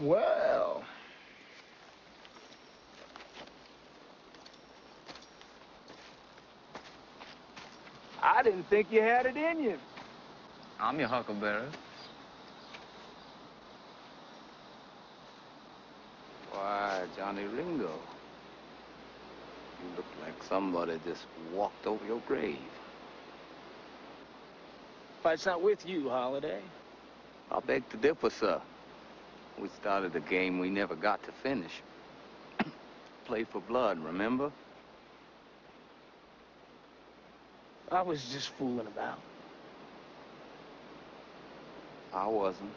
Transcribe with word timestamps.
Well. 0.00 0.84
I 8.22 8.42
didn't 8.44 8.64
think 8.64 8.92
you 8.92 9.00
had 9.02 9.26
it 9.26 9.36
in 9.36 9.64
you. 9.64 9.78
I'm 10.80 11.00
your 11.00 11.08
huckleberry. 11.08 11.66
Why, 16.52 17.04
Johnny 17.16 17.44
Ringo. 17.44 17.90
You 19.82 19.96
look 19.96 20.06
like 20.22 20.40
somebody 20.48 21.00
just 21.04 21.26
walked 21.52 21.86
over 21.86 22.04
your 22.06 22.20
grave. 22.28 22.56
Fight's 25.24 25.46
not 25.46 25.60
with 25.60 25.84
you, 25.88 26.08
Holliday. 26.08 26.60
I 27.50 27.58
beg 27.60 27.88
to 27.90 27.96
differ, 27.96 28.30
sir. 28.30 28.60
We 29.60 29.68
started 29.80 30.14
a 30.16 30.20
game 30.20 30.58
we 30.60 30.70
never 30.70 30.94
got 30.94 31.22
to 31.24 31.32
finish. 31.32 31.82
Play 33.26 33.44
for 33.44 33.60
blood, 33.60 33.98
remember? 33.98 34.52
I 37.90 38.02
was 38.02 38.24
just 38.32 38.50
fooling 38.50 38.86
about. 38.86 39.18
I 42.12 42.26
wasn't. 42.26 42.72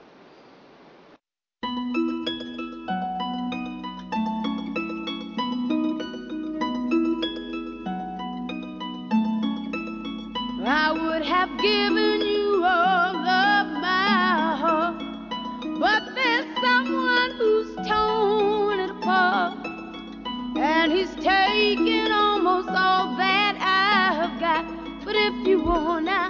But 25.63 26.20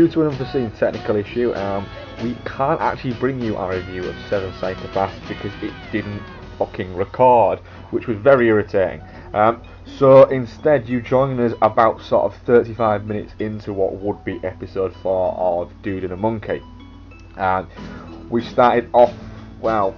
Due 0.00 0.08
to 0.08 0.22
an 0.22 0.28
unforeseen 0.28 0.70
technical 0.70 1.14
issue, 1.14 1.52
um, 1.56 1.86
we 2.22 2.34
can't 2.46 2.80
actually 2.80 3.12
bring 3.12 3.38
you 3.38 3.54
our 3.58 3.74
review 3.74 4.02
of 4.04 4.16
Seven 4.30 4.50
Psychopaths 4.52 5.28
because 5.28 5.52
it 5.62 5.74
didn't 5.92 6.22
fucking 6.58 6.96
record, 6.96 7.58
which 7.90 8.06
was 8.06 8.16
very 8.16 8.48
irritating. 8.48 9.02
Um, 9.34 9.62
so 9.98 10.24
instead, 10.30 10.88
you 10.88 11.02
join 11.02 11.38
us 11.38 11.52
about 11.60 12.00
sort 12.00 12.32
of 12.32 12.34
35 12.46 13.04
minutes 13.04 13.34
into 13.40 13.74
what 13.74 13.92
would 13.96 14.24
be 14.24 14.40
episode 14.42 14.94
4 15.02 15.34
of 15.34 15.70
Dude 15.82 16.04
and 16.04 16.14
a 16.14 16.16
Monkey. 16.16 16.62
And 17.36 17.66
we 18.30 18.42
started 18.42 18.88
off, 18.94 19.12
well, 19.60 19.94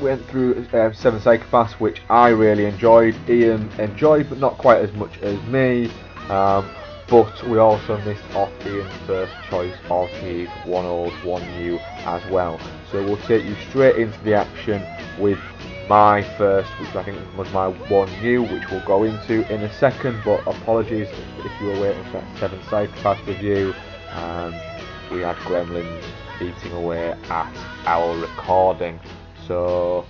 went 0.00 0.24
through 0.26 0.64
uh, 0.72 0.92
Seven 0.92 1.18
Psychopaths, 1.18 1.72
which 1.80 2.02
I 2.08 2.28
really 2.28 2.66
enjoyed. 2.66 3.16
Ian 3.28 3.68
enjoyed, 3.80 4.28
but 4.28 4.38
not 4.38 4.58
quite 4.58 4.78
as 4.78 4.92
much 4.92 5.18
as 5.22 5.42
me. 5.48 5.90
Um, 6.28 6.70
but 7.08 7.42
we 7.44 7.58
also 7.58 7.98
missed 7.98 8.24
off 8.34 8.50
Ian's 8.66 8.92
first 9.06 9.32
choice 9.48 9.76
of 9.90 10.10
his 10.10 10.48
one 10.64 10.84
old, 10.84 11.12
one 11.24 11.42
new 11.58 11.78
as 12.04 12.24
well. 12.30 12.60
So 12.90 13.02
we'll 13.02 13.16
take 13.18 13.44
you 13.44 13.54
straight 13.68 13.96
into 13.96 14.18
the 14.24 14.34
action 14.34 14.84
with 15.18 15.38
my 15.88 16.22
first, 16.36 16.68
which 16.80 16.94
I 16.96 17.04
think 17.04 17.18
was 17.36 17.50
my 17.52 17.68
one 17.68 18.10
new, 18.20 18.42
which 18.42 18.68
we'll 18.70 18.84
go 18.84 19.04
into 19.04 19.46
in 19.52 19.62
a 19.62 19.72
second. 19.74 20.20
But 20.24 20.40
apologies 20.46 21.08
if 21.38 21.60
you 21.60 21.68
were 21.68 21.80
waiting 21.80 22.04
for 22.04 22.20
that 22.20 22.38
Seven 22.38 22.60
Psychopaths 22.62 23.24
review. 23.26 23.72
Um, 24.12 24.52
we 25.12 25.20
had 25.20 25.36
Gremlins 25.36 26.02
eating 26.40 26.72
away 26.72 27.12
at 27.12 27.56
our 27.86 28.16
recording. 28.18 28.98
So 29.46 30.04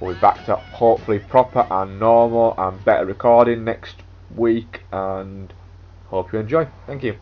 we'll 0.00 0.14
be 0.14 0.20
back 0.20 0.44
to 0.46 0.56
hopefully 0.56 1.20
proper 1.20 1.66
and 1.70 2.00
normal 2.00 2.54
and 2.58 2.84
better 2.84 3.06
recording 3.06 3.64
next 3.64 3.96
week 4.34 4.82
and 4.90 5.52
hope 6.10 6.32
you 6.32 6.40
enjoy. 6.40 6.68
Thank 6.86 7.02
you. 7.02 7.16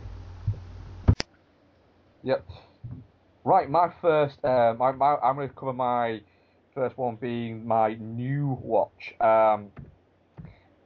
Yep. 2.23 2.45
Right, 3.45 3.71
my 3.71 3.93
first, 4.01 4.43
uh, 4.45 4.75
my, 4.79 4.93
my, 4.93 5.17
I'm 5.17 5.37
going 5.37 5.49
to 5.49 5.55
cover 5.55 5.73
my 5.73 6.21
first 6.75 6.99
one 6.99 7.17
being 7.17 7.67
my 7.67 7.95
new 8.01 8.59
watch. 8.61 9.15
Um, 9.21 9.71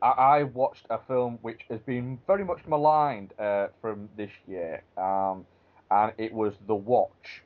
I, 0.02 0.08
I 0.08 0.42
watched 0.42 0.86
a 0.90 0.98
film 1.08 1.38
which 1.42 1.62
has 1.70 1.80
been 1.80 2.18
very 2.26 2.44
much 2.44 2.60
maligned 2.66 3.32
uh, 3.38 3.68
from 3.80 4.08
this 4.16 4.30
year, 4.46 4.82
um, 4.96 5.46
and 5.90 6.12
it 6.18 6.32
was 6.32 6.54
The 6.66 6.74
Watch, 6.74 7.42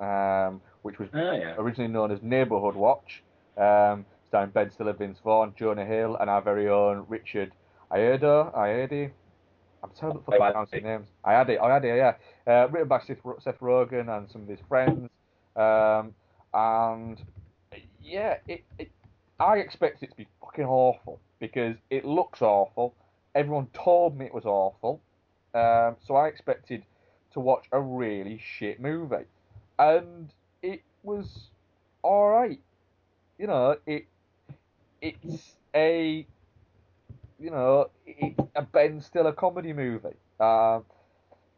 um, 0.00 0.60
which 0.82 0.98
was 0.98 1.08
Oh, 1.14 1.32
yeah. 1.32 1.54
originally 1.58 1.92
known 1.92 2.10
as 2.10 2.20
Neighbourhood 2.22 2.74
Watch, 2.74 3.22
um, 3.56 4.04
starring 4.28 4.50
Ben 4.50 4.70
Stiller, 4.70 4.92
Vince 4.94 5.18
Vaughn, 5.22 5.54
Jonah 5.58 5.84
Hill, 5.84 6.16
and 6.16 6.28
our 6.28 6.42
very 6.42 6.68
own 6.68 7.04
Richard 7.08 7.52
Ayoade. 7.92 8.54
Ayoade. 8.54 9.10
I'm 9.84 9.90
terrible 9.90 10.24
at 10.32 10.38
pronouncing 10.38 10.82
names. 10.82 11.08
Ayade, 11.26 11.60
Ayade, 11.60 11.96
yeah. 11.96 12.14
Uh, 12.50 12.68
written 12.68 12.88
by 12.88 13.00
Seth, 13.00 13.18
Seth 13.42 13.60
Rogen 13.60 14.08
and 14.08 14.30
some 14.30 14.42
of 14.42 14.48
his 14.48 14.60
friends. 14.66 15.10
Um, 15.54 16.14
and 16.54 17.22
yeah, 18.02 18.38
it, 18.48 18.64
it, 18.78 18.90
I 19.38 19.58
expect 19.58 20.02
it 20.02 20.10
to 20.10 20.16
be 20.16 20.26
fucking 20.40 20.64
awful 20.64 21.20
because 21.38 21.76
it 21.90 22.06
looks 22.06 22.40
awful. 22.40 22.94
Everyone 23.34 23.68
told 23.74 24.16
me 24.18 24.24
it 24.24 24.32
was 24.32 24.46
awful. 24.46 25.02
Um, 25.54 25.96
so 26.06 26.16
I 26.16 26.28
expected 26.28 26.82
to 27.34 27.40
watch 27.40 27.66
a 27.70 27.80
really 27.80 28.40
shit 28.58 28.80
movie. 28.80 29.26
And 29.78 30.30
it 30.62 30.80
was 31.02 31.48
alright. 32.02 32.60
You 33.38 33.48
know, 33.48 33.76
it 33.86 34.06
it's 35.02 35.56
a 35.74 36.26
you 37.38 37.50
know, 37.50 37.90
it's 38.06 38.40
a 38.54 38.62
Ben 38.62 39.00
Stiller 39.00 39.32
comedy 39.32 39.72
movie. 39.72 40.16
Um, 40.40 40.84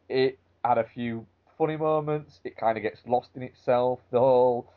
it 0.09 0.39
had 0.63 0.77
a 0.77 0.83
few 0.83 1.25
funny 1.57 1.77
moments. 1.77 2.39
It 2.43 2.57
kind 2.57 2.77
of 2.77 2.83
gets 2.83 3.01
lost 3.05 3.29
in 3.35 3.43
itself. 3.43 3.99
The 4.11 4.19
whole 4.19 4.71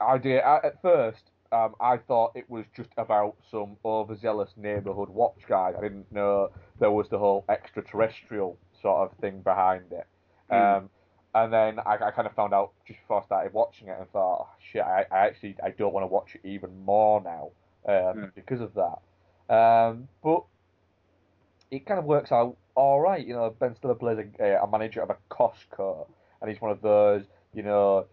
idea 0.00 0.40
I, 0.40 0.66
at 0.66 0.82
first, 0.82 1.30
um, 1.52 1.74
I 1.80 1.96
thought 1.96 2.32
it 2.34 2.48
was 2.48 2.64
just 2.76 2.90
about 2.96 3.36
some 3.50 3.76
overzealous 3.84 4.50
neighborhood 4.56 5.08
watch 5.08 5.40
guy. 5.48 5.72
I 5.76 5.80
didn't 5.80 6.10
know 6.12 6.50
there 6.78 6.90
was 6.90 7.08
the 7.08 7.18
whole 7.18 7.44
extraterrestrial 7.48 8.56
sort 8.80 9.10
of 9.10 9.18
thing 9.18 9.40
behind 9.40 9.92
it. 9.92 10.06
Mm. 10.50 10.78
Um, 10.78 10.90
and 11.34 11.52
then 11.52 11.78
I, 11.80 11.94
I 11.94 12.10
kind 12.10 12.26
of 12.26 12.34
found 12.34 12.52
out 12.54 12.72
just 12.86 13.00
before 13.00 13.22
I 13.22 13.24
started 13.26 13.52
watching 13.52 13.88
it 13.88 13.96
and 13.98 14.08
thought, 14.10 14.48
oh, 14.48 14.54
shit, 14.72 14.82
I, 14.82 15.04
I 15.10 15.26
actually 15.26 15.56
I 15.62 15.70
don't 15.70 15.92
want 15.92 16.02
to 16.04 16.08
watch 16.08 16.34
it 16.34 16.46
even 16.46 16.84
more 16.84 17.20
now 17.20 17.50
um, 17.86 18.16
Mm. 18.24 18.34
because 18.34 18.60
of 18.60 18.74
that. 18.74 18.98
Um, 19.50 20.08
but 20.22 20.44
it 21.70 21.84
kind 21.84 21.98
of 21.98 22.04
works 22.06 22.32
out 22.32 22.56
all 22.74 23.00
right. 23.00 23.26
You 23.26 23.34
know, 23.34 23.54
Ben 23.58 23.74
Stiller 23.76 23.94
plays 23.94 24.18
a, 24.38 24.44
a 24.62 24.66
manager 24.66 25.02
of 25.02 25.10
a 25.10 25.16
Costco, 25.30 26.06
and 26.40 26.50
he's 26.50 26.60
one 26.60 26.70
of 26.70 26.80
those, 26.80 27.24
you 27.52 27.62
know, 27.62 28.06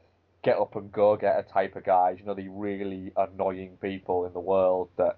get 0.44 0.57
up 0.57 0.75
and 0.75 0.92
go 0.92 1.16
getter 1.16 1.45
type 1.51 1.75
of 1.75 1.84
guys. 1.84 2.18
You 2.19 2.25
know, 2.25 2.34
the 2.34 2.48
really 2.50 3.12
annoying 3.16 3.78
people 3.81 4.25
in 4.25 4.34
the 4.34 4.39
world 4.39 4.89
that 4.98 5.18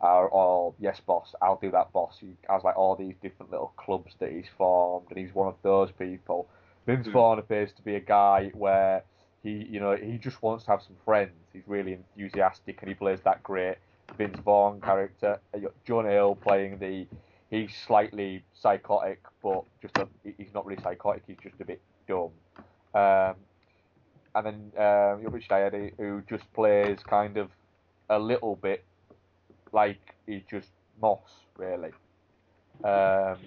are 0.00 0.28
all 0.28 0.74
yes, 0.78 1.00
boss, 1.00 1.34
I'll 1.42 1.58
do 1.60 1.70
that, 1.72 1.92
boss. 1.92 2.16
He 2.20 2.36
has 2.48 2.62
like 2.64 2.76
all 2.76 2.96
these 2.96 3.14
different 3.22 3.50
little 3.50 3.72
clubs 3.76 4.14
that 4.20 4.30
he's 4.30 4.46
formed, 4.56 5.06
and 5.10 5.18
he's 5.18 5.34
one 5.34 5.48
of 5.48 5.56
those 5.62 5.90
people. 5.98 6.48
Vince 6.86 7.06
Hmm. 7.06 7.12
Vaughn 7.12 7.38
appears 7.38 7.72
to 7.72 7.82
be 7.82 7.96
a 7.96 8.00
guy 8.00 8.50
where 8.54 9.02
he, 9.42 9.66
you 9.68 9.80
know, 9.80 9.96
he 9.96 10.18
just 10.18 10.42
wants 10.42 10.64
to 10.64 10.70
have 10.70 10.82
some 10.82 10.96
friends. 11.04 11.32
He's 11.52 11.66
really 11.66 11.94
enthusiastic, 11.94 12.78
and 12.82 12.88
he 12.88 12.94
plays 12.94 13.20
that 13.24 13.42
great 13.42 13.76
Vince 14.16 14.38
Vaughn 14.44 14.80
character. 14.80 15.40
You 15.54 15.62
got 15.62 15.74
Jonah 15.84 16.10
Hill 16.10 16.36
playing 16.36 16.78
the 16.78 17.06
he's 17.50 17.70
slightly 17.86 18.44
psychotic, 18.54 19.20
but 19.42 19.64
just 19.80 19.96
a, 19.98 20.08
he's 20.36 20.52
not 20.54 20.66
really 20.66 20.82
psychotic. 20.82 21.22
He's 21.26 21.36
just 21.42 21.60
a 21.60 21.64
bit 21.64 21.80
dumb. 22.08 22.30
Um, 22.94 23.34
and 24.34 24.44
then 24.46 24.54
um, 24.76 25.20
you 25.22 25.30
got 25.30 25.92
who 25.96 26.22
just 26.28 26.52
plays 26.52 26.98
kind 27.08 27.36
of 27.36 27.50
a 28.10 28.18
little 28.18 28.56
bit 28.56 28.84
like 29.72 30.14
he's 30.26 30.42
just 30.50 30.68
Moss, 31.00 31.20
really. 31.56 31.90
Um, 32.84 33.38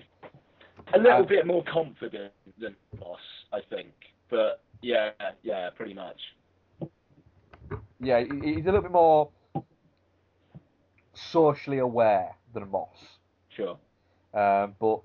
A 0.94 0.98
little 0.98 1.22
Um, 1.22 1.26
bit 1.28 1.46
more 1.46 1.64
confident 1.64 2.32
than 2.60 2.76
Moss, 3.00 3.20
I 3.54 3.60
think. 3.70 3.92
But 4.30 4.62
yeah, 4.82 5.12
yeah, 5.44 5.70
pretty 5.76 5.94
much. 5.94 6.20
yeah, 8.00 8.22
he's 8.22 8.64
a 8.64 8.72
little 8.72 8.82
bit 8.82 8.92
more 8.92 9.30
socially 11.32 11.80
aware 11.80 12.36
than 12.54 12.70
Moss. 12.70 13.20
Sure. 13.50 13.78
Um, 14.34 14.76
but 14.80 15.02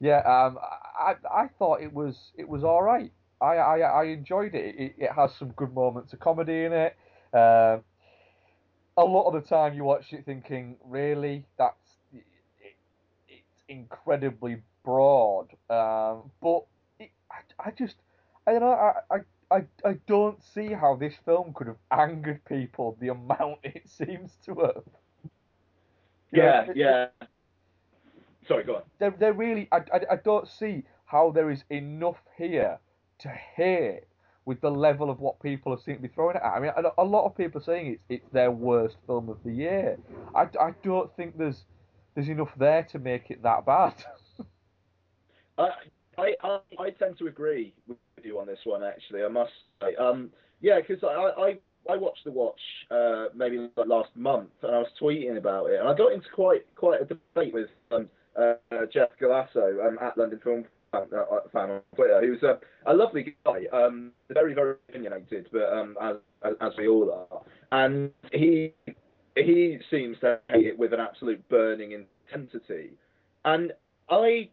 yeah, 0.00 0.18
um, 0.18 0.58
I 0.98 1.14
I 1.30 1.48
thought 1.58 1.82
it 1.82 1.92
was 1.92 2.32
it 2.36 2.48
was 2.48 2.64
all 2.64 2.82
right. 2.82 3.12
I 3.40 3.56
I, 3.56 3.78
I 3.78 4.04
enjoyed 4.04 4.54
it. 4.54 4.74
it. 4.76 4.94
It 4.98 5.10
has 5.12 5.34
some 5.34 5.50
good 5.50 5.74
moments 5.74 6.12
of 6.12 6.20
comedy 6.20 6.64
in 6.64 6.72
it. 6.72 6.96
Um, 7.32 7.82
a 8.96 9.04
lot 9.04 9.28
of 9.28 9.34
the 9.42 9.48
time 9.48 9.74
you 9.74 9.84
watch 9.84 10.12
it 10.12 10.24
thinking, 10.24 10.76
really, 10.84 11.46
that's 11.56 11.98
it, 12.12 12.24
it's 13.28 13.62
incredibly 13.68 14.62
broad. 14.84 15.48
Um, 15.70 16.30
but 16.42 16.64
it, 16.98 17.10
I, 17.30 17.68
I 17.68 17.70
just 17.70 17.96
I 18.46 18.52
don't 18.52 18.60
know. 18.60 18.72
I, 18.72 18.92
I 19.10 19.56
I 19.56 19.62
I 19.84 19.92
don't 20.06 20.42
see 20.42 20.72
how 20.72 20.96
this 20.96 21.14
film 21.24 21.52
could 21.54 21.68
have 21.68 21.78
angered 21.90 22.44
people 22.44 22.96
the 23.00 23.08
amount 23.08 23.58
it 23.62 23.88
seems 23.88 24.36
to 24.46 24.54
have. 24.56 24.84
You 26.32 26.38
know, 26.42 26.44
Yeah, 26.48 26.60
it- 26.70 26.76
yeah. 26.76 27.06
Sorry, 28.46 28.64
go 28.64 28.76
on. 28.76 28.82
there, 28.98 29.10
there 29.18 29.32
really, 29.34 29.68
I, 29.72 29.78
I, 29.92 30.00
I 30.12 30.16
don't 30.24 30.48
see 30.48 30.84
how 31.04 31.30
there 31.30 31.50
is 31.50 31.64
enough 31.70 32.16
here 32.36 32.78
to 33.20 33.28
hate 33.28 34.02
with 34.46 34.60
the 34.62 34.70
level 34.70 35.10
of 35.10 35.20
what 35.20 35.38
people 35.40 35.72
have 35.72 35.82
seemed 35.82 35.98
to 35.98 36.02
be 36.02 36.08
throwing 36.08 36.36
it 36.36 36.42
at. 36.42 36.52
I 36.52 36.60
mean, 36.60 36.72
a, 36.74 37.02
a 37.02 37.04
lot 37.04 37.26
of 37.26 37.36
people 37.36 37.60
are 37.60 37.64
saying 37.64 37.86
it's 37.92 38.02
it's 38.08 38.32
their 38.32 38.50
worst 38.50 38.96
film 39.06 39.28
of 39.28 39.36
the 39.44 39.52
year. 39.52 39.98
I, 40.34 40.42
I 40.58 40.72
don't 40.82 41.14
think 41.16 41.36
there's 41.36 41.64
there's 42.14 42.28
enough 42.28 42.52
there 42.56 42.84
to 42.84 42.98
make 42.98 43.30
it 43.30 43.42
that 43.42 43.66
bad. 43.66 43.94
I, 45.58 45.68
I, 46.16 46.34
I, 46.42 46.58
I 46.78 46.90
tend 46.90 47.18
to 47.18 47.26
agree 47.26 47.74
with 47.86 47.98
you 48.22 48.38
on 48.40 48.46
this 48.46 48.60
one. 48.64 48.82
Actually, 48.82 49.24
I 49.24 49.28
must 49.28 49.52
say, 49.82 49.94
um, 49.96 50.30
yeah, 50.60 50.80
because 50.80 51.02
I, 51.04 51.08
I, 51.42 51.58
I 51.88 51.96
watched 51.96 52.24
the 52.24 52.30
watch 52.30 52.60
uh, 52.90 53.26
maybe 53.34 53.68
last 53.76 54.10
month, 54.14 54.50
and 54.62 54.74
I 54.74 54.78
was 54.78 54.88
tweeting 55.00 55.36
about 55.38 55.66
it, 55.70 55.80
and 55.80 55.88
I 55.88 55.94
got 55.94 56.12
into 56.12 56.28
quite 56.34 56.62
quite 56.76 57.00
a 57.00 57.04
debate 57.04 57.54
with 57.54 57.68
um, 57.90 58.08
uh, 58.38 58.54
Jeff 58.92 59.08
Galasso 59.20 59.86
um, 59.86 59.98
at 60.00 60.16
London 60.18 60.40
Film 60.44 60.64
Fan, 60.92 61.06
uh, 61.16 61.24
fan 61.52 61.70
on 61.70 61.80
Twitter, 61.96 62.20
who's 62.20 62.42
a, 62.42 62.58
a 62.86 62.94
lovely 62.94 63.34
guy, 63.44 63.62
um, 63.72 64.12
very 64.30 64.54
very 64.54 64.74
opinionated, 64.88 65.48
but 65.52 65.72
um, 65.72 65.96
as, 66.00 66.16
as 66.44 66.54
as 66.60 66.72
we 66.76 66.88
all 66.88 67.26
are, 67.30 67.42
and 67.72 68.10
he 68.32 68.74
he 69.36 69.78
seems 69.90 70.18
to 70.20 70.40
hate 70.50 70.66
it 70.66 70.78
with 70.78 70.92
an 70.92 71.00
absolute 71.00 71.46
burning 71.48 71.92
intensity, 72.32 72.90
and 73.46 73.72
I 74.10 74.50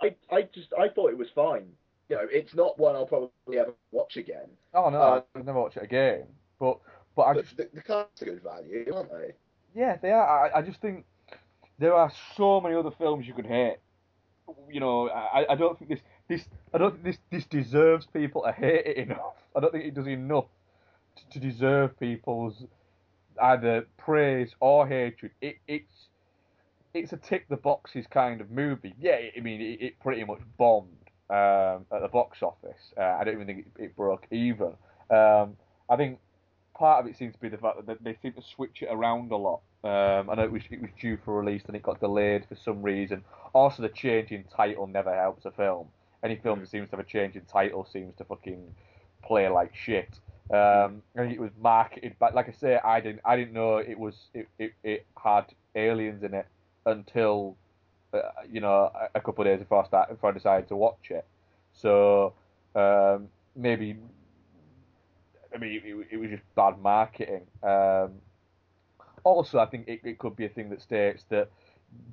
I, 0.00 0.14
I 0.30 0.42
just 0.54 0.72
I 0.78 0.88
thought 0.88 1.10
it 1.10 1.18
was 1.18 1.28
fine. 1.34 1.66
You 2.08 2.16
know, 2.16 2.26
it's 2.30 2.54
not 2.54 2.78
one 2.78 2.94
I'll 2.94 3.06
probably 3.06 3.58
ever 3.58 3.72
watch 3.90 4.16
again. 4.16 4.48
oh 4.74 4.90
no, 4.90 5.00
Uh, 5.00 5.22
I've 5.34 5.44
never 5.46 5.60
watch 5.60 5.76
it 5.76 5.82
again. 5.82 6.24
But 6.62 6.78
but 7.16 7.22
I 7.22 7.34
just 7.34 7.56
the, 7.56 7.68
the 7.74 7.82
cast 7.82 8.22
are 8.22 8.24
good 8.24 8.40
value, 8.40 8.94
aren't 8.94 9.10
they? 9.10 9.32
yeah, 9.74 9.96
they 10.00 10.12
are. 10.12 10.46
I, 10.46 10.60
I 10.60 10.62
just 10.62 10.80
think 10.80 11.04
there 11.80 11.92
are 11.92 12.12
so 12.36 12.60
many 12.60 12.76
other 12.76 12.92
films 12.92 13.26
you 13.26 13.34
could 13.34 13.46
hate. 13.46 13.78
You 14.70 14.78
know, 14.78 15.08
I, 15.08 15.44
I 15.50 15.54
don't 15.56 15.76
think 15.76 15.90
this 15.90 16.00
this 16.28 16.44
I 16.72 16.78
don't 16.78 16.92
think 16.92 17.04
this 17.04 17.18
this 17.32 17.46
deserves 17.46 18.06
people 18.06 18.42
to 18.42 18.52
hate 18.52 18.86
it 18.86 18.96
enough. 18.96 19.42
I 19.56 19.60
don't 19.60 19.72
think 19.72 19.86
it 19.86 19.94
does 19.94 20.06
enough 20.06 20.44
to, 21.16 21.40
to 21.40 21.40
deserve 21.40 21.98
people's 21.98 22.62
either 23.42 23.88
praise 23.98 24.54
or 24.60 24.86
hatred. 24.86 25.32
It 25.40 25.56
it's 25.66 26.10
it's 26.94 27.12
a 27.12 27.16
tick 27.16 27.48
the 27.48 27.56
boxes 27.56 28.06
kind 28.08 28.40
of 28.40 28.52
movie. 28.52 28.94
Yeah, 29.00 29.18
I 29.36 29.40
mean 29.40 29.60
it, 29.60 29.82
it 29.82 30.00
pretty 30.00 30.22
much 30.22 30.42
bombed 30.58 31.10
um, 31.28 31.86
at 31.92 32.02
the 32.02 32.08
box 32.12 32.40
office. 32.40 32.92
Uh, 32.96 33.16
I 33.18 33.24
don't 33.24 33.34
even 33.34 33.46
think 33.48 33.66
it, 33.78 33.82
it 33.82 33.96
broke 33.96 34.28
even. 34.30 34.74
Um, 35.10 35.56
I 35.90 35.96
think 35.96 36.20
part 36.74 37.04
of 37.04 37.10
it 37.10 37.16
seems 37.16 37.34
to 37.34 37.40
be 37.40 37.48
the 37.48 37.58
fact 37.58 37.86
that 37.86 38.02
they 38.02 38.16
seem 38.22 38.32
to 38.32 38.42
switch 38.42 38.82
it 38.82 38.88
around 38.90 39.30
a 39.30 39.36
lot. 39.36 39.60
Um, 39.84 40.30
I 40.30 40.34
know 40.36 40.44
it 40.44 40.52
was 40.52 40.62
it 40.70 40.80
was 40.80 40.90
due 40.98 41.18
for 41.24 41.38
release 41.38 41.62
and 41.66 41.76
it 41.76 41.82
got 41.82 42.00
delayed 42.00 42.46
for 42.48 42.56
some 42.56 42.82
reason. 42.82 43.24
Also, 43.52 43.82
the 43.82 43.88
change 43.88 44.30
in 44.30 44.44
title 44.44 44.86
never 44.86 45.14
helps 45.14 45.44
a 45.44 45.50
film. 45.50 45.88
Any 46.22 46.36
film 46.36 46.60
that 46.60 46.68
seems 46.68 46.88
to 46.90 46.96
have 46.96 47.04
a 47.04 47.08
change 47.08 47.34
in 47.34 47.42
title 47.44 47.84
seems 47.84 48.14
to 48.16 48.24
fucking 48.24 48.74
play 49.24 49.48
like 49.48 49.74
shit. 49.74 50.08
Um, 50.50 51.02
I 51.16 51.20
think 51.20 51.34
it 51.34 51.40
was 51.40 51.50
marketed, 51.60 52.14
but 52.18 52.34
like 52.34 52.48
I 52.48 52.52
say, 52.52 52.78
I 52.82 53.00
didn't 53.00 53.20
I 53.24 53.36
didn't 53.36 53.54
know 53.54 53.78
it 53.78 53.98
was 53.98 54.14
it, 54.34 54.48
it, 54.58 54.72
it 54.82 55.06
had 55.22 55.46
aliens 55.74 56.22
in 56.22 56.34
it 56.34 56.46
until 56.86 57.56
uh, 58.12 58.20
you 58.50 58.60
know 58.60 58.90
a, 58.94 59.08
a 59.14 59.20
couple 59.20 59.42
of 59.42 59.46
days 59.46 59.60
before 59.60 59.82
I 59.82 59.86
start 59.86 60.08
before 60.10 60.30
I 60.30 60.32
decided 60.32 60.68
to 60.68 60.76
watch 60.76 61.10
it. 61.10 61.24
So 61.72 62.34
um, 62.74 63.28
maybe 63.56 63.96
I 65.54 65.58
mean 65.58 65.80
it, 65.84 66.06
it 66.12 66.16
was 66.16 66.30
just 66.30 66.42
bad 66.54 66.78
marketing. 66.80 67.46
Um, 67.62 68.20
also, 69.24 69.58
I 69.58 69.66
think 69.66 69.88
it, 69.88 70.00
it 70.04 70.18
could 70.18 70.36
be 70.36 70.44
a 70.46 70.48
thing 70.48 70.70
that 70.70 70.80
states 70.82 71.24
that 71.30 71.50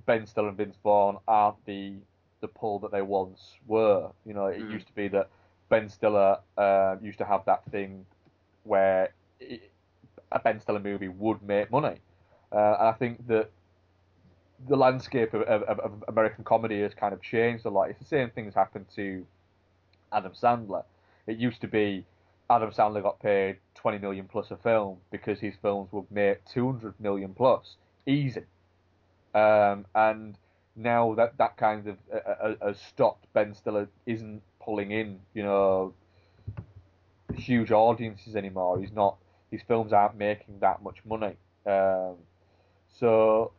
Ben 0.05 0.25
Stiller 0.25 0.49
and 0.49 0.57
Vince 0.57 0.77
Vaughn 0.83 1.17
aren't 1.27 1.63
the 1.65 1.95
the 2.41 2.47
pull 2.47 2.79
that 2.79 2.91
they 2.91 3.01
once 3.01 3.57
were. 3.67 4.09
You 4.25 4.33
know, 4.33 4.47
it 4.47 4.59
Mhm. 4.59 4.71
used 4.73 4.87
to 4.87 4.93
be 4.93 5.07
that 5.09 5.29
Ben 5.69 5.89
Stiller 5.89 6.39
uh, 6.57 6.97
used 7.01 7.17
to 7.19 7.25
have 7.25 7.45
that 7.45 7.63
thing 7.71 8.05
where 8.63 9.09
it, 9.39 9.71
a 10.31 10.39
Ben 10.39 10.59
Stiller 10.59 10.79
movie 10.79 11.07
would 11.07 11.41
make 11.41 11.71
money, 11.71 11.99
uh, 12.51 12.75
and 12.79 12.87
I 12.87 12.93
think 12.93 13.27
that 13.27 13.51
the 14.67 14.75
landscape 14.75 15.33
of, 15.33 15.41
of, 15.43 15.79
of 15.79 16.03
American 16.07 16.43
comedy 16.43 16.81
has 16.81 16.93
kind 16.93 17.13
of 17.13 17.21
changed 17.21 17.65
a 17.65 17.69
lot. 17.69 17.89
It's 17.89 17.99
the 17.99 18.05
same 18.05 18.29
thing 18.29 18.45
that's 18.45 18.55
happened 18.55 18.87
to 18.95 19.25
Adam 20.11 20.33
Sandler. 20.33 20.83
It 21.27 21.37
used 21.37 21.61
to 21.61 21.67
be 21.67 22.05
Adam 22.49 22.71
Sandler 22.71 23.03
got 23.03 23.19
paid 23.19 23.57
20 23.75 23.99
million 23.99 24.27
plus 24.27 24.51
a 24.51 24.57
film 24.57 24.97
because 25.11 25.39
his 25.39 25.53
films 25.61 25.89
would 25.91 26.09
make 26.11 26.43
200 26.45 26.99
million 26.99 27.33
plus 27.33 27.75
easy. 28.05 28.43
Um, 29.35 29.85
and 29.93 30.35
now 30.75 31.13
that 31.15 31.37
that 31.37 31.57
kind 31.57 31.87
of 31.87 31.97
uh, 32.13 32.29
uh, 32.29 32.55
has 32.67 32.79
stopped, 32.79 33.27
Ben 33.33 33.53
Stiller 33.53 33.87
isn't 34.05 34.41
pulling 34.59 34.91
in, 34.91 35.19
you 35.33 35.43
know, 35.43 35.93
huge 37.35 37.71
audiences 37.71 38.35
anymore. 38.35 38.79
He's 38.79 38.91
not. 38.91 39.17
His 39.51 39.61
films 39.67 39.93
aren't 39.93 40.17
making 40.17 40.59
that 40.59 40.81
much 40.81 40.97
money. 41.05 41.35
Um, 41.65 42.15
so 42.99 43.51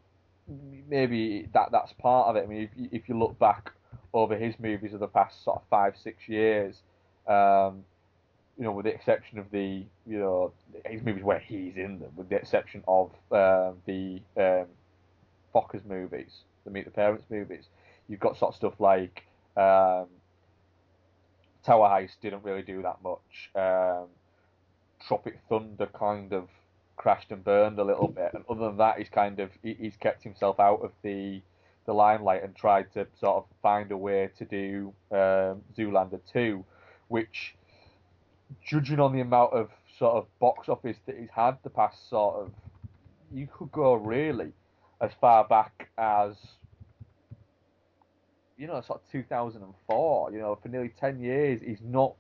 maybe 0.89 1.49
that 1.53 1.71
that's 1.71 1.93
part 1.95 2.29
of 2.29 2.37
it. 2.37 2.45
I 2.45 2.47
mean, 2.47 2.63
if 2.63 2.71
you, 2.77 2.89
if 2.93 3.09
you 3.09 3.19
look 3.19 3.39
back 3.39 3.73
over 4.13 4.37
his 4.37 4.55
movies 4.59 4.93
of 4.93 5.01
the 5.01 5.07
past 5.07 5.45
sort 5.45 5.59
of 5.59 5.63
five 5.71 5.95
six 5.97 6.29
years, 6.29 6.83
um, 7.29 7.85
you 8.61 8.67
know, 8.67 8.73
with 8.73 8.85
the 8.85 8.93
exception 8.93 9.39
of 9.39 9.51
the 9.51 9.87
you 10.07 10.19
know 10.19 10.53
his 10.85 11.03
movies 11.03 11.25
where 11.25 11.39
he's 11.39 11.77
in 11.77 11.99
them, 11.99 12.11
with 12.15 12.29
the 12.29 12.37
exception 12.37 12.85
of 12.87 13.11
um, 13.33 13.79
the 13.87 14.21
um, 14.37 14.67
Fockers 15.55 15.85
movies, 15.87 16.43
the 16.67 16.71
Meet 16.71 16.85
the 16.85 16.91
Parents 16.91 17.25
movies, 17.31 17.65
you've 18.07 18.21
got 18.21 18.37
sort 18.37 18.53
of 18.53 18.57
stuff 18.57 18.75
like 18.79 19.23
um, 19.57 20.09
Tower 21.65 21.89
Heist 21.89 22.21
didn't 22.21 22.45
really 22.45 22.61
do 22.61 22.83
that 22.83 22.99
much. 23.03 23.51
Um, 23.55 24.09
Tropic 25.09 25.41
Thunder 25.49 25.87
kind 25.99 26.35
of 26.35 26.51
crashed 26.99 27.33
and 27.33 27.43
burned 27.43 27.79
a 27.79 27.85
little 27.85 28.09
bit, 28.09 28.35
and 28.35 28.45
other 28.51 28.67
than 28.67 28.77
that, 28.77 28.99
he's 28.99 29.09
kind 29.09 29.41
of 29.41 29.49
he, 29.63 29.73
he's 29.73 29.97
kept 29.97 30.23
himself 30.23 30.61
out 30.61 30.83
of 30.83 30.93
the 31.03 31.41
the 31.87 31.95
limelight 31.95 32.45
and 32.45 32.55
tried 32.55 32.93
to 32.93 33.07
sort 33.19 33.39
of 33.39 33.45
find 33.63 33.91
a 33.91 33.97
way 33.97 34.29
to 34.37 34.45
do 34.45 34.93
um, 35.11 35.63
Zoolander 35.75 36.21
2, 36.31 36.63
which, 37.09 37.55
judging 38.65 39.01
on 39.01 39.13
the 39.13 39.21
amount 39.21 39.53
of 39.53 39.71
sort 39.99 40.15
of 40.15 40.27
box 40.39 40.69
office 40.69 40.97
that 41.07 41.19
he's 41.19 41.31
had 41.35 41.59
the 41.63 41.71
past 41.71 42.09
sort 42.09 42.37
of, 42.37 42.53
you 43.33 43.49
could 43.53 43.71
go 43.73 43.95
really 43.95 44.53
as 45.01 45.11
far 45.21 45.47
back 45.47 45.89
as, 45.99 46.35
you 48.57 48.67
know, 48.67 48.83
sort 48.87 49.01
of 49.01 49.13
2004. 49.13 50.33
You 50.33 50.39
know, 50.39 50.59
for 50.61 50.69
nearly 50.69 50.93
10 51.01 51.21
years, 51.21 51.61
he's 51.65 51.81
not 51.83 52.15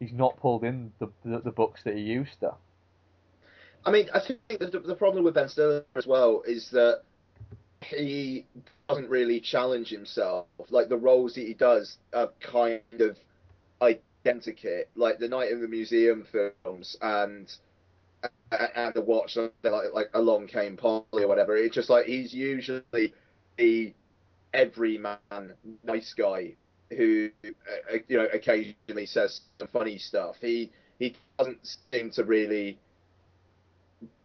he's 0.00 0.12
not 0.12 0.38
pulled 0.38 0.64
in 0.64 0.92
the 0.98 1.08
the, 1.24 1.40
the 1.40 1.52
books 1.52 1.82
that 1.84 1.94
he 1.94 2.02
used 2.02 2.40
to. 2.40 2.54
I 3.86 3.90
mean, 3.90 4.08
I 4.14 4.20
think 4.20 4.40
the, 4.48 4.80
the 4.80 4.94
problem 4.94 5.24
with 5.24 5.34
Ben 5.34 5.48
Stiller 5.48 5.84
as 5.94 6.06
well 6.06 6.42
is 6.46 6.70
that 6.70 7.02
he 7.82 8.46
doesn't 8.88 9.10
really 9.10 9.40
challenge 9.40 9.88
himself. 9.88 10.46
Like 10.70 10.88
the 10.88 10.96
roles 10.96 11.34
that 11.34 11.46
he 11.46 11.54
does 11.54 11.98
are 12.14 12.30
kind 12.40 12.80
of 12.98 13.18
identical, 14.24 14.82
like 14.96 15.18
the 15.18 15.28
Night 15.28 15.50
in 15.50 15.60
the 15.60 15.68
Museum 15.68 16.26
films 16.32 16.96
and 17.02 17.52
and 18.50 18.94
the 18.94 19.00
Watch, 19.00 19.36
like 19.36 19.92
like 19.92 20.10
Along 20.14 20.46
Came 20.46 20.76
Polly 20.76 21.04
or 21.12 21.28
whatever. 21.28 21.56
It's 21.56 21.74
just 21.74 21.90
like 21.90 22.06
he's 22.06 22.32
usually 22.32 23.12
the 23.56 23.92
everyman 24.52 25.18
nice 25.82 26.14
guy 26.16 26.54
who 26.90 27.30
uh, 27.44 27.96
you 28.08 28.18
know 28.18 28.26
occasionally 28.32 29.06
says 29.06 29.40
some 29.58 29.68
funny 29.68 29.98
stuff. 29.98 30.36
He 30.40 30.70
he 30.98 31.16
doesn't 31.38 31.76
seem 31.92 32.10
to 32.12 32.24
really 32.24 32.78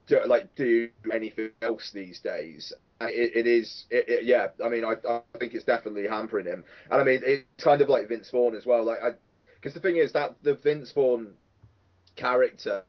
do, 0.08 0.20
like 0.26 0.54
do 0.56 0.90
anything 1.12 1.50
else 1.62 1.92
these 1.94 2.20
days. 2.20 2.74
It, 3.02 3.32
it 3.34 3.48
is, 3.48 3.86
it, 3.90 4.10
it, 4.10 4.26
yeah. 4.26 4.48
I 4.64 4.68
mean, 4.68 4.84
I, 4.84 4.96
I 5.10 5.22
think 5.40 5.54
it's 5.54 5.64
definitely 5.64 6.06
hampering 6.06 6.46
him, 6.46 6.66
and 6.92 7.02
I 7.02 7.04
mean, 7.06 7.22
it's 7.24 7.46
kind 7.64 7.82
of 7.82 7.88
like 7.88 8.10
Vince 8.10 8.30
Vaughn 8.30 8.56
as 8.56 8.66
well. 8.66 8.84
Like, 8.84 9.00
because 9.60 9.74
the 9.74 9.80
thing 9.80 9.98
is 9.98 10.12
that 10.14 10.36
the 10.42 10.56
Vince 10.56 10.92
Vaughn 10.92 11.34
character, 12.16 12.84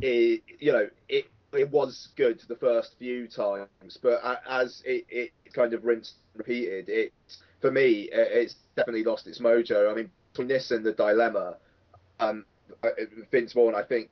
is, 0.00 0.40
you 0.58 0.72
know, 0.72 0.88
it 1.08 1.26
it 1.52 1.70
was 1.70 2.08
good 2.16 2.40
the 2.48 2.56
first 2.56 2.96
few 2.98 3.28
times, 3.28 3.98
but 4.02 4.20
as 4.48 4.82
it, 4.86 5.04
it 5.10 5.32
kind 5.52 5.74
of 5.74 5.84
rinsed 5.84 6.14
repeated, 6.34 6.88
it 6.88 7.12
for 7.60 7.70
me, 7.70 8.08
it's 8.12 8.56
definitely 8.76 9.04
lost 9.04 9.26
its 9.26 9.38
mojo. 9.38 9.90
I 9.90 9.94
mean, 9.94 10.10
between 10.32 10.48
this 10.48 10.70
and 10.70 10.84
the 10.84 10.92
dilemma, 10.92 11.56
um, 12.20 12.44
Vince 13.30 13.52
Vaughn, 13.52 13.74
I 13.74 13.82
think, 13.82 14.08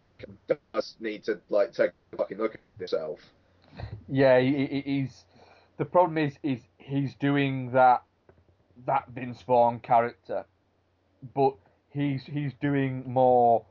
does 0.73 0.97
need 1.01 1.25
to 1.25 1.41
like 1.49 1.73
take 1.73 1.93
a 2.13 2.17
fucking 2.17 2.39
look 2.39 2.55
at 2.55 2.61
himself. 2.79 3.21
Yeah, 4.09 4.39
he, 4.39 4.83
he's 4.85 5.25
the 5.79 5.85
problem 5.85 6.19
is 6.19 6.37
is 6.43 6.61
he's 6.79 7.15
doing 7.15 7.71
that 7.73 8.03
that 8.87 9.09
Vince 9.09 9.43
Vaughn 9.43 9.81
character, 9.81 10.45
but 11.35 11.55
he's 11.93 12.23
he's 12.25 12.53
doing 12.61 13.05
more. 13.07 13.65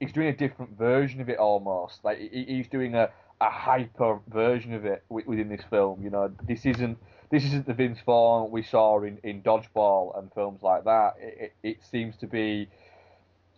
He's 0.00 0.12
doing 0.12 0.28
a 0.28 0.36
different 0.36 0.76
version 0.76 1.20
of 1.20 1.28
it 1.28 1.38
almost. 1.38 2.04
Like 2.04 2.18
he's 2.18 2.68
doing 2.68 2.94
a, 2.94 3.10
a 3.40 3.50
hyper 3.50 4.20
version 4.28 4.74
of 4.74 4.84
it 4.84 5.04
within 5.08 5.48
this 5.48 5.62
film. 5.70 6.02
You 6.02 6.10
know, 6.10 6.30
this 6.46 6.66
isn't 6.66 6.98
this 7.30 7.44
isn't 7.44 7.66
the 7.66 7.74
Vince 7.74 7.98
Vaughn 8.04 8.50
we 8.50 8.62
saw 8.62 9.02
in, 9.02 9.18
in 9.22 9.42
Dodgeball 9.42 10.18
and 10.18 10.32
films 10.32 10.62
like 10.62 10.84
that. 10.84 11.14
It, 11.18 11.38
it, 11.62 11.68
it 11.68 11.76
seems 11.90 12.16
to 12.18 12.26
be 12.26 12.68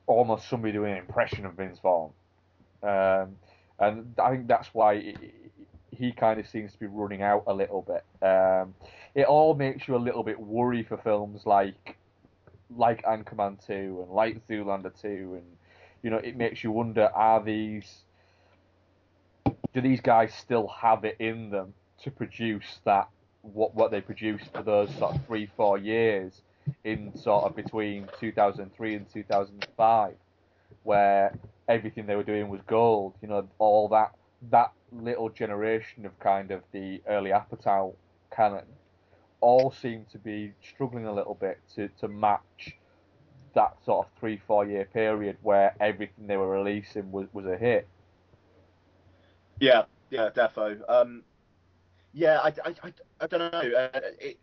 almost 0.07 0.49
somebody 0.49 0.73
doing 0.73 0.93
an 0.93 0.99
impression 0.99 1.45
of 1.47 1.55
Vince 1.55 1.79
Vaughn, 1.81 2.13
um, 2.83 3.37
and 3.81 4.15
I 4.23 4.31
think 4.31 4.47
that's 4.47 4.69
why 4.73 4.95
it, 4.95 5.17
he 5.91 6.13
kind 6.13 6.39
of 6.39 6.47
seems 6.47 6.73
to 6.73 6.79
be 6.79 6.87
running 6.87 7.23
out 7.23 7.45
a 7.47 7.55
little 7.55 7.83
bit. 7.83 8.05
Um, 8.27 8.75
it 9.15 9.25
all 9.25 9.55
makes 9.55 9.89
you 9.89 9.97
a 9.97 9.99
little 9.99 10.23
bit 10.23 10.39
worry 10.39 10.83
for 10.83 10.97
films 10.99 11.43
like 11.45 11.97
like 12.75 13.05
Anchorman 13.05 13.65
2 13.67 13.73
and 14.03 14.11
like 14.11 14.47
Zoolander 14.49 14.93
2 15.01 15.35
and 15.35 15.45
you 16.03 16.11
know 16.11 16.19
it 16.19 16.37
makes 16.37 16.63
you 16.65 16.71
wonder 16.71 17.09
are 17.15 17.43
these 17.43 18.03
do 19.73 19.81
these 19.81 20.01
guys 20.01 20.33
still 20.35 20.69
have 20.69 21.05
it 21.05 21.17
in 21.19 21.51
them 21.51 21.75
to 22.03 22.11
produce 22.11 22.81
that 22.85 23.09
what 23.43 23.75
what 23.75 23.91
they 23.91 24.01
produced 24.01 24.47
for 24.53 24.63
those 24.63 24.89
sort 24.97 25.15
of 25.15 25.27
three 25.27 25.49
four 25.57 25.79
years 25.79 26.43
in 26.85 27.17
sort 27.17 27.45
of 27.45 27.55
between 27.55 28.09
2003 28.19 28.95
and 28.95 29.07
2005 29.13 30.15
where 30.83 31.37
everything 31.69 32.07
they 32.07 32.17
were 32.17 32.25
doing 32.25 32.49
was 32.49 32.61
gold 32.67 33.15
you 33.23 33.29
know 33.29 33.49
all 33.59 33.89
that 33.89 34.13
that 34.51 34.73
little 34.93 35.29
generation 35.29 36.05
of 36.05 36.19
kind 36.19 36.51
of 36.51 36.63
the 36.73 37.01
early 37.09 37.31
Apatow 37.31 37.95
canon 38.35 38.65
all 39.41 39.71
seem 39.71 40.07
to 40.13 40.19
be 40.19 40.53
struggling 40.75 41.07
a 41.07 41.15
little 41.15 41.35
bit 41.35 41.59
to, 41.75 41.89
to 42.01 42.09
match 42.09 42.77
that 43.55 43.77
sort 43.85 44.07
of 44.07 44.13
three, 44.21 44.41
four 44.47 44.67
year 44.67 44.87
period 44.93 45.37
where 45.43 45.75
everything 45.81 46.27
they 46.27 46.37
were 46.37 46.49
releasing 46.49 47.11
was, 47.11 47.27
was 47.33 47.47
a 47.47 47.57
hit. 47.57 47.89
Yeah, 49.61 49.85
yeah, 50.11 50.31
defo. 50.35 50.79
Um, 50.89 51.23
yeah, 52.13 52.39
I, 52.41 52.49
I, 52.49 52.75
I, 52.83 52.93
I 53.21 53.27
don't 53.27 53.53
know. 53.53 53.77
Uh, 53.77 54.01
it, 54.21 54.39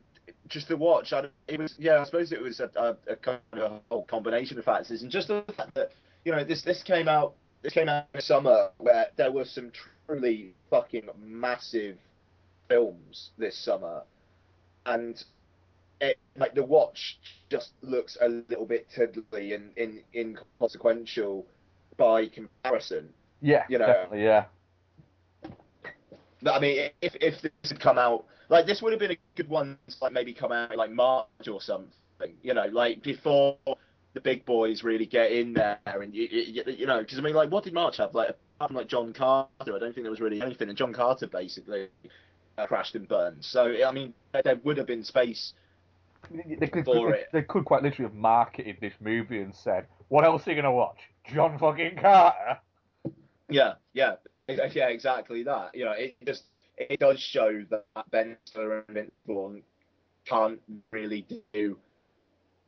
just 0.48 0.68
to 0.68 0.76
watch, 0.76 1.14
I, 1.14 1.26
it 1.48 1.60
was 1.60 1.76
yeah. 1.78 2.00
I 2.00 2.04
suppose 2.04 2.32
it 2.32 2.42
was 2.42 2.60
a, 2.60 2.70
a, 2.76 3.12
a 3.12 3.16
kind 3.16 3.40
of 3.54 3.60
a 3.60 3.80
whole 3.90 4.06
combination 4.06 4.58
of 4.58 4.66
factors, 4.66 5.02
and 5.02 5.12
just 5.12 5.28
the 5.28 5.44
fact 5.56 5.74
that 5.76 5.92
you 6.26 6.32
know 6.32 6.44
this 6.44 6.64
this 6.64 6.84
came 6.84 7.08
out 7.08 7.34
this 7.62 7.74
came 7.74 7.90
out 7.90 8.06
in 8.14 8.20
the 8.20 8.22
summer 8.22 8.70
where 8.78 9.08
there 9.16 9.32
were 9.32 9.46
some 9.46 9.72
truly 10.08 10.54
fucking 10.70 11.10
massive 11.22 11.98
films 12.68 13.32
this 13.38 13.58
summer, 13.58 14.04
and 14.86 15.24
it, 16.02 16.18
like 16.38 16.54
the 16.56 16.64
watch 16.64 17.20
just 17.50 17.72
looks 17.82 18.18
a 18.22 18.28
little 18.28 18.66
bit 18.66 18.88
tiddly 18.90 19.54
and 19.54 19.72
in, 19.78 20.02
in, 20.14 20.38
inconsequential 20.60 21.46
by 21.98 22.28
comparison. 22.28 23.10
Yeah, 23.42 23.64
you 23.70 23.78
know, 23.78 23.88
definitely, 23.88 24.24
yeah. 24.24 24.46
I 26.46 26.60
mean, 26.60 26.90
if 27.02 27.16
if 27.22 27.42
this 27.42 27.52
had 27.70 27.80
come 27.80 27.98
out 27.98 28.26
like 28.50 28.66
this 28.66 28.82
would 28.82 28.92
have 28.92 29.00
been 29.00 29.12
a 29.12 29.18
good 29.36 29.50
one 29.50 29.78
to 29.88 29.96
like 30.02 30.14
maybe 30.14 30.34
come 30.34 30.52
out 30.52 30.76
like 30.76 30.92
March 30.92 31.48
or 31.50 31.62
something, 31.62 31.92
you 32.42 32.54
know, 32.54 32.66
like 32.66 33.02
before 33.04 33.58
the 34.14 34.22
big 34.22 34.46
boys 34.46 34.84
really 34.84 35.06
get 35.06 35.32
in 35.32 35.54
there 35.54 35.80
and 35.86 36.14
you, 36.14 36.28
you, 36.30 36.64
you 36.68 36.86
know 36.86 37.00
because 37.00 37.18
I 37.18 37.22
mean 37.22 37.34
like 37.34 37.52
what 37.52 37.64
did 37.64 37.74
March 37.74 37.98
have 37.98 38.14
like 38.14 38.30
apart 38.30 38.70
from 38.70 38.78
like 38.78 38.88
John 38.88 39.12
Carter 39.12 39.50
I 39.60 39.80
don't 39.80 39.94
think 39.94 40.04
there 40.04 40.12
was 40.12 40.22
really 40.22 40.42
anything 40.42 40.70
and 40.70 40.78
John 40.78 40.94
Carter 40.94 41.28
basically 41.28 41.88
uh, 42.58 42.68
crashed 42.68 42.96
and 42.96 43.08
burned. 43.08 43.44
So 43.44 43.76
I 43.86 43.92
mean 43.92 44.14
there 44.44 44.60
would 44.64 44.78
have 44.78 44.88
been 44.88 45.04
space 45.04 45.54
they 46.32 46.68
could, 46.68 46.86
they, 46.86 47.24
they 47.34 47.42
could 47.42 47.66
quite 47.66 47.84
literally 47.84 48.10
have 48.10 48.18
marketed 48.18 48.78
this 48.80 48.94
movie 49.02 49.42
and 49.42 49.54
said 49.54 49.88
what 50.08 50.24
else 50.24 50.48
are 50.48 50.52
you 50.52 50.56
gonna 50.56 50.72
watch? 50.72 51.00
John 51.34 51.58
fucking 51.58 51.98
Carter. 51.98 52.60
Yeah 53.50 53.74
yeah 53.94 54.16
yeah 54.48 54.88
exactly 54.88 55.44
that. 55.44 55.76
You 55.76 55.86
know 55.86 55.92
it 55.92 56.16
just 56.26 56.44
it 56.78 57.00
does 57.00 57.20
show 57.20 57.64
that 57.70 57.86
Ben 58.12 58.38
Stiller 58.46 58.84
and 58.88 58.96
Vince 58.96 59.12
Vaughn 59.28 59.62
can't 60.26 60.60
really 60.92 61.26
do 61.54 61.78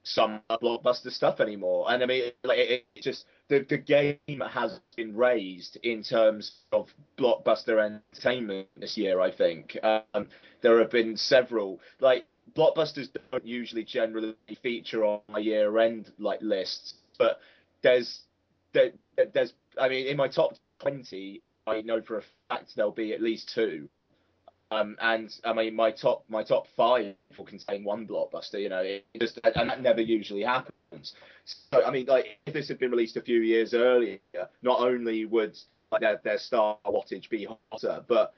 some 0.04 0.42
blockbuster 0.50 1.12
stuff 1.12 1.40
anymore. 1.40 1.92
And 1.92 2.02
I 2.04 2.06
mean, 2.06 2.32
like, 2.44 2.60
it, 2.60 2.86
it 2.96 3.02
just 3.02 3.26
the 3.48 3.66
the 3.70 3.78
game 3.78 4.42
has 4.50 4.80
been 4.96 5.16
raised 5.16 5.78
in 5.84 6.04
terms 6.04 6.60
of 6.72 6.88
blockbuster 7.18 7.84
entertainment 7.84 8.68
this 8.78 8.98
year. 8.98 9.22
I 9.22 9.32
think 9.32 9.78
um, 9.84 10.28
there 10.62 10.80
have 10.80 10.92
been 10.92 11.16
several 11.18 11.80
like 12.00 12.26
blockbusters 12.56 13.10
don't 13.32 13.46
usually 13.46 13.84
generally 13.84 14.36
feature 14.62 15.04
on 15.06 15.22
my 15.30 15.40
year 15.40 15.78
end 15.78 16.12
like 16.18 16.42
lists, 16.42 16.96
but 17.18 17.40
there's 17.82 18.22
there, 18.74 18.92
there's 19.34 19.54
I 19.80 19.90
mean 19.90 20.08
in 20.08 20.18
my 20.18 20.28
top 20.28 20.54
twenty, 20.80 21.42
I 21.68 21.82
know 21.82 22.02
for 22.02 22.18
a 22.18 22.24
fact 22.50 22.76
there'll 22.76 22.92
be 22.92 23.14
at 23.14 23.22
least 23.22 23.52
two. 23.54 23.90
Um, 24.72 24.98
and 25.00 25.34
I 25.44 25.54
mean, 25.54 25.76
my 25.76 25.92
top 25.92 26.24
my 26.28 26.44
top 26.44 26.66
five 26.76 27.16
will 27.38 27.46
contain 27.46 27.84
one 27.84 28.08
blockbuster. 28.08 28.60
You 28.60 28.70
know, 28.70 28.82
it 28.82 29.06
just 29.20 29.40
and 29.44 29.70
that 29.70 29.82
never 29.82 30.02
usually 30.02 30.42
happens. 30.42 30.74
So 31.04 31.84
I 31.86 31.92
mean, 31.92 32.06
like 32.08 32.40
if 32.46 32.54
this 32.54 32.68
had 32.68 32.80
been 32.80 32.92
released 32.92 33.18
a 33.18 33.22
few 33.22 33.42
years 33.42 33.74
earlier, 33.74 34.20
not 34.62 34.80
only 34.80 35.26
would 35.26 35.58
like 35.92 36.02
their 36.02 36.20
their 36.24 36.38
star 36.38 36.78
wattage 36.86 37.30
be 37.30 37.48
hotter, 37.72 38.04
but 38.08 38.34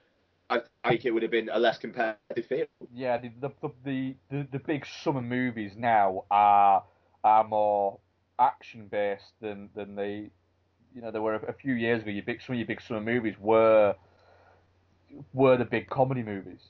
I 0.49 0.61
think 0.87 1.05
it 1.05 1.11
would 1.11 1.23
have 1.23 1.31
been 1.31 1.49
a 1.51 1.59
less 1.59 1.77
competitive 1.77 2.45
field. 2.47 2.67
Yeah, 2.93 3.17
the 3.17 3.31
the 3.39 3.49
the, 3.83 4.15
the, 4.29 4.47
the 4.51 4.59
big 4.59 4.85
summer 4.85 5.21
movies 5.21 5.73
now 5.75 6.23
are 6.31 6.83
are 7.23 7.43
more 7.43 7.99
action 8.39 8.87
based 8.87 9.33
than 9.41 9.69
than 9.75 9.95
they, 9.95 10.29
you 10.93 11.01
know, 11.01 11.11
there 11.11 11.21
were 11.21 11.35
a, 11.35 11.49
a 11.49 11.53
few 11.53 11.73
years 11.73 12.01
ago. 12.01 12.11
Your 12.11 12.23
big 12.23 12.41
some 12.41 12.53
of 12.53 12.59
your 12.59 12.67
big 12.67 12.81
summer 12.81 13.01
movies 13.01 13.35
were 13.39 13.95
were 15.33 15.57
the 15.57 15.65
big 15.65 15.89
comedy 15.89 16.23
movies. 16.23 16.61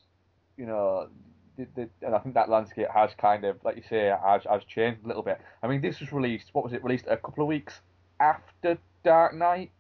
You 0.58 0.66
know, 0.66 1.10
the, 1.58 1.68
the, 1.76 1.90
and 2.06 2.16
I 2.16 2.20
think 2.20 2.36
that 2.36 2.50
landscape 2.50 2.88
has 2.94 3.12
kind 3.20 3.44
of, 3.46 3.58
like 3.64 3.76
you 3.76 3.84
say, 3.90 4.14
has, 4.24 4.44
has 4.50 4.64
changed 4.66 5.04
a 5.04 5.08
little 5.08 5.24
bit. 5.24 5.40
I 5.64 5.68
mean, 5.68 5.82
this 5.82 6.00
was 6.00 6.12
released. 6.12 6.50
What 6.54 6.64
was 6.64 6.74
it? 6.74 6.84
Released 6.84 7.06
a 7.08 7.18
couple 7.18 7.44
of 7.44 7.48
weeks 7.48 7.74
after 8.20 8.78
Dark 9.04 9.34
Knight. 9.34 9.72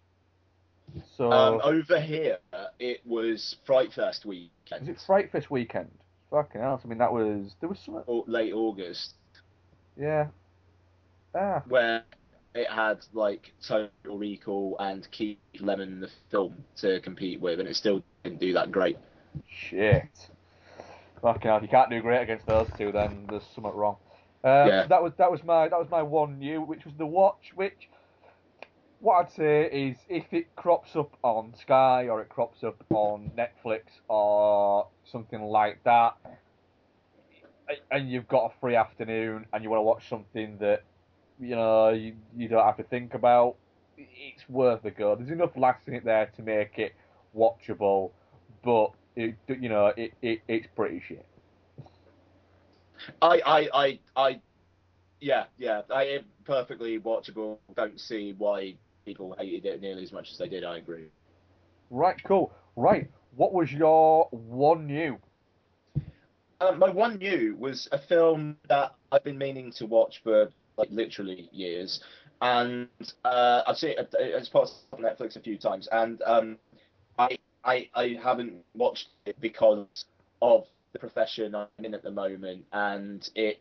So 1.17 1.31
Um, 1.31 1.61
over 1.63 1.99
here, 1.99 2.37
it 2.79 3.01
was 3.05 3.57
Fright 3.65 3.91
Fest 3.93 4.25
weekend, 4.25 4.87
was 4.87 4.89
it 4.89 5.01
Fright 5.05 5.31
Fest 5.31 5.51
weekend? 5.51 5.91
Fucking 6.31 6.61
hell! 6.61 6.79
I 6.83 6.87
mean, 6.87 6.97
that 6.97 7.11
was 7.11 7.55
there 7.59 7.69
was 7.69 7.79
some. 7.79 8.01
late 8.27 8.53
August, 8.53 9.13
Yeah. 9.97 10.27
Ah. 11.35 11.61
where 11.67 12.03
it 12.55 12.69
had 12.69 12.99
like 13.13 13.53
Total 13.65 14.17
Recall 14.17 14.75
and 14.79 15.09
Keith 15.11 15.37
Lemon 15.59 15.99
the 15.99 16.09
film 16.31 16.55
to 16.77 16.99
compete 17.01 17.39
with, 17.39 17.59
and 17.59 17.67
it 17.69 17.75
still 17.75 18.01
didn't 18.23 18.39
do 18.39 18.53
that 18.53 18.71
great. 18.71 18.97
Shit. 19.47 20.29
Fucking 21.21 21.47
hell! 21.49 21.57
If 21.57 21.63
you 21.63 21.69
can't 21.69 21.89
do 21.89 22.01
great 22.01 22.21
against 22.21 22.45
those 22.45 22.67
two, 22.77 22.91
then 22.91 23.27
there's 23.29 23.43
something 23.55 23.73
wrong. 23.73 23.97
Um, 24.43 24.67
Yeah. 24.67 24.85
That 24.87 25.01
was 25.01 25.13
that 25.17 25.31
was 25.31 25.43
my 25.43 25.67
that 25.67 25.79
was 25.79 25.89
my 25.89 26.01
one 26.03 26.39
new, 26.39 26.61
which 26.61 26.85
was 26.85 26.93
the 26.95 27.05
watch. 27.05 27.51
Which 27.55 27.89
what 28.99 29.15
I'd 29.25 29.31
say 29.31 29.69
is, 29.71 29.97
if 30.09 30.33
it 30.33 30.55
crops 30.55 30.95
up 30.95 31.17
on 31.23 31.53
Sky 31.55 32.07
or 32.09 32.21
it 32.21 32.29
crops 32.29 32.63
up 32.63 32.83
on 32.91 33.31
Netflix 33.37 33.81
or 34.07 34.87
something 35.05 35.41
like 35.41 35.83
that, 35.83 36.15
and 37.91 38.09
you've 38.09 38.27
got 38.27 38.51
a 38.51 38.59
free 38.59 38.75
afternoon 38.75 39.45
and 39.53 39.63
you 39.63 39.69
want 39.69 39.79
to 39.79 39.83
watch 39.83 40.09
something 40.09 40.57
that 40.59 40.83
you 41.39 41.55
know 41.55 41.89
you, 41.89 42.15
you 42.35 42.47
don't 42.47 42.63
have 42.65 42.77
to 42.77 42.83
think 42.83 43.13
about, 43.13 43.55
it's 43.97 44.47
worth 44.49 44.85
a 44.85 44.91
go. 44.91 45.15
There's 45.15 45.31
enough 45.31 45.55
laughs 45.55 45.87
in 45.87 45.93
it 45.95 46.05
there 46.05 46.27
to 46.35 46.41
make 46.41 46.77
it 46.79 46.93
watchable, 47.35 48.11
but 48.63 48.91
it, 49.17 49.35
you 49.59 49.69
know 49.69 49.91
it, 49.97 50.13
it 50.21 50.41
it's 50.47 50.67
pretty 50.75 51.01
shit. 51.07 51.25
I, 53.21 53.41
I, 53.45 53.69
I, 53.73 53.99
I, 54.15 54.41
yeah, 55.19 55.45
yeah, 55.57 55.81
I 55.89 56.19
perfectly 56.45 56.99
watchable. 56.99 57.57
Don't 57.75 57.99
see 57.99 58.33
why 58.37 58.75
people 59.05 59.35
hated 59.37 59.65
it 59.65 59.81
nearly 59.81 60.03
as 60.03 60.11
much 60.11 60.29
as 60.31 60.37
they 60.37 60.47
did. 60.47 60.63
I 60.63 60.77
agree. 60.77 61.05
Right, 61.89 62.17
cool. 62.25 62.51
Right, 62.75 63.09
what 63.35 63.53
was 63.53 63.71
your 63.71 64.27
one 64.31 64.87
new? 64.87 65.17
Um, 66.59 66.79
my 66.79 66.89
one 66.89 67.17
new 67.17 67.55
was 67.57 67.87
a 67.91 67.99
film 67.99 68.57
that 68.67 68.95
I've 69.11 69.23
been 69.23 69.37
meaning 69.37 69.71
to 69.77 69.85
watch 69.85 70.21
for 70.23 70.49
like 70.75 70.89
literally 70.91 71.49
years, 71.51 72.01
and 72.41 72.87
uh, 73.23 73.61
I've 73.67 73.77
seen 73.77 73.91
it 73.91 74.13
it's 74.19 74.49
part 74.49 74.69
of 74.91 74.99
Netflix 74.99 75.35
a 75.35 75.39
few 75.39 75.57
times, 75.57 75.87
and 75.91 76.21
um, 76.25 76.57
I, 77.19 77.37
I 77.67 77.89
I 77.93 78.17
haven't 78.23 78.53
watched 78.73 79.09
it 79.25 79.39
because 79.41 79.85
of 80.41 80.65
the 80.93 80.99
profession 80.99 81.53
I'm 81.53 81.67
in 81.83 81.93
at 81.93 82.03
the 82.03 82.11
moment, 82.11 82.65
and 82.71 83.29
it 83.35 83.59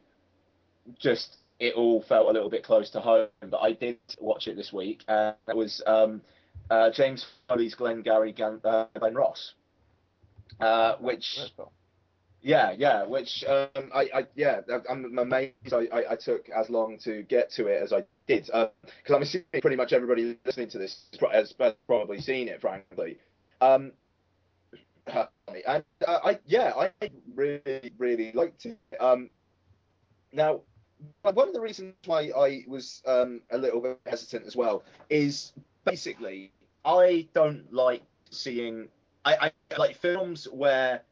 just 0.99 1.39
it 1.59 1.75
all 1.75 2.03
felt 2.03 2.29
a 2.29 2.33
little 2.33 2.51
bit 2.51 2.63
close 2.65 2.91
to 2.91 3.01
home. 3.01 3.29
But 3.41 3.59
I 3.59 3.73
did 3.73 3.99
watch 4.21 4.47
it 4.47 4.57
this 4.57 4.73
week, 4.73 5.03
and 5.09 5.35
it 5.49 5.57
was 5.57 5.83
um, 5.87 6.23
uh, 6.71 6.91
James 6.91 7.27
Foley's 7.49 7.75
Glengarry 7.75 8.33
Gan- 8.33 8.61
uh, 8.65 8.87
Glen 8.99 9.15
Ross, 9.15 9.55
uh, 10.61 10.97
which. 11.01 11.39
Yeah, 12.43 12.73
yeah. 12.79 13.05
Which 13.05 13.43
um, 13.49 13.91
I, 13.93 14.03
I, 14.15 14.27
yeah, 14.37 14.61
I'm 14.89 15.19
amazed 15.19 15.73
I, 15.73 15.89
I, 15.93 16.13
I 16.13 16.17
took 16.17 16.49
as 16.51 16.71
long 16.71 16.97
to 17.03 17.23
get 17.25 17.51
to 17.53 17.67
it 17.67 17.83
as 17.83 17.93
I 17.93 18.05
did, 18.29 18.45
because 18.47 18.71
I'm 19.11 19.23
assuming 19.23 19.47
pretty 19.61 19.77
much 19.77 19.93
everybody 19.93 20.39
listening 20.45 20.71
to 20.71 20.79
this 20.79 20.97
has 21.33 21.53
probably 21.89 22.21
seen 22.21 22.47
it, 22.47 22.61
frankly. 22.61 23.19
Um, 23.61 23.93
and 25.07 25.85
uh, 26.07 26.19
I, 26.25 26.39
yeah, 26.47 26.73
I 26.77 26.91
really, 27.35 27.93
really 27.99 28.33
liked 28.33 28.67
it. 28.67 28.79
Um, 29.01 29.31
now, 30.33 30.61
one 31.23 31.49
of 31.49 31.55
the 31.55 31.61
reasons 31.61 31.95
why 32.07 32.31
I 32.37 32.65
was 32.67 33.03
um, 33.07 33.41
a 33.51 33.59
little 33.59 33.81
bit 33.81 34.01
hesitant 34.07 34.47
as 34.47 34.57
well 34.57 34.85
is 35.11 35.53
basically 35.85 36.53
I 36.85 37.29
don't 37.35 37.73
like 37.73 38.03
seeing 38.31 38.89
I, 39.25 39.53
I 39.71 39.77
like 39.79 39.97
films 39.97 40.47
where 40.51 41.03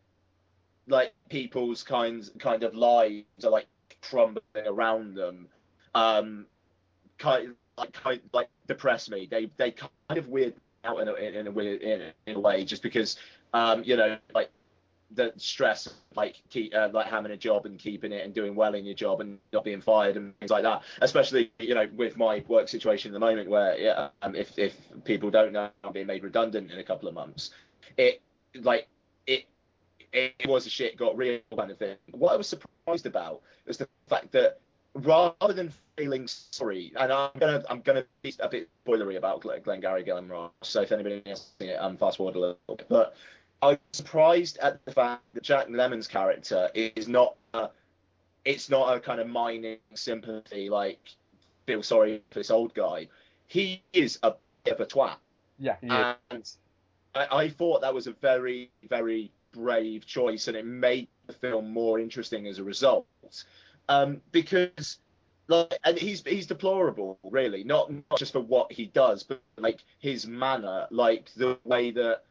like 0.87 1.12
people's 1.30 1.83
kinds 1.83 2.30
kind 2.38 2.62
of 2.62 2.74
lives 2.74 3.24
are 3.44 3.50
like 3.50 3.66
crumbling 4.02 4.42
around 4.66 5.14
them 5.14 5.48
um 5.94 6.46
kind 7.18 7.54
like 7.78 7.92
kind 7.92 8.20
like 8.33 8.48
depress 8.66 9.09
me 9.09 9.26
they 9.30 9.48
they 9.57 9.70
kind 9.70 9.90
of 10.11 10.28
weird 10.28 10.54
out 10.85 11.01
in 11.01 11.09
a, 11.09 11.14
in 11.14 11.47
a 11.47 11.51
weird 11.51 11.83
in, 11.83 12.12
in 12.27 12.37
a 12.37 12.40
way 12.40 12.64
just 12.64 12.83
because 12.83 13.16
um 13.53 13.83
you 13.85 13.97
know 13.97 14.16
like 14.35 14.51
the 15.14 15.33
stress 15.37 15.88
like 16.16 16.42
keep 16.51 16.75
uh, 16.75 16.88
like 16.92 17.07
having 17.07 17.31
a 17.31 17.37
job 17.37 17.66
and 17.66 17.79
keeping 17.79 18.11
it 18.11 18.25
and 18.25 18.35
doing 18.35 18.55
well 18.55 18.75
in 18.75 18.85
your 18.85 18.94
job 18.94 19.20
and 19.20 19.38
not 19.53 19.62
being 19.62 19.81
fired 19.81 20.16
and 20.16 20.37
things 20.40 20.51
like 20.51 20.62
that 20.64 20.83
especially 21.03 21.53
you 21.61 21.75
know 21.75 21.87
with 21.97 22.16
my 22.16 22.42
work 22.49 22.68
situation 22.68 23.11
at 23.11 23.14
the 23.14 23.20
moment 23.20 23.49
where 23.49 23.79
yeah 23.79 24.09
um, 24.23 24.35
if 24.35 24.59
if 24.59 24.75
people 25.05 25.31
don't 25.31 25.53
know 25.53 25.68
i'm 25.85 25.92
being 25.92 26.07
made 26.07 26.25
redundant 26.25 26.70
in 26.70 26.79
a 26.79 26.85
couple 26.85 27.09
of 27.09 27.14
months 27.14 27.51
it 27.97 28.20
like 28.62 28.88
it 29.27 29.47
it 30.14 30.49
was 30.49 30.66
a 30.66 30.70
shit 30.70 30.97
got 30.97 31.16
real 31.16 31.40
kind 31.57 31.70
of 31.70 31.79
thing. 31.79 31.97
What 32.12 32.33
I 32.33 32.37
was 32.37 32.47
surprised 32.47 33.07
about 33.07 33.42
was 33.66 33.79
the 33.79 33.88
fact 34.09 34.31
that 34.33 34.61
rather 34.94 35.52
than 35.52 35.72
feeling 35.96 36.26
sorry, 36.26 36.92
and 36.98 37.12
I'm 37.12 37.30
gonna 37.38 37.62
I'm 37.68 37.80
gonna 37.80 38.04
be 38.22 38.35
a 38.40 38.48
bit 38.48 38.68
spoilery 38.87 39.16
about 39.16 39.42
Glengarry 39.42 40.04
Glen 40.04 40.28
Ross, 40.28 40.52
so 40.62 40.83
if 40.83 40.92
anybody 40.92 41.22
has 41.26 41.50
seen 41.59 41.70
it, 41.70 41.76
um, 41.76 41.96
fast 41.96 42.16
forward 42.16 42.37
a 42.37 42.40
little 42.40 42.76
bit. 42.76 42.87
But 42.88 43.16
I 43.62 43.68
was 43.68 43.78
surprised 43.92 44.59
at 44.59 44.85
the 44.85 44.92
fact 44.92 45.22
that 45.35 45.42
Jack 45.42 45.68
Lemmon's 45.68 46.07
character 46.09 46.70
is 46.74 47.09
not 47.09 47.35
a, 47.54 47.70
it's 48.44 48.68
not 48.68 48.96
a 48.96 49.00
kind 49.00 49.20
of 49.20 49.28
mining 49.28 49.78
sympathy 49.94 50.68
like 50.68 51.00
feel 51.66 51.83
sorry 51.83 52.22
for 52.30 52.40
this 52.40 52.50
old 52.50 52.74
guy. 52.74 53.09
He 53.46 53.83
is 53.92 54.18
a 54.22 54.35
bit 54.64 54.74
of 54.74 54.80
a 54.80 54.87
twat. 54.87 55.16
Yeah, 55.59 55.76
yeah. 55.83 56.14
And 56.30 56.50
I, 57.14 57.26
I 57.30 57.48
thought 57.48 57.80
that 57.83 57.94
was 57.94 58.07
a 58.07 58.12
very, 58.12 58.70
very 58.88 59.30
brave 59.52 60.07
choice, 60.07 60.48
and 60.48 60.57
it 60.57 60.66
made 60.66 61.09
the 61.26 61.33
film 61.33 61.72
more 61.72 61.98
interesting 62.00 62.46
as 62.46 62.59
a 62.59 62.64
result. 62.64 63.07
Um, 63.88 64.20
because 64.33 64.99
like, 65.49 65.79
and 65.85 65.99
he's 65.99 66.23
he's 66.25 66.47
deplorable, 66.47 67.18
really, 67.23 67.64
not 67.64 67.92
not 67.92 68.18
just 68.18 68.33
for 68.33 68.40
what 68.40 68.73
he 68.73 68.87
does, 68.87 69.23
but 69.23 69.42
like 69.59 69.81
his 69.99 70.27
manner, 70.27 70.87
like 70.90 71.31
the 71.37 71.59
way 71.64 71.90
that 71.90 72.23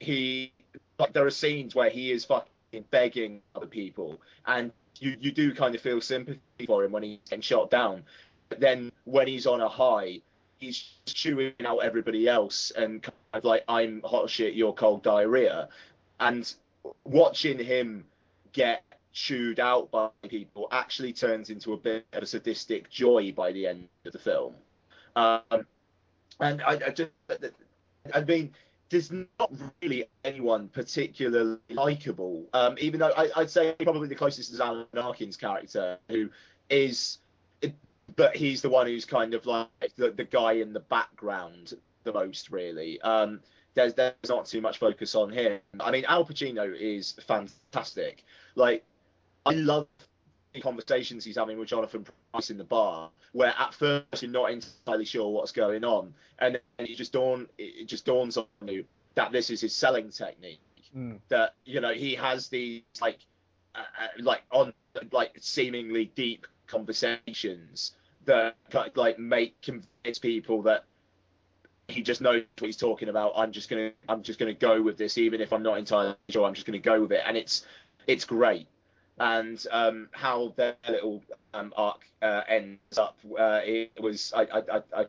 he, 0.00 0.52
like 0.98 1.12
there 1.12 1.26
are 1.26 1.30
scenes 1.30 1.74
where 1.74 1.90
he 1.90 2.10
is 2.10 2.24
fucking 2.24 2.84
begging 2.90 3.42
other 3.54 3.66
people, 3.66 4.20
and 4.46 4.72
you 4.98 5.16
you 5.20 5.30
do 5.30 5.54
kind 5.54 5.74
of 5.74 5.80
feel 5.82 6.00
sympathy 6.00 6.40
for 6.66 6.84
him 6.84 6.92
when 6.92 7.02
he's 7.02 7.18
getting 7.28 7.42
shot 7.42 7.70
down. 7.70 8.02
But 8.48 8.60
then 8.60 8.92
when 9.04 9.26
he's 9.26 9.46
on 9.46 9.60
a 9.60 9.68
high, 9.68 10.20
he's 10.58 10.82
chewing 11.06 11.52
out 11.64 11.78
everybody 11.78 12.28
else 12.28 12.72
and 12.76 13.02
kind 13.02 13.14
of 13.34 13.44
like 13.44 13.64
I'm 13.68 14.00
hot 14.04 14.30
shit, 14.30 14.54
you're 14.54 14.72
cold 14.72 15.02
diarrhea, 15.02 15.68
and 16.20 16.50
watching 17.04 17.58
him 17.58 18.04
get 18.52 18.84
chewed 19.14 19.60
out 19.60 19.90
by 19.92 20.08
people 20.28 20.68
actually 20.72 21.12
turns 21.12 21.48
into 21.48 21.72
a 21.72 21.76
bit 21.76 22.04
of 22.12 22.24
a 22.24 22.26
sadistic 22.26 22.90
joy 22.90 23.32
by 23.32 23.52
the 23.52 23.66
end 23.66 23.88
of 24.04 24.12
the 24.12 24.18
film. 24.18 24.52
Um, 25.16 25.66
and 26.40 26.60
I, 26.62 26.72
I 26.72 26.90
just, 26.90 27.10
I 28.12 28.20
mean, 28.24 28.52
there's 28.90 29.12
not 29.12 29.52
really 29.80 30.04
anyone 30.24 30.68
particularly 30.68 31.58
likable. 31.70 32.44
Um, 32.52 32.74
even 32.78 32.98
though 33.00 33.12
I, 33.16 33.30
I'd 33.36 33.50
say 33.50 33.74
probably 33.80 34.08
the 34.08 34.16
closest 34.16 34.52
is 34.52 34.60
Alan 34.60 34.86
Arkin's 34.96 35.36
character, 35.36 35.96
who 36.08 36.28
is, 36.68 37.18
but 38.16 38.36
he's 38.36 38.62
the 38.62 38.68
one 38.68 38.88
who's 38.88 39.04
kind 39.04 39.32
of 39.32 39.46
like 39.46 39.68
the, 39.96 40.10
the 40.10 40.24
guy 40.24 40.54
in 40.54 40.72
the 40.72 40.80
background 40.80 41.74
the 42.02 42.12
most, 42.12 42.50
really. 42.50 43.00
Um, 43.02 43.40
there's 43.74 43.94
there's 43.94 44.14
not 44.28 44.46
too 44.46 44.60
much 44.60 44.78
focus 44.78 45.14
on 45.14 45.30
him. 45.30 45.60
I 45.80 45.90
mean, 45.90 46.04
Al 46.06 46.24
Pacino 46.24 46.76
is 46.76 47.14
fantastic. 47.26 48.24
Like, 48.56 48.84
I 49.46 49.52
love 49.52 49.88
the 50.52 50.60
conversations 50.60 51.24
he's 51.24 51.36
having 51.36 51.58
with 51.58 51.68
Jonathan 51.68 52.06
Pryce 52.32 52.50
in 52.50 52.58
the 52.58 52.64
bar, 52.64 53.10
where 53.32 53.54
at 53.58 53.74
first 53.74 54.22
you're 54.22 54.30
not 54.30 54.50
entirely 54.50 55.04
sure 55.04 55.30
what's 55.30 55.52
going 55.52 55.84
on, 55.84 56.14
and 56.38 56.60
then 56.76 56.86
it 56.86 56.96
just 56.96 57.12
dawn 57.12 57.48
it 57.58 57.86
just 57.86 58.06
dawns 58.06 58.36
on 58.36 58.46
you 58.66 58.84
that 59.14 59.32
this 59.32 59.50
is 59.50 59.60
his 59.60 59.74
selling 59.74 60.10
technique. 60.10 60.60
Mm. 60.96 61.18
That 61.28 61.54
you 61.64 61.80
know 61.80 61.92
he 61.92 62.14
has 62.14 62.48
these 62.48 62.82
like 63.00 63.18
uh, 63.74 63.80
uh, 63.80 64.06
like 64.20 64.42
on 64.50 64.72
like 65.12 65.36
seemingly 65.40 66.12
deep 66.14 66.46
conversations 66.66 67.92
that 68.24 68.56
like 68.94 69.18
make 69.18 69.60
convince 69.60 70.18
people 70.20 70.62
that 70.62 70.84
he 71.88 72.02
just 72.02 72.20
knows 72.20 72.44
what 72.58 72.66
he's 72.66 72.76
talking 72.76 73.08
about. 73.08 73.32
I'm 73.36 73.52
just 73.52 73.68
gonna 73.68 73.90
I'm 74.08 74.22
just 74.22 74.38
gonna 74.38 74.54
go 74.54 74.80
with 74.80 74.96
this, 74.96 75.18
even 75.18 75.40
if 75.40 75.52
I'm 75.52 75.62
not 75.62 75.78
entirely 75.78 76.14
sure. 76.30 76.46
I'm 76.46 76.54
just 76.54 76.66
gonna 76.66 76.78
go 76.78 77.00
with 77.00 77.12
it, 77.12 77.22
and 77.26 77.36
it's 77.36 77.66
it's 78.06 78.24
great. 78.24 78.68
And 79.18 79.64
um, 79.70 80.08
how 80.12 80.52
their 80.56 80.76
little 80.88 81.22
um, 81.52 81.72
arc 81.76 82.00
uh, 82.20 82.42
ends 82.48 82.98
up, 82.98 83.16
uh, 83.38 83.60
it 83.62 83.92
was 84.00 84.32
I 84.34 84.42
I, 84.42 84.62
I, 84.76 85.06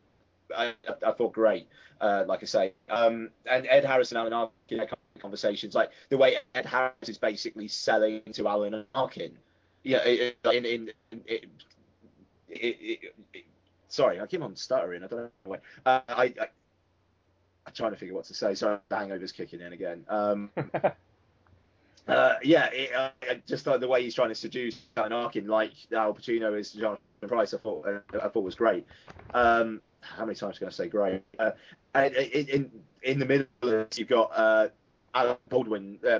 I, 0.56 0.74
I, 1.06 1.12
thought 1.12 1.34
great. 1.34 1.68
Uh, 2.00 2.24
like 2.28 2.44
I 2.44 2.46
say, 2.46 2.74
um, 2.90 3.30
and 3.50 3.66
Ed 3.68 3.84
Harris 3.84 4.12
and 4.12 4.20
Alan 4.20 4.34
Arkin 4.34 4.86
conversations, 5.20 5.74
like 5.74 5.90
the 6.10 6.18
way 6.18 6.38
Ed 6.54 6.66
Harris 6.66 7.08
is 7.08 7.18
basically 7.18 7.68
selling 7.68 8.22
to 8.34 8.48
Alan 8.48 8.86
Arkin. 8.94 9.32
Yeah, 9.84 10.04
it, 10.04 10.38
in 10.46 10.66
in, 10.66 10.92
it, 11.26 11.46
it, 12.50 13.00
it, 13.34 13.46
sorry, 13.88 14.20
I 14.20 14.28
keep 14.28 14.42
on 14.42 14.56
stuttering. 14.56 15.04
I 15.04 15.08
don't 15.08 15.20
know 15.20 15.30
why. 15.46 15.58
Uh, 15.86 16.02
I, 16.10 16.24
I 16.40 16.48
I'm 17.66 17.74
trying 17.74 17.92
to 17.92 17.98
figure 17.98 18.14
what 18.14 18.26
to 18.26 18.34
say. 18.34 18.54
Sorry, 18.56 18.78
the 18.90 18.96
hangover's 18.96 19.32
kicking 19.32 19.62
in 19.62 19.74
again. 19.74 20.06
Um, 20.08 20.52
uh, 22.08 22.36
yeah, 22.44 22.70
it, 22.72 22.94
uh, 22.94 23.10
just 23.48 23.66
like 23.66 23.80
the 23.80 23.88
way 23.88 24.04
he's 24.04 24.14
trying 24.14 24.30
to 24.30 24.36
seduce 24.36 24.78
Alan 24.96 25.12
Arkin, 25.12 25.48
like 25.48 25.74
Al 25.92 26.14
Pacino 26.14 26.58
is 26.58 26.72
Jonathan 26.72 27.00
Pryce. 27.28 27.54
I 27.54 27.58
thought 27.58 27.88
uh, 27.88 28.18
I 28.22 28.28
thought 28.30 28.44
was 28.44 28.56
great. 28.56 28.86
Um, 29.34 29.82
how 30.02 30.26
many 30.26 30.36
times 30.36 30.60
can 30.60 30.68
I 30.68 30.72
say 30.72 30.88
great? 30.88 31.24
Uh, 31.40 31.52
and 31.96 32.14
in, 32.16 32.48
in 32.48 32.72
in 33.02 33.20
the 33.20 33.26
middle, 33.26 33.48
of 33.64 33.74
it, 33.74 33.98
you've 33.98 34.08
got 34.08 34.32
uh, 34.36 34.68
Alan 35.16 35.38
Baldwin 35.50 36.00
uh, 36.08 36.20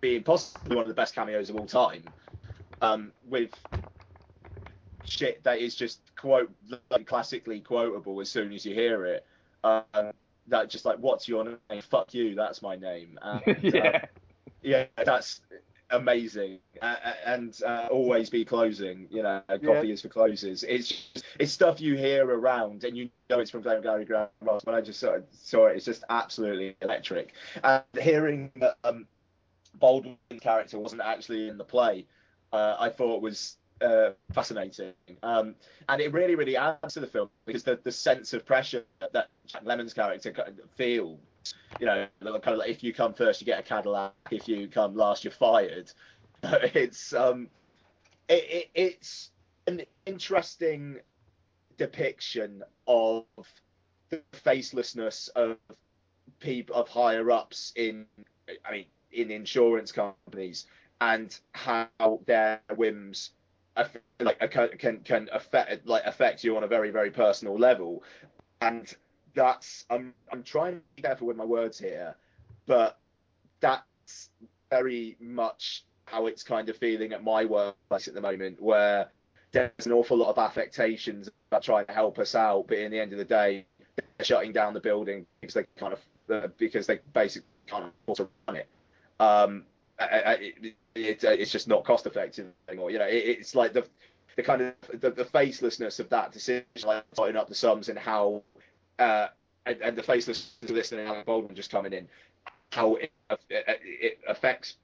being 0.00 0.22
possibly 0.22 0.76
one 0.76 0.82
of 0.82 0.88
the 0.88 0.94
best 0.94 1.14
cameos 1.14 1.50
of 1.50 1.56
all 1.56 1.66
time, 1.66 2.04
um, 2.80 3.12
with 3.28 3.50
shit 5.04 5.42
that 5.44 5.58
is 5.58 5.74
just 5.74 6.00
quote 6.16 6.50
like, 6.90 7.06
classically 7.06 7.60
quotable 7.60 8.20
as 8.20 8.30
soon 8.30 8.52
as 8.52 8.64
you 8.64 8.74
hear 8.74 9.04
it. 9.04 9.26
Um, 9.62 10.12
that 10.48 10.68
just 10.70 10.84
like, 10.84 10.98
what's 10.98 11.28
your 11.28 11.44
name? 11.44 11.82
Fuck 11.82 12.14
you, 12.14 12.34
that's 12.34 12.62
my 12.62 12.76
name. 12.76 13.18
And, 13.22 13.42
uh, 13.48 13.54
yeah. 13.62 14.04
Yeah, 14.62 14.86
that's 15.04 15.40
amazing, 15.90 16.58
uh, 16.80 16.96
and 17.26 17.58
uh, 17.66 17.88
always 17.90 18.30
be 18.30 18.44
closing. 18.44 19.06
You 19.10 19.22
know, 19.22 19.42
coffee 19.64 19.92
is 19.92 20.02
for 20.02 20.08
closes. 20.08 20.62
It's 20.62 20.88
just, 20.88 21.24
it's 21.38 21.52
stuff 21.52 21.80
you 21.80 21.96
hear 21.96 22.24
around, 22.26 22.84
and 22.84 22.96
you 22.96 23.10
know 23.28 23.40
it's 23.40 23.50
from 23.50 23.62
gary 23.62 24.04
Graham 24.04 24.28
Ross. 24.40 24.64
When 24.64 24.74
I 24.74 24.80
just 24.80 25.00
saw 25.00 25.14
it, 25.14 25.28
saw 25.32 25.66
it, 25.66 25.76
it's 25.76 25.84
just 25.84 26.04
absolutely 26.08 26.76
electric. 26.80 27.34
And 27.62 27.82
hearing 28.00 28.50
that 28.56 28.76
um, 28.84 29.06
Baldwin's 29.74 30.18
character 30.40 30.78
wasn't 30.78 31.02
actually 31.02 31.48
in 31.48 31.58
the 31.58 31.64
play, 31.64 32.06
uh, 32.52 32.76
I 32.78 32.88
thought 32.88 33.22
was 33.22 33.56
uh, 33.82 34.10
fascinating. 34.32 34.92
Um, 35.22 35.54
and 35.88 36.00
it 36.00 36.12
really, 36.12 36.34
really 36.34 36.56
adds 36.56 36.94
to 36.94 37.00
the 37.00 37.06
film 37.06 37.30
because 37.46 37.64
the, 37.64 37.78
the 37.82 37.92
sense 37.92 38.32
of 38.32 38.46
pressure 38.46 38.84
that 39.12 39.28
Jack 39.46 39.64
Lemmon's 39.64 39.94
character 39.94 40.32
feels, 40.76 41.18
you 41.80 41.86
know, 41.86 42.06
kind 42.22 42.48
of 42.48 42.58
like 42.58 42.70
if 42.70 42.82
you 42.82 42.92
come 42.92 43.14
first, 43.14 43.40
you 43.40 43.46
get 43.46 43.58
a 43.58 43.62
Cadillac. 43.62 44.12
If 44.30 44.48
you 44.48 44.68
come 44.68 44.94
last, 44.94 45.24
you're 45.24 45.32
fired. 45.32 45.90
It's 46.44 47.12
um, 47.12 47.48
it, 48.28 48.44
it, 48.50 48.70
it's 48.74 49.30
an 49.68 49.82
interesting 50.06 50.98
depiction 51.76 52.64
of 52.88 53.24
the 54.10 54.20
facelessness 54.32 55.28
of 55.36 55.56
people 56.40 56.74
of 56.74 56.88
higher 56.88 57.30
ups 57.30 57.72
in, 57.76 58.06
I 58.66 58.72
mean, 58.72 58.86
in 59.12 59.30
insurance 59.30 59.92
companies 59.92 60.66
and 61.00 61.38
how 61.52 61.88
their 62.26 62.60
whims 62.76 63.30
like 64.20 64.38
can 64.50 64.68
can 64.78 65.00
can 65.00 65.28
affect 65.32 65.86
like 65.86 66.04
affect 66.04 66.44
you 66.44 66.56
on 66.56 66.62
a 66.62 66.66
very 66.66 66.90
very 66.90 67.10
personal 67.10 67.58
level 67.58 68.02
and 68.60 68.96
that's 69.34 69.84
i'm 69.90 70.14
i'm 70.32 70.42
trying 70.42 70.74
to 70.74 70.82
be 70.96 71.02
careful 71.02 71.26
with 71.26 71.36
my 71.36 71.44
words 71.44 71.78
here 71.78 72.14
but 72.66 72.98
that's 73.60 74.30
very 74.70 75.16
much 75.20 75.84
how 76.06 76.26
it's 76.26 76.42
kind 76.42 76.68
of 76.68 76.76
feeling 76.76 77.12
at 77.12 77.22
my 77.22 77.44
workplace 77.44 78.08
at 78.08 78.14
the 78.14 78.20
moment 78.20 78.60
where 78.60 79.08
there's 79.52 79.86
an 79.86 79.92
awful 79.92 80.16
lot 80.16 80.28
of 80.28 80.38
affectations 80.38 81.28
about 81.50 81.62
trying 81.62 81.86
to 81.86 81.92
help 81.92 82.18
us 82.18 82.34
out 82.34 82.66
but 82.68 82.78
in 82.78 82.90
the 82.90 83.00
end 83.00 83.12
of 83.12 83.18
the 83.18 83.24
day 83.24 83.64
they're 83.96 84.24
shutting 84.24 84.52
down 84.52 84.74
the 84.74 84.80
building 84.80 85.26
because 85.40 85.54
they 85.54 85.64
kind 85.76 85.92
of 85.92 86.00
uh, 86.30 86.48
because 86.58 86.86
they 86.86 86.98
basically 87.12 87.48
can't 87.66 87.92
afford 88.02 88.16
to 88.16 88.28
run 88.48 88.56
it 88.56 88.68
um 89.20 89.64
it, 90.00 90.74
it, 90.94 91.24
it's 91.24 91.52
just 91.52 91.68
not 91.68 91.84
cost 91.84 92.06
effective 92.06 92.46
anymore. 92.68 92.90
You 92.90 92.98
know, 92.98 93.06
it, 93.06 93.24
it's 93.38 93.54
like 93.54 93.72
the 93.72 93.86
the 94.36 94.42
kind 94.42 94.62
of 94.62 94.74
the, 95.00 95.10
the 95.10 95.24
facelessness 95.24 96.00
of 96.00 96.08
that 96.08 96.32
decision, 96.32 96.64
like 96.84 97.04
putting 97.14 97.36
up 97.36 97.48
the 97.48 97.54
sums 97.54 97.88
and 97.88 97.98
how 97.98 98.42
uh, 99.02 99.28
and, 99.66 99.80
and 99.80 99.96
the 99.96 100.02
facelessness 100.02 100.56
of 100.62 100.74
this 100.74 100.92
and 100.92 101.00
Alan 101.00 101.24
Baldwin 101.24 101.54
just 101.54 101.70
coming 101.70 101.92
in, 101.92 102.08
how 102.70 102.96
it, 102.96 103.12
it, 103.30 103.40
it 103.50 104.18
affects 104.28 104.76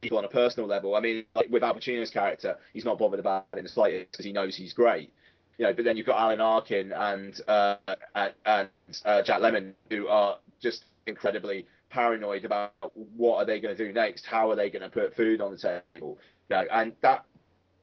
people 0.00 0.18
on 0.18 0.24
a 0.24 0.28
personal 0.28 0.68
level. 0.68 0.94
I 0.96 1.00
mean, 1.00 1.24
like 1.34 1.48
with 1.50 1.62
Al 1.62 1.74
Pacino's 1.74 2.10
character, 2.10 2.56
he's 2.72 2.84
not 2.84 2.98
bothered 2.98 3.20
about 3.20 3.46
it 3.52 3.58
in 3.58 3.64
the 3.64 3.70
slightest 3.70 4.12
because 4.12 4.24
he 4.24 4.32
knows 4.32 4.56
he's 4.56 4.72
great. 4.72 5.12
You 5.58 5.66
know, 5.66 5.74
but 5.74 5.84
then 5.84 5.96
you've 5.96 6.06
got 6.06 6.18
Alan 6.18 6.40
Arkin 6.40 6.92
and 6.92 7.40
uh, 7.46 7.76
and, 8.14 8.68
uh, 9.04 9.22
Jack 9.22 9.40
Lemmon 9.40 9.74
who 9.90 10.08
are 10.08 10.38
just 10.60 10.84
incredibly 11.06 11.66
paranoid 11.90 12.44
about 12.44 12.72
what 13.16 13.36
are 13.36 13.44
they 13.44 13.60
going 13.60 13.76
to 13.76 13.86
do 13.86 13.92
next, 13.92 14.26
how 14.26 14.50
are 14.50 14.56
they 14.56 14.70
going 14.70 14.82
to 14.82 14.88
put 14.88 15.14
food 15.14 15.40
on 15.40 15.52
the 15.52 15.58
table, 15.58 16.18
you 16.48 16.56
know, 16.56 16.64
and 16.72 16.92
that 17.02 17.24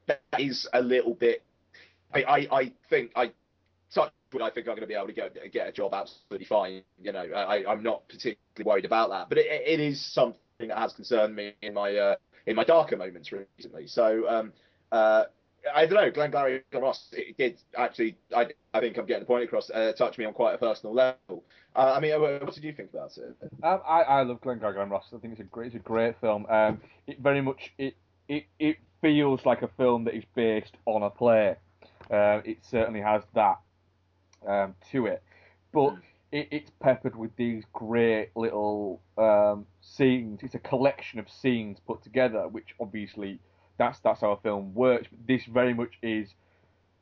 that 0.07 0.21
is 0.37 0.67
a 0.73 0.81
little 0.81 1.13
bit. 1.13 1.43
I 2.13 2.23
I, 2.23 2.47
I 2.51 2.73
think 2.89 3.11
I 3.15 3.31
touch 3.93 4.11
wood, 4.33 4.41
I 4.41 4.49
think 4.49 4.67
I'm 4.67 4.75
going 4.75 4.81
to 4.81 4.87
be 4.87 4.93
able 4.93 5.07
to 5.07 5.13
get 5.13 5.51
get 5.51 5.67
a 5.67 5.71
job 5.71 5.93
absolutely 5.93 6.45
fine. 6.45 6.83
You 7.01 7.11
know, 7.11 7.21
I 7.21 7.65
I'm 7.69 7.83
not 7.83 8.07
particularly 8.07 8.65
worried 8.65 8.85
about 8.85 9.09
that, 9.09 9.29
but 9.29 9.37
it, 9.37 9.45
it 9.47 9.79
is 9.79 9.99
something 10.01 10.67
that 10.67 10.77
has 10.77 10.93
concerned 10.93 11.35
me 11.35 11.53
in 11.61 11.73
my 11.73 11.95
uh, 11.95 12.15
in 12.45 12.55
my 12.55 12.63
darker 12.63 12.97
moments 12.97 13.31
recently. 13.31 13.87
So 13.87 14.27
um 14.29 14.53
uh. 14.91 15.25
I 15.75 15.85
don't 15.85 15.95
know, 15.95 16.09
Glengarry 16.09 16.63
Ross, 16.71 17.09
it 17.11 17.35
did 17.35 17.59
actually, 17.77 18.15
I, 18.33 18.47
I 18.73 18.79
think 18.79 18.97
I'm 18.97 19.05
getting 19.05 19.23
the 19.23 19.25
point 19.25 19.43
across, 19.43 19.69
uh, 19.69 19.91
touch 19.91 20.17
me 20.17 20.23
on 20.23 20.31
quite 20.31 20.53
a 20.53 20.57
personal 20.57 20.95
level. 20.95 21.43
Uh, 21.75 21.93
I 21.97 21.99
mean, 21.99 22.13
uh, 22.13 22.39
what 22.45 22.53
did 22.53 22.63
you 22.63 22.71
think 22.71 22.91
about 22.93 23.11
it? 23.17 23.35
Um, 23.61 23.81
I, 23.85 24.01
I 24.03 24.21
love 24.23 24.39
Glenn 24.39 24.59
Graham 24.59 24.89
Ross. 24.89 25.03
I 25.13 25.17
think 25.17 25.33
it's 25.33 25.41
a 25.41 25.43
great, 25.43 25.67
it's 25.67 25.75
a 25.75 25.79
great 25.79 26.15
film. 26.21 26.45
Um, 26.49 26.79
it 27.07 27.19
very 27.19 27.41
much 27.41 27.73
it, 27.77 27.95
it 28.29 28.45
it 28.57 28.77
feels 29.01 29.45
like 29.45 29.61
a 29.61 29.67
film 29.75 30.05
that 30.05 30.15
is 30.15 30.23
based 30.33 30.77
on 30.85 31.03
a 31.03 31.09
play. 31.09 31.57
Um, 32.09 32.41
it 32.45 32.59
certainly 32.71 33.01
has 33.01 33.23
that 33.35 33.59
um, 34.47 34.75
to 34.91 35.05
it, 35.05 35.23
but 35.73 35.95
it, 36.31 36.47
it's 36.51 36.71
peppered 36.79 37.15
with 37.15 37.35
these 37.35 37.63
great 37.73 38.29
little 38.35 39.01
um, 39.17 39.65
scenes. 39.81 40.39
It's 40.43 40.55
a 40.55 40.59
collection 40.59 41.19
of 41.19 41.29
scenes 41.29 41.79
put 41.85 42.03
together, 42.03 42.47
which 42.47 42.75
obviously 42.79 43.39
that's 43.77 43.99
that's 43.99 44.21
how 44.21 44.31
a 44.31 44.37
film 44.37 44.73
works. 44.73 45.07
But 45.09 45.27
this 45.27 45.45
very 45.45 45.73
much 45.73 45.97
is 46.01 46.29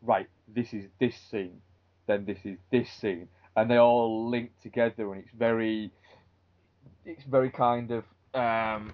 right. 0.01 0.27
This 0.47 0.73
is 0.73 0.85
this 0.99 1.15
scene, 1.29 1.61
then 2.07 2.25
this 2.25 2.39
is 2.45 2.57
this 2.71 2.89
scene, 2.89 3.27
and 3.55 3.69
they 3.69 3.77
all 3.77 4.29
link 4.29 4.51
together, 4.61 5.13
and 5.13 5.23
it's 5.23 5.33
very 5.37 5.91
it's 7.05 7.23
very 7.23 7.49
kind 7.49 7.91
of 7.91 8.03
um, 8.33 8.93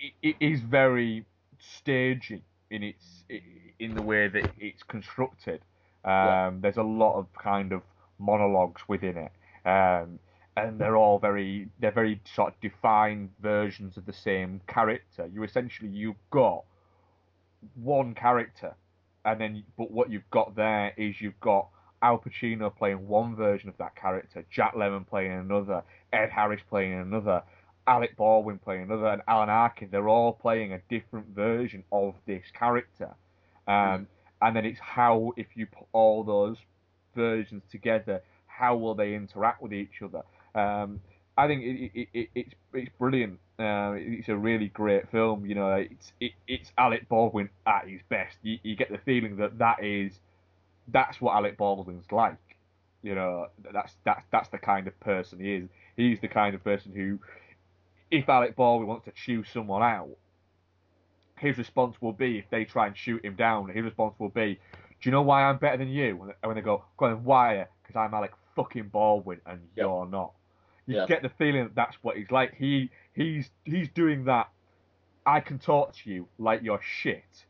it, 0.00 0.12
it 0.22 0.36
is 0.40 0.60
very 0.60 1.24
stagey 1.58 2.42
in 2.70 2.82
its 2.82 3.24
in 3.78 3.94
the 3.94 4.02
way 4.02 4.28
that 4.28 4.50
it's 4.58 4.82
constructed. 4.82 5.60
Um, 6.04 6.12
Yeah. 6.12 6.50
There's 6.60 6.76
a 6.78 6.82
lot 6.82 7.18
of 7.18 7.26
kind 7.34 7.72
of 7.72 7.82
monologues 8.18 8.82
within 8.88 9.16
it, 9.16 9.32
um, 9.68 10.18
and 10.56 10.78
they're 10.78 10.96
all 10.96 11.18
very 11.18 11.68
they're 11.80 11.92
very 11.92 12.20
sort 12.34 12.52
of 12.54 12.60
defined 12.60 13.30
versions 13.40 13.96
of 13.96 14.06
the 14.06 14.12
same 14.12 14.60
character. 14.66 15.26
You 15.32 15.42
essentially 15.44 15.90
you've 15.90 16.30
got 16.30 16.64
one 17.74 18.14
character, 18.14 18.74
and 19.24 19.40
then 19.40 19.64
but 19.76 19.90
what 19.90 20.10
you've 20.10 20.30
got 20.30 20.54
there 20.56 20.92
is 20.96 21.20
you've 21.20 21.40
got 21.40 21.68
Al 22.02 22.18
Pacino 22.18 22.74
playing 22.74 23.06
one 23.06 23.36
version 23.36 23.68
of 23.68 23.76
that 23.78 23.94
character, 23.94 24.44
Jack 24.50 24.74
Lemmon 24.74 25.06
playing 25.06 25.32
another, 25.32 25.84
Ed 26.12 26.30
Harris 26.30 26.60
playing 26.68 26.94
another, 26.94 27.42
Alec 27.86 28.16
Baldwin 28.16 28.58
playing 28.58 28.82
another, 28.82 29.06
and 29.06 29.22
Alan 29.28 29.48
Arkin. 29.48 29.88
They're 29.90 30.08
all 30.08 30.32
playing 30.32 30.72
a 30.72 30.80
different 30.88 31.28
version 31.28 31.84
of 31.92 32.14
this 32.26 32.42
character. 32.52 33.14
Um, 33.68 34.08
And 34.42 34.56
then 34.56 34.64
it's 34.64 34.80
how, 34.80 35.32
if 35.36 35.46
you 35.54 35.66
put 35.66 35.86
all 35.92 36.24
those 36.24 36.56
versions 37.14 37.62
together, 37.70 38.22
how 38.46 38.76
will 38.76 38.94
they 38.94 39.14
interact 39.14 39.62
with 39.62 39.72
each 39.72 40.02
other? 40.02 40.22
Um, 40.54 41.00
I 41.36 41.46
think 41.46 41.62
it, 41.62 41.90
it, 41.94 42.08
it, 42.12 42.28
it's 42.34 42.54
it's 42.74 42.90
brilliant. 42.98 43.38
Uh, 43.58 43.94
it's 43.96 44.28
a 44.28 44.36
really 44.36 44.68
great 44.68 45.10
film. 45.10 45.46
You 45.46 45.54
know, 45.54 45.72
it's 45.72 46.12
it, 46.20 46.32
it's 46.46 46.70
Alec 46.76 47.08
Baldwin 47.08 47.48
at 47.66 47.88
his 47.88 48.00
best. 48.08 48.36
You, 48.42 48.58
you 48.62 48.76
get 48.76 48.90
the 48.90 48.98
feeling 48.98 49.36
that 49.36 49.58
that 49.58 49.82
is 49.82 50.18
that's 50.88 51.20
what 51.20 51.34
Alec 51.34 51.56
Baldwin's 51.56 52.10
like. 52.10 52.36
You 53.02 53.14
know, 53.14 53.46
that's 53.72 53.94
that's 54.04 54.24
that's 54.30 54.48
the 54.50 54.58
kind 54.58 54.86
of 54.86 54.98
person 55.00 55.40
he 55.40 55.54
is. 55.54 55.68
He's 55.96 56.20
the 56.20 56.28
kind 56.28 56.54
of 56.54 56.62
person 56.62 56.92
who, 56.92 57.18
if 58.10 58.28
Alec 58.28 58.54
Baldwin 58.54 58.88
wants 58.88 59.06
to 59.06 59.12
chew 59.12 59.44
someone 59.44 59.82
out, 59.82 60.16
his 61.42 61.58
response 61.58 61.96
will 62.00 62.12
be 62.12 62.38
if 62.38 62.44
they 62.50 62.64
try 62.64 62.86
and 62.86 62.96
shoot 62.96 63.22
him 63.24 63.34
down. 63.34 63.68
His 63.68 63.82
response 63.84 64.14
will 64.18 64.28
be, 64.28 64.54
"Do 64.54 65.08
you 65.08 65.10
know 65.10 65.22
why 65.22 65.42
I'm 65.42 65.58
better 65.58 65.76
than 65.76 65.88
you?" 65.88 66.22
And 66.22 66.34
when 66.42 66.54
they 66.54 66.62
go, 66.62 66.84
"Go 66.96 67.06
on, 67.06 67.24
why?" 67.24 67.66
Because 67.82 67.96
I'm 67.96 68.14
Alec 68.14 68.32
fucking 68.54 68.88
Baldwin 68.88 69.40
and 69.44 69.60
Yeah. 69.74 69.84
you're 69.84 70.06
not. 70.06 70.32
You 70.86 70.96
Yeah. 70.96 71.06
get 71.06 71.22
the 71.22 71.28
feeling 71.30 71.64
that 71.64 71.74
that's 71.74 71.96
what 72.02 72.16
he's 72.16 72.30
like. 72.30 72.54
He 72.54 72.90
he's 73.12 73.50
he's 73.64 73.88
doing 73.88 74.24
that. 74.24 74.50
I 75.26 75.40
can 75.40 75.58
talk 75.58 75.94
to 75.94 76.10
you 76.10 76.28
like 76.38 76.62
you're 76.62 76.80
shit 76.80 77.46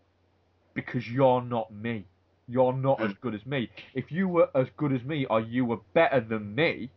because 0.75 1.11
you're 1.11 1.43
not 1.43 1.73
me. 1.73 2.07
You're 2.49 2.73
not 2.73 3.01
as 3.01 3.13
mm. 3.13 3.21
good 3.21 3.35
as 3.35 3.45
me. 3.47 3.71
If 3.95 4.11
you 4.11 4.29
were 4.29 4.51
as 4.55 4.69
good 4.77 4.93
as 4.93 5.05
me 5.05 5.27
or 5.27 5.41
you 5.41 5.65
were 5.65 5.81
better 5.93 6.21
than 6.21 6.55
me, 6.55 6.91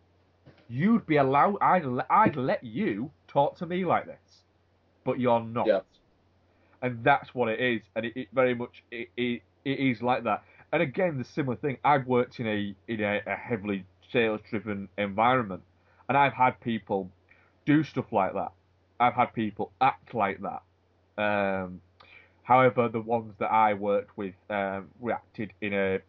you'd 0.69 1.05
be 1.05 1.17
allowed. 1.17 1.58
I'd 1.62 1.86
I'd 2.10 2.36
let 2.36 2.63
you 2.63 3.12
talk 3.27 3.58
to 3.58 3.65
me 3.65 3.84
like 3.86 4.05
this, 4.05 4.43
but 5.03 5.19
you're 5.19 5.41
not. 5.41 5.67
Yeah. 5.67 5.81
And 6.86 7.04
that's 7.04 7.34
what 7.34 7.50
it 7.50 7.60
is, 7.60 7.82
and 7.95 8.06
it, 8.06 8.13
it 8.15 8.28
very 8.32 8.54
much 8.54 8.84
it, 8.91 9.10
it 9.17 9.41
it 9.65 9.80
is 9.80 10.04
like 10.04 10.24
that. 10.26 10.43
And 10.71 10.84
again, 10.84 11.17
the 11.17 11.24
similar 11.24 11.58
thing. 11.58 11.78
I've 11.84 12.06
worked 12.06 12.39
in 12.39 12.48
a 12.48 12.76
in 12.88 13.02
a, 13.02 13.21
a 13.26 13.36
heavily 13.36 13.86
sales 14.13 14.39
driven 14.48 14.88
environment, 14.95 15.63
and 16.08 16.15
I've 16.15 16.34
had 16.34 16.62
people 16.62 17.10
do 17.65 17.84
stuff 17.84 18.12
like 18.12 18.34
that. 18.34 18.52
I've 19.00 19.15
had 19.15 19.34
people 19.34 19.71
act 19.82 20.13
like 20.13 20.39
that. 20.41 20.62
Um, 21.21 21.82
however, 22.43 22.88
the 22.88 23.02
ones 23.02 23.34
that 23.39 23.52
I 23.52 23.74
worked 23.74 24.15
with 24.15 24.36
um, 24.52 24.89
reacted 25.02 25.54
in 25.62 25.74
a 25.74 26.00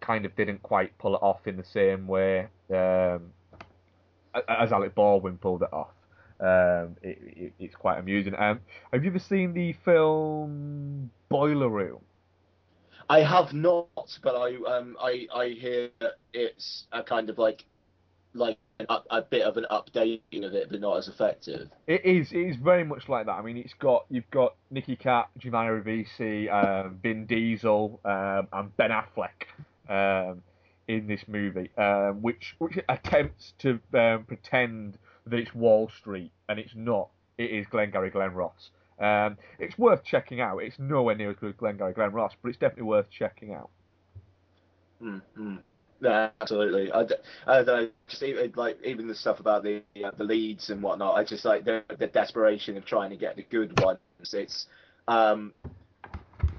kind 0.00 0.26
of 0.26 0.36
didn't 0.36 0.62
quite 0.62 0.98
pull 0.98 1.14
it 1.14 1.22
off 1.22 1.46
in 1.46 1.56
the 1.56 1.64
same 1.64 2.06
way 2.06 2.48
um, 2.70 3.32
as 4.46 4.72
Alec 4.72 4.94
Baldwin 4.94 5.38
pulled 5.38 5.62
it 5.62 5.72
off. 5.72 5.88
Um, 6.40 6.96
it, 7.02 7.18
it, 7.20 7.52
it's 7.58 7.74
quite 7.74 7.98
amusing. 7.98 8.34
Um, 8.38 8.60
have 8.92 9.02
you 9.02 9.10
ever 9.10 9.18
seen 9.18 9.54
the 9.54 9.74
film 9.84 11.10
Boiler 11.28 11.68
Room? 11.68 12.00
I 13.10 13.20
have 13.20 13.52
not, 13.52 13.88
but 14.22 14.34
I 14.34 14.56
um 14.70 14.96
I 15.00 15.26
I 15.34 15.48
hear 15.48 15.90
that 16.00 16.12
it's 16.32 16.86
a 16.92 17.02
kind 17.02 17.30
of 17.30 17.38
like 17.38 17.64
like 18.34 18.58
up, 18.88 19.06
a 19.10 19.22
bit 19.22 19.42
of 19.42 19.56
an 19.56 19.66
updating 19.70 20.44
of 20.44 20.54
it, 20.54 20.68
but 20.70 20.80
not 20.80 20.98
as 20.98 21.08
effective. 21.08 21.68
It 21.86 22.04
is. 22.04 22.32
It 22.32 22.40
is 22.40 22.56
very 22.56 22.84
much 22.84 23.08
like 23.08 23.26
that. 23.26 23.32
I 23.32 23.42
mean, 23.42 23.56
it's 23.56 23.74
got 23.74 24.04
you've 24.10 24.30
got 24.30 24.54
Nicky 24.70 24.96
Katt, 24.96 25.30
Giovanni 25.38 25.70
Ribisi, 25.70 26.52
um, 26.52 26.98
Vin 27.02 27.26
Diesel, 27.26 27.98
um, 28.04 28.48
and 28.52 28.76
Ben 28.76 28.90
Affleck 28.90 29.48
um, 29.88 30.42
in 30.86 31.06
this 31.06 31.22
movie, 31.26 31.70
um, 31.76 32.22
which 32.22 32.54
which 32.58 32.78
attempts 32.88 33.54
to 33.58 33.80
um, 33.94 34.24
pretend 34.24 34.98
that 35.30 35.38
it's 35.38 35.54
Wall 35.54 35.90
Street, 35.98 36.32
and 36.48 36.58
it's 36.58 36.72
not. 36.74 37.08
It 37.36 37.50
is 37.50 37.66
Glengarry 37.66 38.10
Glen 38.10 38.34
Ross. 38.34 38.70
Um, 38.98 39.36
it's 39.58 39.78
worth 39.78 40.02
checking 40.04 40.40
out. 40.40 40.58
It's 40.58 40.78
nowhere 40.78 41.14
near 41.14 41.30
as 41.30 41.36
good 41.36 41.50
as 41.50 41.56
Glengarry 41.56 41.92
Glen 41.92 42.12
Ross, 42.12 42.32
but 42.42 42.48
it's 42.48 42.58
definitely 42.58 42.84
worth 42.84 43.08
checking 43.10 43.54
out. 43.54 43.70
Mm, 45.02 45.22
mm. 45.38 45.58
No, 46.00 46.30
absolutely. 46.40 46.92
I, 46.92 47.04
don't 47.46 47.66
know, 47.66 47.88
just 48.06 48.22
even, 48.22 48.52
like 48.54 48.78
even 48.84 49.08
the 49.08 49.14
stuff 49.14 49.40
about 49.40 49.64
the 49.64 49.82
uh, 50.04 50.12
the 50.16 50.24
leads 50.24 50.70
and 50.70 50.82
whatnot. 50.82 51.16
I 51.16 51.24
just 51.24 51.44
like 51.44 51.64
the 51.64 51.82
the 51.98 52.06
desperation 52.06 52.76
of 52.76 52.84
trying 52.84 53.10
to 53.10 53.16
get 53.16 53.36
the 53.36 53.42
good 53.42 53.78
ones. 53.80 53.98
It's 54.32 54.66
um, 55.08 55.54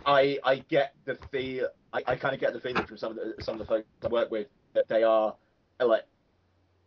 I 0.06 0.40
I 0.44 0.58
get 0.70 0.94
the 1.06 1.18
feel. 1.32 1.70
I, 1.94 2.02
I 2.06 2.16
kind 2.18 2.34
of 2.34 2.42
get 2.42 2.54
the 2.54 2.60
feeling 2.60 2.86
from 2.86 2.98
some 2.98 3.12
of 3.12 3.16
the 3.18 3.42
some 3.42 3.54
of 3.54 3.60
the 3.60 3.66
folks 3.66 3.88
I 4.04 4.08
work 4.08 4.30
with 4.30 4.48
that 4.74 4.90
they 4.90 5.04
are 5.04 5.36
like 5.80 6.04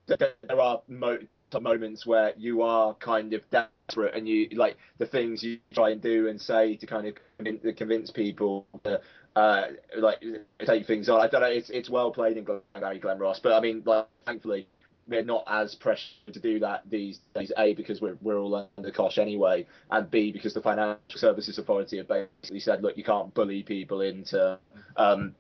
that 0.09 0.19
there 0.19 0.61
are 0.61 0.83
mo- 0.89 1.19
moments 1.61 2.07
where 2.07 2.33
you 2.37 2.63
are 2.63 2.95
kind 2.95 3.33
of 3.35 3.43
desperate 3.51 4.15
and 4.15 4.29
you 4.29 4.49
like 4.53 4.77
the 4.99 5.07
things 5.07 5.43
you 5.43 5.59
try 5.75 5.91
and 5.91 6.01
do 6.01 6.29
and 6.29 6.41
say 6.41 6.77
to 6.77 6.87
kind 6.87 7.07
of 7.07 7.15
convince, 7.77 8.11
people 8.11 8.67
to 8.85 9.01
uh, 9.37 9.65
like 9.99 10.23
take 10.67 10.87
things 10.87 11.09
on. 11.09 11.21
I 11.21 11.29
don't 11.29 11.41
know. 11.41 11.49
It's 11.49 11.71
it's 11.71 11.91
well 11.91 12.11
played 12.11 12.37
in 12.37 12.45
Glengarry 12.45 12.99
Glen 12.99 13.19
Ross, 13.19 13.41
but 13.41 13.53
I 13.53 13.61
mean, 13.61 13.83
like, 13.85 14.07
thankfully 14.27 14.67
we're 15.09 15.25
not 15.25 15.45
as 15.49 15.75
pressured 15.75 16.33
to 16.33 16.41
do 16.41 16.61
that 16.61 16.83
these 16.89 17.21
days. 17.35 17.53
A 17.59 17.75
because 17.75 18.01
we're 18.01 18.17
we're 18.23 18.39
all 18.39 18.69
under 18.79 18.91
cosh 18.91 19.19
anyway, 19.19 19.67
and 19.91 20.11
B 20.11 20.33
because 20.33 20.55
the 20.55 20.63
Financial 20.63 21.01
Services 21.17 21.59
Authority 21.59 21.99
have 21.99 22.09
basically 22.09 22.61
said, 22.61 22.83
look, 22.83 22.97
you 22.97 23.05
can't 23.05 23.33
bully 23.35 23.63
people 23.63 24.01
into 24.01 24.59
um 24.97 25.35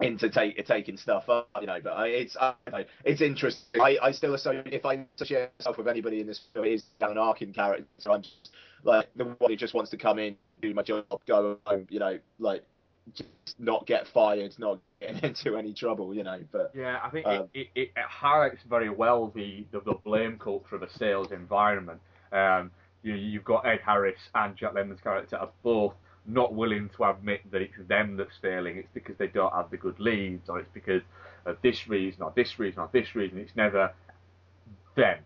into 0.00 0.28
take, 0.28 0.64
taking 0.66 0.96
stuff 0.96 1.28
up, 1.28 1.48
you 1.60 1.66
know. 1.66 1.78
But 1.82 1.94
I, 1.94 2.06
it's 2.08 2.36
I, 2.38 2.54
don't 2.66 2.80
know, 2.80 2.84
it's 3.04 3.20
interesting. 3.20 3.80
I, 3.80 3.96
I 4.02 4.12
still 4.12 4.34
associate 4.34 4.72
if 4.72 4.84
I 4.84 5.06
associate 5.16 5.50
myself 5.58 5.78
with 5.78 5.88
anybody 5.88 6.20
in 6.20 6.26
this 6.26 6.40
film, 6.52 6.66
it 6.66 6.72
is 6.72 6.84
Alan 7.00 7.18
Arkin 7.18 7.52
character. 7.52 7.86
So 7.98 8.12
I'm 8.12 8.22
just 8.22 8.50
like 8.82 9.08
the 9.16 9.24
one 9.24 9.50
who 9.50 9.56
just 9.56 9.74
wants 9.74 9.90
to 9.90 9.96
come 9.96 10.18
in, 10.18 10.36
do 10.60 10.72
my 10.74 10.82
job, 10.82 11.04
go 11.26 11.58
home, 11.66 11.86
you 11.90 11.98
know, 11.98 12.18
like 12.38 12.64
just 13.14 13.28
not 13.58 13.86
get 13.86 14.06
fired, 14.12 14.54
not 14.58 14.78
get 15.00 15.22
into 15.24 15.56
any 15.56 15.72
trouble, 15.72 16.14
you 16.14 16.24
know. 16.24 16.40
But 16.52 16.72
Yeah, 16.74 16.98
I 17.02 17.10
think 17.10 17.26
Um, 17.26 17.48
it, 17.54 17.68
it, 17.74 17.90
it 17.96 18.04
highlights 18.08 18.62
very 18.68 18.90
well 18.90 19.32
the, 19.34 19.64
the, 19.72 19.80
the 19.80 19.94
blame 20.04 20.38
culture 20.38 20.76
of 20.76 20.82
a 20.82 20.90
sales 20.98 21.32
environment. 21.32 22.00
Um, 22.32 22.70
you, 23.02 23.14
you've 23.14 23.44
got 23.44 23.66
Ed 23.66 23.80
Harris 23.84 24.18
and 24.34 24.56
Jack 24.56 24.74
Lemmon's 24.74 25.00
character 25.00 25.36
are 25.36 25.50
both 25.62 25.94
not 26.28 26.54
willing 26.54 26.90
to 26.96 27.04
admit 27.04 27.50
that 27.52 27.62
it's 27.62 27.74
them 27.88 28.16
that's 28.16 28.36
failing. 28.40 28.76
It's 28.78 28.88
because 28.94 29.16
they 29.18 29.28
don't 29.28 29.52
have 29.52 29.70
the 29.70 29.76
good 29.76 29.98
leads, 30.00 30.48
or 30.48 30.60
it's 30.60 30.70
because 30.72 31.02
of 31.44 31.56
this 31.62 31.88
reason, 31.88 32.22
or 32.22 32.32
this 32.34 32.58
reason, 32.58 32.80
or 32.80 32.88
this 32.92 33.14
reason. 33.14 33.38
It's 33.38 33.56
never 33.56 33.92
them. 34.94 35.18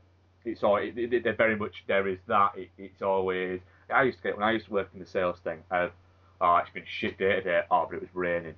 It's 0.44 0.62
all. 0.62 0.76
It, 0.76 0.96
it, 0.96 1.24
they're 1.24 1.34
very 1.34 1.56
much 1.56 1.84
there 1.86 2.08
is 2.08 2.18
that. 2.26 2.52
It, 2.56 2.70
it's 2.78 3.02
always. 3.02 3.60
I 3.92 4.04
used 4.04 4.18
to 4.18 4.24
get 4.24 4.36
when 4.38 4.46
I 4.46 4.52
used 4.52 4.66
to 4.66 4.72
work 4.72 4.88
in 4.94 5.00
the 5.00 5.06
sales 5.06 5.38
thing. 5.42 5.58
Of, 5.70 5.90
oh, 6.40 6.56
it's 6.56 6.70
been 6.70 6.84
shit 6.86 7.18
day 7.18 7.36
today. 7.36 7.62
Oh, 7.70 7.86
but 7.88 7.96
it 7.96 8.02
was 8.02 8.10
raining. 8.14 8.54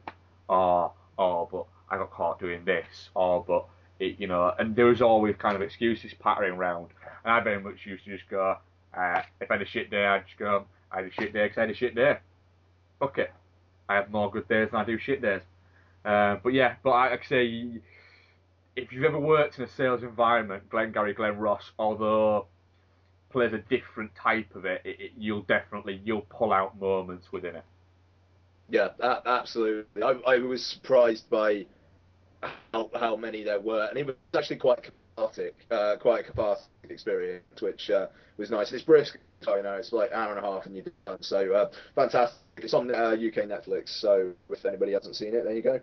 Oh, 0.49 0.93
oh, 1.19 1.49
but 1.51 1.67
I 1.91 1.97
got 1.97 2.11
caught 2.11 2.41
doing 2.41 2.65
this. 2.65 2.87
Oh, 3.17 3.45
but 3.47 3.67
it, 3.99 4.19
you 4.19 4.27
know, 4.27 4.53
and 4.59 4.77
there 4.77 4.87
was 4.87 5.03
always 5.03 5.37
kind 5.37 5.57
of 5.57 5.63
excuses 5.63 6.13
pattering 6.19 6.55
around. 6.55 6.89
And 7.25 7.33
I 7.33 7.41
very 7.41 7.61
much 7.61 7.85
used 7.85 8.05
to 8.05 8.17
just 8.17 8.29
go. 8.29 8.57
Uh, 8.97 9.23
if 9.41 9.51
I 9.51 9.55
had 9.55 9.63
a 9.63 9.67
shit 9.67 9.91
day, 9.91 10.05
I'd 10.05 10.27
just 10.27 10.39
go. 10.39 10.67
I 10.91 10.97
had 10.97 11.07
a 11.07 11.13
shit 11.13 11.33
day 11.33 11.45
because 11.45 11.59
I 11.59 11.61
had 11.63 11.71
a 11.71 11.75
shit 11.75 11.95
day. 11.95 12.19
Fuck 13.03 13.19
it. 13.19 13.33
I 13.89 13.97
have 13.97 14.11
more 14.11 14.31
good 14.31 14.49
days 14.49 14.71
than 14.73 14.81
I 14.81 14.85
do 14.87 14.99
shit 14.99 15.23
days. 15.23 15.43
Uh, 16.05 16.37
but 16.43 16.55
yeah, 16.55 16.77
but 16.85 16.91
I, 16.93 17.11
like 17.11 17.23
I 17.25 17.29
say, 17.29 17.83
if 18.77 18.93
you've 18.93 19.05
ever 19.05 19.21
worked 19.21 19.59
in 19.59 19.65
a 19.65 19.69
sales 19.69 20.03
environment, 20.05 20.71
Glenn 20.71 20.93
Glengarry 20.93 21.15
Glen 21.15 21.39
Ross, 21.39 21.73
although 21.79 22.49
plays 23.31 23.53
a 23.55 23.59
different 23.59 24.15
type 24.15 24.55
of 24.57 24.67
it, 24.67 24.83
it, 24.85 25.01
it 25.01 25.13
you'll 25.19 25.43
definitely 25.43 26.01
you'll 26.05 26.27
pull 26.31 26.53
out 26.53 26.81
moments 26.81 27.33
within 27.33 27.57
it. 27.57 27.65
yeah, 28.69 28.91
a- 29.01 29.23
absolutely. 29.29 30.03
I, 30.03 30.13
I 30.27 30.39
was 30.39 30.65
surprised 30.65 31.29
by 31.31 31.67
how, 32.73 32.91
how 32.95 33.17
many 33.17 33.45
there 33.45 33.61
were, 33.61 33.87
and 33.89 33.99
it 33.99 34.07
was 34.07 34.17
actually 34.37 34.59
quite 34.59 34.81
cathartic, 35.17 35.57
uh, 35.71 35.97
quite 36.01 36.21
a 36.23 36.25
cathartic 36.25 36.67
experience, 36.91 37.45
which 37.61 37.91
uh, 37.91 38.09
was 38.39 38.51
nice. 38.51 38.73
It's 38.73 38.85
brisk, 38.85 39.19
so 39.43 39.57
you 39.57 39.63
know, 39.63 39.75
it's 39.75 39.93
like 39.93 40.11
an 40.11 40.17
hour 40.17 40.37
and 40.37 40.45
a 40.45 40.49
half, 40.49 40.67
and 40.67 40.75
you're 40.77 40.85
done. 41.07 41.19
So 41.23 41.53
uh, 41.55 41.71
fantastic. 41.95 42.39
It's 42.59 42.75
on 42.75 42.95
uh, 42.95 43.11
UK 43.13 43.47
Netflix, 43.49 44.01
so 44.01 44.33
if 44.51 44.65
anybody 44.65 44.93
hasn't 44.93 45.17
seen 45.17 45.35
it, 45.35 45.45
there 45.45 45.55
you 45.55 45.63
go. 45.63 45.81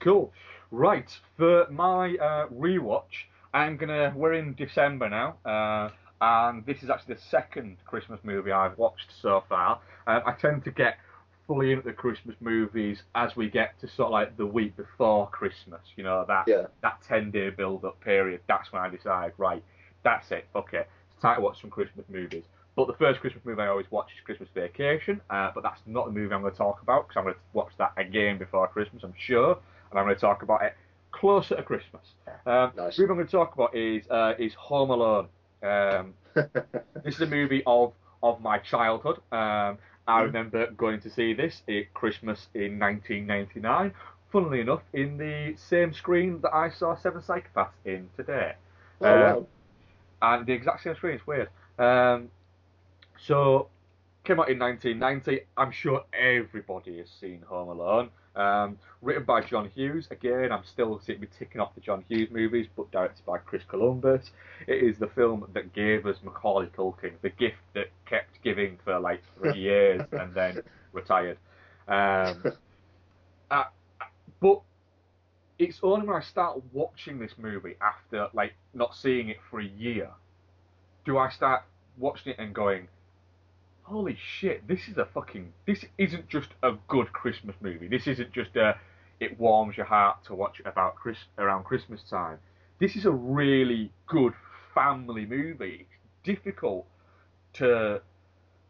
Cool. 0.00 0.32
Right, 0.70 1.08
for 1.36 1.66
my 1.70 2.16
uh, 2.16 2.48
rewatch, 2.48 3.24
I'm 3.54 3.76
gonna. 3.76 4.12
We're 4.14 4.34
in 4.34 4.54
December 4.54 5.08
now, 5.08 5.36
uh, 5.44 5.90
and 6.20 6.66
this 6.66 6.82
is 6.82 6.90
actually 6.90 7.14
the 7.14 7.20
second 7.30 7.76
Christmas 7.86 8.20
movie 8.24 8.50
I've 8.52 8.76
watched 8.76 9.10
so 9.22 9.44
far. 9.48 9.80
Um, 10.06 10.22
I 10.26 10.32
tend 10.32 10.64
to 10.64 10.70
get 10.70 10.96
fully 11.46 11.70
into 11.70 11.84
the 11.84 11.92
Christmas 11.92 12.34
movies 12.40 13.02
as 13.14 13.36
we 13.36 13.48
get 13.48 13.78
to 13.80 13.86
sort 13.86 14.06
of 14.06 14.12
like 14.12 14.36
the 14.36 14.44
week 14.46 14.76
before 14.76 15.30
Christmas. 15.30 15.80
You 15.96 16.02
know 16.04 16.24
that 16.26 16.44
Yeah. 16.48 16.66
that 16.82 16.98
ten 17.06 17.30
day 17.30 17.50
build 17.50 17.84
up 17.84 18.00
period. 18.00 18.40
That's 18.48 18.72
when 18.72 18.82
I 18.82 18.88
decide. 18.88 19.32
Right, 19.38 19.62
that's 20.02 20.30
it. 20.32 20.46
Okay, 20.54 20.82
it's 21.12 21.22
time 21.22 21.36
to 21.36 21.42
watch 21.42 21.60
some 21.60 21.70
Christmas 21.70 22.04
movies. 22.08 22.44
But 22.76 22.86
the 22.88 22.92
first 22.94 23.20
Christmas 23.20 23.42
movie 23.44 23.62
I 23.62 23.68
always 23.68 23.90
watch 23.90 24.08
is 24.16 24.24
Christmas 24.24 24.48
Vacation. 24.54 25.20
Uh, 25.30 25.50
but 25.54 25.62
that's 25.62 25.80
not 25.86 26.06
the 26.06 26.12
movie 26.12 26.32
I'm 26.34 26.42
going 26.42 26.52
to 26.52 26.58
talk 26.58 26.82
about 26.82 27.08
because 27.08 27.16
I'm 27.18 27.24
going 27.24 27.34
to 27.34 27.40
watch 27.54 27.72
that 27.78 27.92
again 27.96 28.36
before 28.38 28.68
Christmas, 28.68 29.02
I'm 29.02 29.14
sure, 29.18 29.58
and 29.90 29.98
I'm 29.98 30.04
going 30.04 30.14
to 30.14 30.20
talk 30.20 30.42
about 30.42 30.62
it 30.62 30.74
closer 31.10 31.56
to 31.56 31.62
Christmas. 31.62 32.02
Um, 32.44 32.72
Nice. 32.76 32.96
The 32.96 33.02
movie 33.02 33.10
I'm 33.12 33.16
going 33.16 33.26
to 33.26 33.32
talk 33.32 33.54
about 33.54 33.74
is 33.74 34.04
uh, 34.10 34.34
is 34.38 34.52
Home 34.54 34.90
Alone. 34.90 35.28
Um, 35.62 36.14
this 37.02 37.14
is 37.14 37.20
a 37.22 37.26
movie 37.26 37.62
of 37.66 37.92
of 38.22 38.40
my 38.42 38.58
childhood. 38.58 39.20
Um, 39.32 39.78
I 40.08 40.20
remember 40.20 40.70
going 40.72 41.00
to 41.00 41.10
see 41.10 41.32
this 41.32 41.62
at 41.68 41.92
Christmas 41.94 42.46
in 42.54 42.78
1999. 42.78 43.92
Funnily 44.32 44.60
enough, 44.60 44.82
in 44.92 45.16
the 45.16 45.54
same 45.56 45.94
screen 45.94 46.40
that 46.42 46.52
I 46.54 46.68
saw 46.70 46.94
Seven 46.96 47.22
Psychopaths 47.22 47.70
in 47.86 48.10
today. 48.16 48.52
Oh, 49.00 49.06
Um, 49.06 49.20
wow. 49.20 49.46
and 50.22 50.46
the 50.46 50.52
exact 50.52 50.82
same 50.82 50.94
screen. 50.96 51.14
It's 51.14 51.26
weird. 51.26 51.48
Um, 51.78 52.28
so 53.24 53.68
came 54.24 54.40
out 54.40 54.50
in 54.50 54.58
1990. 54.58 55.46
I'm 55.56 55.70
sure 55.70 56.04
everybody 56.12 56.98
has 56.98 57.08
seen 57.20 57.42
Home 57.48 57.68
Alone. 57.68 58.10
Um, 58.34 58.78
written 59.00 59.24
by 59.24 59.40
John 59.40 59.70
Hughes. 59.74 60.08
Again, 60.10 60.52
I'm 60.52 60.64
still 60.64 61.00
sitting 61.00 61.22
me 61.22 61.28
ticking 61.38 61.60
off 61.60 61.74
the 61.74 61.80
John 61.80 62.04
Hughes 62.08 62.28
movies, 62.30 62.66
but 62.76 62.90
directed 62.90 63.24
by 63.24 63.38
Chris 63.38 63.62
Columbus. 63.68 64.30
It 64.66 64.82
is 64.82 64.98
the 64.98 65.06
film 65.06 65.48
that 65.54 65.72
gave 65.72 66.04
us 66.04 66.16
Macaulay 66.22 66.66
Culkin, 66.66 67.12
the 67.22 67.30
gift 67.30 67.56
that 67.74 67.86
kept 68.04 68.42
giving 68.44 68.78
for 68.84 68.98
like 68.98 69.22
three 69.38 69.58
years 69.58 70.02
and 70.12 70.34
then 70.34 70.60
retired. 70.92 71.38
Um, 71.88 72.44
uh, 73.50 73.64
but 74.40 74.60
it's 75.58 75.78
only 75.82 76.06
when 76.06 76.16
I 76.16 76.24
start 76.24 76.60
watching 76.74 77.18
this 77.18 77.32
movie 77.38 77.76
after 77.80 78.28
like 78.34 78.52
not 78.74 78.94
seeing 78.94 79.30
it 79.30 79.38
for 79.50 79.60
a 79.60 79.66
year 79.66 80.10
do 81.06 81.16
I 81.16 81.30
start 81.30 81.62
watching 81.96 82.32
it 82.32 82.38
and 82.38 82.54
going, 82.54 82.88
holy 83.86 84.16
shit, 84.40 84.66
this 84.66 84.88
is 84.88 84.98
a 84.98 85.06
fucking 85.14 85.52
this 85.66 85.84
isn't 85.96 86.28
just 86.28 86.48
a 86.62 86.72
good 86.88 87.12
Christmas 87.12 87.54
movie. 87.60 87.88
This 87.88 88.06
isn't 88.06 88.32
just 88.32 88.56
a 88.56 88.76
it 89.20 89.38
warms 89.38 89.76
your 89.76 89.86
heart 89.86 90.24
to 90.26 90.34
watch 90.34 90.60
about 90.64 90.96
Chris 90.96 91.16
around 91.38 91.64
Christmas 91.64 92.02
time. 92.10 92.38
this 92.78 92.96
is 92.96 93.06
a 93.06 93.10
really 93.10 93.90
good 94.06 94.34
family 94.74 95.24
movie. 95.24 95.86
It's 95.88 96.00
difficult 96.24 96.86
to 97.54 98.02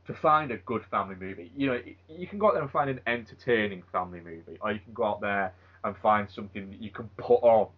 to 0.07 0.15
find 0.15 0.53
a 0.53 0.59
good 0.59 0.83
family 0.91 1.17
movie. 1.19 1.51
You 1.57 1.67
know, 1.69 1.81
you 2.09 2.27
can 2.29 2.39
go 2.39 2.49
out 2.49 2.55
there 2.55 2.63
and 2.63 2.71
find 2.71 2.91
an 2.91 3.01
entertaining 3.07 3.83
family 3.91 4.21
movie, 4.21 4.59
or 4.61 4.71
you 4.71 4.79
can 4.79 4.93
go 4.93 5.05
out 5.05 5.21
there 5.21 5.53
and 5.83 5.97
find 5.97 6.29
something 6.31 6.71
that 6.71 6.81
you 6.81 6.91
can 6.91 7.09
put 7.17 7.43
on 7.43 7.69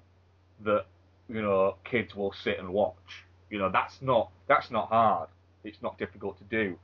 that 0.64 0.86
you 1.28 1.40
know 1.40 1.76
kids 1.84 2.14
will 2.16 2.32
sit 2.32 2.58
and 2.58 2.68
watch. 2.68 3.24
You 3.48 3.58
know, 3.58 3.70
that's 3.70 4.02
not 4.02 4.30
that's 4.48 4.70
not 4.70 4.88
hard. 4.88 5.28
It's 5.64 5.80
not 5.82 5.98
difficult 5.98 6.38
to 6.38 6.44
do, 6.44 6.78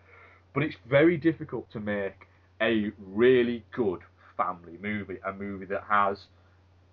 but 0.55 0.63
it's 0.63 0.77
very 0.89 1.17
difficult 1.17 1.71
to 1.73 1.81
make 1.81 2.29
a 2.63 2.93
really 2.99 3.65
good 3.73 4.01
family 4.37 4.79
movie, 4.81 5.19
a 5.27 5.33
movie 5.33 5.67
that 5.67 5.85
has 5.89 6.27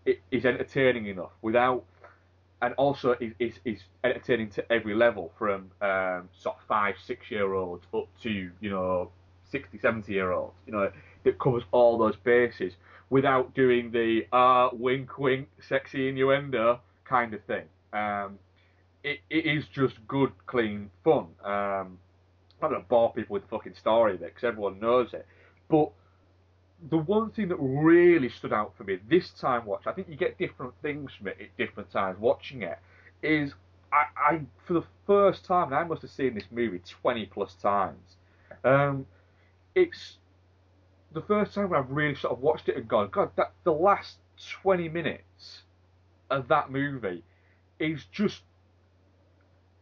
it 0.06 0.20
is 0.32 0.46
entertaining 0.46 1.06
enough 1.06 1.32
without 1.44 1.84
and 2.62 2.74
also 2.76 3.16
is, 3.20 3.34
is, 3.40 3.54
is 3.66 3.80
entertaining 4.04 4.50
to 4.50 4.72
every 4.72 4.94
level 4.94 5.32
from 5.38 5.72
um, 5.82 6.30
sort 6.40 6.56
of 6.58 6.62
five, 6.68 6.96
six 7.04 7.32
year 7.32 7.54
olds 7.54 7.84
up 7.94 8.08
to, 8.22 8.52
you 8.60 8.70
know, 8.70 9.10
60, 9.52 9.80
70 9.80 10.14
year 10.14 10.32
olds, 10.32 10.54
you 10.66 10.74
know, 10.74 10.92
that 11.24 11.40
covers 11.40 11.64
all 11.72 11.98
those 11.98 12.16
bases 12.24 12.74
without 13.10 13.54
doing 13.56 13.92
the 13.92 14.26
uh, 14.32 14.70
wink, 14.74 15.18
wink, 15.18 15.48
sexy 15.68 16.10
innuendo 16.10 16.80
kind 17.04 17.34
of 17.34 17.44
thing. 17.46 17.66
Um, 17.94 18.38
it, 19.04 19.20
it 19.30 19.46
is 19.46 19.66
just 19.74 19.96
good, 20.08 20.32
clean 20.46 20.92
fun. 21.04 21.28
Um, 21.44 21.98
I'm 22.62 22.70
not 22.70 22.76
going 22.76 22.84
to 22.84 22.90
bore 22.90 23.14
people 23.14 23.34
with 23.34 23.44
the 23.44 23.50
fucking 23.50 23.76
story 23.76 24.16
of 24.16 24.22
it 24.22 24.34
because 24.34 24.44
everyone 24.44 24.80
knows 24.80 25.14
it. 25.14 25.26
But 25.70 25.92
the 26.90 26.98
one 26.98 27.32
thing 27.32 27.48
that 27.50 27.58
really 27.58 28.30
stood 28.30 28.54
out 28.54 28.74
for 28.78 28.84
me 28.84 29.00
this 29.10 29.30
time 29.32 29.66
watch, 29.66 29.84
I 29.86 29.94
think 29.94 30.10
you 30.10 30.16
get 30.16 30.38
different 30.38 30.74
things 30.82 31.12
from 31.18 31.28
it 31.28 31.38
at 31.40 31.58
different 31.58 31.92
times 31.92 32.20
watching 32.20 32.64
it, 32.64 32.80
is 33.24 33.54
I, 33.92 34.04
I 34.16 34.42
for 34.66 34.74
the 34.74 34.84
first 35.06 35.46
time, 35.46 35.68
and 35.68 35.76
I 35.76 35.84
must 35.84 36.02
have 36.02 36.12
seen 36.12 36.36
this 36.36 36.46
movie 36.52 36.82
20 37.02 37.26
plus 37.28 37.56
times, 37.56 38.18
um, 38.64 39.06
it's 39.76 40.18
the 41.14 41.22
first 41.22 41.54
time 41.54 41.74
I've 41.74 41.90
really 41.90 42.16
sort 42.16 42.34
of 42.34 42.40
watched 42.40 42.70
it 42.70 42.78
and 42.78 42.88
gone, 42.88 43.10
God, 43.10 43.32
that 43.36 43.54
the 43.64 43.74
last 43.74 44.18
20 44.62 44.90
minutes 44.90 45.64
of 46.30 46.48
that 46.48 46.72
movie 46.72 47.24
is 47.80 48.06
just 48.12 48.42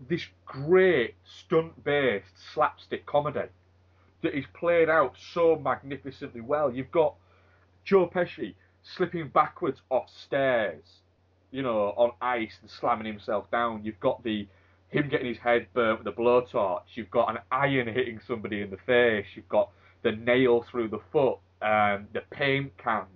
this 0.07 0.25
great 0.45 1.15
stunt 1.25 1.83
based 1.83 2.25
slapstick 2.53 3.05
comedy 3.05 3.49
that 4.21 4.37
is 4.37 4.45
played 4.53 4.89
out 4.89 5.15
so 5.33 5.57
magnificently 5.57 6.41
well. 6.41 6.71
You've 6.71 6.91
got 6.91 7.15
Joe 7.83 8.07
Pesci 8.07 8.53
slipping 8.83 9.27
backwards 9.29 9.81
off 9.89 10.09
stairs, 10.09 10.83
you 11.51 11.61
know, 11.61 11.93
on 11.97 12.11
ice 12.21 12.57
and 12.61 12.69
slamming 12.69 13.05
himself 13.05 13.49
down. 13.51 13.83
You've 13.83 13.99
got 13.99 14.23
the 14.23 14.47
him 14.89 15.07
getting 15.07 15.27
his 15.27 15.37
head 15.37 15.67
burnt 15.73 15.99
with 15.99 16.07
a 16.07 16.11
blowtorch. 16.11 16.81
You've 16.95 17.11
got 17.11 17.29
an 17.29 17.37
iron 17.51 17.87
hitting 17.87 18.19
somebody 18.25 18.61
in 18.61 18.71
the 18.71 18.77
face. 18.77 19.27
You've 19.35 19.49
got 19.49 19.69
the 20.01 20.11
nail 20.13 20.65
through 20.69 20.87
the 20.87 20.99
foot, 21.11 21.37
um, 21.61 22.07
the 22.13 22.21
paint 22.31 22.75
cans. 22.77 23.07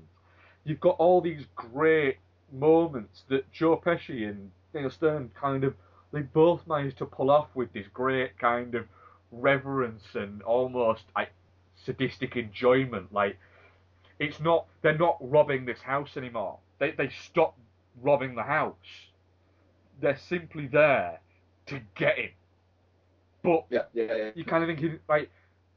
You've 0.65 0.79
got 0.79 0.97
all 0.99 1.19
these 1.19 1.45
great 1.55 2.17
moments 2.51 3.23
that 3.29 3.51
Joe 3.51 3.81
Pesci 3.83 4.29
and 4.29 4.51
Daniel 4.71 4.91
Stern 4.91 5.31
kind 5.39 5.63
of 5.63 5.73
they 6.13 6.21
both 6.21 6.67
managed 6.67 6.99
to 6.99 7.07
pull 7.07 7.31
off 7.31 7.49
with 7.55 7.73
this 7.73 7.87
great 7.89 8.39
kind 8.39 8.75
of 8.75 8.87
reverence 9.31 10.15
and 10.15 10.43
almost 10.43 11.05
like 11.15 11.33
sadistic 11.75 12.37
enjoyment. 12.37 13.13
Like 13.13 13.39
it's 14.19 14.39
not 14.39 14.67
they're 14.81 14.97
not 14.97 15.17
robbing 15.21 15.65
this 15.65 15.81
house 15.81 16.17
anymore. 16.17 16.59
They 16.79 16.91
they 16.91 17.09
stopped 17.09 17.59
robbing 18.01 18.35
the 18.35 18.43
house. 18.43 19.11
They're 19.99 20.17
simply 20.17 20.67
there 20.67 21.21
to 21.67 21.81
get 21.95 22.17
him. 22.17 22.31
But 23.43 23.67
Yeah, 23.69 23.85
yeah, 23.93 24.13
yeah. 24.15 24.31
you 24.33 24.45
kind 24.45 24.63
of 24.63 24.69
thinking 24.69 24.99
like 25.09 25.31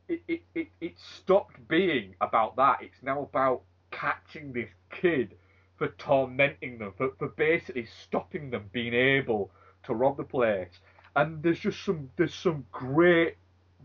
it, 0.08 0.22
it, 0.28 0.42
it, 0.54 0.68
it 0.80 0.98
stopped 0.98 1.66
being 1.68 2.14
about 2.20 2.56
that. 2.56 2.82
It's 2.82 3.02
now 3.02 3.22
about 3.22 3.62
catching 3.90 4.52
this 4.52 4.70
kid 4.90 5.36
for 5.76 5.88
tormenting 5.88 6.78
them, 6.78 6.92
for, 6.96 7.10
for 7.18 7.28
basically 7.28 7.86
stopping 7.86 8.50
them 8.50 8.70
being 8.72 8.94
able 8.94 9.50
to 9.86 9.94
rob 9.94 10.16
the 10.16 10.24
place. 10.24 10.72
And 11.14 11.42
there's 11.42 11.58
just 11.58 11.82
some 11.84 12.10
there's 12.16 12.34
some 12.34 12.66
great 12.70 13.36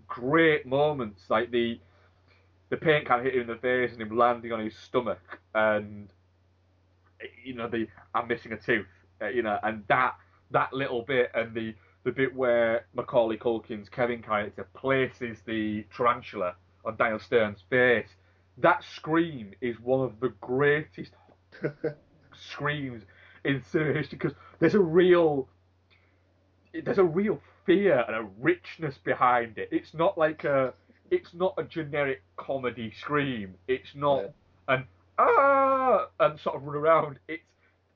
great 0.08 0.66
moments 0.66 1.24
like 1.30 1.52
the 1.52 1.80
the 2.70 2.78
paint 2.78 3.06
can 3.06 3.24
hit 3.24 3.34
him 3.34 3.42
in 3.42 3.48
the 3.48 3.56
face 3.56 3.94
and 3.94 4.02
him 4.02 4.18
landing 4.18 4.52
on 4.52 4.60
his 4.60 4.76
stomach 4.76 5.40
and 5.56 6.10
you 7.44 7.54
know 7.54 7.70
the 7.70 7.88
I'm 8.14 8.28
missing 8.28 8.52
a 8.52 8.58
tooth 8.58 8.88
uh, 9.22 9.28
you 9.28 9.42
know 9.42 9.58
and 9.64 9.84
that 9.88 10.16
that 10.52 10.74
little 10.74 11.04
bit 11.04 11.32
and 11.34 11.54
the 11.54 11.74
the 12.04 12.12
bit 12.12 12.36
where 12.36 12.88
Macaulay 12.94 13.38
Culkin's 13.38 13.88
Kevin 13.88 14.22
character 14.22 14.68
places 14.74 15.38
the 15.46 15.86
tarantula 15.96 16.56
on 16.84 16.98
Daniel 16.98 17.20
Stern's 17.20 17.64
face 17.70 18.10
that 18.58 18.84
scream 18.84 19.54
is 19.62 19.80
one 19.80 20.02
of 20.02 20.20
the 20.20 20.34
greatest 20.42 21.14
screams 22.36 23.04
in 23.46 23.64
cinema 23.64 23.94
history 23.94 24.18
because 24.18 24.36
there's 24.60 24.76
a 24.76 24.80
real 24.80 25.48
there's 26.74 26.98
a 26.98 27.04
real 27.04 27.40
fear 27.66 28.04
and 28.08 28.16
a 28.16 28.28
richness 28.40 28.98
behind 28.98 29.58
it. 29.58 29.70
It's 29.72 29.94
not 29.94 30.18
like 30.18 30.44
a 30.44 30.74
it's 31.10 31.34
not 31.34 31.54
a 31.58 31.64
generic 31.64 32.24
comedy 32.38 32.92
scream. 32.98 33.56
It's 33.68 33.94
not 33.96 34.26
an 34.68 34.86
ah 35.20 36.08
and 36.20 36.40
sort 36.40 36.56
of 36.56 36.64
run 36.64 36.76
around. 36.76 37.20
It's 37.28 37.44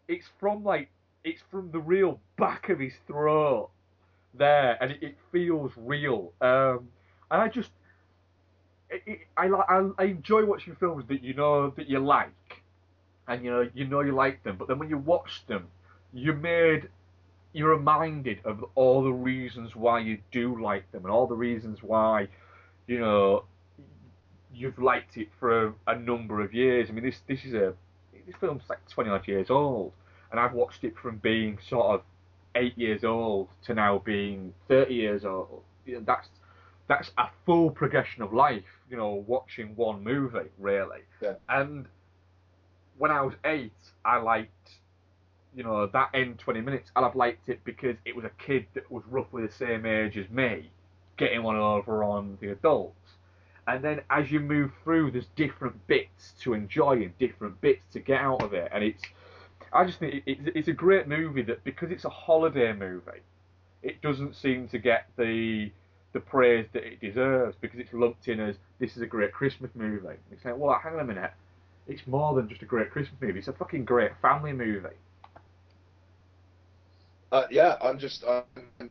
it's 0.07 0.27
from 0.39 0.63
like 0.63 0.89
it's 1.23 1.41
from 1.49 1.71
the 1.71 1.79
real 1.79 2.19
back 2.37 2.69
of 2.69 2.79
his 2.79 2.93
throat 3.07 3.69
there, 4.33 4.77
and 4.81 4.91
it, 4.91 5.01
it 5.01 5.17
feels 5.31 5.71
real. 5.77 6.33
Um, 6.41 6.89
and 7.31 7.41
I 7.41 7.47
just 7.47 7.71
it, 8.89 9.01
it, 9.05 9.19
I, 9.37 9.47
I 9.47 9.89
I 9.97 10.03
enjoy 10.03 10.45
watching 10.45 10.75
films 10.75 11.05
that 11.07 11.23
you 11.23 11.33
know 11.33 11.69
that 11.71 11.89
you 11.89 11.99
like, 11.99 12.63
and 13.27 13.43
you 13.43 13.51
know 13.51 13.69
you 13.73 13.87
know 13.87 14.01
you 14.01 14.11
like 14.11 14.43
them, 14.43 14.57
but 14.57 14.67
then 14.67 14.77
when 14.77 14.89
you 14.89 14.97
watch 14.97 15.45
them, 15.47 15.67
you're 16.13 16.35
made 16.35 16.89
you're 17.55 17.69
reminded 17.69 18.39
of 18.43 18.65
all 18.75 19.01
the 19.01 19.13
reasons 19.13 19.75
why 19.77 19.99
you 19.99 20.17
do 20.31 20.61
like 20.61 20.91
them 20.91 21.05
and 21.05 21.11
all 21.11 21.25
the 21.25 21.35
reasons 21.35 21.81
why 21.81 22.27
you 22.85 22.99
know 22.99 23.45
you've 24.53 24.77
liked 24.77 25.15
it 25.15 25.29
for 25.39 25.67
a, 25.67 25.73
a 25.87 25.95
number 25.97 26.41
of 26.41 26.53
years. 26.53 26.89
I 26.89 26.93
mean, 26.93 27.05
this 27.05 27.21
this 27.27 27.45
is 27.45 27.53
a 27.53 27.73
this 28.27 28.35
film's 28.39 28.63
like 28.69 28.85
20 28.89 29.09
odd 29.09 29.27
years 29.27 29.49
old, 29.49 29.93
and 30.31 30.39
I've 30.39 30.51
watched 30.51 30.83
it 30.83 30.97
from 30.97 31.17
being 31.17 31.57
sort 31.69 31.95
of 31.95 32.01
eight 32.55 32.77
years 32.77 33.05
old 33.05 33.47
to 33.65 33.73
now 33.73 34.01
being 34.03 34.53
30 34.67 34.93
years 34.93 35.23
old. 35.23 35.63
You 35.85 35.95
know, 35.95 36.03
that's 36.05 36.27
that's 36.87 37.11
a 37.17 37.27
full 37.45 37.69
progression 37.71 38.21
of 38.21 38.33
life. 38.33 38.63
You 38.89 38.97
know, 38.97 39.23
watching 39.27 39.77
one 39.77 40.03
movie 40.03 40.49
really. 40.59 41.03
Yeah. 41.21 41.35
And 41.47 41.85
when 42.97 43.11
I 43.11 43.21
was 43.21 43.33
eight, 43.45 43.71
I 44.03 44.17
liked 44.17 44.71
you 45.55 45.63
know, 45.63 45.87
that 45.87 46.09
end 46.13 46.39
20 46.39 46.61
minutes, 46.61 46.91
I'd 46.95 47.03
have 47.03 47.15
liked 47.15 47.49
it 47.49 47.63
because 47.63 47.95
it 48.05 48.15
was 48.15 48.25
a 48.25 48.31
kid 48.37 48.65
that 48.73 48.89
was 48.91 49.03
roughly 49.09 49.45
the 49.45 49.51
same 49.51 49.85
age 49.85 50.17
as 50.17 50.29
me, 50.29 50.69
getting 51.17 51.43
one 51.43 51.55
over 51.55 52.03
on 52.03 52.37
the 52.41 52.51
adults. 52.51 53.13
And 53.67 53.83
then 53.83 54.01
as 54.09 54.31
you 54.31 54.39
move 54.39 54.71
through, 54.83 55.11
there's 55.11 55.27
different 55.35 55.87
bits 55.87 56.33
to 56.41 56.53
enjoy 56.53 57.03
and 57.03 57.17
different 57.17 57.59
bits 57.61 57.81
to 57.93 57.99
get 57.99 58.21
out 58.21 58.43
of 58.43 58.53
it. 58.53 58.69
And 58.71 58.83
it's, 58.83 59.01
I 59.73 59.85
just 59.85 59.99
think 59.99 60.15
it, 60.15 60.23
it, 60.25 60.55
it's 60.55 60.67
a 60.67 60.73
great 60.73 61.07
movie 61.07 61.41
that 61.43 61.63
because 61.63 61.89
it's 61.89 62.05
a 62.05 62.09
holiday 62.09 62.73
movie, 62.73 63.23
it 63.81 64.01
doesn't 64.01 64.35
seem 64.35 64.67
to 64.69 64.77
get 64.77 65.07
the 65.17 65.71
the 66.13 66.19
praise 66.21 66.65
that 66.71 66.85
it 66.85 67.01
deserves 67.01 67.57
because 67.59 67.77
it's 67.77 67.91
lumped 67.91 68.29
in 68.29 68.39
as 68.39 68.55
this 68.79 68.95
is 68.95 69.01
a 69.01 69.05
great 69.05 69.33
Christmas 69.33 69.69
movie. 69.75 70.15
It's 70.31 70.45
like, 70.45 70.57
well, 70.57 70.79
hang 70.81 70.93
on 70.93 71.01
a 71.01 71.03
minute, 71.03 71.31
it's 71.87 72.07
more 72.07 72.33
than 72.33 72.47
just 72.47 72.61
a 72.61 72.65
great 72.65 72.89
Christmas 72.89 73.19
movie. 73.21 73.39
It's 73.39 73.49
a 73.49 73.53
fucking 73.53 73.83
great 73.83 74.11
family 74.21 74.53
movie. 74.53 74.95
Uh, 77.31 77.43
yeah, 77.49 77.75
I'm 77.81 77.99
just 77.99 78.23
I'm, 78.27 78.43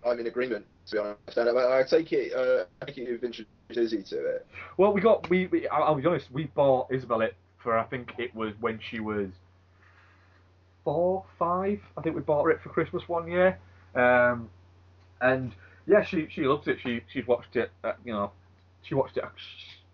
I'm 0.06 0.18
in 0.20 0.26
agreement. 0.26 0.66
To 0.86 0.92
be 0.92 0.98
honest, 0.98 1.38
and 1.38 1.58
I, 1.58 1.80
I 1.80 1.82
take 1.82 2.12
it 2.12 2.34
uh, 2.34 2.64
I 2.82 2.84
it 2.86 3.08
you've 3.08 3.24
introduced 3.24 3.48
Izzy 3.70 4.02
to 4.02 4.26
it. 4.26 4.46
Well, 4.76 4.92
we 4.92 5.00
got 5.00 5.28
we, 5.30 5.46
we 5.46 5.68
I'll, 5.68 5.94
be 5.94 6.06
honest. 6.06 6.30
We 6.32 6.44
bought 6.46 6.92
Isabel 6.92 7.22
it 7.22 7.34
for 7.62 7.78
I 7.78 7.84
think 7.84 8.12
it 8.18 8.34
was 8.34 8.52
when 8.60 8.78
she 8.90 9.00
was 9.00 9.28
four, 10.84 11.24
five. 11.38 11.80
I 11.96 12.02
think 12.02 12.14
we 12.16 12.22
bought 12.22 12.44
her 12.44 12.50
it 12.50 12.60
for 12.62 12.68
Christmas 12.68 13.02
one 13.08 13.28
year, 13.28 13.58
um, 13.94 14.50
and 15.20 15.52
yeah, 15.86 16.04
she 16.04 16.28
she 16.30 16.42
loves 16.42 16.68
it. 16.68 16.78
She 16.82 17.00
she's 17.12 17.26
watched 17.26 17.56
it. 17.56 17.70
Uh, 17.82 17.92
you 18.04 18.12
know, 18.12 18.30
she 18.82 18.94
watched 18.94 19.16
it 19.16 19.24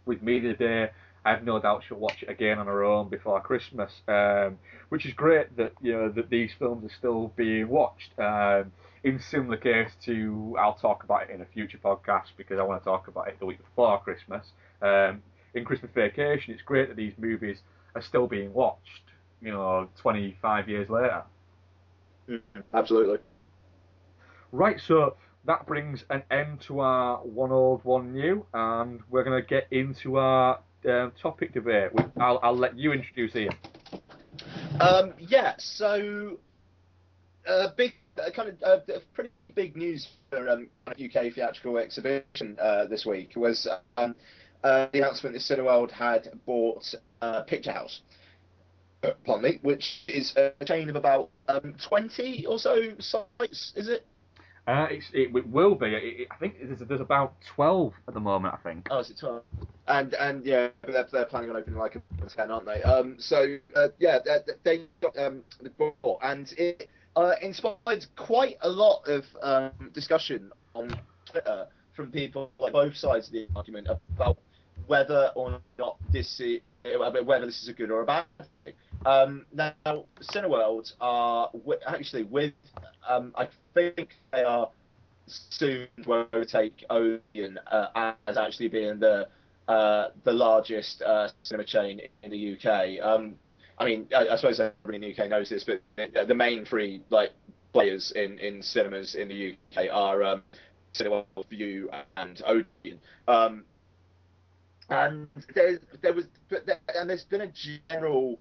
with 0.06 0.22
me 0.22 0.40
the 0.40 0.54
day. 0.54 0.90
I 1.24 1.30
have 1.30 1.44
no 1.44 1.58
doubt 1.60 1.82
she'll 1.86 1.98
watch 1.98 2.22
it 2.22 2.30
again 2.30 2.58
on 2.58 2.66
her 2.66 2.82
own 2.82 3.08
before 3.08 3.40
Christmas, 3.40 3.92
um, 4.08 4.58
which 4.88 5.04
is 5.04 5.12
great 5.12 5.56
that 5.56 5.72
you 5.82 5.92
know 5.92 6.08
that 6.08 6.30
these 6.30 6.50
films 6.58 6.84
are 6.84 6.94
still 6.96 7.32
being 7.36 7.68
watched. 7.68 8.18
Um, 8.18 8.72
in 9.02 9.18
similar 9.18 9.56
case 9.56 9.90
to, 10.04 10.56
I'll 10.58 10.74
talk 10.74 11.04
about 11.04 11.22
it 11.22 11.30
in 11.30 11.40
a 11.40 11.46
future 11.46 11.78
podcast 11.82 12.28
because 12.36 12.58
I 12.58 12.62
want 12.62 12.82
to 12.82 12.84
talk 12.84 13.08
about 13.08 13.28
it 13.28 13.38
the 13.38 13.46
week 13.46 13.58
before 13.58 13.98
Christmas. 14.00 14.46
Um, 14.82 15.22
in 15.54 15.64
Christmas 15.64 15.90
Vacation, 15.94 16.54
it's 16.54 16.62
great 16.62 16.88
that 16.88 16.96
these 16.96 17.14
movies 17.18 17.58
are 17.94 18.02
still 18.02 18.26
being 18.26 18.52
watched. 18.52 19.02
You 19.42 19.52
know, 19.52 19.88
25 19.96 20.68
years 20.68 20.90
later. 20.90 21.22
Mm, 22.28 22.40
absolutely. 22.74 23.18
Right, 24.52 24.80
so 24.86 25.16
that 25.46 25.66
brings 25.66 26.04
an 26.10 26.22
end 26.30 26.60
to 26.62 26.80
our 26.80 27.18
one 27.18 27.52
old, 27.52 27.84
one 27.84 28.12
new, 28.12 28.44
and 28.52 29.00
we're 29.08 29.24
going 29.24 29.40
to 29.40 29.46
get 29.46 29.66
into 29.70 30.16
our 30.16 30.60
um, 30.88 31.12
topic 31.20 31.52
debate. 31.52 31.90
I'll, 32.18 32.40
I'll 32.42 32.56
let 32.56 32.78
you 32.78 32.92
introduce 32.92 33.34
Ian. 33.36 33.52
Um, 34.80 35.12
yeah, 35.18 35.54
so 35.58 36.38
uh, 37.46 37.68
big, 37.76 37.92
uh, 38.18 38.30
kind 38.30 38.48
of 38.48 38.62
uh, 38.62 38.98
pretty 39.14 39.30
big 39.54 39.76
news 39.76 40.08
for 40.30 40.48
um, 40.48 40.68
UK 40.90 41.32
theatrical 41.34 41.78
exhibition 41.78 42.56
uh, 42.60 42.86
this 42.86 43.04
week 43.04 43.32
was 43.36 43.68
um, 43.96 44.14
uh, 44.64 44.86
the 44.92 44.98
announcement 44.98 45.34
that 45.34 45.42
Cineworld 45.42 45.90
had 45.90 46.28
bought 46.46 46.84
uh, 47.20 47.42
Picture 47.42 47.72
House. 47.72 48.00
Pardon 49.24 49.42
me, 49.42 49.58
which 49.62 50.02
is 50.08 50.34
a 50.36 50.52
chain 50.66 50.90
of 50.90 50.96
about 50.96 51.30
um, 51.48 51.74
20 51.88 52.44
or 52.46 52.58
so 52.58 52.76
sites, 52.98 53.72
is 53.74 53.88
it? 53.88 54.06
Uh, 54.70 54.86
it, 54.88 55.02
it 55.12 55.46
will 55.48 55.74
be. 55.74 55.86
It, 55.86 56.20
it- 56.20 56.28
I 56.30 56.36
think 56.36 56.54
there's, 56.62 56.78
there's 56.88 57.00
about 57.00 57.34
12 57.56 57.92
at 58.06 58.14
the 58.14 58.20
moment, 58.20 58.54
I 58.54 58.58
think. 58.58 58.86
Oh, 58.90 59.00
is 59.00 59.10
it 59.10 59.18
12? 59.18 59.42
And 59.88 60.14
and 60.14 60.46
yeah, 60.46 60.68
they're, 60.86 61.06
they're 61.10 61.24
planning 61.24 61.50
on 61.50 61.56
opening 61.56 61.78
like 61.78 61.96
a 61.96 62.02
10, 62.28 62.50
aren't 62.50 62.66
they? 62.66 62.80
Um, 62.84 63.16
so 63.18 63.56
uh, 63.74 63.88
yeah, 63.98 64.18
they, 64.24 64.52
they 64.62 64.84
got 65.02 65.18
um, 65.18 65.42
the 65.60 65.70
ball, 65.70 66.20
and 66.22 66.52
it 66.56 66.88
uh, 67.16 67.32
inspired 67.42 68.06
quite 68.16 68.56
a 68.62 68.68
lot 68.68 69.02
of 69.08 69.24
um, 69.42 69.90
discussion 69.92 70.52
on 70.74 70.94
Twitter 71.26 71.66
from 71.94 72.12
people 72.12 72.52
like 72.60 72.72
both 72.72 72.94
sides 72.96 73.26
of 73.26 73.32
the 73.32 73.48
argument 73.56 73.88
about 74.14 74.38
whether 74.86 75.32
or 75.34 75.58
not 75.78 75.96
this 76.12 76.38
is, 76.38 76.60
whether 77.24 77.46
this 77.46 77.60
is 77.62 77.68
a 77.68 77.72
good 77.72 77.90
or 77.90 78.02
a 78.02 78.06
bad 78.06 78.24
thing. 78.64 78.74
Um, 79.06 79.46
now, 79.52 79.74
Cineworld 80.20 80.92
are 81.00 81.50
actually 81.86 82.24
with, 82.24 82.52
um, 83.08 83.32
I 83.36 83.48
think 83.74 84.16
they 84.32 84.42
are 84.42 84.68
soon 85.26 85.88
to 86.02 86.28
overtake 86.34 86.84
Odeon 86.90 87.58
uh, 87.70 88.12
as 88.26 88.36
actually 88.36 88.68
being 88.68 88.98
the 88.98 89.28
uh, 89.68 90.08
the 90.24 90.32
largest 90.32 91.00
uh, 91.02 91.28
cinema 91.44 91.64
chain 91.64 92.00
in 92.24 92.30
the 92.30 92.56
UK. 92.56 93.04
Um, 93.04 93.36
I 93.78 93.84
mean, 93.84 94.08
I, 94.14 94.28
I 94.28 94.36
suppose 94.36 94.58
everybody 94.58 94.96
in 94.96 95.14
the 95.14 95.22
UK 95.22 95.30
knows 95.30 95.48
this, 95.48 95.64
but 95.64 95.80
the 95.96 96.24
the 96.26 96.34
main 96.34 96.64
three 96.64 97.02
like 97.10 97.30
players 97.72 98.12
in, 98.16 98.38
in 98.38 98.62
cinemas 98.62 99.14
in 99.14 99.28
the 99.28 99.56
UK 99.76 99.86
are 99.92 100.22
um, 100.24 100.42
Cineworld, 100.92 101.24
Vue, 101.48 101.88
and 102.16 102.42
Odeon. 102.44 102.98
Um, 103.28 103.64
and 104.88 105.28
there, 105.54 105.78
there 106.02 106.12
was, 106.12 106.24
but 106.48 106.66
there, 106.66 106.80
and 106.96 107.08
there's 107.08 107.24
been 107.24 107.42
a 107.42 107.52
general 107.88 108.40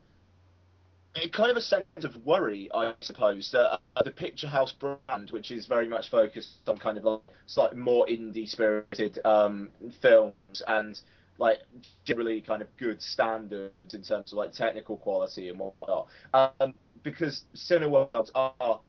kind 1.31 1.51
of 1.51 1.57
a 1.57 1.61
sense 1.61 1.85
of 2.03 2.15
worry, 2.25 2.69
I 2.73 2.93
suppose, 3.01 3.49
that 3.51 3.79
uh, 3.95 4.03
the 4.03 4.11
Picture 4.11 4.47
House 4.47 4.71
brand, 4.71 5.31
which 5.31 5.51
is 5.51 5.65
very 5.65 5.87
much 5.87 6.09
focused 6.09 6.59
on 6.67 6.77
kind 6.77 6.97
of 6.97 7.03
like 7.03 7.21
slightly 7.45 7.77
more 7.77 8.05
indie 8.07 8.47
spirited 8.47 9.19
um, 9.25 9.69
films 10.01 10.61
and 10.67 10.99
like 11.37 11.59
generally 12.05 12.41
kind 12.41 12.61
of 12.61 12.67
good 12.77 13.01
standards 13.01 13.93
in 13.93 14.03
terms 14.03 14.31
of 14.31 14.37
like 14.37 14.51
technical 14.53 14.97
quality 14.97 15.49
and 15.49 15.59
whatnot, 15.59 16.07
um, 16.33 16.73
because 17.03 17.43
Cineworlds 17.55 18.29
are 18.35 18.79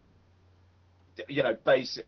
you 1.29 1.43
know 1.43 1.57
basic 1.65 2.07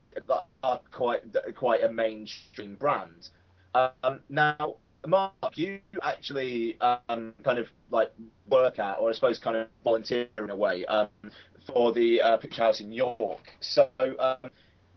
are 0.63 0.81
quite 0.91 1.23
quite 1.55 1.85
a 1.85 1.93
mainstream 1.93 2.75
brand. 2.75 3.29
Um, 3.75 4.21
now, 4.29 4.77
Mark, 5.07 5.33
you 5.55 5.81
actually 6.03 6.79
um, 6.81 7.35
kind 7.45 7.59
of 7.59 7.67
like 7.91 8.13
work 8.49 8.79
at, 8.79 8.99
or 8.99 9.11
I 9.11 9.13
suppose 9.13 9.39
kind 9.39 9.57
of 9.57 9.69
volunteer 9.83 10.29
in 10.39 10.51
a 10.51 10.57
way, 10.57 10.85
um, 10.87 11.09
for 11.67 11.93
the 11.93 12.21
uh, 12.21 12.37
Picture 12.37 12.63
House 12.63 12.81
in 12.81 12.93
York. 12.93 13.53
So, 13.61 13.89
um, 13.99 14.51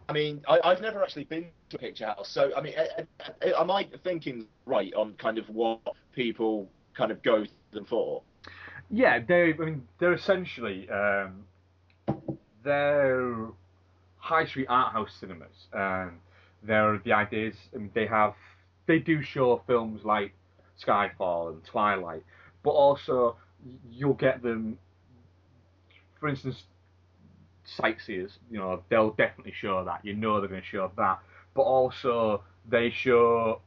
I 0.07 0.13
mean, 0.13 0.43
I, 0.47 0.59
I've 0.63 0.81
never 0.81 1.01
actually 1.01 1.25
been 1.25 1.47
to 1.69 1.77
a 1.77 1.79
Picture 1.79 2.05
House. 2.05 2.29
So, 2.29 2.51
I 2.55 2.61
mean, 2.61 2.73
am 3.57 3.71
I 3.71 3.87
thinking 4.03 4.47
right 4.65 4.93
on 4.93 5.13
kind 5.13 5.37
of 5.37 5.49
what 5.49 5.81
people 6.13 6.69
kind 6.93 7.11
of 7.11 7.21
go 7.23 7.45
to 7.45 7.51
them 7.71 7.85
for? 7.85 8.21
Yeah, 8.91 9.19
they. 9.19 9.53
I 9.53 9.57
mean, 9.57 9.87
they're 9.99 10.13
essentially 10.13 10.87
um, 10.89 11.43
they're 12.63 13.47
high 14.17 14.45
street 14.45 14.67
art 14.69 14.93
house 14.93 15.11
cinemas. 15.19 15.67
Um, 15.73 16.19
they're 16.61 16.99
the 17.03 17.13
ideas. 17.13 17.55
I 17.73 17.77
mean, 17.77 17.91
they 17.93 18.05
have 18.05 18.33
they 18.87 18.99
do 18.99 19.21
show 19.21 19.61
films 19.67 20.01
like 20.03 20.33
Skyfall 20.83 21.53
and 21.53 21.63
Twilight, 21.63 22.23
but 22.63 22.71
also 22.71 23.37
you'll 23.89 24.13
get 24.13 24.41
them. 24.41 24.77
For 26.19 26.29
instance, 26.29 26.63
sightseers. 27.63 28.39
You 28.49 28.59
know, 28.59 28.83
they'll 28.89 29.11
definitely 29.11 29.53
show 29.59 29.83
that. 29.85 30.03
You 30.03 30.15
know, 30.15 30.39
they're 30.39 30.49
going 30.49 30.61
to 30.61 30.67
show 30.67 30.91
that. 30.97 31.19
But 31.53 31.63
also 31.63 32.43
they 32.69 32.89
show. 32.91 33.61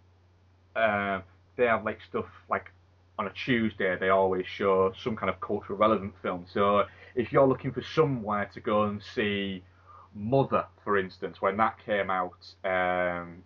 Um, 0.76 1.22
they 1.56 1.66
have 1.66 1.84
like 1.84 1.98
stuff 2.08 2.26
like 2.48 2.70
on 3.18 3.26
a 3.26 3.32
Tuesday 3.32 3.96
they 3.98 4.10
always 4.10 4.46
show 4.46 4.92
some 5.02 5.16
kind 5.16 5.28
of 5.28 5.40
cultural 5.40 5.78
relevant 5.78 6.14
film. 6.22 6.46
So 6.52 6.84
if 7.14 7.32
you're 7.32 7.46
looking 7.46 7.72
for 7.72 7.82
somewhere 7.82 8.48
to 8.54 8.60
go 8.60 8.84
and 8.84 9.02
see 9.02 9.64
Mother, 10.14 10.66
for 10.84 10.96
instance, 10.96 11.42
when 11.42 11.56
that 11.58 11.76
came 11.84 12.10
out 12.10 12.54
um, 12.64 13.42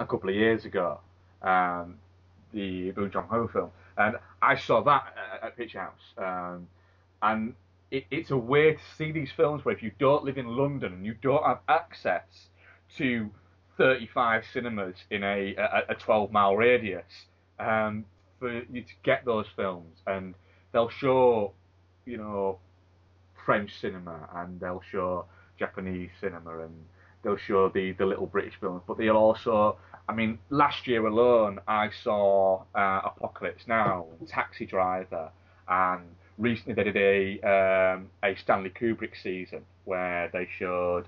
a 0.00 0.06
couple 0.06 0.30
of 0.30 0.34
years 0.34 0.64
ago, 0.64 0.98
um, 1.42 1.96
the 2.52 2.90
Bong 2.92 3.10
Joon 3.10 3.24
Ho 3.24 3.48
film, 3.52 3.70
and 3.96 4.16
I 4.42 4.56
saw 4.56 4.82
that 4.82 5.14
at, 5.42 5.56
Picture 5.56 5.80
House, 5.80 6.14
um, 6.18 6.66
and 7.22 7.54
it, 7.90 8.06
it's 8.10 8.30
a 8.30 8.36
way 8.36 8.72
to 8.72 8.80
see 8.96 9.12
these 9.12 9.30
films 9.36 9.64
where 9.64 9.74
if 9.74 9.82
you 9.82 9.92
don't 9.98 10.24
live 10.24 10.38
in 10.38 10.46
London 10.46 10.94
and 10.94 11.06
you 11.06 11.14
don't 11.22 11.44
have 11.44 11.60
access 11.68 12.24
to 12.96 13.30
35 13.76 14.44
cinemas 14.52 14.96
in 15.10 15.22
a, 15.22 15.54
a, 15.56 15.82
a 15.90 15.94
12 15.94 16.32
mile 16.32 16.56
radius, 16.56 17.04
um, 17.58 18.04
for 18.38 18.52
you 18.52 18.82
to 18.82 18.92
get 19.02 19.24
those 19.24 19.46
films, 19.54 19.98
and 20.06 20.34
they'll 20.72 20.88
show, 20.88 21.52
you 22.06 22.16
know, 22.16 22.58
French 23.44 23.70
cinema 23.80 24.28
and 24.36 24.60
they'll 24.60 24.82
show 24.90 25.26
Japanese 25.58 26.10
cinema 26.20 26.60
and 26.60 26.74
they'll 27.22 27.36
show 27.36 27.68
the, 27.68 27.92
the 27.92 28.06
little 28.06 28.26
British 28.26 28.54
films, 28.60 28.82
but 28.86 28.96
they'll 28.98 29.16
also, 29.16 29.76
I 30.08 30.14
mean, 30.14 30.38
last 30.50 30.86
year 30.86 31.06
alone 31.06 31.60
I 31.68 31.90
saw 32.02 32.64
uh, 32.74 33.00
Apocalypse 33.04 33.64
Now, 33.66 34.06
Taxi 34.26 34.66
Driver, 34.66 35.30
and 35.68 36.02
recently 36.38 36.74
they 36.74 36.84
did 36.84 36.96
a 36.96 37.94
um, 37.94 38.10
a 38.24 38.34
Stanley 38.36 38.70
Kubrick 38.70 39.12
season 39.22 39.62
where 39.84 40.28
they 40.32 40.48
showed 40.58 41.06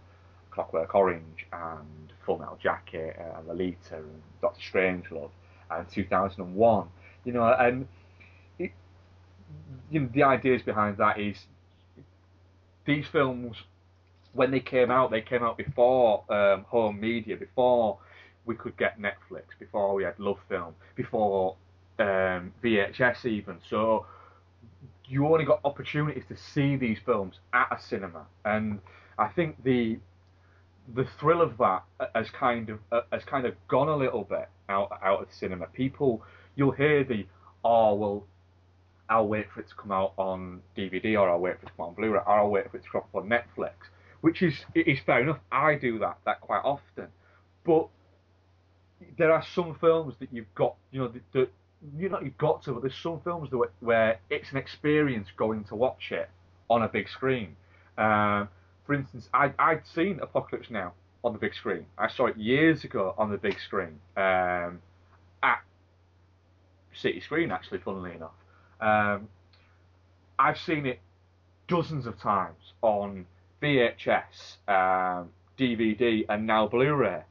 Clockwork 0.51 0.95
Orange 0.95 1.47
and 1.53 2.13
Full 2.25 2.39
Metal 2.39 2.59
Jacket 2.63 3.17
and 3.19 3.49
Lolita 3.49 3.97
and 3.97 4.23
Doctor 4.41 4.61
Strangelove 4.61 5.31
and 5.71 5.89
2001. 5.91 6.89
You 7.25 7.33
know, 7.33 7.45
and 7.45 7.89
it, 8.59 8.73
you 9.91 10.01
know, 10.01 10.09
the 10.13 10.23
ideas 10.23 10.63
behind 10.63 10.97
that 10.99 11.19
is 11.19 11.37
these 12.85 13.07
films, 13.11 13.57
when 14.33 14.51
they 14.51 14.61
came 14.61 14.91
out, 14.91 15.11
they 15.11 15.21
came 15.21 15.43
out 15.43 15.57
before 15.57 16.25
um, 16.33 16.65
home 16.65 17.01
media, 17.01 17.37
before 17.37 17.99
we 18.45 18.55
could 18.55 18.77
get 18.77 19.01
Netflix, 19.01 19.45
before 19.59 19.95
we 19.95 20.05
had 20.05 20.19
Love 20.19 20.39
Film, 20.49 20.75
before 20.97 21.57
um, 21.99 22.53
VHS 22.63 23.25
even. 23.27 23.59
So 23.69 24.07
you 25.07 25.27
only 25.27 25.45
got 25.45 25.61
opportunities 25.65 26.25
to 26.29 26.37
see 26.37 26.77
these 26.77 26.99
films 27.05 27.37
at 27.53 27.69
a 27.71 27.81
cinema, 27.81 28.27
and 28.45 28.81
I 29.19 29.29
think 29.29 29.63
the 29.63 29.99
the 30.95 31.07
thrill 31.21 31.41
of 31.43 31.57
that 31.59 31.85
has 32.15 32.31
kind 32.31 32.69
of 32.71 32.79
uh, 32.91 33.03
has 33.13 33.25
kind 33.25 33.47
of 33.47 33.55
gone 33.69 33.89
a 33.89 33.97
little 33.97 34.25
bit 34.25 34.49
out 34.69 34.91
out 35.03 35.23
of 35.23 35.29
cinema. 35.33 35.67
People, 35.67 36.23
you'll 36.57 36.73
hear 36.73 37.05
the 37.05 37.27
oh 37.65 37.95
well, 37.95 38.25
I'll 39.09 39.29
wait 39.29 39.47
for 39.53 39.61
it 39.61 39.69
to 39.69 39.75
come 39.75 39.93
out 39.93 40.15
on 40.17 40.63
DVD 40.77 41.19
or 41.21 41.31
I'll 41.31 41.39
wait 41.39 41.61
for 41.61 41.67
it 41.67 41.69
to 41.69 41.73
come 41.77 41.85
out 41.85 41.89
on 41.91 41.95
Blu-ray 41.95 42.19
or 42.19 42.29
I'll 42.29 42.51
wait 42.51 42.71
for 42.71 42.79
it 42.79 42.85
to 42.85 42.91
come 42.91 43.03
up 43.03 43.15
on 43.15 43.29
Netflix, 43.29 43.73
which 44.23 44.43
is 44.43 44.55
is 44.75 44.99
fair 45.05 45.21
enough. 45.21 45.39
I 45.51 45.75
do 45.75 45.99
that 46.01 46.19
that 46.25 46.41
quite 46.41 46.63
often, 46.65 47.09
but 47.65 47.89
there 49.19 49.33
are 49.33 49.45
some 49.55 49.75
films 49.81 50.15
that 50.21 50.29
you've 50.33 50.53
got, 50.55 50.75
you 50.91 51.01
know, 51.01 51.09
that, 51.09 51.23
that 51.33 51.53
you 51.99 52.09
know 52.09 52.21
you've 52.21 52.39
got 52.39 52.63
to, 52.65 52.73
but 52.73 52.83
there's 52.83 52.97
some 53.03 53.21
films 53.21 53.51
that, 53.51 53.71
where 53.81 54.19
it's 54.31 54.51
an 54.53 54.57
experience 54.59 55.29
going 55.37 55.65
to 55.65 55.75
watch 55.75 56.13
it 56.13 56.29
on 56.71 56.83
a 56.83 56.89
big 56.89 57.09
screen. 57.09 57.57
Um, 57.99 58.49
for 58.87 58.95
instance, 58.95 59.29
I, 59.33 59.53
I'd 59.59 59.87
seen 59.87 60.21
Apocalypse 60.21 60.71
Now 60.71 60.93
on 61.25 61.33
the 61.33 61.39
big 61.39 61.55
screen. 61.55 61.87
I 61.99 62.09
saw 62.09 62.27
it 62.27 62.37
years 62.37 62.85
ago 62.85 63.15
on 63.17 63.31
the 63.31 63.37
big 63.37 63.59
screen 63.61 64.01
um, 64.17 64.81
at 65.43 65.63
City 66.95 67.21
Screen, 67.21 67.51
actually, 67.51 67.79
funnily 67.79 68.13
enough. 68.15 68.33
Um, 68.81 69.29
I've 70.39 70.59
seen 70.59 70.87
it 70.87 71.01
dozens 71.69 72.07
of 72.07 72.19
times 72.19 72.73
on 72.83 73.27
VHS, 73.63 74.57
um, 74.67 75.31
DVD, 75.59 76.25
and 76.29 76.47
now 76.47 76.67
Blu-ray. 76.67 77.23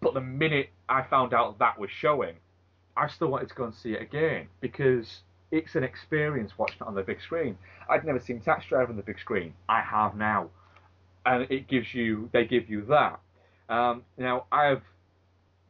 But 0.00 0.14
the 0.14 0.20
minute 0.20 0.70
I 0.88 1.02
found 1.02 1.34
out 1.34 1.58
that 1.58 1.78
was 1.78 1.90
showing, 1.90 2.36
I 2.96 3.08
still 3.08 3.28
wanted 3.28 3.48
to 3.50 3.54
go 3.54 3.64
and 3.64 3.74
see 3.74 3.92
it 3.92 4.02
again 4.02 4.48
because 4.60 5.22
it's 5.50 5.74
an 5.76 5.84
experience 5.84 6.52
watching 6.58 6.78
it 6.80 6.86
on 6.86 6.94
the 6.94 7.02
big 7.02 7.20
screen. 7.22 7.58
I'd 7.88 8.04
never 8.04 8.20
seen 8.20 8.40
Taxi 8.40 8.68
Driver 8.68 8.90
on 8.90 8.96
the 8.96 9.02
big 9.02 9.18
screen. 9.18 9.54
I 9.68 9.80
have 9.82 10.16
now. 10.16 10.50
and 11.26 11.46
it 11.50 11.68
gives 11.68 11.94
you 11.94 12.30
they 12.32 12.44
give 12.46 12.68
you 12.70 12.84
that. 12.86 13.20
Um, 13.68 14.04
now 14.16 14.46
I 14.52 14.66
have 14.66 14.82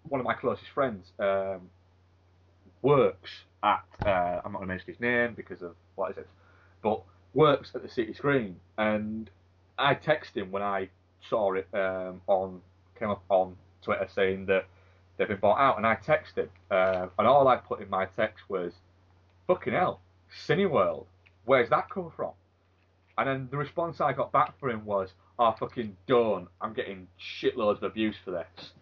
one 0.08 0.20
of 0.20 0.26
my 0.26 0.34
closest 0.34 0.70
friends 0.74 1.12
um, 1.18 1.70
works 2.82 3.30
at 3.62 3.84
uh, 4.06 4.40
I'm 4.44 4.52
not 4.52 4.58
going 4.58 4.68
to 4.68 4.74
mention 4.74 4.86
his 4.88 5.00
name 5.00 5.34
because 5.34 5.62
of 5.62 5.74
what 5.96 6.12
is 6.12 6.18
it, 6.18 6.28
but 6.82 7.02
works 7.34 7.72
at 7.74 7.82
the 7.82 7.88
City 7.88 8.14
Screen, 8.14 8.56
and 8.78 9.30
I 9.78 9.94
texted 9.94 10.36
him 10.36 10.50
when 10.52 10.62
I 10.62 10.88
saw 11.28 11.54
it 11.54 11.68
um, 11.74 12.20
on 12.26 12.60
came 12.98 13.10
up 13.10 13.22
on 13.28 13.56
Twitter 13.82 14.08
saying 14.14 14.46
that 14.46 14.66
they've 15.18 15.28
been 15.28 15.38
bought 15.38 15.58
out, 15.58 15.76
and 15.76 15.86
I 15.86 15.96
texted 15.96 16.48
uh, 16.70 17.08
and 17.18 17.26
all 17.26 17.46
I 17.48 17.56
put 17.56 17.82
in 17.82 17.90
my 17.90 18.06
text 18.16 18.44
was, 18.48 18.72
"Fucking 19.46 19.74
hell, 19.74 20.00
Cineworld, 20.46 21.06
where's 21.44 21.68
that 21.70 21.90
come 21.90 22.10
from?" 22.16 22.32
And 23.18 23.28
then 23.28 23.48
the 23.50 23.56
response 23.56 24.00
I 24.00 24.12
got 24.12 24.32
back 24.32 24.58
from 24.58 24.70
him 24.70 24.84
was, 24.84 25.12
"Oh 25.38 25.52
fucking 25.58 25.96
done, 26.06 26.46
I'm 26.60 26.72
getting 26.72 27.08
shitloads 27.20 27.78
of 27.78 27.82
abuse 27.82 28.16
for 28.24 28.30
this." 28.30 28.72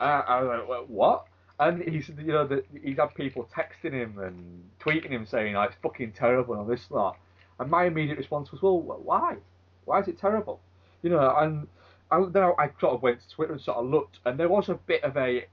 Uh, 0.00 0.22
I 0.26 0.40
was 0.40 0.48
like, 0.48 0.68
"Well, 0.68 0.84
"What?" 0.86 1.26
And 1.60 1.82
he 1.82 2.00
said, 2.00 2.18
you 2.18 2.32
know, 2.32 2.46
that 2.46 2.66
he's 2.82 2.98
had 2.98 3.14
people 3.16 3.48
texting 3.52 3.92
him 3.92 4.18
and 4.20 4.62
tweeting 4.80 5.10
him 5.10 5.26
saying, 5.26 5.54
like, 5.54 5.70
it's 5.70 5.78
fucking 5.82 6.12
terrible 6.12 6.54
and 6.54 6.62
all 6.62 6.66
this 6.68 6.88
lot. 6.90 7.18
And 7.58 7.68
my 7.68 7.86
immediate 7.86 8.16
response 8.16 8.52
was, 8.52 8.62
well, 8.62 8.80
why? 8.80 9.36
Why 9.84 10.00
is 10.00 10.06
it 10.06 10.18
terrible? 10.18 10.60
You 11.02 11.10
know, 11.10 11.34
and 11.36 11.66
I, 12.10 12.24
then 12.30 12.42
I, 12.42 12.52
I 12.58 12.70
sort 12.80 12.94
of 12.94 13.02
went 13.02 13.20
to 13.20 13.28
Twitter 13.34 13.52
and 13.52 13.60
sort 13.60 13.78
of 13.78 13.86
looked, 13.86 14.18
and 14.24 14.38
there 14.38 14.48
was 14.48 14.68
a 14.68 14.74
bit 14.74 15.02
of 15.04 15.16
a, 15.16 15.46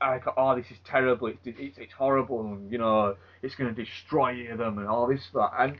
like, 0.00 0.24
oh, 0.36 0.56
this 0.56 0.70
is 0.70 0.78
terrible, 0.84 1.28
it's, 1.28 1.38
it's, 1.44 1.78
it's 1.78 1.92
horrible, 1.92 2.58
you 2.68 2.78
know, 2.78 3.16
it's 3.42 3.54
going 3.54 3.74
to 3.74 3.84
destroy 3.84 4.46
them 4.56 4.78
and 4.78 4.88
all 4.88 5.06
this 5.06 5.24
stuff. 5.24 5.52
And 5.58 5.78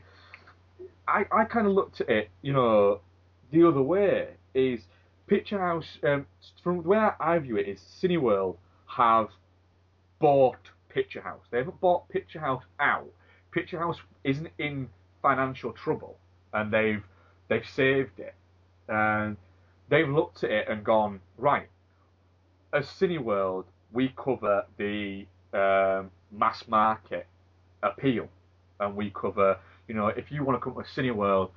I, 1.07 1.25
I 1.31 1.45
kind 1.45 1.67
of 1.67 1.73
looked 1.73 2.01
at 2.01 2.09
it, 2.09 2.29
you 2.41 2.53
know, 2.53 3.01
the 3.51 3.67
other 3.67 3.81
way, 3.81 4.29
is 4.53 4.81
Picture 5.27 5.59
House, 5.59 5.97
um, 6.03 6.25
from 6.63 6.83
the 6.83 6.89
way 6.89 7.09
I 7.19 7.39
view 7.39 7.57
it, 7.57 7.67
is 7.67 7.79
Cineworld 8.01 8.57
have 8.87 9.29
bought 10.19 10.57
Picture 10.89 11.21
House. 11.21 11.43
They 11.51 11.59
haven't 11.59 11.79
bought 11.79 12.09
Picture 12.09 12.39
House 12.39 12.63
out. 12.79 13.07
Picture 13.51 13.79
House 13.79 13.97
isn't 14.23 14.49
in 14.57 14.89
financial 15.21 15.71
trouble, 15.71 16.17
and 16.53 16.71
they've 16.71 17.03
they've 17.47 17.67
saved 17.75 18.19
it, 18.19 18.33
and 18.87 19.37
they've 19.91 20.09
looked 20.09 20.43
at 20.43 20.49
it 20.49 20.67
and 20.67 20.83
gone 20.83 21.19
right. 21.37 21.67
As 22.73 22.87
Cineworld, 22.87 23.65
we 23.91 24.13
cover 24.17 24.65
the 24.77 25.27
um, 25.53 26.09
mass 26.31 26.63
market 26.67 27.27
appeal, 27.83 28.27
and 28.79 28.95
we 28.95 29.11
cover 29.11 29.59
you 29.87 29.93
know 29.93 30.07
if 30.07 30.31
you 30.31 30.43
want 30.43 30.59
to 30.59 30.63
come 30.63 30.81
to 30.81 30.89
Cineworld 30.89 31.51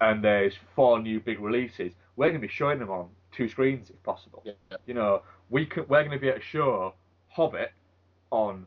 and 0.00 0.24
there's 0.24 0.54
four 0.74 1.00
new 1.00 1.20
big 1.20 1.40
releases, 1.40 1.92
we're 2.16 2.28
going 2.28 2.40
to 2.40 2.46
be 2.46 2.52
showing 2.52 2.78
them 2.78 2.90
on 2.90 3.08
two 3.32 3.48
screens 3.48 3.90
if 3.90 4.02
possible. 4.02 4.42
Yeah. 4.44 4.52
You 4.86 4.94
know, 4.94 5.22
we 5.50 5.66
can, 5.66 5.84
we're 5.88 6.02
going 6.02 6.12
to 6.12 6.18
be 6.18 6.28
able 6.28 6.38
to 6.38 6.44
show 6.44 6.94
Hobbit 7.28 7.72
on 8.30 8.66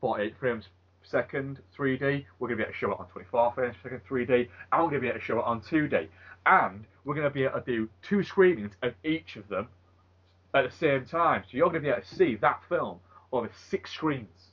48 0.00 0.34
frames 0.38 0.64
per 0.64 1.08
second 1.08 1.60
3D. 1.76 2.24
We're 2.38 2.48
going 2.48 2.58
to 2.58 2.62
be 2.62 2.62
able 2.62 2.72
to 2.72 2.78
show 2.78 2.92
it 2.92 3.00
on 3.00 3.06
24 3.06 3.52
frames 3.54 3.76
per 3.82 3.88
second 3.88 4.02
3D. 4.08 4.48
I'm 4.72 4.80
going 4.80 4.94
to 4.94 5.00
be 5.00 5.08
able 5.08 5.18
to 5.18 5.24
show 5.24 5.38
it 5.38 5.44
on 5.44 5.60
2D. 5.62 6.08
And 6.46 6.84
we're 7.04 7.14
going 7.14 7.26
to 7.26 7.30
be 7.34 7.44
able 7.44 7.60
to 7.60 7.66
do 7.66 7.88
two 8.02 8.22
screenings 8.22 8.72
of 8.82 8.94
each 9.04 9.36
of 9.36 9.48
them 9.48 9.68
at 10.54 10.70
the 10.70 10.76
same 10.76 11.04
time. 11.04 11.42
So 11.44 11.56
you're 11.56 11.68
going 11.68 11.82
to 11.82 11.88
be 11.88 11.92
able 11.92 12.02
to 12.02 12.14
see 12.14 12.36
that 12.36 12.62
film 12.68 13.00
over 13.32 13.50
six 13.68 13.92
screens. 13.92 14.52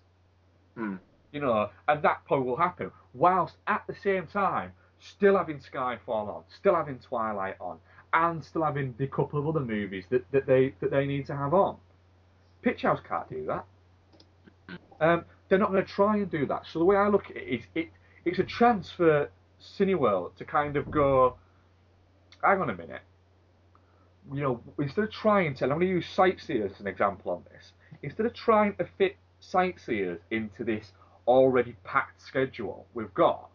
Hmm. 0.76 0.96
You 1.32 1.42
know, 1.42 1.70
and 1.88 2.04
that 2.04 2.26
probably 2.26 2.48
will 2.48 2.58
happen 2.58 2.92
whilst 3.14 3.56
at 3.68 3.84
the 3.88 3.96
same 4.04 4.28
time 4.28 4.72
still 5.00 5.38
having 5.38 5.60
Skyfall 5.60 6.28
on, 6.28 6.44
still 6.56 6.76
having 6.76 7.00
Twilight 7.00 7.56
on, 7.60 7.78
and 8.14 8.44
still 8.44 8.64
having 8.64 8.94
the 8.98 9.08
couple 9.08 9.40
of 9.40 9.48
other 9.48 9.60
movies 9.60 10.06
that, 10.10 10.30
that 10.32 10.46
they 10.46 10.74
that 10.80 10.92
they 10.92 11.06
need 11.06 11.26
to 11.28 11.36
have 11.36 11.54
on. 11.54 11.78
Picture 12.62 12.88
House 12.90 13.00
can't 13.08 13.30
do 13.30 13.46
that. 13.48 13.66
Um, 15.02 15.26
they're 15.50 15.60
not 15.60 15.72
going 15.72 15.86
to 15.86 15.92
try 15.92 16.18
and 16.18 16.30
do 16.32 16.46
that. 16.46 16.66
So 16.72 16.80
the 16.80 16.86
way 16.86 16.96
I 16.96 17.08
look 17.08 17.30
at 17.30 17.38
it 17.38 17.48
is, 17.48 17.64
it 17.76 17.90
it's 18.26 18.40
a 18.40 18.44
chance 18.44 18.92
for 18.92 19.30
Cineworld 19.62 20.36
to 20.38 20.46
kind 20.46 20.78
of 20.78 20.90
go, 20.90 21.36
hang 22.44 22.62
on 22.62 22.70
a 22.70 22.76
minute. 22.76 23.02
You 24.32 24.42
know, 24.42 24.62
instead 24.80 25.04
of 25.06 25.12
trying 25.12 25.56
to, 25.56 25.66
I'm 25.66 25.72
going 25.72 25.82
to 25.82 25.88
use 25.88 26.08
sightseers 26.08 26.72
as 26.74 26.80
an 26.80 26.88
example 26.88 27.32
on 27.32 27.44
this. 27.52 27.72
Instead 28.02 28.26
of 28.26 28.34
trying 28.34 28.76
to 28.76 28.88
fit 28.98 29.18
sightseers 29.40 30.20
into 30.32 30.64
this 30.64 30.92
already 31.28 31.76
packed 31.84 32.22
schedule 32.22 32.86
we've 32.94 33.14
got, 33.14 33.50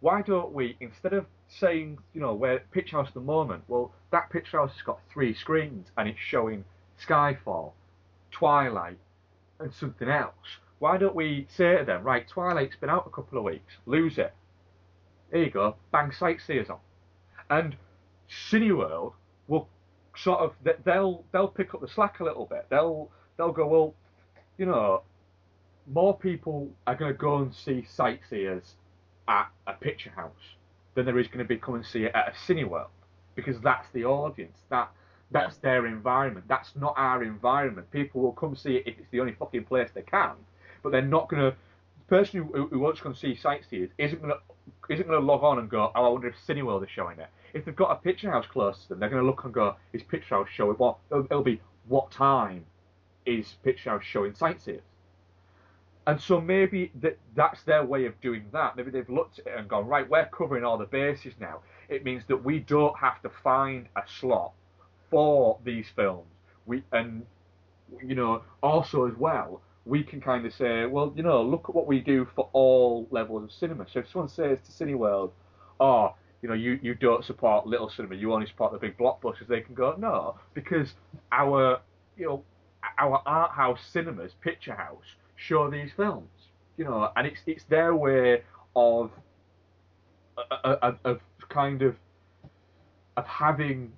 why 0.00 0.22
don't 0.22 0.52
we, 0.52 0.76
instead 0.80 1.12
of 1.12 1.26
saying, 1.48 1.98
you 2.14 2.20
know, 2.20 2.34
where 2.34 2.60
Pitch 2.72 2.92
House 2.92 3.08
at 3.08 3.14
the 3.14 3.20
moment, 3.20 3.62
well, 3.68 3.92
that 4.10 4.30
Pitch 4.30 4.52
House 4.52 4.72
has 4.72 4.82
got 4.82 4.98
three 5.12 5.34
screens 5.34 5.88
and 5.96 6.08
it's 6.08 6.18
showing 6.18 6.64
Skyfall, 7.06 7.72
Twilight, 8.30 8.98
and 9.58 9.72
something 9.74 10.08
else. 10.08 10.34
Why 10.78 10.96
don't 10.96 11.14
we 11.14 11.46
say 11.54 11.78
to 11.78 11.84
them, 11.84 12.02
right, 12.02 12.26
Twilight's 12.26 12.76
been 12.76 12.88
out 12.88 13.06
a 13.06 13.10
couple 13.10 13.38
of 13.38 13.44
weeks, 13.44 13.74
lose 13.84 14.16
it. 14.16 14.32
There 15.30 15.42
you 15.42 15.50
go, 15.50 15.76
bang 15.92 16.10
sightseers 16.10 16.70
on. 16.70 16.78
And 17.50 17.76
Cineworld 18.30 19.12
will 19.48 19.68
sort 20.16 20.40
of 20.40 20.54
they'll 20.84 21.24
they'll 21.32 21.48
pick 21.48 21.74
up 21.74 21.80
the 21.80 21.88
slack 21.88 22.20
a 22.20 22.24
little 22.24 22.46
bit. 22.46 22.66
They'll 22.70 23.10
they'll 23.36 23.52
go, 23.52 23.66
well, 23.66 23.94
you 24.58 24.66
know, 24.66 25.02
more 25.86 26.16
people 26.16 26.70
are 26.86 26.94
going 26.94 27.12
to 27.12 27.18
go 27.18 27.38
and 27.38 27.54
see 27.54 27.84
sightseers 27.84 28.74
at 29.28 29.48
a 29.66 29.72
picture 29.72 30.10
house 30.10 30.56
than 30.94 31.06
there 31.06 31.18
is 31.18 31.26
going 31.28 31.38
to 31.38 31.44
be 31.44 31.56
come 31.56 31.74
and 31.76 31.86
see 31.86 32.04
it 32.04 32.12
at 32.14 32.28
a 32.28 32.32
Cineworld 32.32 32.88
because 33.34 33.60
that's 33.60 33.88
the 33.92 34.04
audience. 34.04 34.56
That 34.68 34.90
that's 35.30 35.56
their 35.58 35.86
environment. 35.86 36.46
That's 36.48 36.70
not 36.74 36.94
our 36.96 37.22
environment. 37.22 37.90
People 37.90 38.20
will 38.20 38.32
come 38.32 38.56
see 38.56 38.76
it 38.76 38.86
if 38.86 38.98
it's 38.98 39.10
the 39.10 39.20
only 39.20 39.32
fucking 39.32 39.64
place 39.64 39.88
they 39.94 40.02
can, 40.02 40.32
but 40.82 40.92
they're 40.92 41.02
not 41.02 41.28
going 41.28 41.42
to. 41.42 41.56
The 42.08 42.16
person 42.16 42.42
who, 42.42 42.66
who 42.66 42.80
wants 42.80 42.98
to 42.98 43.04
come 43.04 43.14
see 43.14 43.36
sightseers 43.36 43.90
isn't 43.96 44.20
going 44.20 44.32
to 44.32 44.92
isn't 44.92 45.06
going 45.06 45.20
to 45.20 45.24
log 45.24 45.44
on 45.44 45.58
and 45.60 45.70
go, 45.70 45.92
oh, 45.94 46.04
I 46.04 46.08
wonder 46.08 46.28
if 46.28 46.34
Cineworld 46.46 46.82
is 46.82 46.90
showing 46.90 47.18
it. 47.18 47.28
If 47.54 47.64
they've 47.64 47.76
got 47.76 47.90
a 47.90 47.96
picture 47.96 48.30
house 48.30 48.46
close 48.46 48.82
to 48.82 48.88
them, 48.90 49.00
they're 49.00 49.08
going 49.08 49.22
to 49.22 49.26
look 49.26 49.44
and 49.44 49.52
go, 49.52 49.76
is 49.92 50.02
picture 50.02 50.36
house 50.36 50.48
showing 50.52 50.76
what? 50.76 50.98
It'll, 51.10 51.24
it'll 51.24 51.42
be 51.42 51.60
what 51.88 52.10
time 52.10 52.64
is 53.26 53.54
picture 53.64 53.90
house 53.90 54.04
showing 54.04 54.34
sightseers? 54.34 54.82
And 56.06 56.20
so 56.20 56.40
maybe 56.40 56.90
that 57.00 57.18
that's 57.34 57.62
their 57.64 57.84
way 57.84 58.06
of 58.06 58.20
doing 58.20 58.46
that. 58.52 58.76
Maybe 58.76 58.90
they've 58.90 59.08
looked 59.08 59.38
at 59.38 59.46
it 59.46 59.58
and 59.58 59.68
gone, 59.68 59.86
right, 59.86 60.08
we're 60.08 60.26
covering 60.26 60.64
all 60.64 60.78
the 60.78 60.86
bases 60.86 61.34
now. 61.38 61.60
It 61.88 62.04
means 62.04 62.24
that 62.28 62.42
we 62.42 62.60
don't 62.60 62.98
have 62.98 63.20
to 63.22 63.30
find 63.42 63.86
a 63.96 64.02
slot 64.18 64.52
for 65.10 65.58
these 65.64 65.86
films. 65.94 66.26
We 66.66 66.82
and 66.92 67.26
you 68.02 68.14
know 68.14 68.42
also 68.62 69.06
as 69.06 69.16
well 69.16 69.60
we 69.84 70.02
can 70.02 70.20
kind 70.20 70.46
of 70.46 70.54
say, 70.54 70.86
well, 70.86 71.12
you 71.16 71.22
know, 71.22 71.42
look 71.42 71.66
at 71.68 71.74
what 71.74 71.86
we 71.86 72.00
do 72.00 72.26
for 72.34 72.48
all 72.52 73.08
levels 73.10 73.44
of 73.44 73.52
cinema. 73.52 73.86
So 73.90 74.00
if 74.00 74.10
someone 74.10 74.28
says 74.28 74.58
to 74.64 74.72
Cineworld, 74.72 75.30
oh, 75.80 76.14
you 76.42 76.48
know, 76.48 76.54
you, 76.54 76.78
you 76.82 76.94
don't 76.94 77.24
support 77.24 77.66
little 77.66 77.90
cinema, 77.90 78.14
you 78.14 78.32
only 78.32 78.46
support 78.46 78.72
the 78.72 78.78
big 78.78 78.96
blockbusters, 78.96 79.46
they 79.48 79.60
can 79.60 79.74
go, 79.74 79.94
no, 79.98 80.36
because 80.54 80.94
our, 81.32 81.80
you 82.16 82.26
know, 82.26 82.44
our 82.98 83.22
art 83.26 83.50
house 83.52 83.80
cinemas, 83.92 84.32
Picture 84.40 84.74
House, 84.74 85.04
show 85.36 85.70
these 85.70 85.90
films, 85.96 86.28
you 86.76 86.84
know, 86.84 87.10
and 87.16 87.26
it's 87.26 87.40
it's 87.46 87.64
their 87.64 87.94
way 87.94 88.42
of 88.74 89.10
of, 90.64 90.98
of 91.04 91.20
kind 91.48 91.82
of 91.82 91.96
of 93.16 93.26
having 93.26 93.92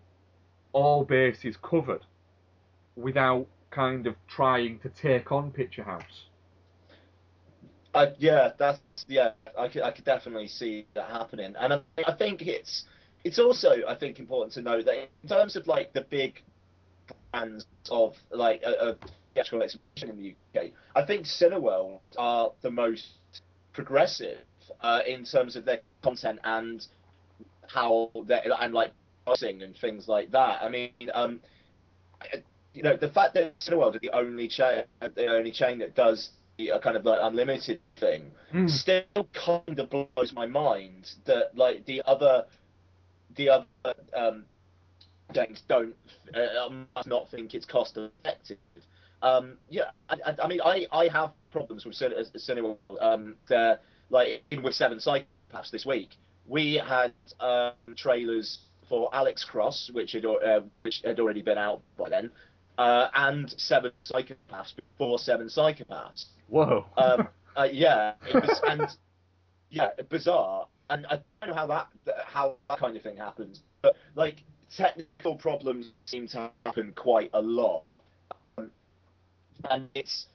all 0.72 1.04
bases 1.04 1.56
covered 1.62 2.04
without 2.96 3.46
kind 3.70 4.06
of 4.06 4.14
trying 4.28 4.78
to 4.80 4.88
take 4.88 5.30
on 5.30 5.50
Picture 5.50 5.84
House. 5.84 6.26
Uh, 7.94 8.06
yeah, 8.18 8.50
that's 8.58 8.80
yeah. 9.06 9.32
I 9.58 9.68
could 9.68 9.82
I 9.82 9.90
could 9.90 10.04
definitely 10.04 10.48
see 10.48 10.86
that 10.94 11.10
happening, 11.10 11.54
and 11.58 11.74
I, 11.74 11.80
I 12.06 12.12
think 12.14 12.42
it's 12.42 12.84
it's 13.24 13.38
also 13.38 13.72
I 13.86 13.94
think 13.94 14.18
important 14.18 14.54
to 14.54 14.62
know 14.62 14.82
that 14.82 14.94
in 15.22 15.28
terms 15.28 15.56
of 15.56 15.66
like 15.66 15.92
the 15.92 16.00
big 16.02 16.40
brands 17.32 17.66
of 17.90 18.14
like 18.30 18.62
a 18.62 18.96
theatrical 19.34 19.62
exhibition 19.62 20.10
in 20.10 20.16
the 20.22 20.34
UK, 20.60 20.70
I 20.96 21.04
think 21.04 21.26
Cineworld 21.26 22.00
are 22.16 22.52
the 22.62 22.70
most 22.70 23.08
progressive 23.74 24.38
uh, 24.80 25.00
in 25.06 25.24
terms 25.24 25.56
of 25.56 25.66
their 25.66 25.80
content 26.02 26.38
and 26.44 26.86
how 27.68 28.10
they 28.26 28.40
and 28.60 28.72
like 28.72 28.92
pricing 29.26 29.62
and 29.62 29.76
things 29.76 30.08
like 30.08 30.30
that. 30.30 30.62
I 30.62 30.68
mean, 30.70 30.92
um, 31.12 31.40
you 32.74 32.82
know, 32.82 32.96
the 32.96 33.08
fact 33.08 33.34
that 33.34 33.58
Cineworld 33.60 33.96
are 33.96 33.98
the 33.98 34.10
only 34.10 34.48
chain, 34.48 34.84
the 35.00 35.26
only 35.26 35.52
chain 35.52 35.78
that 35.78 35.94
does 35.94 36.30
a 36.70 36.78
kind 36.78 36.96
of 36.96 37.04
like 37.04 37.18
unlimited 37.22 37.80
thing, 37.98 38.30
Mm. 38.52 38.68
still 38.68 39.02
kind 39.32 39.78
of 39.78 39.88
blows 39.88 40.32
my 40.34 40.44
mind 40.46 41.10
that 41.24 41.56
like 41.56 41.86
the 41.86 42.02
other, 42.06 42.44
the 43.36 43.48
other 43.48 43.94
um, 44.14 44.44
don't 45.32 45.94
uh, 46.34 46.68
must 46.94 47.08
not 47.08 47.30
think 47.30 47.54
it's 47.54 47.64
cost 47.64 47.96
effective. 47.96 48.58
Um, 49.22 49.56
yeah, 49.70 49.90
I, 50.08 50.16
I, 50.42 50.48
mean, 50.48 50.60
I, 50.62 50.86
I 50.92 51.08
have 51.08 51.32
problems 51.50 51.84
with 51.84 51.94
Cine- 51.94 52.12
Cineworld. 52.36 52.76
Um, 53.00 53.36
like 54.10 54.44
in 54.50 54.62
with 54.62 54.74
Seven 54.74 54.98
Psychopaths 54.98 55.70
this 55.70 55.86
week, 55.86 56.10
we 56.46 56.74
had 56.74 57.12
um, 57.40 57.72
trailers 57.96 58.58
for 58.88 59.08
Alex 59.14 59.44
Cross, 59.44 59.90
which 59.94 60.12
had 60.12 60.26
uh, 60.26 60.60
which 60.82 61.00
had 61.04 61.18
already 61.20 61.40
been 61.40 61.56
out 61.56 61.80
by 61.96 62.10
then, 62.10 62.30
uh, 62.78 63.08
and 63.14 63.52
Seven 63.58 63.92
Psychopaths 64.04 64.74
before 64.76 65.18
Seven 65.18 65.48
Psychopaths. 65.48 66.26
Whoa. 66.48 66.86
Um, 66.96 67.28
uh, 67.56 67.68
yeah, 67.70 68.14
it 68.26 68.34
was, 68.34 68.60
and 68.68 68.88
yeah, 69.70 69.90
bizarre. 70.08 70.66
And 70.90 71.06
I 71.06 71.20
don't 71.40 71.50
know 71.50 71.54
how 71.54 71.66
that 71.68 71.88
how 72.26 72.56
that 72.68 72.78
kind 72.78 72.96
of 72.96 73.02
thing 73.02 73.16
happens, 73.16 73.60
but 73.82 73.96
like 74.14 74.42
technical 74.76 75.36
problems 75.36 75.90
seem 76.06 76.28
to 76.28 76.50
happen 76.66 76.92
quite 76.94 77.30
a 77.32 77.40
lot, 77.40 77.84
um, 78.58 78.70
and 79.70 79.88
it's 79.94 80.26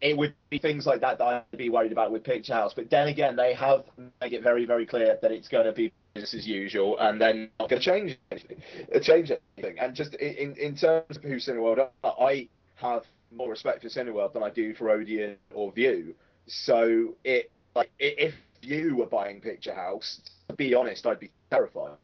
it 0.00 0.16
would 0.16 0.34
be 0.50 0.58
things 0.58 0.86
like 0.86 1.00
that 1.00 1.18
that 1.18 1.24
I'd 1.52 1.58
be 1.58 1.70
worried 1.70 1.92
about 1.92 2.12
with 2.12 2.24
Picture 2.24 2.54
House. 2.54 2.72
But 2.74 2.88
then 2.90 3.08
again, 3.08 3.36
they 3.36 3.52
have 3.54 3.84
made 4.20 4.32
it 4.32 4.42
very 4.42 4.64
very 4.64 4.86
clear 4.86 5.18
that 5.20 5.32
it's 5.32 5.48
going 5.48 5.66
to 5.66 5.72
be 5.72 5.92
business 6.16 6.34
as 6.34 6.46
usual, 6.46 6.98
and 6.98 7.20
then 7.20 7.50
not 7.60 7.70
going 7.70 7.80
to 7.80 7.84
change 7.84 8.18
anything, 8.30 8.62
uh, 8.94 8.98
change 8.98 9.32
anything. 9.56 9.78
And 9.78 9.94
just 9.94 10.14
in 10.14 10.54
in 10.56 10.76
terms 10.76 11.16
of 11.16 11.22
who 11.22 11.36
Cineworld 11.36 11.78
are, 11.78 12.14
I 12.20 12.48
have 12.76 13.04
more 13.34 13.50
respect 13.50 13.82
for 13.82 13.88
Cineworld 13.88 14.32
than 14.32 14.42
I 14.42 14.50
do 14.50 14.74
for 14.74 14.90
Odeon 14.90 15.36
or 15.54 15.72
Vue. 15.72 16.14
So 16.46 17.14
it 17.24 17.50
like 17.74 17.90
if 17.98 18.34
you 18.62 18.96
were 18.96 19.06
buying 19.06 19.40
Picture 19.40 19.74
House, 19.74 20.20
to 20.48 20.54
be 20.54 20.74
honest, 20.74 21.06
I'd 21.06 21.20
be 21.20 21.30
terrified. 21.50 21.96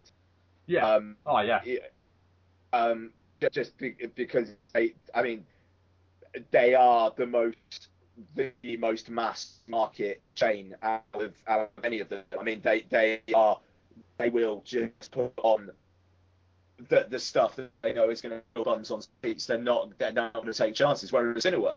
yeah. 0.67 0.87
Um, 0.87 1.17
oh 1.27 1.41
yeah. 1.41 1.61
yeah, 1.65 1.79
um, 2.73 3.11
just 3.53 3.77
be, 3.79 3.95
because 4.15 4.49
they, 4.73 4.95
I 5.15 5.23
mean, 5.23 5.45
they 6.51 6.75
are 6.75 7.13
the 7.17 7.27
most 7.27 7.89
the 8.37 8.77
most 8.77 9.09
mass 9.09 9.55
market 9.67 10.21
chain 10.35 10.75
out 10.83 11.03
of, 11.15 11.33
out 11.49 11.61
of 11.61 11.85
any 11.85 12.01
of 12.01 12.09
them. 12.09 12.25
I 12.39 12.43
mean, 12.43 12.61
they 12.63 12.85
they 12.91 13.21
are 13.35 13.59
they 14.23 14.31
will 14.31 14.63
just 14.65 15.11
put 15.11 15.33
on 15.43 15.71
the 16.89 17.07
the 17.11 17.19
stuff 17.19 17.57
that 17.57 17.71
they 17.83 17.93
know 17.93 18.11
is 18.11 18.21
going 18.21 18.41
to 18.55 18.63
bums 18.63 18.91
on 18.91 19.03
seats. 19.23 19.47
They're 19.47 19.59
not 19.59 19.99
they're 19.99 20.13
not 20.13 20.33
going 20.35 20.47
to 20.47 20.55
take 20.55 20.75
chances. 20.75 21.13
Whereas 21.13 21.45
Cineworld, 21.45 21.75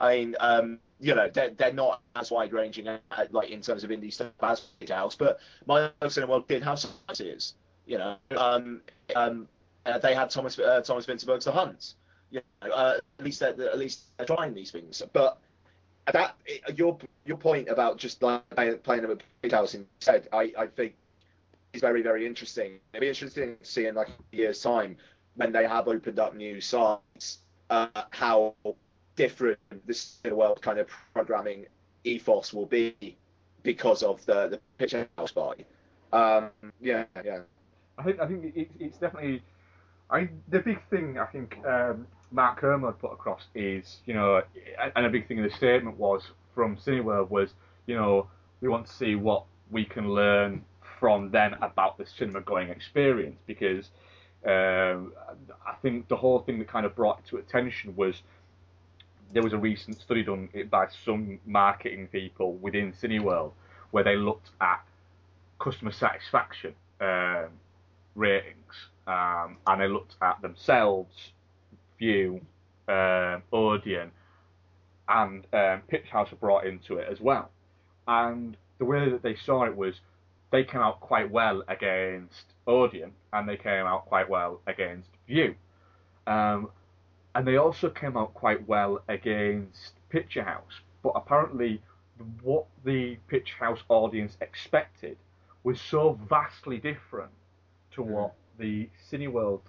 I 0.00 0.16
mean, 0.16 0.36
um, 0.40 0.78
you 1.00 1.14
know, 1.14 1.28
they're, 1.32 1.50
they're 1.50 1.72
not 1.72 2.02
as 2.14 2.30
wide 2.30 2.52
ranging 2.52 2.86
like 3.30 3.50
in 3.50 3.60
terms 3.60 3.84
of 3.84 3.90
indie 3.90 4.12
stuff 4.12 4.32
as 4.42 4.60
Picture 4.80 4.94
House, 4.94 5.14
but 5.14 5.38
my 5.66 5.90
Cineworld 6.02 6.46
did 6.48 6.62
have 6.62 6.78
some 6.78 6.92
ideas. 7.10 7.54
You 7.86 7.98
know, 7.98 8.16
um, 8.36 8.80
um, 9.14 9.48
uh, 9.84 9.98
they 9.98 10.14
had 10.14 10.30
Thomas 10.30 10.58
uh, 10.58 10.80
Thomas 10.82 11.06
Vinterberg's 11.06 11.44
The 11.44 11.52
Hunt. 11.52 11.94
You 12.30 12.40
know, 12.62 12.72
uh, 12.72 12.98
at 13.18 13.24
least 13.24 13.40
they're, 13.40 13.50
at 13.50 13.78
least 13.78 14.16
they're 14.16 14.26
trying 14.26 14.52
these 14.52 14.70
things. 14.70 15.02
But 15.12 15.38
that 16.12 16.36
your 16.74 16.98
your 17.24 17.36
point 17.36 17.68
about 17.68 17.98
just 17.98 18.22
like 18.22 18.42
playing, 18.50 19.02
them 19.02 19.10
at 19.10 19.22
Picture 19.42 19.56
House 19.56 19.74
instead, 19.74 20.28
I, 20.32 20.52
I 20.58 20.66
think 20.66 20.94
very 21.80 22.02
very 22.02 22.26
interesting. 22.26 22.78
It'd 22.92 23.00
be 23.00 23.08
interesting 23.08 23.56
to 23.56 23.64
see 23.64 23.86
in 23.86 23.94
like 23.94 24.08
a 24.08 24.36
year's 24.36 24.60
time 24.60 24.96
when 25.36 25.52
they 25.52 25.66
have 25.66 25.88
opened 25.88 26.18
up 26.18 26.34
new 26.34 26.60
sites 26.60 27.38
uh, 27.70 27.88
how 28.10 28.54
different 29.16 29.58
this 29.86 30.18
world 30.30 30.60
kind 30.62 30.78
of 30.78 30.88
programming 31.12 31.66
ethos 32.04 32.52
will 32.52 32.66
be 32.66 33.16
because 33.62 34.02
of 34.02 34.24
the 34.26 34.48
the 34.48 34.60
Picture 34.78 35.08
House 35.18 35.32
buy. 35.32 35.54
Um, 36.12 36.50
yeah, 36.80 37.04
yeah. 37.24 37.40
I 37.98 38.02
think 38.04 38.20
I 38.20 38.26
think 38.26 38.52
it's 38.54 38.74
it's 38.78 38.98
definitely. 38.98 39.42
I 40.08 40.20
mean, 40.20 40.42
the 40.48 40.60
big 40.60 40.78
thing 40.88 41.18
I 41.18 41.26
think 41.26 41.58
um, 41.66 42.06
Mark 42.30 42.58
Kermode 42.60 42.98
put 43.00 43.12
across 43.12 43.46
is, 43.56 43.98
you 44.06 44.14
know, 44.14 44.40
and 44.94 45.04
a 45.04 45.10
big 45.10 45.26
thing 45.26 45.38
in 45.38 45.42
the 45.42 45.50
statement 45.50 45.96
was 45.98 46.22
from 46.54 46.76
Cineworld 46.76 47.28
was, 47.28 47.54
you 47.86 47.96
know, 47.96 48.28
we 48.60 48.68
want 48.68 48.86
to 48.86 48.92
see 48.92 49.16
what 49.16 49.44
we 49.70 49.84
can 49.84 50.08
learn 50.10 50.64
from 50.98 51.30
them 51.30 51.56
about 51.62 51.98
the 51.98 52.06
cinema 52.06 52.40
going 52.40 52.68
experience 52.68 53.38
because 53.46 53.90
um, 54.44 55.12
I 55.66 55.74
think 55.82 56.08
the 56.08 56.16
whole 56.16 56.40
thing 56.40 56.58
that 56.58 56.68
kind 56.68 56.86
of 56.86 56.94
brought 56.94 57.20
it 57.20 57.26
to 57.30 57.38
attention 57.38 57.94
was 57.96 58.22
there 59.32 59.42
was 59.42 59.52
a 59.52 59.58
recent 59.58 60.00
study 60.00 60.22
done 60.22 60.48
by 60.70 60.86
some 61.04 61.40
marketing 61.46 62.08
people 62.08 62.54
within 62.54 62.92
Cineworld 62.92 63.52
where 63.90 64.04
they 64.04 64.16
looked 64.16 64.50
at 64.60 64.84
customer 65.58 65.92
satisfaction 65.92 66.74
um, 67.00 67.48
ratings 68.14 68.74
um, 69.06 69.56
and 69.66 69.80
they 69.80 69.88
looked 69.88 70.14
at 70.22 70.40
themselves, 70.42 71.32
Vue, 71.98 72.40
um, 72.88 73.42
Odeon, 73.52 74.10
and 75.08 75.46
um, 75.52 75.82
Pitch 75.88 76.06
House 76.10 76.30
were 76.30 76.36
brought 76.36 76.66
into 76.66 76.96
it 76.96 77.08
as 77.10 77.20
well. 77.20 77.50
And 78.08 78.56
the 78.78 78.84
way 78.84 79.08
that 79.08 79.22
they 79.22 79.36
saw 79.36 79.64
it 79.64 79.76
was 79.76 80.00
they 80.56 80.64
came 80.64 80.80
out 80.80 81.00
quite 81.00 81.30
well 81.30 81.62
against 81.68 82.46
Odeon 82.66 83.12
and 83.34 83.46
they 83.46 83.58
came 83.58 83.84
out 83.84 84.06
quite 84.06 84.26
well 84.30 84.62
against 84.66 85.10
Vue. 85.28 85.54
Um, 86.26 86.70
and 87.34 87.46
they 87.46 87.56
also 87.56 87.90
came 87.90 88.16
out 88.16 88.32
quite 88.32 88.66
well 88.66 89.02
against 89.06 89.92
Picture 90.08 90.42
House. 90.42 90.80
But 91.02 91.12
apparently, 91.14 91.82
what 92.42 92.64
the 92.86 93.18
Picture 93.28 93.56
House 93.56 93.80
audience 93.90 94.38
expected 94.40 95.18
was 95.62 95.78
so 95.78 96.18
vastly 96.26 96.78
different 96.78 97.32
to 97.92 98.02
what 98.02 98.32
the 98.58 98.88
Cineworld 99.10 99.60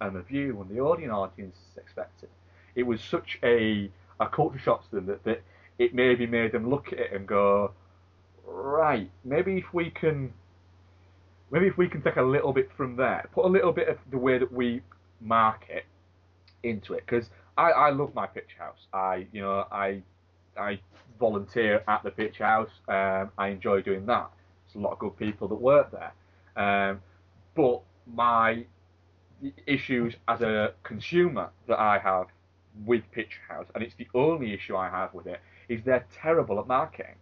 and 0.00 0.14
the 0.14 0.22
Vue 0.22 0.60
and 0.60 0.70
the 0.70 0.80
Odeon 0.80 1.10
audience 1.10 1.58
expected. 1.76 2.28
It 2.76 2.84
was 2.84 3.00
such 3.02 3.40
a 3.42 3.90
a 4.20 4.28
culture 4.28 4.58
shock 4.58 4.88
to 4.90 4.96
them 4.96 5.06
that, 5.06 5.24
that 5.24 5.42
it 5.78 5.94
maybe 5.94 6.26
made 6.26 6.52
them 6.52 6.70
look 6.70 6.92
at 6.92 6.98
it 6.98 7.12
and 7.12 7.26
go, 7.26 7.72
right, 8.50 9.10
maybe 9.24 9.58
if 9.58 9.72
we 9.72 9.90
can, 9.90 10.32
maybe 11.50 11.66
if 11.66 11.76
we 11.76 11.88
can 11.88 12.02
take 12.02 12.16
a 12.16 12.22
little 12.22 12.52
bit 12.52 12.70
from 12.76 12.96
there, 12.96 13.28
put 13.32 13.44
a 13.44 13.48
little 13.48 13.72
bit 13.72 13.88
of 13.88 13.98
the 14.10 14.18
way 14.18 14.38
that 14.38 14.52
we 14.52 14.82
market 15.20 15.84
into 16.62 16.94
it, 16.94 17.04
because 17.06 17.30
I, 17.56 17.70
I 17.70 17.90
love 17.90 18.14
my 18.14 18.26
pitch 18.26 18.56
house. 18.58 18.86
I, 18.92 19.26
you 19.32 19.42
know, 19.42 19.66
I, 19.70 20.02
I 20.58 20.80
volunteer 21.18 21.82
at 21.88 22.02
the 22.02 22.10
pitch 22.10 22.38
house. 22.38 22.70
Um, 22.88 23.30
I 23.36 23.48
enjoy 23.48 23.82
doing 23.82 24.06
that. 24.06 24.30
There's 24.66 24.82
a 24.82 24.86
lot 24.86 24.92
of 24.92 24.98
good 24.98 25.16
people 25.16 25.48
that 25.48 25.56
work 25.56 25.90
there. 25.90 26.12
Um, 26.56 27.00
but 27.54 27.82
my 28.06 28.64
issues 29.66 30.14
as 30.26 30.40
a 30.40 30.72
consumer 30.82 31.50
that 31.66 31.78
I 31.78 31.98
have 31.98 32.26
with 32.84 33.02
Pitch 33.12 33.38
House, 33.48 33.66
and 33.74 33.82
it's 33.82 33.94
the 33.94 34.08
only 34.14 34.52
issue 34.52 34.76
I 34.76 34.88
have 34.88 35.14
with 35.14 35.26
it, 35.26 35.40
is 35.68 35.80
they're 35.84 36.06
terrible 36.12 36.58
at 36.60 36.66
marketing. 36.66 37.14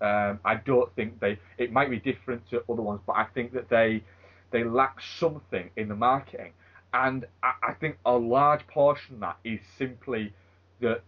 Um, 0.00 0.40
I 0.44 0.54
don't 0.56 0.94
think 0.96 1.20
they. 1.20 1.38
It 1.58 1.72
might 1.72 1.90
be 1.90 1.98
different 1.98 2.48
to 2.50 2.62
other 2.70 2.82
ones, 2.82 3.00
but 3.06 3.16
I 3.16 3.24
think 3.34 3.52
that 3.52 3.68
they 3.68 4.02
they 4.50 4.64
lack 4.64 5.00
something 5.00 5.70
in 5.76 5.88
the 5.88 5.96
marketing, 5.96 6.52
and 6.94 7.26
I, 7.42 7.52
I 7.70 7.72
think 7.74 7.98
a 8.06 8.12
large 8.16 8.66
portion 8.66 9.16
of 9.16 9.20
that 9.20 9.36
is 9.44 9.60
simply 9.76 10.32
that 10.80 11.02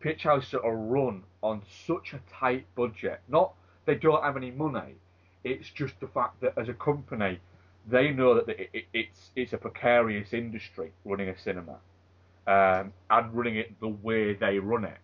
Pitch 0.00 0.24
House 0.24 0.52
are 0.54 0.76
run 0.76 1.22
on 1.42 1.62
such 1.86 2.14
a 2.14 2.20
tight 2.32 2.66
budget. 2.74 3.20
Not 3.28 3.54
they 3.84 3.94
don't 3.94 4.22
have 4.22 4.36
any 4.36 4.50
money. 4.50 4.96
It's 5.44 5.70
just 5.70 5.98
the 6.00 6.08
fact 6.08 6.40
that 6.40 6.54
as 6.56 6.68
a 6.68 6.74
company, 6.74 7.38
they 7.88 8.10
know 8.10 8.34
that 8.34 8.48
it, 8.48 8.70
it, 8.72 8.84
it's 8.92 9.30
it's 9.36 9.52
a 9.52 9.58
precarious 9.58 10.32
industry 10.32 10.90
running 11.04 11.28
a 11.28 11.38
cinema, 11.38 11.78
um, 12.48 12.92
and 13.10 13.32
running 13.32 13.56
it 13.56 13.78
the 13.80 13.88
way 13.88 14.34
they 14.34 14.58
run 14.58 14.84
it. 14.84 14.98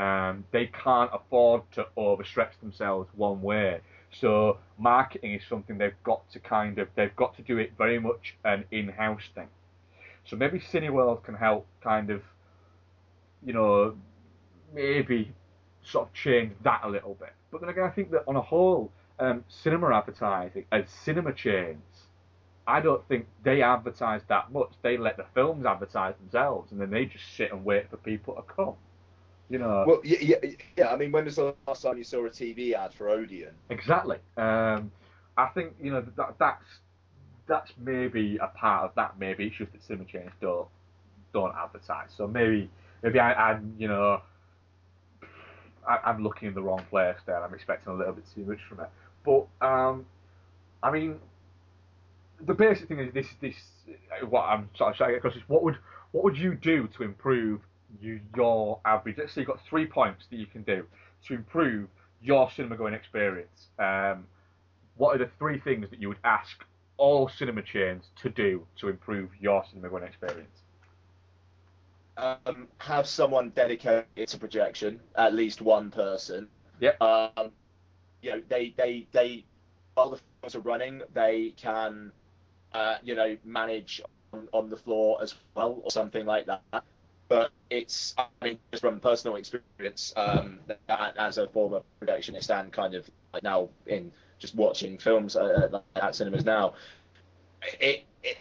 Um, 0.00 0.44
they 0.50 0.66
can't 0.66 1.10
afford 1.12 1.70
to 1.72 1.86
overstretch 1.98 2.58
themselves 2.62 3.10
one 3.14 3.42
way. 3.42 3.80
So 4.10 4.56
marketing 4.78 5.34
is 5.34 5.42
something 5.46 5.76
they've 5.76 6.02
got 6.04 6.22
to 6.32 6.38
kind 6.40 6.78
of 6.78 6.88
they've 6.96 7.14
got 7.14 7.36
to 7.36 7.42
do 7.42 7.58
it 7.58 7.72
very 7.76 7.98
much 7.98 8.34
an 8.44 8.64
in-house 8.70 9.28
thing. 9.34 9.48
So 10.24 10.36
maybe 10.36 10.58
Cineworld 10.58 11.22
can 11.22 11.34
help 11.34 11.66
kind 11.82 12.08
of, 12.08 12.22
you 13.44 13.52
know, 13.52 13.94
maybe 14.74 15.34
sort 15.82 16.08
of 16.08 16.14
change 16.14 16.52
that 16.62 16.80
a 16.82 16.88
little 16.88 17.14
bit. 17.14 17.34
But 17.50 17.60
then 17.60 17.68
again, 17.68 17.84
I 17.84 17.90
think 17.90 18.10
that 18.12 18.24
on 18.26 18.36
a 18.36 18.40
whole, 18.40 18.90
um, 19.18 19.44
cinema 19.48 19.94
advertising 19.94 20.64
as 20.72 20.88
cinema 20.88 21.34
chains, 21.34 21.82
I 22.66 22.80
don't 22.80 23.06
think 23.06 23.26
they 23.42 23.60
advertise 23.60 24.22
that 24.28 24.50
much. 24.50 24.72
They 24.80 24.96
let 24.96 25.18
the 25.18 25.26
films 25.34 25.66
advertise 25.66 26.14
themselves, 26.16 26.72
and 26.72 26.80
then 26.80 26.90
they 26.90 27.04
just 27.04 27.36
sit 27.36 27.52
and 27.52 27.66
wait 27.66 27.90
for 27.90 27.98
people 27.98 28.34
to 28.34 28.42
come. 28.42 28.76
You 29.50 29.58
know. 29.58 29.84
Well, 29.86 30.00
yeah, 30.04 30.18
yeah, 30.20 30.36
yeah. 30.76 30.88
I 30.88 30.96
mean, 30.96 31.10
when 31.10 31.24
was 31.24 31.36
the 31.36 31.54
last 31.66 31.82
time 31.82 31.98
you 31.98 32.04
saw 32.04 32.24
a 32.24 32.30
TV 32.30 32.72
ad 32.72 32.94
for 32.94 33.08
Odeon? 33.10 33.52
Exactly. 33.68 34.18
Um, 34.36 34.92
I 35.36 35.48
think 35.48 35.74
you 35.82 35.90
know 35.90 36.06
that 36.16 36.34
that's 36.38 36.64
that's 37.48 37.72
maybe 37.76 38.38
a 38.40 38.46
part 38.46 38.84
of 38.84 38.94
that. 38.94 39.18
Maybe 39.18 39.46
it's 39.48 39.56
just 39.56 39.72
that 39.72 39.82
cinema 39.82 40.04
chains 40.04 40.30
don't 40.40 40.68
don't 41.34 41.52
advertise. 41.56 42.10
So 42.16 42.28
maybe 42.28 42.70
maybe 43.02 43.18
I, 43.18 43.50
I'm 43.50 43.74
you 43.76 43.88
know 43.88 44.22
I, 45.86 45.98
I'm 46.04 46.22
looking 46.22 46.46
in 46.46 46.54
the 46.54 46.62
wrong 46.62 46.84
place 46.88 47.16
there. 47.26 47.42
I'm 47.42 47.52
expecting 47.52 47.92
a 47.92 47.96
little 47.96 48.12
bit 48.12 48.24
too 48.32 48.44
much 48.44 48.60
from 48.68 48.80
it. 48.80 48.90
But 49.24 49.46
um, 49.66 50.06
I 50.80 50.92
mean, 50.92 51.16
the 52.46 52.54
basic 52.54 52.86
thing 52.86 53.00
is 53.00 53.12
this 53.12 53.26
this 53.40 53.56
what 54.28 54.42
I'm 54.42 54.70
sort 54.76 54.92
of 54.92 54.96
trying 54.96 55.08
to 55.08 55.14
get 55.14 55.18
across 55.18 55.34
is 55.34 55.42
what 55.48 55.64
would 55.64 55.78
what 56.12 56.22
would 56.22 56.36
you 56.36 56.54
do 56.54 56.88
to 56.96 57.02
improve 57.02 57.60
you, 58.00 58.20
your 58.36 58.80
average? 58.84 59.16
Let's 59.18 59.32
say 59.32 59.42
you've 59.42 59.48
got 59.48 59.60
three 59.68 59.86
points 59.86 60.26
that 60.30 60.36
you 60.36 60.46
can 60.46 60.62
do 60.62 60.86
to 61.26 61.34
improve 61.34 61.88
your 62.22 62.50
cinema 62.50 62.76
going 62.76 62.94
experience. 62.94 63.68
Um, 63.78 64.26
what 64.96 65.14
are 65.14 65.18
the 65.18 65.30
three 65.38 65.58
things 65.58 65.88
that 65.90 66.00
you 66.00 66.08
would 66.08 66.18
ask 66.24 66.64
all 66.96 67.28
cinema 67.28 67.62
chains 67.62 68.04
to 68.22 68.28
do 68.28 68.66
to 68.80 68.88
improve 68.88 69.30
your 69.40 69.64
cinema 69.70 69.88
going 69.88 70.04
experience? 70.04 70.60
um, 72.20 72.68
have 72.78 73.06
someone 73.06 73.50
dedicated 73.50 74.28
to 74.28 74.38
projection, 74.38 75.00
at 75.16 75.34
least 75.34 75.62
one 75.62 75.90
person. 75.90 76.48
Yep. 76.80 77.00
Um, 77.00 77.50
you 78.22 78.30
know, 78.32 78.42
they 78.48 78.74
they 78.76 79.06
they 79.12 79.44
while 79.94 80.10
the 80.10 80.20
films 80.40 80.54
are 80.54 80.60
running, 80.60 81.02
they 81.14 81.54
can, 81.56 82.12
uh, 82.72 82.96
you 83.02 83.14
know, 83.14 83.36
manage 83.44 84.02
on, 84.32 84.48
on 84.52 84.70
the 84.70 84.76
floor 84.76 85.22
as 85.22 85.34
well 85.54 85.80
or 85.82 85.90
something 85.90 86.26
like 86.26 86.46
that. 86.46 86.62
But 87.30 87.52
it's, 87.70 88.12
I 88.18 88.26
mean, 88.42 88.58
just 88.72 88.80
from 88.80 88.98
personal 88.98 89.36
experience, 89.36 90.12
um, 90.16 90.58
as 90.88 91.38
a 91.38 91.46
former 91.46 91.80
projectionist 92.02 92.50
and 92.50 92.72
kind 92.72 92.94
of 92.94 93.08
like 93.32 93.44
now 93.44 93.68
in 93.86 94.10
just 94.40 94.56
watching 94.56 94.98
films 94.98 95.36
uh, 95.36 95.80
at 95.94 96.16
cinemas 96.16 96.44
now, 96.44 96.74
it, 97.80 98.04
it 98.24 98.36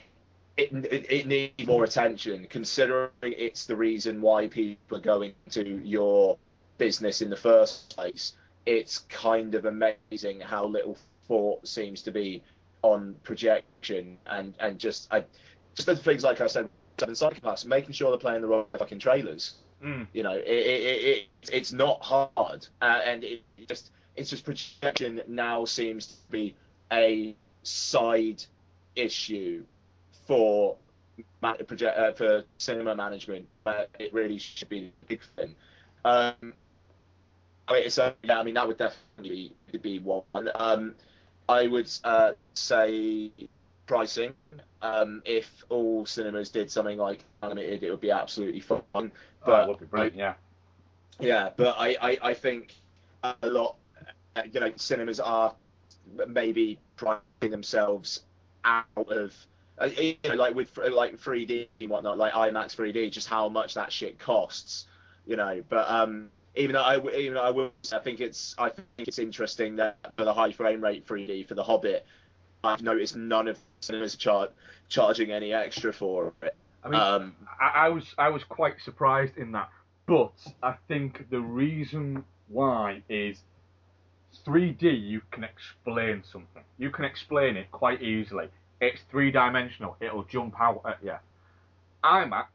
it, 0.58 0.74
it, 0.74 1.06
it 1.12 1.28
needs 1.28 1.68
more 1.68 1.84
attention, 1.84 2.48
considering 2.50 3.12
it's 3.22 3.68
the 3.68 3.76
reason 3.76 4.22
why 4.22 4.48
people 4.48 4.98
are 4.98 5.02
going 5.02 5.34
to 5.52 5.80
your 5.84 6.38
business 6.80 7.22
in 7.22 7.30
the 7.30 7.38
first 7.38 7.96
place. 7.96 8.34
It's 8.66 8.98
kind 9.10 9.54
of 9.54 9.66
amazing 9.66 10.42
how 10.42 10.66
little 10.66 10.98
thought 11.28 11.66
seems 11.68 12.02
to 12.02 12.12
be 12.12 12.42
on 12.82 13.16
projection 13.24 14.18
and 14.26 14.56
and 14.60 14.80
just 14.80 15.08
I 15.12 15.26
just 15.76 15.86
the 15.86 15.96
things 15.96 16.24
like 16.24 16.42
I 16.42 16.48
said, 16.48 16.70
Seven 17.00 17.16
Psychopaths, 17.16 17.66
making 17.66 17.94
sure 17.94 18.12
they're 18.12 18.20
playing 18.20 18.42
the 18.42 18.48
right 18.48 18.66
fucking 18.78 19.00
trailers. 19.00 19.56
Mm. 19.84 20.08
You 20.14 20.24
know, 20.24 20.34
it, 20.34 20.46
it, 20.46 21.04
it, 21.06 21.28
it's 21.52 21.72
not 21.72 22.02
hard, 22.04 22.68
uh, 22.82 23.00
and 23.06 23.24
it 23.24 23.44
just 23.68 23.92
it's 24.16 24.30
just 24.30 24.44
projection 24.44 25.22
now 25.28 25.64
seems 25.66 26.08
to 26.08 26.14
be 26.30 26.56
a 26.92 27.36
side 27.64 28.44
issue 28.96 29.64
for 30.28 30.76
project 31.68 31.98
uh, 31.98 32.12
for 32.14 32.44
cinema 32.58 32.96
management, 32.96 33.48
but 33.64 33.90
it 34.00 34.14
really 34.14 34.38
should 34.38 34.70
be 34.70 34.92
a 35.04 35.06
big 35.08 35.22
thing. 35.36 35.56
Um, 36.04 36.54
I 37.68 37.74
mean, 37.74 37.90
so 37.90 38.14
yeah, 38.24 38.40
I 38.40 38.44
mean 38.44 38.56
that 38.56 38.68
would 38.68 38.78
definitely 38.78 39.54
be 39.82 40.00
one. 40.00 40.24
Um, 40.56 40.96
I 41.48 41.68
would 41.68 41.90
uh, 42.04 42.34
say 42.54 43.32
pricing. 43.90 44.34
Um, 44.84 45.22
if 45.26 45.50
all 45.68 46.06
cinemas 46.06 46.50
did 46.50 46.72
something 46.72 46.98
like 46.98 47.26
animated, 47.42 47.84
it 47.84 47.90
would 47.90 48.00
be 48.00 48.12
absolutely 48.12 48.62
fun. 48.62 48.84
But 48.94 49.12
oh, 49.46 49.68
would 49.68 49.80
be 49.80 49.86
brilliant, 49.86 50.16
yeah. 50.16 50.34
Yeah, 51.20 51.50
but 51.58 51.76
I, 51.78 51.98
I, 52.00 52.18
I 52.22 52.34
think 52.36 52.76
a 53.24 53.36
lot, 53.44 53.76
uh, 54.36 54.44
you 54.50 54.60
know, 54.60 54.72
cinemas 54.78 55.20
are 55.20 55.54
maybe 56.28 56.80
pricing 56.96 57.52
themselves 57.52 58.22
out 58.64 58.86
of 58.96 59.34
uh, 59.80 59.86
you 59.98 60.16
know, 60.24 60.36
like 60.36 60.54
with 60.56 60.78
like 60.78 61.20
3D 61.20 61.68
and 61.82 61.90
whatnot, 61.90 62.18
like 62.18 62.34
IMAX 62.34 62.76
3D, 62.76 63.12
just 63.12 63.28
how 63.28 63.50
much 63.50 63.74
that 63.74 63.92
shit 63.92 64.20
costs, 64.20 64.86
you 65.26 65.36
know. 65.36 65.64
But 65.68 65.90
um, 65.90 66.30
even 66.56 66.74
though 66.74 66.82
I 66.82 66.98
even 67.18 67.34
though 67.34 67.44
I 67.44 67.50
will, 67.50 67.72
I 67.92 68.00
think 68.00 68.20
it's 68.20 68.54
I 68.58 68.70
think 68.70 68.88
it's 68.98 69.20
interesting 69.20 69.78
that 69.78 69.98
for 70.16 70.26
the 70.26 70.34
high 70.34 70.52
frame 70.52 70.82
rate 70.82 71.08
3D 71.08 71.48
for 71.48 71.56
The 71.56 71.64
Hobbit, 71.64 72.06
I've 72.64 72.82
noticed 72.82 73.16
none 73.16 73.48
of 73.48 73.58
cinemas 73.80 74.16
char- 74.16 74.50
charging 74.90 75.32
any 75.32 75.54
extra 75.54 75.94
for 75.94 76.34
it. 76.42 76.56
I 76.84 76.90
mean, 76.90 77.00
Um, 77.00 77.36
I, 77.60 77.86
I 77.86 77.90
was 77.90 78.14
I 78.18 78.30
was 78.30 78.44
quite 78.44 78.82
surprised 78.82 79.38
in 79.38 79.52
that, 79.54 79.70
but 80.08 80.34
I 80.64 80.76
think 80.88 81.30
the 81.30 81.42
reason 81.42 82.24
why 82.48 83.04
is 83.10 83.42
3D. 84.46 85.08
You 85.08 85.22
can 85.32 85.44
explain 85.44 86.24
something. 86.24 86.64
You 86.78 86.90
can 86.90 87.06
explain 87.06 87.58
it 87.58 87.72
quite 87.72 88.02
easily. 88.02 88.48
It's 88.82 89.02
three 89.12 89.32
dimensional. 89.32 89.98
It'll 90.00 90.24
jump 90.24 90.60
out 90.60 90.82
at 90.86 91.00
you. 91.04 91.16
IMAX, 92.04 92.46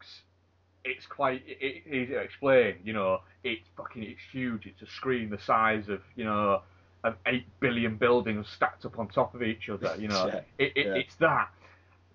it's 0.84 1.06
quite 1.06 1.42
it, 1.46 1.58
it, 1.60 1.86
easy 1.86 2.12
to 2.14 2.18
explain. 2.18 2.76
You 2.84 2.94
know, 2.94 3.20
it's 3.42 3.66
fucking 3.76 4.02
it's 4.02 4.20
huge. 4.32 4.66
It's 4.66 4.82
a 4.82 4.86
screen 4.94 5.30
the 5.30 5.38
size 5.38 5.88
of 5.88 6.00
you 6.16 6.24
know 6.24 6.62
of 7.04 7.14
eight 7.26 7.46
billion 7.60 7.96
buildings 7.96 8.48
stacked 8.48 8.84
up 8.84 8.98
on 8.98 9.08
top 9.08 9.34
of 9.34 9.42
each 9.42 9.68
other. 9.68 9.94
You 9.98 10.08
know, 10.08 10.26
Yeah, 10.32 10.40
it, 10.58 10.72
it, 10.74 10.86
yeah. 10.86 10.94
it's 10.94 11.14
that. 11.16 11.50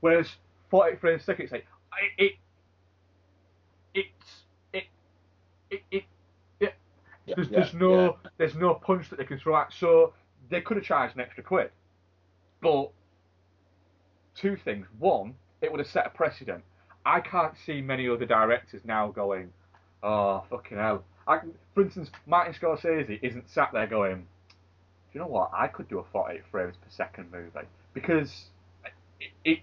Whereas 0.02 0.28
40 0.70 0.98
frames 0.98 1.22
a 1.22 1.26
second, 1.26 1.44
it's 1.44 1.52
like 1.52 1.66
it, 2.18 2.24
it 2.24 2.34
it's 3.94 4.44
it 4.74 4.84
it, 5.70 5.82
it 5.92 6.04
yeah. 7.30 7.36
There's, 7.36 7.50
there's 7.50 7.74
no 7.74 8.18
there's 8.38 8.56
no 8.56 8.74
punch 8.74 9.10
that 9.10 9.18
they 9.18 9.26
can 9.26 9.40
throw 9.40 9.56
out. 9.56 9.72
So 9.74 10.14
they 10.50 10.62
could 10.62 10.78
have 10.78 10.86
charged 10.86 11.16
an 11.16 11.22
extra 11.22 11.44
quid, 11.44 11.70
but 12.62 12.92
two 14.36 14.58
things. 14.58 14.88
One, 14.98 15.36
it 15.62 15.72
would 15.72 15.80
have 15.80 15.88
set 15.88 16.08
a 16.08 16.10
precedent. 16.10 16.64
I 17.06 17.20
can't 17.22 17.54
see 17.66 17.82
many 17.82 18.10
other 18.10 18.26
directors 18.26 18.82
now 18.84 19.10
going, 19.10 19.52
oh 20.04 20.44
fucking 20.50 20.78
hell. 20.78 21.04
I, 21.28 21.40
for 21.76 21.84
instance, 21.84 22.10
Martin 22.26 22.54
Scorsese 22.54 23.20
isn't 23.22 23.48
sat 23.50 23.70
there 23.72 23.86
going, 23.86 24.26
you 25.14 25.20
know 25.20 25.28
what? 25.28 25.52
I 25.54 25.68
could 25.68 25.88
do 25.90 26.00
a 26.00 26.04
48 26.12 26.42
frames 26.52 26.76
per 26.78 26.90
second 26.90 27.32
movie 27.32 27.68
because 27.94 28.46
it, 29.20 29.32
it 29.44 29.60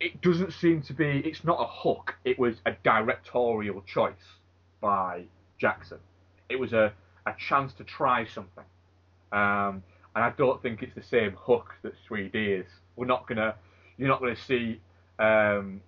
it 0.00 0.20
doesn't 0.20 0.52
seem 0.52 0.82
to 0.82 0.92
be. 0.92 1.22
It's 1.24 1.44
not 1.44 1.58
a 1.60 1.66
hook. 1.66 2.16
It 2.24 2.38
was 2.38 2.56
a 2.66 2.72
directorial 2.84 3.82
choice 3.86 4.12
by 4.80 5.24
Jackson. 5.58 5.98
It 6.48 6.56
was 6.56 6.72
a, 6.72 6.92
a 7.26 7.32
chance 7.38 7.72
to 7.74 7.84
try 7.84 8.26
something. 8.26 8.64
Um, 9.32 9.82
and 10.14 10.24
I 10.24 10.32
don't 10.36 10.60
think 10.62 10.82
it's 10.82 10.94
the 10.94 11.02
same 11.02 11.32
hook 11.32 11.74
that 11.82 11.94
3D 12.08 12.60
is. 12.60 12.66
We're 12.96 13.06
not 13.06 13.26
gonna, 13.26 13.54
you're 13.96 14.08
not 14.08 14.20
gonna 14.20 14.36
see, 14.36 14.80
um, 15.18 15.80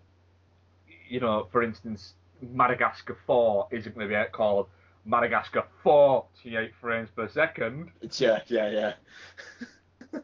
you 1.08 1.20
know, 1.20 1.46
for 1.52 1.62
instance, 1.62 2.14
Madagascar 2.40 3.16
4 3.26 3.68
isn't 3.70 3.94
gonna 3.94 4.08
be 4.08 4.16
called 4.32 4.66
Madagascar 5.06 5.64
48 5.82 6.72
frames 6.80 7.08
per 7.14 7.28
second. 7.28 7.90
Yeah, 8.18 8.40
yeah, 8.48 8.70
yeah. 8.70 8.92
no, 10.12 10.20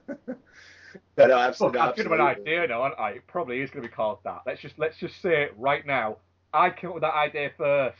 no, 1.16 1.26
Look, 1.26 1.30
absolutely. 1.30 1.80
I've 1.80 1.97
given 1.97 2.12
an 2.12 2.20
idea 2.20 2.66
now, 2.66 2.83
aren't 2.83 2.99
I? 2.99 3.11
It 3.12 3.26
probably 3.26 3.61
is 3.61 3.70
going 3.70 3.83
to 3.83 3.89
be 3.89 3.95
called 3.95 4.18
that. 4.24 4.43
Let's 4.45 4.61
just 4.61 4.78
let's 4.78 4.99
just 4.99 5.20
say 5.22 5.43
it 5.43 5.55
right 5.57 5.87
now. 5.87 6.18
I 6.53 6.70
came 6.70 6.91
up 6.91 6.95
with 6.95 7.03
that 7.03 7.14
idea 7.14 7.51
first. 7.57 7.97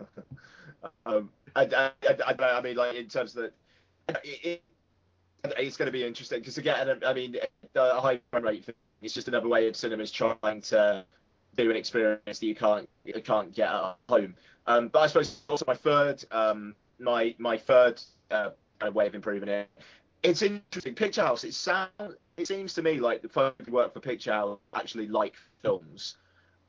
Um, 1.04 1.30
I, 1.56 1.62
I, 1.64 1.90
I, 2.24 2.34
I 2.38 2.62
mean, 2.62 2.76
like 2.76 2.94
in 2.94 3.08
terms 3.08 3.34
of 3.34 3.50
the, 4.08 4.14
it, 4.22 4.62
it, 5.42 5.54
it's 5.58 5.76
going 5.76 5.86
to 5.86 5.92
be 5.92 6.04
interesting 6.04 6.38
because 6.38 6.56
again, 6.56 7.00
I 7.04 7.12
mean, 7.12 7.36
the 7.72 8.00
high 8.00 8.20
frame 8.30 8.44
rate 8.44 8.64
thing 8.64 8.76
is 9.02 9.12
just 9.12 9.26
another 9.26 9.48
way 9.48 9.66
of 9.66 9.74
cinemas 9.74 10.12
trying 10.12 10.60
to 10.62 11.04
do 11.56 11.70
an 11.70 11.76
experience 11.76 12.38
that 12.38 12.46
you 12.46 12.54
can't 12.54 12.88
you 13.04 13.20
can't 13.20 13.52
get 13.54 13.68
at 13.68 13.96
home. 14.08 14.34
Um, 14.68 14.88
but 14.88 15.00
I 15.00 15.06
suppose 15.06 15.40
also 15.48 15.64
my 15.66 15.74
third 15.74 16.24
um, 16.30 16.74
my 17.00 17.34
my 17.38 17.56
third 17.56 18.00
uh, 18.30 18.50
kind 18.78 18.88
of 18.88 18.94
way 18.94 19.06
of 19.06 19.14
improving 19.14 19.48
it. 19.48 19.68
It's 20.22 20.42
interesting. 20.42 20.94
Picture 20.94 21.22
House. 21.22 21.42
It 21.42 21.54
sounds. 21.54 21.90
It 22.36 22.46
seems 22.46 22.74
to 22.74 22.82
me 22.82 23.00
like 23.00 23.22
the 23.22 23.30
folks 23.30 23.64
who 23.64 23.72
work 23.72 23.94
for 23.94 24.00
Picture 24.00 24.32
House 24.32 24.58
actually 24.74 25.08
like 25.08 25.34
films, 25.62 26.16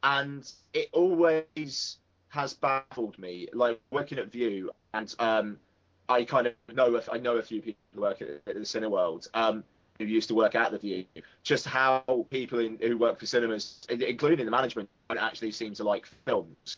and 0.01 0.49
it 0.73 0.87
always 0.93 1.97
has 2.29 2.53
baffled 2.53 3.19
me. 3.19 3.47
Like 3.53 3.81
working 3.91 4.17
at 4.17 4.31
Vue, 4.31 4.71
and 4.93 5.13
um, 5.19 5.59
I 6.07 6.23
kind 6.23 6.47
of 6.47 6.53
know 6.73 7.01
I 7.11 7.17
know 7.17 7.35
a 7.35 7.43
few 7.43 7.61
people 7.61 7.81
who 7.93 8.01
work 8.01 8.21
at, 8.21 8.29
at 8.29 8.55
the 8.55 8.61
Cineworld 8.61 9.27
um, 9.33 9.61
who 9.97 10.05
used 10.05 10.29
to 10.29 10.35
work 10.35 10.55
at 10.55 10.71
the 10.71 10.77
Vue. 10.77 11.03
Just 11.43 11.65
how 11.65 12.25
people 12.29 12.59
in, 12.59 12.77
who 12.81 12.97
work 12.97 13.19
for 13.19 13.25
cinemas, 13.25 13.81
including 13.89 14.45
the 14.45 14.51
management, 14.51 14.89
actually 15.09 15.51
seem 15.51 15.73
to 15.73 15.83
like 15.83 16.05
films. 16.25 16.77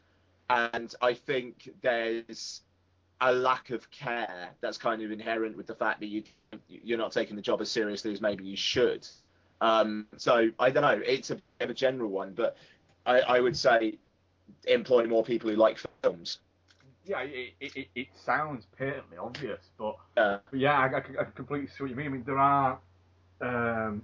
And 0.52 0.94
I 1.02 1.14
think 1.14 1.70
there's 1.82 2.62
a 3.22 3.32
lack 3.32 3.70
of 3.70 3.90
care 3.90 4.50
that's 4.60 4.78
kind 4.78 5.02
of 5.02 5.12
inherent 5.12 5.56
with 5.56 5.68
the 5.68 5.76
fact 5.76 6.00
that 6.02 6.08
you 6.08 6.24
you're 6.68 6.98
not 6.98 7.14
taking 7.14 7.38
the 7.38 7.42
job 7.42 7.62
as 7.62 7.72
seriously 7.72 8.12
as 8.12 8.20
maybe 8.20 8.44
you 8.44 8.58
should. 8.58 9.08
Um, 9.62 10.08
so 10.18 10.50
I 10.60 10.70
don't 10.70 10.82
know. 10.82 11.02
It's 11.06 11.30
a 11.30 11.36
bit 11.36 11.44
of 11.62 11.70
a 11.70 11.74
general 11.74 12.10
one, 12.10 12.34
but 12.34 12.58
I, 13.06 13.22
I 13.22 13.40
would 13.40 13.56
say 13.56 13.98
employ 14.68 15.06
more 15.06 15.24
people 15.24 15.50
who 15.50 15.56
like 15.56 15.80
films. 16.02 16.40
Yeah, 17.06 17.22
it, 17.22 17.54
it, 17.62 17.88
it, 17.96 18.08
sounds 18.14 18.68
patently 18.78 19.18
obvious, 19.18 19.62
but, 19.78 19.96
Uh, 20.18 20.38
but 20.50 20.60
yeah, 20.60 20.78
I, 20.78 20.86
I, 20.86 21.22
I 21.22 21.24
completely 21.36 21.68
see 21.68 21.84
what 21.84 21.90
you 21.90 21.96
mean. 21.96 22.08
I 22.08 22.10
mean, 22.10 22.24
there 22.26 22.38
are, 22.38 22.80
um, 23.42 24.04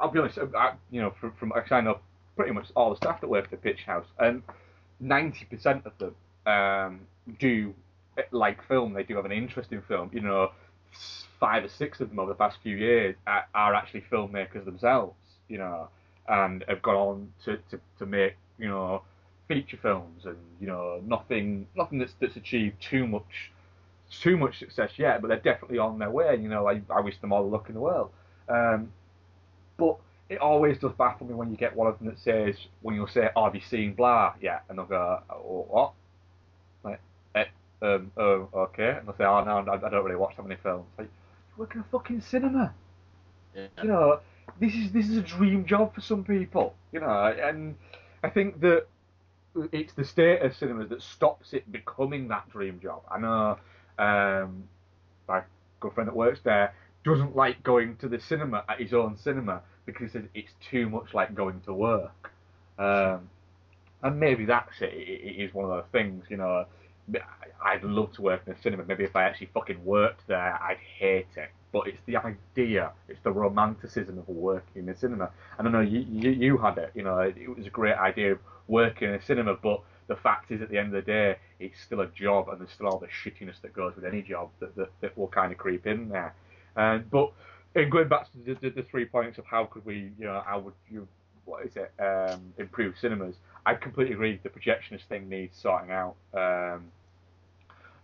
I'll 0.00 0.10
be 0.10 0.18
honest, 0.18 0.38
I, 0.56 0.72
you 0.90 1.00
know, 1.00 1.14
from, 1.20 1.32
from 1.38 1.52
I 1.52 1.80
know 1.80 2.00
pretty 2.36 2.52
much 2.52 2.68
all 2.74 2.90
the 2.90 2.96
staff 2.96 3.20
that 3.20 3.28
work 3.28 3.44
at 3.44 3.50
the 3.50 3.56
Pitch 3.58 3.84
House, 3.84 4.06
and 4.18 4.42
90% 5.02 5.86
of 5.86 5.92
them 5.98 6.14
um, 6.46 7.00
do 7.38 7.74
like 8.32 8.62
film. 8.66 8.92
They 8.94 9.04
do 9.04 9.16
have 9.16 9.24
an 9.24 9.32
interest 9.32 9.72
in 9.72 9.82
film. 9.82 10.10
You 10.12 10.20
know, 10.20 10.50
five 11.40 11.64
or 11.64 11.68
six 11.68 12.00
of 12.00 12.08
them 12.10 12.18
over 12.18 12.30
the 12.30 12.36
past 12.36 12.58
few 12.62 12.76
years 12.76 13.16
are, 13.26 13.46
are 13.54 13.74
actually 13.74 14.02
filmmakers 14.02 14.64
themselves. 14.64 15.16
You 15.48 15.58
know, 15.58 15.88
and 16.28 16.64
have 16.68 16.82
gone 16.82 16.96
on 16.96 17.32
to, 17.44 17.58
to, 17.70 17.80
to 17.98 18.06
make 18.06 18.36
you 18.58 18.68
know 18.68 19.02
feature 19.48 19.78
films 19.80 20.26
and 20.26 20.36
you 20.60 20.66
know 20.66 21.00
nothing 21.06 21.66
nothing 21.74 21.98
that's 21.98 22.14
that's 22.20 22.36
achieved 22.36 22.80
too 22.80 23.06
much 23.06 23.50
too 24.10 24.36
much 24.36 24.58
success 24.58 24.92
yet, 24.98 25.20
but 25.20 25.28
they're 25.28 25.38
definitely 25.38 25.78
on 25.78 25.98
their 25.98 26.10
way. 26.10 26.36
You 26.36 26.48
know, 26.48 26.68
I, 26.68 26.80
I 26.90 27.00
wish 27.00 27.18
them 27.20 27.32
all 27.32 27.42
the 27.44 27.50
luck 27.50 27.68
in 27.68 27.74
the 27.74 27.80
world. 27.80 28.10
Um, 28.48 28.92
But 29.76 29.98
it 30.28 30.38
always 30.38 30.78
does 30.78 30.92
baffle 30.92 31.26
me 31.26 31.34
when 31.34 31.50
you 31.50 31.56
get 31.56 31.74
one 31.74 31.86
of 31.86 31.98
them 31.98 32.08
that 32.08 32.18
says, 32.18 32.56
when 32.82 32.94
you'll 32.94 33.08
say, 33.08 33.30
oh, 33.34 33.44
have 33.44 33.54
you 33.54 33.60
seen 33.60 33.94
blah? 33.94 34.34
Yeah. 34.40 34.60
And 34.68 34.78
they'll 34.78 34.86
go, 34.86 35.22
oh, 35.30 35.66
what? 35.68 35.92
Like, 36.84 37.00
eh, 37.34 37.44
um, 37.82 38.12
oh, 38.16 38.48
okay. 38.54 38.96
And 38.98 39.06
they'll 39.06 39.16
say, 39.16 39.24
oh, 39.24 39.42
no, 39.44 39.72
I 39.72 39.76
don't 39.76 40.04
really 40.04 40.16
watch 40.16 40.36
that 40.36 40.46
many 40.46 40.60
films. 40.62 40.86
Like, 40.98 41.08
you 41.08 41.60
work 41.60 41.74
in 41.74 41.80
a 41.80 41.84
fucking 41.90 42.20
cinema. 42.20 42.74
Yeah. 43.54 43.66
You 43.82 43.88
know, 43.88 44.20
this 44.60 44.74
is 44.74 44.92
this 44.92 45.08
is 45.08 45.16
a 45.16 45.22
dream 45.22 45.64
job 45.64 45.94
for 45.94 46.00
some 46.00 46.24
people. 46.24 46.74
You 46.92 47.00
know, 47.00 47.08
and 47.08 47.74
I 48.22 48.28
think 48.28 48.60
that 48.60 48.86
it's 49.72 49.92
the 49.94 50.04
state 50.04 50.42
of 50.42 50.54
cinemas 50.54 50.90
that 50.90 51.02
stops 51.02 51.52
it 51.52 51.70
becoming 51.72 52.28
that 52.28 52.50
dream 52.50 52.80
job. 52.80 53.02
I 53.10 53.18
know 53.18 53.58
um, 53.98 54.64
my 55.26 55.42
good 55.80 55.92
friend 55.94 56.08
that 56.08 56.14
works 56.14 56.40
there 56.44 56.74
doesn't 57.04 57.34
like 57.34 57.62
going 57.62 57.96
to 57.96 58.08
the 58.08 58.20
cinema 58.20 58.64
at 58.68 58.80
his 58.80 58.92
own 58.92 59.16
cinema 59.16 59.62
because 59.88 60.14
it's 60.34 60.52
too 60.70 60.90
much 60.90 61.14
like 61.14 61.34
going 61.34 61.60
to 61.62 61.72
work. 61.72 62.30
Um, 62.78 63.30
and 64.02 64.20
maybe 64.20 64.44
that's 64.44 64.82
it. 64.82 64.92
It, 64.92 65.20
it 65.28 65.42
is 65.44 65.54
one 65.54 65.64
of 65.64 65.70
those 65.70 65.90
things, 65.90 66.26
you 66.28 66.36
know. 66.36 66.66
I'd 67.64 67.82
love 67.82 68.12
to 68.12 68.22
work 68.22 68.42
in 68.46 68.52
a 68.52 68.62
cinema. 68.62 68.84
Maybe 68.84 69.04
if 69.04 69.16
I 69.16 69.24
actually 69.24 69.48
fucking 69.54 69.82
worked 69.82 70.28
there, 70.28 70.58
I'd 70.62 70.76
hate 70.98 71.28
it. 71.36 71.48
But 71.72 71.88
it's 71.88 72.02
the 72.04 72.16
idea, 72.16 72.92
it's 73.08 73.20
the 73.24 73.32
romanticism 73.32 74.18
of 74.18 74.28
working 74.28 74.82
in 74.82 74.88
a 74.90 74.96
cinema. 74.96 75.30
And 75.58 75.66
I 75.66 75.70
know 75.70 75.80
you, 75.80 76.00
you, 76.00 76.30
you 76.30 76.58
had 76.58 76.76
it, 76.76 76.92
you 76.94 77.02
know, 77.02 77.18
it 77.20 77.56
was 77.56 77.66
a 77.66 77.70
great 77.70 77.96
idea 77.96 78.32
of 78.32 78.38
working 78.68 79.08
in 79.08 79.14
a 79.14 79.22
cinema, 79.22 79.54
but 79.54 79.80
the 80.06 80.16
fact 80.16 80.50
is, 80.50 80.60
at 80.60 80.70
the 80.70 80.78
end 80.78 80.88
of 80.88 81.04
the 81.04 81.10
day, 81.10 81.36
it's 81.60 81.80
still 81.80 82.00
a 82.00 82.06
job, 82.08 82.48
and 82.48 82.60
there's 82.60 82.72
still 82.72 82.88
all 82.88 82.98
the 82.98 83.08
shittiness 83.08 83.60
that 83.62 83.72
goes 83.72 83.94
with 83.96 84.04
any 84.04 84.22
job 84.22 84.50
that, 84.60 84.74
that, 84.76 84.90
that 85.00 85.16
will 85.16 85.28
kind 85.28 85.50
of 85.52 85.58
creep 85.58 85.86
in 85.86 86.08
there. 86.08 86.34
Um, 86.76 87.04
but 87.10 87.32
in 87.78 87.90
going 87.90 88.08
back 88.08 88.26
to 88.32 88.38
the, 88.44 88.54
the, 88.60 88.70
the 88.70 88.82
three 88.82 89.04
points 89.04 89.38
of 89.38 89.44
how 89.46 89.64
could 89.64 89.84
we, 89.84 90.12
you 90.18 90.26
know, 90.26 90.42
how 90.44 90.58
would 90.58 90.74
you, 90.90 91.06
what 91.44 91.64
is 91.64 91.72
it, 91.76 91.92
um, 92.00 92.52
improve 92.58 92.94
cinemas? 93.00 93.36
I 93.66 93.74
completely 93.74 94.14
agree. 94.14 94.40
The 94.42 94.48
projectionist 94.48 95.04
thing 95.08 95.28
needs 95.28 95.56
sorting 95.56 95.90
out. 95.90 96.16
Um, 96.34 96.84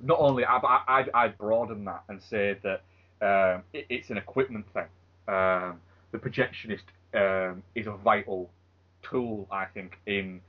not 0.00 0.18
only, 0.18 0.44
I, 0.44 0.56
I, 0.56 1.06
I'd 1.14 1.38
broaden 1.38 1.84
that 1.86 2.04
and 2.08 2.22
say 2.22 2.58
that 2.62 2.82
um, 3.22 3.62
it, 3.72 3.86
it's 3.88 4.10
an 4.10 4.18
equipment 4.18 4.66
thing. 4.72 4.86
Um, 5.28 5.80
the 6.12 6.18
projectionist 6.18 6.82
um, 7.14 7.62
is 7.74 7.86
a 7.86 7.92
vital 7.92 8.50
tool, 9.02 9.46
I 9.50 9.66
think, 9.66 9.98
in 10.06 10.40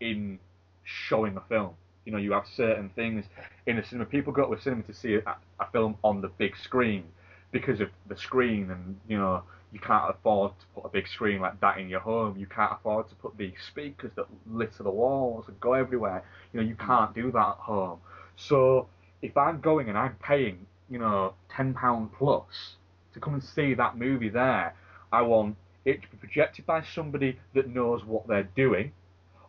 in 0.00 0.38
showing 0.84 1.36
a 1.36 1.40
film. 1.48 1.74
You 2.04 2.12
know, 2.12 2.18
you 2.18 2.32
have 2.32 2.46
certain 2.54 2.90
things 2.90 3.24
in 3.66 3.76
the 3.76 3.84
cinema. 3.84 4.06
People 4.06 4.32
go 4.32 4.46
to 4.46 4.52
a 4.54 4.60
cinema 4.60 4.82
to 4.84 4.94
see 4.94 5.14
a, 5.14 5.36
a 5.60 5.70
film 5.70 5.96
on 6.02 6.20
the 6.20 6.28
big 6.28 6.56
screen 6.56 7.04
because 7.52 7.80
of 7.80 7.88
the 8.08 8.16
screen, 8.16 8.70
and 8.70 8.98
you 9.08 9.18
know, 9.18 9.42
you 9.72 9.80
can't 9.80 10.10
afford 10.10 10.52
to 10.60 10.66
put 10.74 10.84
a 10.84 10.88
big 10.88 11.08
screen 11.08 11.40
like 11.40 11.60
that 11.60 11.78
in 11.78 11.88
your 11.88 12.00
home. 12.00 12.36
You 12.38 12.46
can't 12.46 12.72
afford 12.72 13.08
to 13.08 13.14
put 13.16 13.36
these 13.36 13.54
speakers 13.66 14.12
that 14.16 14.26
litter 14.50 14.82
the 14.82 14.90
walls 14.90 15.44
and 15.48 15.58
go 15.60 15.74
everywhere. 15.74 16.24
You 16.52 16.60
know, 16.60 16.66
you 16.66 16.74
can't 16.74 17.14
do 17.14 17.30
that 17.32 17.38
at 17.38 17.56
home. 17.56 18.00
So 18.36 18.88
if 19.22 19.36
I'm 19.36 19.60
going 19.60 19.88
and 19.88 19.98
I'm 19.98 20.16
paying, 20.16 20.66
you 20.88 20.98
know, 20.98 21.34
ten 21.54 21.74
pound 21.74 22.10
plus 22.16 22.76
to 23.14 23.20
come 23.20 23.34
and 23.34 23.42
see 23.42 23.74
that 23.74 23.96
movie 23.96 24.28
there, 24.28 24.74
I 25.12 25.22
want 25.22 25.56
it 25.84 26.02
to 26.02 26.08
be 26.08 26.16
projected 26.16 26.66
by 26.66 26.82
somebody 26.82 27.38
that 27.54 27.68
knows 27.68 28.04
what 28.04 28.28
they're 28.28 28.48
doing, 28.54 28.92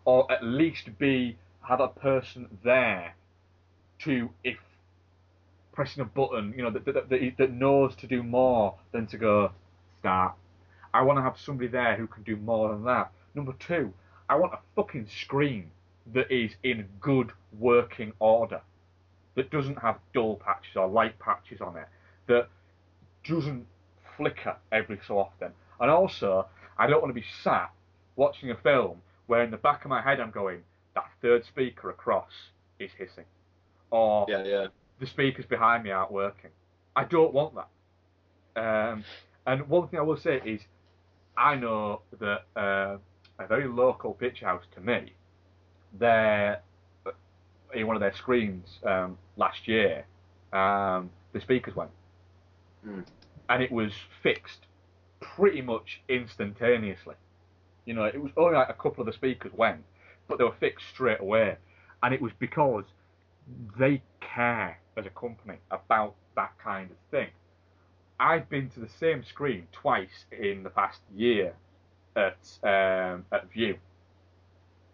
or 0.06 0.32
at 0.32 0.44
least 0.44 0.98
be 0.98 1.38
have 1.68 1.80
a 1.80 1.88
person 1.88 2.48
there 2.64 3.16
to 4.00 4.30
if 4.44 4.58
pressing 5.82 6.04
a 6.04 6.06
button, 6.06 6.54
you 6.56 6.62
know, 6.62 6.70
that 6.70 6.86
that, 6.86 7.10
that, 7.10 7.34
that 7.40 7.52
knows 7.52 7.96
to 7.96 8.06
do 8.06 8.22
more 8.22 8.76
than 8.92 9.08
to 9.08 9.18
go 9.18 9.52
start. 10.00 10.36
I 10.94 11.02
want 11.02 11.18
to 11.18 11.24
have 11.24 11.40
somebody 11.40 11.70
there 11.70 11.96
who 11.96 12.06
can 12.06 12.22
do 12.22 12.36
more 12.36 12.70
than 12.70 12.84
that. 12.84 13.12
Number 13.34 13.54
two, 13.54 13.92
I 14.30 14.36
want 14.36 14.54
a 14.54 14.60
fucking 14.76 15.08
screen 15.08 15.72
that 16.14 16.32
is 16.32 16.52
in 16.62 16.88
good 17.00 17.32
working 17.58 18.14
order, 18.20 18.62
that 19.34 19.50
doesn't 19.50 19.80
have 19.80 19.98
dull 20.14 20.36
patches 20.36 20.76
or 20.76 20.88
light 20.88 21.18
patches 21.18 21.62
on 21.62 21.76
it, 21.78 21.88
that 22.28 22.48
doesn't 23.28 23.66
flicker 24.16 24.58
every 24.72 25.00
so 25.08 25.18
often. 25.18 25.52
And 25.80 25.90
also, 25.90 26.46
I 26.78 26.86
don't 26.86 27.02
want 27.02 27.10
to 27.10 27.20
be 27.20 27.26
sat 27.44 27.72
watching 28.16 28.52
a 28.52 28.56
film 28.56 29.02
where 29.26 29.44
in 29.44 29.50
the 29.50 29.58
back 29.58 29.84
of 29.84 29.90
my 29.90 30.04
head 30.04 30.20
I'm 30.20 30.30
going, 30.30 30.62
that 30.94 31.06
third 31.24 31.44
speaker 31.44 31.90
across 31.90 32.52
is 32.78 32.92
hissing. 33.00 33.26
Or 33.90 34.28
Yeah, 34.30 34.44
yeah. 34.44 34.68
The 35.02 35.08
speakers 35.08 35.46
behind 35.46 35.84
me 35.84 35.92
aren't 35.92 36.12
working. 36.12 36.52
I 36.96 37.04
don't 37.04 37.34
want 37.34 37.56
that. 37.56 38.62
Um, 38.62 39.04
and 39.46 39.68
one 39.68 39.90
thing 39.90 40.00
I 40.00 40.04
will 40.04 40.18
say 40.18 40.40
is, 40.46 40.62
I 41.36 41.56
know 41.56 42.04
that 42.20 42.46
uh, 42.56 42.98
a 43.40 43.48
very 43.48 43.68
local 43.68 44.14
pitch 44.14 44.42
house 44.42 44.64
to 44.76 44.82
me, 44.82 45.14
their 45.98 46.62
in 47.74 47.88
one 47.88 47.96
of 47.96 48.02
their 48.02 48.14
screens 48.14 48.68
um, 48.86 49.18
last 49.38 49.68
year, 49.68 50.06
um, 50.54 51.10
the 51.34 51.42
speakers 51.42 51.76
went, 51.76 51.92
Mm. 52.86 53.06
and 53.50 53.64
it 53.64 53.72
was 53.72 53.94
fixed 54.24 54.66
pretty 55.22 55.62
much 55.62 56.02
instantaneously. 56.10 57.16
You 57.86 57.94
know, 57.94 58.06
it 58.06 58.22
was 58.22 58.32
only 58.36 58.56
like 58.56 58.70
a 58.70 58.74
couple 58.74 59.02
of 59.02 59.06
the 59.06 59.14
speakers 59.14 59.52
went, 59.54 59.84
but 60.28 60.38
they 60.38 60.44
were 60.44 60.56
fixed 60.60 60.86
straight 60.94 61.20
away, 61.20 61.58
and 62.04 62.14
it 62.14 62.22
was 62.22 62.32
because 62.40 62.86
they 63.78 64.02
care 64.22 64.80
as 64.98 65.06
a 65.06 65.10
company 65.10 65.58
about 65.72 66.16
that 66.36 66.54
kind 66.64 66.90
of 66.92 66.98
thing. 67.12 67.30
I've 68.20 68.50
been 68.50 68.70
to 68.72 68.80
the 68.80 68.90
same 69.00 69.24
screen 69.24 69.68
twice 69.72 70.26
in 70.32 70.64
the 70.64 70.70
past 70.70 71.00
year 71.16 71.56
at 72.16 72.38
um, 72.64 73.26
at 73.32 73.50
Vue, 73.52 73.78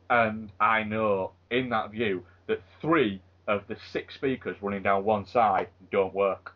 and 0.09 0.51
I 0.59 0.83
know 0.83 1.33
in 1.51 1.69
that 1.69 1.91
Vue 1.91 2.23
that 2.47 2.61
three 2.81 3.21
of 3.47 3.63
the 3.67 3.77
six 3.91 4.15
speakers 4.15 4.57
running 4.61 4.83
down 4.83 5.03
one 5.03 5.25
side 5.25 5.69
don't 5.91 6.13
work. 6.13 6.55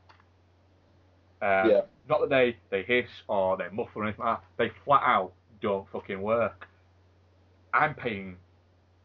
Um, 1.42 1.70
Yeah. 1.70 1.82
Not 2.10 2.22
that 2.22 2.30
they, 2.30 2.58
they 2.70 2.84
hiss 2.84 3.10
or 3.28 3.58
they 3.58 3.70
muffle 3.72 4.02
or 4.02 4.06
anything 4.06 4.26
like 4.26 4.40
that. 4.40 4.44
They 4.58 4.72
flat 4.84 5.04
out 5.06 5.34
don't 5.62 5.88
fucking 5.92 6.22
work. 6.22 6.68
I'm 7.74 7.94
paying 7.96 8.38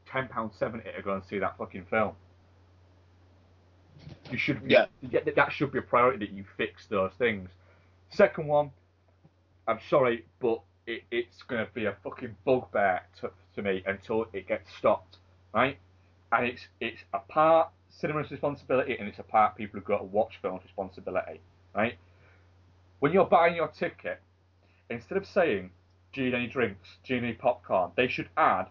ten 0.07 0.29
pounds 0.29 0.55
seventy 0.59 0.91
to 0.93 1.03
go 1.03 1.15
and 1.15 1.25
see 1.25 1.39
that 1.39 1.57
fucking 1.59 1.87
film. 1.91 2.15
You 4.31 4.39
should 4.39 4.61
Yeah. 4.67 4.87
yeah, 5.03 5.21
that 5.35 5.53
should 5.53 5.73
be 5.73 5.79
a 5.79 5.83
priority 5.83 6.27
that 6.27 6.33
you 6.35 6.45
fix 6.57 6.87
those 6.87 7.13
things. 7.19 7.51
Second 8.11 8.47
one, 8.47 8.71
I'm 9.69 9.81
sorry, 9.89 10.25
but 10.41 10.61
it, 10.87 11.03
it's 11.11 11.43
going 11.43 11.65
to 11.65 11.73
be 11.73 11.87
a 11.87 11.97
fucking 12.05 12.37
bugbear 12.45 13.03
to, 13.21 13.31
to 13.55 13.63
me 13.63 13.83
until 13.87 14.27
it 14.33 14.47
gets 14.47 14.73
stopped, 14.75 15.19
right? 15.53 15.79
And 16.33 16.47
it's 16.47 16.67
it's 16.81 17.03
a 17.15 17.19
part 17.19 17.71
cinema's 17.89 18.31
responsibility 18.31 18.97
and 18.99 19.09
it's 19.09 19.19
a 19.19 19.23
part 19.25 19.57
people 19.57 19.81
who 19.81 19.87
go 19.87 19.99
to 19.99 20.05
watch 20.05 20.39
films 20.43 20.63
responsibility, 20.65 21.41
right? 21.75 21.97
When 23.01 23.13
you're 23.13 23.27
buying 23.27 23.57
your 23.57 23.69
ticket, 23.69 24.21
instead 24.91 25.19
of 25.19 25.27
saying, 25.27 25.71
"Do 26.13 26.21
you 26.23 26.31
need 26.31 26.37
any 26.37 26.47
drinks? 26.47 26.89
Do 27.05 27.15
you 27.15 27.21
need 27.21 27.29
any 27.29 27.37
popcorn?" 27.37 27.93
they 27.97 28.09
should 28.09 28.29
add, 28.37 28.69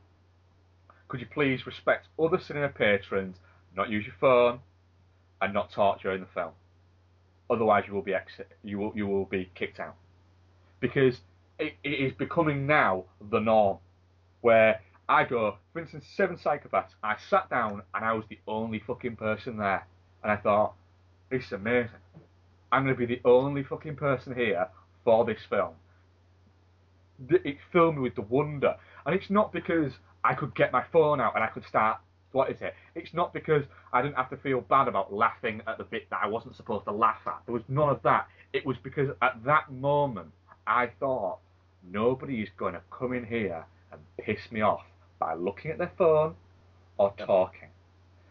"Could 1.07 1.21
you 1.21 1.27
please 1.27 1.65
respect 1.65 2.07
other 2.19 2.39
cinema 2.39 2.69
patrons, 2.69 3.37
not 3.75 3.89
use 3.89 4.05
your 4.05 4.15
phone, 4.19 4.59
and 5.41 5.53
not 5.53 5.71
talk 5.71 6.01
during 6.01 6.21
the 6.21 6.27
film. 6.33 6.51
Otherwise, 7.49 7.83
you 7.87 7.93
will 7.93 8.01
be 8.01 8.13
exit. 8.13 8.51
You 8.63 8.79
will 8.79 8.91
you 8.95 9.07
will 9.07 9.25
be 9.25 9.49
kicked 9.53 9.79
out 9.79 9.95
because 10.79 11.19
it, 11.59 11.73
it 11.83 11.89
is 11.89 12.13
becoming 12.13 12.65
now 12.67 13.05
the 13.31 13.39
norm. 13.39 13.77
Where 14.41 14.81
I 15.07 15.23
go, 15.23 15.57
for 15.73 15.79
instance, 15.79 16.05
Seven 16.15 16.37
Psychopaths. 16.37 16.93
I 17.03 17.15
sat 17.29 17.49
down 17.49 17.81
and 17.93 18.05
I 18.05 18.13
was 18.13 18.25
the 18.29 18.39
only 18.47 18.79
fucking 18.85 19.15
person 19.15 19.57
there, 19.57 19.85
and 20.23 20.31
I 20.31 20.37
thought, 20.37 20.73
this 21.29 21.45
is 21.45 21.51
amazing. 21.51 21.89
I'm 22.71 22.83
going 22.83 22.95
to 22.95 22.99
be 22.99 23.05
the 23.05 23.21
only 23.25 23.63
fucking 23.63 23.95
person 23.95 24.35
here 24.35 24.67
for 25.03 25.25
this 25.25 25.39
film. 25.49 25.73
It 27.29 27.57
filled 27.71 27.95
me 27.95 28.01
with 28.01 28.15
the 28.15 28.21
wonder, 28.21 28.75
and 29.05 29.15
it's 29.15 29.29
not 29.29 29.53
because 29.53 29.93
I 30.23 30.33
could 30.33 30.55
get 30.55 30.71
my 30.71 30.83
phone 30.91 31.21
out 31.21 31.35
and 31.35 31.43
I 31.43 31.47
could 31.47 31.65
start. 31.65 31.99
What 32.35 32.51
is 32.51 32.61
it? 32.61 32.75
It's 32.95 33.13
not 33.13 33.33
because 33.33 33.63
I 33.93 34.01
didn't 34.01 34.17
have 34.17 34.29
to 34.29 34.35
feel 34.35 34.59
bad 34.59 34.89
about 34.89 35.13
laughing 35.13 35.61
at 35.67 35.77
the 35.77 35.85
bit 35.85 36.09
that 36.09 36.19
I 36.21 36.27
wasn't 36.27 36.57
supposed 36.57 36.83
to 36.83 36.91
laugh 36.91 37.21
at. 37.25 37.39
There 37.45 37.53
was 37.53 37.63
none 37.69 37.87
of 37.87 38.03
that. 38.03 38.27
It 38.51 38.65
was 38.65 38.75
because 38.83 39.07
at 39.21 39.41
that 39.45 39.71
moment 39.71 40.31
I 40.67 40.87
thought 40.99 41.37
nobody 41.89 42.41
is 42.41 42.49
going 42.57 42.73
to 42.73 42.81
come 42.91 43.13
in 43.13 43.25
here 43.25 43.63
and 43.89 44.01
piss 44.17 44.51
me 44.51 44.59
off 44.59 44.83
by 45.17 45.33
looking 45.35 45.71
at 45.71 45.77
their 45.77 45.93
phone 45.97 46.35
or 46.97 47.13
talking. 47.17 47.69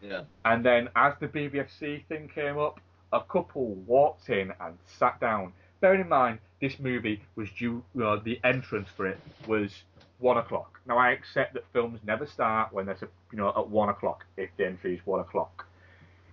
Yeah. 0.03 0.25
And 0.45 0.63
then 0.63 0.89
as 0.95 1.13
the 1.19 1.27
BBFC 1.27 2.05
thing 2.05 2.29
came 2.29 2.59
up, 2.59 2.79
a 3.11 3.21
couple 3.21 3.73
walked 3.87 4.29
in 4.29 4.51
and 4.61 4.77
sat 4.99 5.19
down. 5.19 5.51
Bearing 5.81 6.01
in 6.01 6.09
mind, 6.09 6.37
this 6.61 6.77
movie 6.77 7.23
was 7.35 7.49
due, 7.57 7.83
uh, 7.99 8.17
the 8.23 8.39
entrance 8.43 8.89
for 8.95 9.07
it 9.07 9.19
was 9.47 9.71
one 10.19 10.37
o'clock. 10.37 10.79
Now 10.85 10.97
I 10.97 11.11
accept 11.11 11.53
that 11.53 11.63
films 11.73 11.99
never 12.05 12.25
start 12.25 12.73
when 12.73 12.85
there's 12.85 13.01
a, 13.01 13.07
you 13.31 13.37
know, 13.37 13.49
at 13.49 13.69
one 13.69 13.89
o'clock 13.89 14.25
if 14.37 14.49
the 14.57 14.65
entry 14.65 14.95
is 14.95 15.05
one 15.05 15.19
o'clock. 15.19 15.65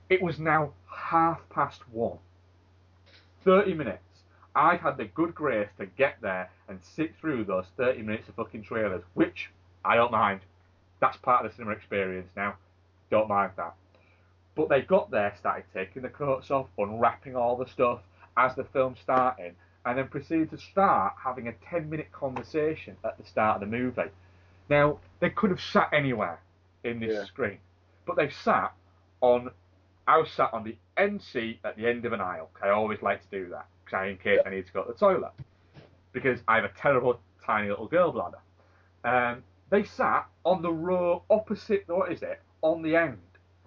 It 0.09 0.22
was 0.22 0.39
now 0.39 0.72
half 0.87 1.41
past 1.51 1.80
one. 1.91 2.18
30 3.45 3.74
minutes. 3.74 4.03
I'd 4.55 4.80
had 4.80 4.99
the 4.99 5.07
good 5.07 5.35
grace 5.35 5.70
to 5.78 5.87
get 5.87 6.16
there 6.20 6.51
and 6.68 6.78
sit 6.83 7.14
through 7.20 7.45
those 7.45 7.64
30 7.76 8.03
minutes 8.03 8.28
of 8.28 8.35
fucking 8.35 8.62
trailers, 8.62 9.03
which 9.14 9.51
I 9.85 9.97
don't 9.97 10.12
mind. 10.12 10.41
That's 11.01 11.16
part 11.16 11.45
of 11.45 11.51
the 11.51 11.57
cinema 11.57 11.74
experience 11.74 12.30
now. 12.37 12.57
Don't 13.11 13.28
mind 13.28 13.53
that. 13.57 13.74
But 14.55 14.68
they 14.68 14.83
got 14.83 15.11
there, 15.11 15.35
started 15.39 15.64
taking 15.72 16.03
the 16.03 16.11
coats 16.11 16.51
off, 16.51 16.66
unwrapping 16.76 17.35
all 17.35 17.57
the 17.57 17.66
stuff 17.66 18.01
as 18.37 18.55
the 18.55 18.64
film's 18.64 18.99
starting, 19.03 19.55
and 19.85 19.99
then 19.99 20.09
proceeded 20.09 20.51
to 20.51 20.59
start 20.59 21.14
having 21.22 21.49
a 21.49 21.53
10 21.53 21.91
minute 21.91 22.12
conversation 22.12 22.97
at 23.05 23.18
the 23.18 23.24
start 23.24 23.62
of 23.62 23.68
the 23.68 23.76
movie. 23.76 24.11
Now, 24.68 24.99
they 25.20 25.30
could 25.30 25.51
have 25.51 25.61
sat 25.61 25.93
anywhere 25.93 26.41
in 26.85 27.01
this 27.01 27.12
Yeah. 27.14 27.24
screen, 27.24 27.59
but 28.07 28.16
they 28.16 28.30
sat 28.30 28.72
on. 29.20 29.51
I 30.07 30.18
was 30.18 30.30
sat 30.30 30.53
on 30.53 30.64
the 30.64 30.76
end 30.97 31.22
seat 31.22 31.61
at 31.64 31.76
the 31.76 31.87
end 31.87 32.05
of 32.05 32.12
an 32.12 32.20
aisle. 32.20 32.51
I 32.62 32.68
always 32.70 33.03
like 33.03 33.22
to 33.22 33.28
do 33.28 33.49
that, 33.51 33.66
'cause 33.85 33.95
I- 33.95 34.07
in 34.07 34.18
case 34.18 34.41
I 34.45 34.51
need 34.51 34.66
to 34.66 34.72
go 34.72 34.83
to 34.83 34.93
the 34.93 34.99
toilet, 34.99 35.33
because 36.12 36.43
I 36.49 36.57
have 36.57 36.64
a 36.64 36.68
terrible 36.70 37.20
tiny 37.45 37.68
little 37.68 37.87
girl 37.87 38.12
bladder. 38.12 38.39
Um, 39.05 39.45
they 39.70 39.85
sat 39.85 40.26
on 40.45 40.62
the 40.62 40.72
row 40.72 41.22
opposite. 41.30 41.89
What 41.89 42.12
is 42.12 42.22
it? 42.22 42.41
On 42.62 42.83
the 42.83 42.97
end. 42.97 43.22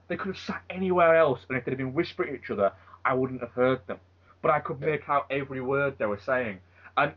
They 0.07 0.18
could 0.18 0.28
have 0.28 0.38
sat 0.38 0.61
anywhere 0.70 1.16
else, 1.16 1.45
and 1.49 1.57
if 1.57 1.66
they'd 1.66 1.72
have 1.72 1.78
been 1.78 1.93
whispering 1.93 2.30
at 2.30 2.41
each 2.41 2.51
other, 2.51 2.74
I 3.03 3.13
wouldn't 3.13 3.41
have 3.41 3.51
heard 3.51 3.86
them. 3.88 3.99
But 4.45 4.53
I 4.53 4.59
could 4.59 4.79
make 4.79 5.09
out 5.09 5.25
every 5.31 5.59
word 5.59 5.95
they 5.97 6.05
were 6.05 6.19
saying, 6.23 6.59
and 6.97 7.13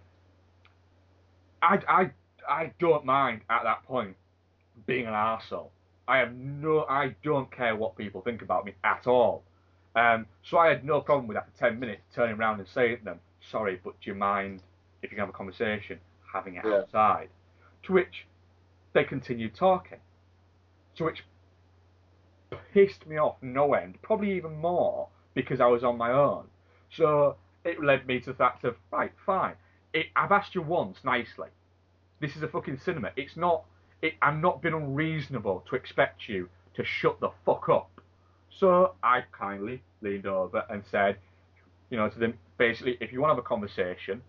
I, 1.60 1.78
I, 1.86 2.10
I 2.48 2.72
don't 2.78 3.04
mind 3.04 3.42
at 3.50 3.64
that 3.64 3.82
point 3.82 4.16
being 4.86 5.06
an 5.06 5.12
arsehole. 5.12 5.68
I 6.08 6.16
have 6.16 6.34
no, 6.34 6.86
I 6.88 7.14
don't 7.22 7.54
care 7.54 7.76
what 7.76 7.98
people 7.98 8.22
think 8.22 8.40
about 8.40 8.64
me 8.64 8.72
at 8.82 9.06
all. 9.06 9.42
Um, 9.94 10.24
so 10.42 10.56
I 10.56 10.68
had 10.68 10.86
no 10.86 11.02
problem 11.02 11.26
with 11.26 11.36
after 11.36 11.52
ten 11.58 11.78
minutes 11.78 12.00
turning 12.14 12.38
around 12.38 12.60
and 12.60 12.68
saying 12.70 13.00
to 13.00 13.04
them, 13.04 13.20
"Sorry, 13.42 13.78
but 13.84 14.00
do 14.00 14.08
you 14.08 14.14
mind 14.14 14.62
if 15.02 15.10
you 15.10 15.16
can 15.16 15.18
have 15.18 15.28
a 15.28 15.32
conversation, 15.32 16.00
having 16.32 16.54
it 16.54 16.64
Yeah. 16.64 16.78
outside?" 16.78 17.28
To 17.82 17.92
which 17.92 18.26
they 18.94 19.04
continued 19.04 19.54
talking. 19.54 20.00
To 20.94 21.04
which 21.04 21.26
pissed 22.72 23.06
me 23.06 23.18
off 23.18 23.36
no 23.42 23.74
end, 23.74 24.00
probably 24.00 24.32
even 24.32 24.56
more 24.56 25.08
because 25.34 25.60
I 25.60 25.66
was 25.66 25.84
on 25.84 25.98
my 25.98 26.10
own. 26.10 26.48
So 26.90 27.36
it 27.64 27.82
led 27.82 28.06
me 28.06 28.20
to 28.20 28.30
the 28.30 28.36
fact 28.36 28.64
of 28.64 28.76
right, 28.90 29.12
fine. 29.24 29.54
It, 29.92 30.06
I've 30.16 30.32
asked 30.32 30.54
you 30.54 30.62
once 30.62 30.98
nicely. 31.04 31.48
This 32.20 32.36
is 32.36 32.42
a 32.42 32.48
fucking 32.48 32.78
cinema. 32.78 33.10
It's 33.16 33.36
not. 33.36 33.64
It, 34.02 34.14
I'm 34.22 34.40
not 34.40 34.62
being 34.62 34.74
unreasonable 34.74 35.64
to 35.68 35.76
expect 35.76 36.28
you 36.28 36.48
to 36.74 36.84
shut 36.84 37.20
the 37.20 37.30
fuck 37.44 37.68
up. 37.68 37.90
So 38.50 38.94
I 39.02 39.24
kindly 39.32 39.82
leaned 40.00 40.26
over 40.26 40.64
and 40.70 40.82
said, 40.90 41.16
you 41.90 41.96
know, 41.96 42.08
to 42.08 42.18
them, 42.18 42.34
basically, 42.56 42.96
if 43.00 43.12
you 43.12 43.20
want 43.20 43.30
to 43.30 43.34
have 43.34 43.44
a 43.44 43.48
conversation, 43.48 44.22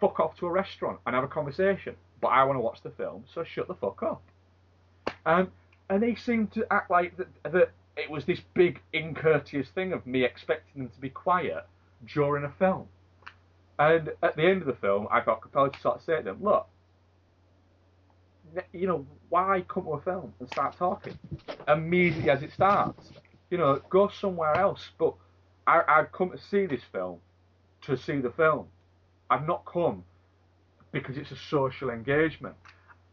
fuck 0.00 0.20
off 0.20 0.36
to 0.38 0.46
a 0.46 0.50
restaurant 0.50 0.98
and 1.06 1.14
have 1.14 1.24
a 1.24 1.28
conversation. 1.28 1.94
But 2.20 2.28
I 2.28 2.44
want 2.44 2.56
to 2.56 2.60
watch 2.60 2.82
the 2.82 2.90
film, 2.90 3.24
so 3.32 3.44
shut 3.44 3.68
the 3.68 3.74
fuck 3.74 4.02
up. 4.02 4.22
Um, 5.24 5.52
and 5.90 6.02
they 6.02 6.14
seemed 6.14 6.52
to 6.52 6.66
act 6.72 6.90
like 6.90 7.16
that, 7.16 7.52
that 7.52 7.70
it 7.96 8.10
was 8.10 8.24
this 8.24 8.40
big 8.54 8.80
incourteous 8.92 9.68
thing 9.70 9.92
of 9.92 10.06
me 10.06 10.24
expecting 10.24 10.82
them 10.82 10.90
to 10.92 11.00
be 11.00 11.10
quiet 11.10 11.66
during 12.14 12.44
a 12.44 12.52
film. 12.58 12.86
And 13.78 14.10
at 14.22 14.36
the 14.36 14.44
end 14.44 14.62
of 14.62 14.66
the 14.66 14.74
film, 14.74 15.06
I 15.10 15.20
got 15.20 15.42
compelled 15.42 15.74
to 15.74 15.80
sort 15.80 15.96
of 15.96 16.02
say 16.02 16.18
to 16.18 16.22
them, 16.22 16.42
look, 16.42 16.66
you 18.72 18.86
know, 18.86 19.06
why 19.28 19.64
come 19.68 19.84
to 19.84 19.90
a 19.92 20.00
film 20.00 20.32
and 20.40 20.48
start 20.48 20.76
talking 20.76 21.18
immediately 21.68 22.30
as 22.30 22.42
it 22.42 22.52
starts? 22.52 23.12
You 23.50 23.58
know, 23.58 23.80
go 23.90 24.08
somewhere 24.08 24.56
else. 24.56 24.90
But 24.98 25.14
I, 25.66 25.82
I've 25.88 26.12
come 26.12 26.30
to 26.30 26.38
see 26.38 26.66
this 26.66 26.82
film 26.92 27.18
to 27.82 27.96
see 27.96 28.20
the 28.20 28.30
film. 28.30 28.66
I've 29.28 29.46
not 29.46 29.64
come 29.64 30.04
because 30.92 31.16
it's 31.18 31.30
a 31.30 31.36
social 31.50 31.90
engagement. 31.90 32.54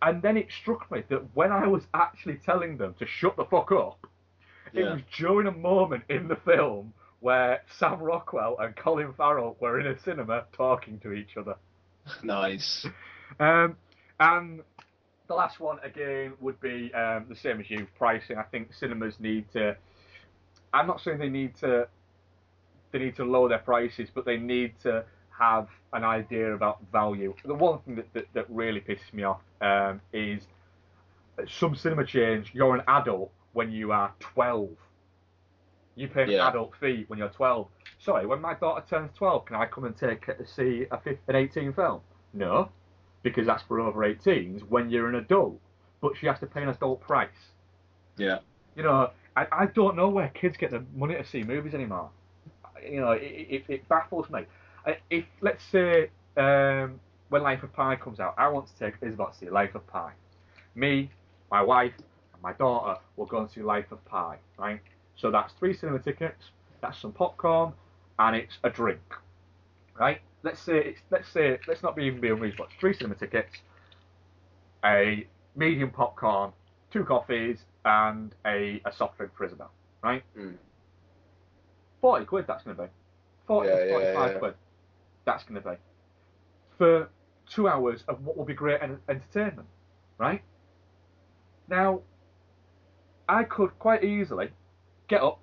And 0.01 0.21
then 0.21 0.37
it 0.37 0.47
struck 0.61 0.91
me 0.91 1.03
that 1.09 1.23
when 1.33 1.51
I 1.51 1.67
was 1.67 1.83
actually 1.93 2.35
telling 2.45 2.77
them 2.77 2.95
to 2.99 3.05
shut 3.05 3.35
the 3.35 3.45
fuck 3.45 3.71
up, 3.71 4.05
it 4.73 4.83
Yeah. 4.83 4.93
was 4.93 5.01
during 5.17 5.47
a 5.47 5.51
moment 5.51 6.03
in 6.09 6.27
the 6.27 6.35
film 6.37 6.93
where 7.19 7.61
Sam 7.79 7.99
Rockwell 7.99 8.57
and 8.59 8.75
Colin 8.75 9.13
Farrell 9.13 9.55
were 9.59 9.79
in 9.79 9.87
a 9.87 9.99
cinema 10.01 10.45
talking 10.51 10.99
to 10.99 11.13
each 11.13 11.37
other. 11.37 11.55
Nice. 12.23 12.85
Um, 13.39 13.77
and 14.19 14.61
the 15.27 15.33
last 15.33 15.59
one 15.59 15.79
again 15.83 16.33
would 16.39 16.59
be 16.61 16.93
um, 16.93 17.25
the 17.29 17.35
same 17.35 17.59
as 17.61 17.69
you, 17.69 17.87
pricing. 17.97 18.37
I 18.37 18.43
think 18.43 18.71
cinemas 18.75 19.15
need 19.19 19.51
to. 19.53 19.75
I'm 20.71 20.85
not 20.85 21.01
saying 21.01 21.17
they 21.17 21.29
need 21.29 21.55
to. 21.61 21.87
They 22.91 22.99
need 22.99 23.15
to 23.15 23.23
lower 23.25 23.49
their 23.49 23.57
prices, 23.57 24.09
but 24.13 24.23
they 24.25 24.37
need 24.37 24.75
to 24.83 25.03
have 25.39 25.67
an 25.93 26.03
idea 26.03 26.53
about 26.53 26.79
value. 26.91 27.33
The 27.43 27.55
one 27.55 27.79
thing 27.79 27.95
that, 27.95 28.13
that, 28.13 28.25
that 28.33 28.45
really 28.49 28.81
pisses 28.81 29.11
me 29.13 29.23
off 29.23 29.41
um, 29.61 29.99
is 30.11 30.43
some 31.47 31.75
cinema 31.75 32.05
change. 32.05 32.51
You're 32.53 32.75
an 32.75 32.83
adult 32.87 33.31
when 33.53 33.71
you 33.71 33.91
are 33.91 34.13
12. 34.19 34.69
You 35.95 36.07
pay 36.07 36.23
an 36.23 36.29
Yeah. 36.31 36.47
adult 36.49 36.75
fee 36.79 37.05
when 37.07 37.19
you're 37.19 37.29
12. 37.29 37.67
Sorry, 37.99 38.25
when 38.25 38.41
my 38.41 38.55
daughter 38.55 38.83
turns 38.87 39.11
12, 39.13 39.45
can 39.45 39.55
I 39.55 39.65
come 39.65 39.85
and 39.85 39.95
take 39.95 40.25
her 40.25 40.33
to 40.33 40.45
see 40.45 40.87
a 40.91 40.99
an 41.27 41.35
18 41.35 41.71
film? 41.73 42.01
No, 42.33 42.69
because 43.21 43.45
that's 43.45 43.63
for 43.63 43.79
over 43.79 44.03
18s 44.03 44.63
when 44.63 44.89
you're 44.89 45.07
an 45.07 45.15
adult. 45.15 45.59
But 46.01 46.17
she 46.17 46.25
has 46.27 46.39
to 46.39 46.47
pay 46.47 46.63
an 46.63 46.69
adult 46.69 46.99
price. 46.99 47.53
Yeah. 48.17 48.39
You 48.75 48.83
know, 48.83 49.11
I, 49.37 49.47
I 49.51 49.65
don't 49.67 49.95
know 49.95 50.09
where 50.09 50.29
kids 50.29 50.57
get 50.57 50.71
the 50.71 50.83
money 50.95 51.15
to 51.15 51.23
see 51.23 51.43
movies 51.43 51.73
anymore. 51.73 52.09
You 52.85 52.99
know, 53.01 53.11
it, 53.11 53.23
it, 53.23 53.63
it 53.69 53.87
baffles 53.87 54.29
me. 54.29 54.45
If, 55.09 55.25
let's 55.41 55.63
say, 55.63 56.09
um, 56.35 56.99
when 57.29 57.41
Life 57.43 57.63
of 57.63 57.71
Pi 57.71 57.95
comes 57.95 58.19
out, 58.19 58.33
I 58.37 58.49
want 58.49 58.67
to 58.67 58.73
take 58.77 58.95
Isabel 59.01 59.27
to 59.31 59.37
see 59.37 59.49
Life 59.49 59.75
of 59.75 59.87
Pi. 59.87 60.11
Me, 60.75 61.09
my 61.49 61.61
wife, 61.61 61.93
my 62.43 62.53
daughter 62.53 62.99
will 63.15 63.25
go 63.25 63.39
and 63.39 63.49
see 63.49 63.61
Life 63.61 63.91
of 63.91 64.03
Pi, 64.05 64.37
right? 64.59 64.81
So 65.15 65.31
that's 65.31 65.53
three 65.53 65.73
cinema 65.73 65.99
tickets, 65.99 66.51
that's 66.81 66.99
some 66.99 67.13
popcorn, 67.13 67.73
and 68.19 68.35
it's 68.35 68.59
a 68.63 68.69
drink, 68.69 69.01
right? 69.99 70.21
Let's 70.43 70.61
say 70.61 70.77
it's 70.79 71.01
let's 71.09 71.29
say 71.29 71.59
let's 71.67 71.83
not 71.83 71.95
be 71.95 72.03
even 72.05 72.19
be 72.21 72.29
unreasonable. 72.29 72.65
It's 72.65 72.75
three 72.79 72.93
cinema 72.93 73.15
tickets, 73.15 73.55
a 74.83 75.27
medium 75.55 75.91
popcorn, 75.91 76.51
two 76.91 77.05
coffees, 77.05 77.65
and 77.85 78.35
a, 78.45 78.81
a 78.85 78.91
soft 78.93 79.17
drink 79.17 79.33
for 79.37 79.45
Isabel, 79.45 79.71
right? 80.03 80.23
Mm. 80.37 80.57
40 82.01 82.25
quid 82.25 82.45
that's 82.47 82.63
going 82.63 82.75
to 82.75 82.83
be. 82.83 82.89
40 83.47 83.69
Yeah, 83.69 83.75
to 83.77 83.77
yeah, 83.85 83.89
45 83.89 84.33
yeah. 84.33 84.39
quid 84.39 84.53
that's 85.25 85.43
going 85.43 85.61
to 85.61 85.69
be. 85.69 85.75
For 86.77 87.09
two 87.47 87.67
hours 87.67 88.03
of 88.07 88.25
what 88.25 88.37
will 88.37 88.45
be 88.45 88.53
great 88.53 88.81
en- 88.81 88.99
entertainment, 89.07 89.67
right? 90.17 90.41
Now, 91.69 92.01
I 93.27 93.43
could 93.43 93.77
quite 93.79 94.03
easily 94.03 94.49
get 95.07 95.21
up, 95.21 95.39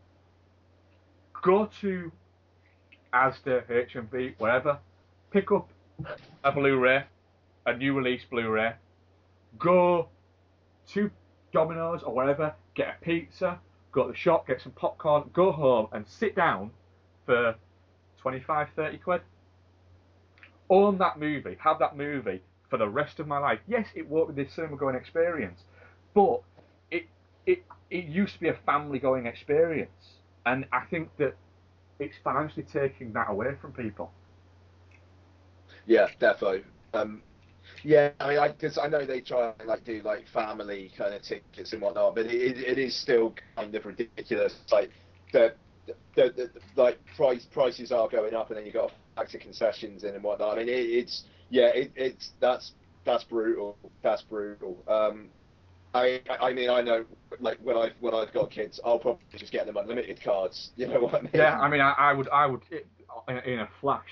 go 1.42 1.68
to 1.80 2.12
Asda, 3.12 3.64
HMV, 3.66 4.34
wherever, 4.38 4.78
pick 5.30 5.50
up 5.50 5.68
a 6.44 6.52
Blu-ray, 6.52 7.04
a 7.66 7.76
new 7.76 7.94
release 7.94 8.22
Blu-ray, 8.30 8.74
go 9.58 10.08
to 10.88 11.10
Domino's 11.52 12.02
or 12.02 12.14
wherever, 12.14 12.54
get 12.74 12.96
a 13.00 13.04
pizza, 13.04 13.58
go 13.92 14.06
to 14.06 14.12
the 14.12 14.16
shop, 14.18 14.46
get 14.46 14.60
some 14.60 14.72
popcorn, 14.72 15.30
go 15.32 15.52
home 15.52 15.88
and 15.92 16.06
sit 16.06 16.36
down 16.36 16.70
for 17.26 17.54
25, 18.18 18.68
30 18.76 18.98
quid. 18.98 19.20
Own 20.68 20.98
that 20.98 21.18
movie, 21.18 21.56
have 21.60 21.78
that 21.80 21.96
movie 21.96 22.42
for 22.68 22.76
the 22.76 22.88
rest 22.88 23.18
of 23.18 23.26
my 23.26 23.38
life. 23.38 23.58
Yes, 23.66 23.88
it 23.94 24.08
won't 24.08 24.34
be 24.34 24.44
this 24.44 24.54
cinema 24.54 24.76
going 24.76 24.94
experience, 24.94 25.62
but 26.14 26.42
it 27.50 27.64
it 27.90 28.04
used 28.04 28.34
to 28.34 28.40
be 28.40 28.48
a 28.48 28.58
family 28.66 28.98
going 28.98 29.26
experience, 29.26 30.18
and 30.46 30.66
I 30.72 30.84
think 30.90 31.08
that 31.18 31.34
it's 31.98 32.16
financially 32.22 32.66
taking 32.72 33.12
that 33.12 33.28
away 33.28 33.54
from 33.60 33.72
people. 33.72 34.12
Yeah, 35.86 36.06
definitely. 36.18 36.62
Um, 36.94 37.22
yeah, 37.82 38.10
I 38.20 38.28
mean, 38.28 38.38
I 38.38 38.48
because 38.48 38.78
I 38.78 38.86
know 38.88 39.04
they 39.04 39.20
try 39.20 39.52
and 39.58 39.68
like 39.68 39.84
do 39.84 40.00
like 40.04 40.26
family 40.32 40.90
kind 40.96 41.14
of 41.14 41.22
tickets 41.22 41.72
and 41.72 41.82
whatnot, 41.82 42.14
but 42.14 42.26
it, 42.26 42.58
it, 42.58 42.78
is 42.78 42.94
still 42.94 43.34
kind 43.56 43.74
of 43.74 43.84
ridiculous. 43.84 44.54
Like 44.70 44.90
the, 45.32 45.54
the, 45.86 45.94
the, 46.14 46.30
the 46.36 46.60
like 46.76 46.98
price 47.16 47.46
prices 47.52 47.92
are 47.92 48.08
going 48.08 48.34
up, 48.34 48.50
and 48.50 48.58
then 48.58 48.66
you 48.66 48.72
got 48.72 48.92
to 49.28 49.38
concessions 49.38 50.04
in 50.04 50.14
and 50.14 50.22
whatnot. 50.22 50.56
I 50.56 50.60
mean, 50.60 50.68
it, 50.68 50.72
it's 50.72 51.24
yeah, 51.50 51.68
it, 51.74 51.92
it's 51.96 52.30
that's 52.40 52.72
that's 53.04 53.24
brutal. 53.24 53.76
That's 54.02 54.22
brutal. 54.22 54.82
Um, 54.88 55.28
I 55.94 56.20
I 56.40 56.52
mean, 56.52 56.70
I 56.70 56.82
know 56.82 57.04
like 57.38 57.58
when 57.62 57.76
I 57.76 57.90
when 58.00 58.14
I've 58.14 58.32
got 58.32 58.50
kids, 58.50 58.80
I'll 58.84 58.98
probably 58.98 59.24
just 59.36 59.52
get 59.52 59.66
them 59.66 59.76
unlimited 59.76 60.20
cards. 60.22 60.70
You 60.76 60.88
know 60.88 61.00
what 61.00 61.14
I 61.14 61.20
mean? 61.20 61.30
Yeah, 61.34 61.58
I 61.58 61.68
mean, 61.68 61.80
I, 61.80 61.92
I 61.92 62.12
would, 62.12 62.28
I 62.30 62.46
would, 62.46 62.62
it, 62.70 62.86
in, 63.28 63.58
a 63.58 63.68
flash, 63.80 64.08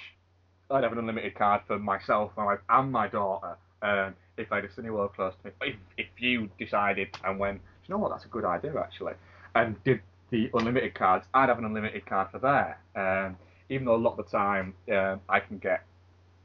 I'd 0.71 0.83
have 0.83 0.93
an 0.93 0.99
unlimited 0.99 1.35
card 1.35 1.63
for 1.67 1.79
myself 1.79 2.33
my, 2.37 2.57
and 2.69 2.93
my 2.93 3.09
daughter. 3.09 3.57
Um, 3.81 4.15
if 4.37 4.53
I 4.53 4.57
had 4.57 4.65
a 4.65 4.69
Cineworld 4.69 5.15
close 5.15 5.33
to 5.43 5.49
me, 5.49 5.55
if, 5.63 5.77
if 5.97 6.07
you 6.19 6.51
decided 6.59 7.09
and 7.25 7.39
went, 7.39 7.61
you 7.87 7.95
know 7.95 7.99
what, 7.99 8.11
that's 8.11 8.25
a 8.25 8.29
good 8.29 8.45
idea 8.45 8.75
actually, 8.79 9.15
and 9.55 9.83
did 9.85 10.01
the 10.31 10.51
unlimited 10.55 10.95
cards, 10.95 11.27
I'd 11.33 11.49
have 11.49 11.59
an 11.59 11.65
unlimited 11.65 12.07
card 12.07 12.29
for 12.31 12.39
there. 12.39 12.79
Um, 12.95 13.37
even 13.71 13.87
though 13.87 13.95
a 13.95 13.97
lot 13.97 14.19
of 14.19 14.25
the 14.27 14.31
time 14.31 14.75
um, 14.93 15.21
I 15.29 15.41
can 15.41 15.59
get 15.59 15.85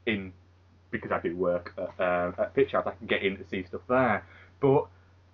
in 0.06 0.32
because 0.90 1.10
I 1.10 1.20
do 1.20 1.36
work 1.36 1.72
at, 1.76 2.00
uh, 2.00 2.32
at 2.38 2.54
Picturehouse, 2.54 2.86
I 2.86 2.92
can 2.92 3.06
get 3.06 3.22
in 3.22 3.36
to 3.36 3.44
see 3.50 3.64
stuff 3.66 3.80
there. 3.88 4.24
But 4.60 4.86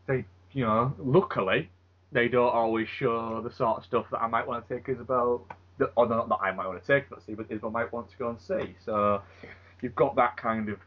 they, 0.06 0.24
you 0.52 0.64
know, 0.64 0.94
luckily 0.98 1.70
they 2.12 2.28
don't 2.28 2.52
always 2.52 2.88
show 2.88 3.40
the 3.42 3.52
sort 3.54 3.78
of 3.78 3.84
stuff 3.84 4.06
that 4.10 4.18
I 4.18 4.26
might 4.26 4.46
want 4.46 4.66
to 4.66 4.74
take 4.74 4.88
Isabel, 4.88 5.46
that, 5.78 5.92
or 5.96 6.08
not 6.08 6.28
that 6.28 6.38
I 6.42 6.50
might 6.52 6.66
want 6.66 6.84
to 6.84 6.86
take 6.86 7.08
but 7.08 7.24
see, 7.24 7.34
but 7.34 7.46
Isabel 7.48 7.70
might 7.70 7.92
want 7.92 8.10
to 8.10 8.16
go 8.16 8.30
and 8.30 8.40
see. 8.40 8.74
So 8.84 9.22
you've 9.80 9.94
got 9.94 10.16
that 10.16 10.36
kind 10.36 10.68
of 10.68 10.78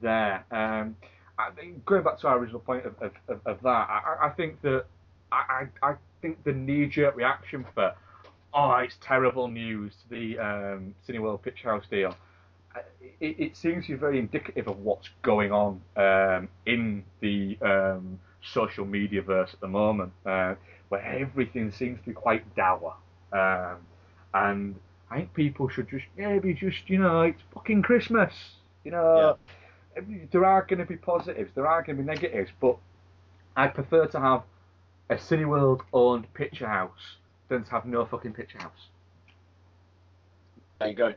there. 0.00 0.44
Um, 0.50 0.96
I 1.38 1.50
think 1.50 1.84
going 1.84 2.02
back 2.02 2.18
to 2.20 2.28
our 2.28 2.38
original 2.38 2.60
point 2.60 2.86
of, 2.86 2.94
of, 3.00 3.40
of, 3.44 3.62
that, 3.62 3.68
I, 3.68 4.16
I 4.22 4.28
think 4.30 4.60
that 4.62 4.86
I, 5.32 5.66
I, 5.82 5.94
think 6.22 6.42
the 6.44 6.52
knee-jerk 6.52 7.14
reaction 7.14 7.66
for 7.74 7.92
oh 8.54 8.70
it's 8.76 8.96
terrible 9.02 9.48
news 9.48 9.92
to 10.02 10.08
the 10.08 10.38
um, 10.38 10.94
Cineworld 11.06 11.40
Picturehouse 11.42 11.88
deal. 11.90 12.16
uh, 12.74 12.80
It, 13.20 13.38
it 13.38 13.56
seems 13.56 13.86
to 13.86 13.92
be 13.92 13.98
very 13.98 14.18
indicative 14.18 14.66
of 14.66 14.78
what's 14.78 15.10
going 15.22 15.52
on 15.52 15.82
um, 15.96 16.48
in 16.64 17.04
the 17.20 17.58
um, 17.60 18.18
social 18.52 18.84
media 18.84 19.22
verse 19.22 19.52
at 19.52 19.60
the 19.60 19.68
moment, 19.68 20.12
uh, 20.24 20.54
where 20.88 21.02
everything 21.02 21.70
seems 21.70 22.00
to 22.00 22.06
be 22.06 22.12
quite 22.12 22.54
dour. 22.54 22.94
Um, 23.32 23.78
and 24.34 24.76
I 25.10 25.16
think 25.16 25.34
people 25.34 25.68
should 25.68 25.88
just 25.88 26.06
maybe 26.16 26.54
just 26.54 26.88
you 26.88 26.98
know 26.98 27.22
it's 27.22 27.42
fucking 27.54 27.82
Christmas, 27.82 28.32
you 28.84 28.90
know. 28.90 29.36
There 30.30 30.44
are 30.44 30.60
going 30.62 30.80
to 30.80 30.84
be 30.84 30.96
positives, 30.96 31.52
there 31.54 31.66
are 31.66 31.82
going 31.82 31.96
to 31.96 32.02
be 32.02 32.06
negatives, 32.06 32.50
but 32.60 32.76
I 33.56 33.68
prefer 33.68 34.06
to 34.06 34.20
have 34.20 34.42
a 35.08 35.14
Cineworld 35.14 35.80
owned 35.92 36.32
picture 36.34 36.66
house 36.66 37.16
than 37.48 37.64
to 37.64 37.70
have 37.70 37.86
no 37.86 38.04
fucking 38.04 38.34
picture 38.34 38.58
house. 38.58 38.88
There 40.78 40.88
you 40.88 40.94
go. 40.94 41.14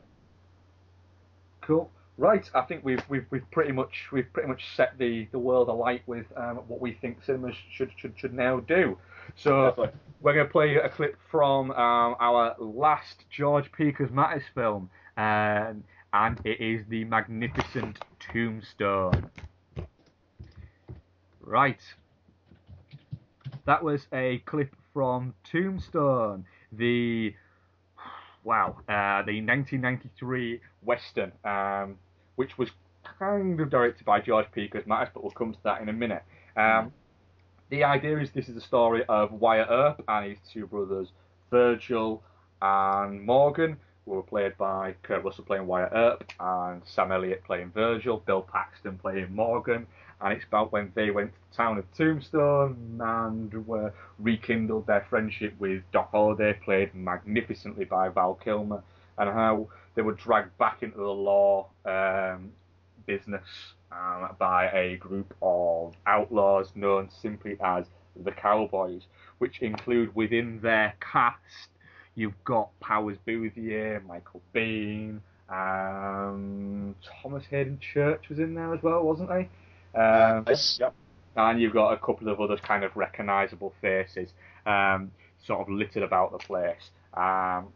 Cool. 1.61 1.91
Right, 2.19 2.49
I 2.53 2.63
think 2.63 2.83
we've 2.83 3.01
we've 3.07 3.25
we've 3.29 3.49
pretty 3.49 3.71
much 3.71 4.09
we've 4.11 4.31
pretty 4.33 4.49
much 4.49 4.75
set 4.75 4.97
the, 4.97 5.29
the 5.31 5.39
world 5.39 5.69
alight 5.69 6.01
with 6.05 6.25
um, 6.35 6.57
what 6.67 6.81
we 6.81 6.91
think 6.91 7.23
cinemas 7.23 7.55
should 7.71 7.91
should 7.95 8.13
should 8.17 8.33
now 8.33 8.59
do. 8.59 8.97
So 9.37 9.67
Definitely. 9.67 9.99
we're 10.19 10.33
going 10.33 10.45
to 10.45 10.51
play 10.51 10.75
a 10.75 10.89
clip 10.89 11.15
from 11.31 11.71
um, 11.71 12.17
our 12.19 12.57
last 12.59 13.23
George 13.29 13.71
P. 13.71 13.93
Cosmatos 13.93 14.41
film, 14.53 14.89
um, 15.15 15.81
and 16.11 16.41
it 16.43 16.59
is 16.59 16.85
the 16.89 17.05
magnificent 17.05 17.99
Tombstone. 18.19 19.29
Right. 21.39 21.79
That 23.63 23.81
was 23.81 24.07
a 24.11 24.39
clip 24.39 24.75
from 24.93 25.35
Tombstone, 25.49 26.43
the 26.73 27.33
wow, 28.43 28.75
uh, 28.89 29.23
the 29.23 29.39
1993 29.41 30.59
western, 30.83 31.31
um, 31.45 31.95
which 32.39 32.57
was 32.57 32.69
kind 33.19 33.59
of 33.59 33.69
directed 33.69 34.05
by 34.05 34.21
George 34.21 34.45
P. 34.53 34.69
Cosmatos, 34.69 35.09
but 35.13 35.23
we'll 35.23 35.31
come 35.31 35.51
to 35.51 35.59
that 35.65 35.81
in 35.81 35.89
a 35.89 35.93
minute. 35.93 36.23
Um, 36.55 36.93
the 37.69 37.83
idea 37.83 38.17
is 38.17 38.31
this 38.31 38.47
is 38.47 38.55
a 38.55 38.61
story 38.61 39.03
of 39.09 39.33
Wyatt 39.33 39.67
Earp 39.69 40.01
and 40.07 40.25
his 40.25 40.37
two 40.49 40.65
brothers, 40.65 41.09
Virgil 41.51 42.23
and 42.61 43.21
Morgan, 43.25 43.75
who 44.05 44.11
were 44.11 44.23
played 44.23 44.57
by 44.57 44.95
Kurt 45.03 45.25
Russell 45.25 45.43
playing 45.43 45.67
Wyatt 45.67 45.91
Earp 45.93 46.31
and 46.39 46.81
Sam 46.85 47.11
Elliott 47.11 47.43
playing 47.43 47.71
Virgil, 47.71 48.23
Bill 48.25 48.41
Paxton 48.41 48.97
playing 48.99 49.35
Morgan. 49.35 49.85
And 50.21 50.31
it's 50.31 50.45
about 50.45 50.71
when 50.71 50.93
they 50.95 51.11
went 51.11 51.33
to 51.33 51.39
the 51.49 51.57
town 51.57 51.77
of 51.77 51.93
Tombstone 51.93 53.01
and 53.03 53.67
were 53.67 53.91
rekindled 54.17 54.87
their 54.87 55.05
friendship 55.09 55.55
with 55.59 55.83
Doc 55.91 56.11
Holliday, 56.11 56.57
played 56.63 56.95
magnificently 56.95 57.83
by 57.83 58.07
Val 58.07 58.35
Kilmer, 58.35 58.81
and 59.17 59.29
how 59.29 59.67
they 59.99 60.03
were 60.03 60.13
dragged 60.13 60.57
back 60.57 60.81
into 60.81 60.95
the 60.95 61.03
law 61.03 61.67
um, 61.83 62.53
business 63.05 63.43
um, 63.91 64.33
by 64.39 64.69
a 64.71 64.95
group 64.95 65.35
of 65.41 65.93
outlaws 66.07 66.71
known 66.73 67.09
simply 67.21 67.57
as 67.61 67.83
the 68.23 68.31
Cowboys, 68.31 69.01
which 69.39 69.59
include 69.61 70.15
within 70.15 70.61
their 70.61 70.93
cast 71.01 71.67
you've 72.15 72.41
got 72.45 72.69
Powers 72.79 73.17
Boothier, 73.27 74.01
Michael 74.07 74.41
Biehn, 74.55 75.19
um, 75.49 76.95
Thomas 77.21 77.43
Haden 77.49 77.77
Church 77.93 78.29
was 78.29 78.39
in 78.39 78.55
there 78.55 78.73
as 78.73 78.81
well, 78.81 79.03
wasn't 79.03 79.29
he? 79.31 79.99
Um, 79.99 80.45
Yes. 80.47 80.77
Yep. 80.79 80.93
and 81.35 81.61
you've 81.61 81.73
got 81.73 81.91
a 81.91 81.97
couple 81.97 82.29
of 82.29 82.39
other 82.39 82.55
kind 82.55 82.85
of 82.85 82.95
recognisable 82.95 83.73
faces 83.81 84.29
um, 84.65 85.11
sort 85.45 85.59
of 85.59 85.67
littered 85.67 86.03
about 86.03 86.31
the 86.31 86.37
place. 86.37 86.91
Um, 87.13 87.73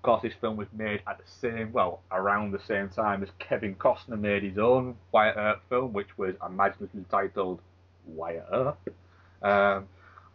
of 0.00 0.04
course, 0.04 0.22
this 0.22 0.32
film 0.40 0.56
was 0.56 0.68
made 0.72 1.02
at 1.06 1.18
the 1.18 1.24
same, 1.42 1.72
well, 1.74 2.00
around 2.10 2.52
the 2.52 2.60
same 2.66 2.88
time 2.88 3.22
as 3.22 3.28
Kevin 3.38 3.74
Costner 3.74 4.18
made 4.18 4.42
his 4.42 4.56
own 4.56 4.96
Wyatt 5.12 5.36
Earp 5.36 5.60
film, 5.68 5.92
which 5.92 6.16
was 6.16 6.34
imaginatively 6.42 7.04
titled 7.10 7.60
Wyatt 8.06 8.46
Earp. 8.50 8.78
Um, 9.42 9.88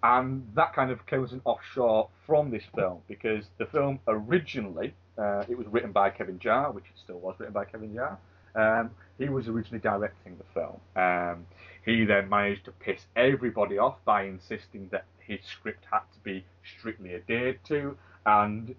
and 0.03 0.47
that 0.53 0.75
kind 0.75 0.91
of 0.91 1.03
came 1.07 1.23
as 1.23 1.31
an 1.31 1.41
offshore 1.45 2.09
from 2.27 2.51
this 2.51 2.61
film 2.75 2.99
because 3.07 3.45
the 3.57 3.65
film 3.65 3.99
originally, 4.07 4.93
uh, 5.17 5.43
it 5.49 5.57
was 5.57 5.65
written 5.65 5.91
by 5.91 6.11
Kevin 6.11 6.37
Jarre, 6.37 6.71
which 6.71 6.85
it 6.85 6.99
still 7.03 7.17
was 7.17 7.33
written 7.39 7.53
by 7.53 7.65
Kevin 7.65 7.91
Jarre. 7.91 8.17
Um, 8.53 8.91
he 9.17 9.29
was 9.29 9.47
originally 9.47 9.79
directing 9.79 10.37
the 10.37 10.43
film. 10.53 10.79
Um, 10.95 11.47
he 11.83 12.05
then 12.05 12.29
managed 12.29 12.65
to 12.65 12.71
piss 12.71 13.01
everybody 13.15 13.79
off 13.79 13.95
by 14.05 14.25
insisting 14.25 14.89
that 14.91 15.05
his 15.17 15.39
script 15.43 15.85
had 15.89 16.01
to 16.13 16.19
be 16.23 16.45
strictly 16.77 17.15
adhered 17.15 17.57
to, 17.69 17.97
and 18.27 18.75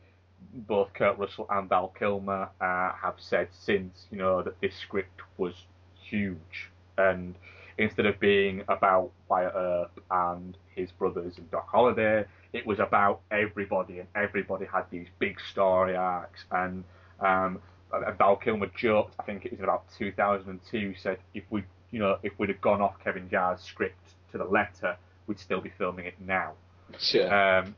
both 0.52 0.92
Kurt 0.94 1.18
Russell 1.18 1.46
and 1.50 1.68
Val 1.68 1.88
Kilmer 1.98 2.48
uh, 2.60 2.92
have 2.92 3.14
said 3.18 3.48
since, 3.52 4.06
you 4.10 4.18
know, 4.18 4.42
that 4.42 4.60
this 4.60 4.74
script 4.76 5.20
was 5.36 5.54
huge, 6.02 6.70
and 6.98 7.34
instead 7.78 8.06
of 8.06 8.18
being 8.20 8.62
about 8.68 9.10
Wyatt 9.28 9.52
Earp 9.54 10.02
and 10.10 10.56
his 10.74 10.90
brothers 10.92 11.38
and 11.38 11.50
Doc 11.50 11.68
Holliday, 11.70 12.24
it 12.52 12.66
was 12.66 12.78
about 12.78 13.20
everybody, 13.30 13.98
and 13.98 14.08
everybody 14.14 14.66
had 14.66 14.84
these 14.90 15.08
big 15.18 15.38
story 15.40 15.96
arcs, 15.96 16.44
and 16.50 16.84
um, 17.20 17.60
Val 18.18 18.36
Kilmer 18.36 18.70
joked, 18.76 19.14
I 19.18 19.22
think 19.24 19.44
it 19.44 19.52
was 19.52 19.60
about 19.60 19.84
2002, 19.98 20.94
said 21.00 21.18
if 21.34 21.44
we, 21.50 21.64
you 21.90 21.98
know, 21.98 22.18
if 22.22 22.32
we'd 22.38 22.48
have 22.48 22.60
gone 22.60 22.80
off 22.80 22.94
Kevin 23.02 23.28
Jarre's 23.28 23.62
script 23.62 24.14
to 24.32 24.38
the 24.38 24.44
letter, 24.44 24.96
we'd 25.26 25.38
still 25.38 25.60
be 25.60 25.72
filming 25.78 26.06
it 26.06 26.14
now. 26.20 26.52
Yeah. 27.12 27.62
Um, 27.64 27.74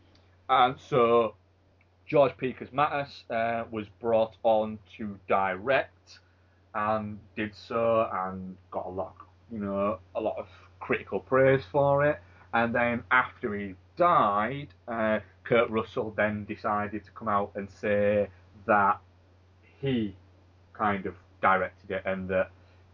and 0.49 0.77
so 0.89 1.35
George 2.09 2.37
P. 2.39 2.55
Cosmatos 2.55 3.25
uh, 3.31 3.65
was 3.71 3.87
brought 4.01 4.37
on 4.43 4.79
to 4.97 5.19
direct 5.29 6.21
and 6.75 7.19
did 7.37 7.55
so 7.55 8.09
and 8.13 8.57
got 8.71 8.87
a 8.87 8.91
lot, 8.91 9.15
you 9.53 9.59
know, 9.59 9.99
a 10.15 10.21
lot 10.21 10.37
of 10.39 10.47
critical 10.81 11.21
praise 11.21 11.63
for 11.71 12.07
it. 12.07 12.19
And 12.55 12.75
then 12.75 13.03
after 13.11 13.55
he 13.55 13.75
died, 13.97 14.69
uh, 14.87 15.21
Kurt 15.45 15.69
Russell 15.69 16.15
then 16.17 16.45
decided 16.47 17.05
to 17.05 17.11
come 17.11 17.29
out 17.29 17.53
and 17.55 17.69
say 17.71 18.29
that 18.67 19.01
he 19.81 20.17
kind 20.73 21.05
of 21.05 21.15
directed 21.43 21.91
it 21.91 22.03
and 22.07 22.29
that 22.29 22.51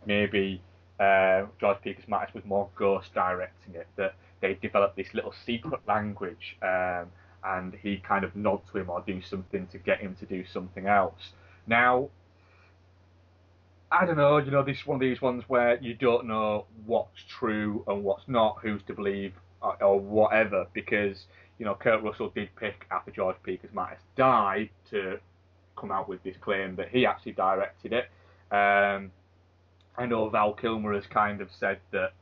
maybe 0.06 0.60
uh, 0.98 1.44
George 1.60 1.78
P. 1.82 1.94
Cosmatos 1.94 2.34
was 2.34 2.44
more 2.44 2.68
ghost 2.76 3.14
directing 3.14 3.74
it. 3.74 3.86
That 3.96 4.14
they 4.40 4.54
developed 4.54 4.96
this 4.96 5.14
little 5.14 5.34
secret 5.46 5.80
language, 5.86 6.56
um, 6.62 7.06
and 7.44 7.74
he 7.74 7.96
kind 7.98 8.24
of 8.24 8.34
nod 8.34 8.60
to 8.72 8.78
him 8.78 8.90
or 8.90 9.02
do 9.06 9.20
something 9.22 9.66
to 9.68 9.78
get 9.78 10.00
him 10.00 10.16
to 10.20 10.26
do 10.26 10.44
something 10.52 10.86
else. 10.86 11.32
Now, 11.66 12.08
I 13.90 14.06
don't 14.06 14.16
know. 14.16 14.38
You 14.38 14.50
know, 14.50 14.62
this 14.62 14.78
is 14.78 14.86
one 14.86 14.96
of 14.96 15.00
these 15.00 15.22
ones 15.22 15.44
where 15.46 15.78
you 15.80 15.94
don't 15.94 16.26
know 16.26 16.66
what's 16.86 17.22
true 17.38 17.84
and 17.86 18.02
what's 18.02 18.24
not, 18.26 18.58
who's 18.62 18.82
to 18.88 18.94
believe 18.94 19.34
or, 19.62 19.82
or 19.82 20.00
whatever, 20.00 20.66
because 20.72 21.26
you 21.58 21.64
know 21.64 21.74
Kurt 21.74 22.02
Russell 22.02 22.30
did 22.30 22.48
pick 22.56 22.86
after 22.90 23.10
George 23.10 23.36
P. 23.42 23.58
Cosmatos 23.58 23.98
died 24.16 24.70
to 24.90 25.18
come 25.76 25.92
out 25.92 26.08
with 26.08 26.22
this 26.22 26.36
claim 26.40 26.76
that 26.76 26.88
he 26.88 27.06
actually 27.06 27.32
directed 27.32 27.92
it. 27.92 28.04
Um, 28.54 29.10
I 29.96 30.06
know 30.06 30.28
Val 30.28 30.54
Kilmer 30.54 30.94
has 30.94 31.06
kind 31.06 31.40
of 31.40 31.48
said 31.58 31.78
that 31.92 32.12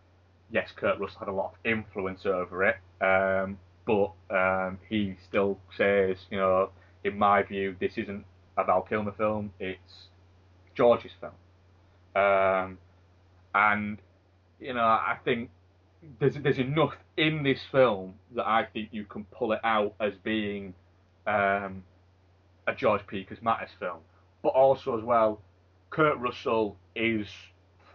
yes, 0.51 0.71
Kurt 0.77 0.99
Russell 1.01 1.21
had 1.21 1.29
a 1.29 1.33
lot 1.33 1.55
of 1.55 1.71
influence 1.71 2.27
over 2.27 2.65
it, 2.65 2.77
um, 3.01 3.59
but 3.87 4.13
um, 4.31 4.79
he 4.89 5.17
still 5.29 5.59
says, 5.77 6.17
you 6.31 6.39
know, 6.39 6.71
in 7.05 7.19
my 7.19 7.43
view, 7.43 7.77
this 7.81 7.97
isn't 7.97 8.25
a 8.57 8.65
Val 8.65 8.83
Kilmer 8.83 9.13
film; 9.13 9.53
it's 9.59 10.09
George's 10.75 11.13
film. 11.21 11.33
Um, 12.15 12.79
and 13.55 13.99
you 14.61 14.75
know, 14.75 14.81
I 14.81 15.19
think 15.25 15.51
there's 16.19 16.35
there's 16.37 16.59
enough 16.59 16.95
in 17.17 17.43
this 17.43 17.61
film 17.71 18.15
that 18.35 18.47
I 18.47 18.65
think 18.73 18.89
you 18.93 19.05
can 19.05 19.25
pull 19.25 19.53
it 19.53 19.61
out 19.65 19.95
as 20.01 20.15
being 20.23 20.75
um, 21.27 21.83
a 22.67 22.75
George 22.77 23.07
P. 23.07 23.27
Cosmatos 23.29 23.71
film, 23.79 23.99
but 24.43 24.51
also 24.51 24.99
as 24.99 25.05
well, 25.05 25.41
Kurt 25.91 26.19
Russell 26.19 26.77
is 26.95 27.27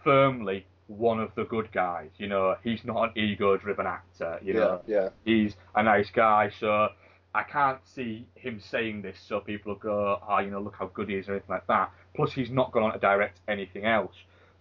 firmly 0.04 0.66
one 0.88 1.20
of 1.20 1.30
the 1.36 1.44
good 1.44 1.70
guys. 1.70 2.10
You 2.18 2.26
know, 2.26 2.56
he's 2.64 2.84
not 2.84 3.04
an 3.04 3.12
ego-driven 3.16 3.86
actor. 3.86 4.40
You 4.42 4.54
know, 4.54 4.80
yeah. 4.86 5.10
he's 5.24 5.54
a 5.74 5.82
nice 5.82 6.10
guy. 6.10 6.50
So 6.58 6.88
I 7.34 7.42
can't 7.44 7.78
see 7.84 8.26
him 8.34 8.60
saying 8.60 9.02
this 9.02 9.18
so 9.28 9.40
people 9.40 9.74
will 9.74 9.80
go, 9.80 10.18
oh, 10.26 10.38
you 10.40 10.50
know, 10.50 10.60
look 10.60 10.74
how 10.78 10.86
good 10.86 11.08
he 11.08 11.16
is 11.16 11.28
or 11.28 11.32
anything 11.32 11.50
like 11.50 11.66
that. 11.68 11.92
Plus, 12.16 12.32
he's 12.32 12.50
not 12.50 12.72
gone 12.72 12.84
on 12.84 12.92
to 12.92 12.98
direct 12.98 13.38
anything 13.46 13.84
else. 13.84 14.14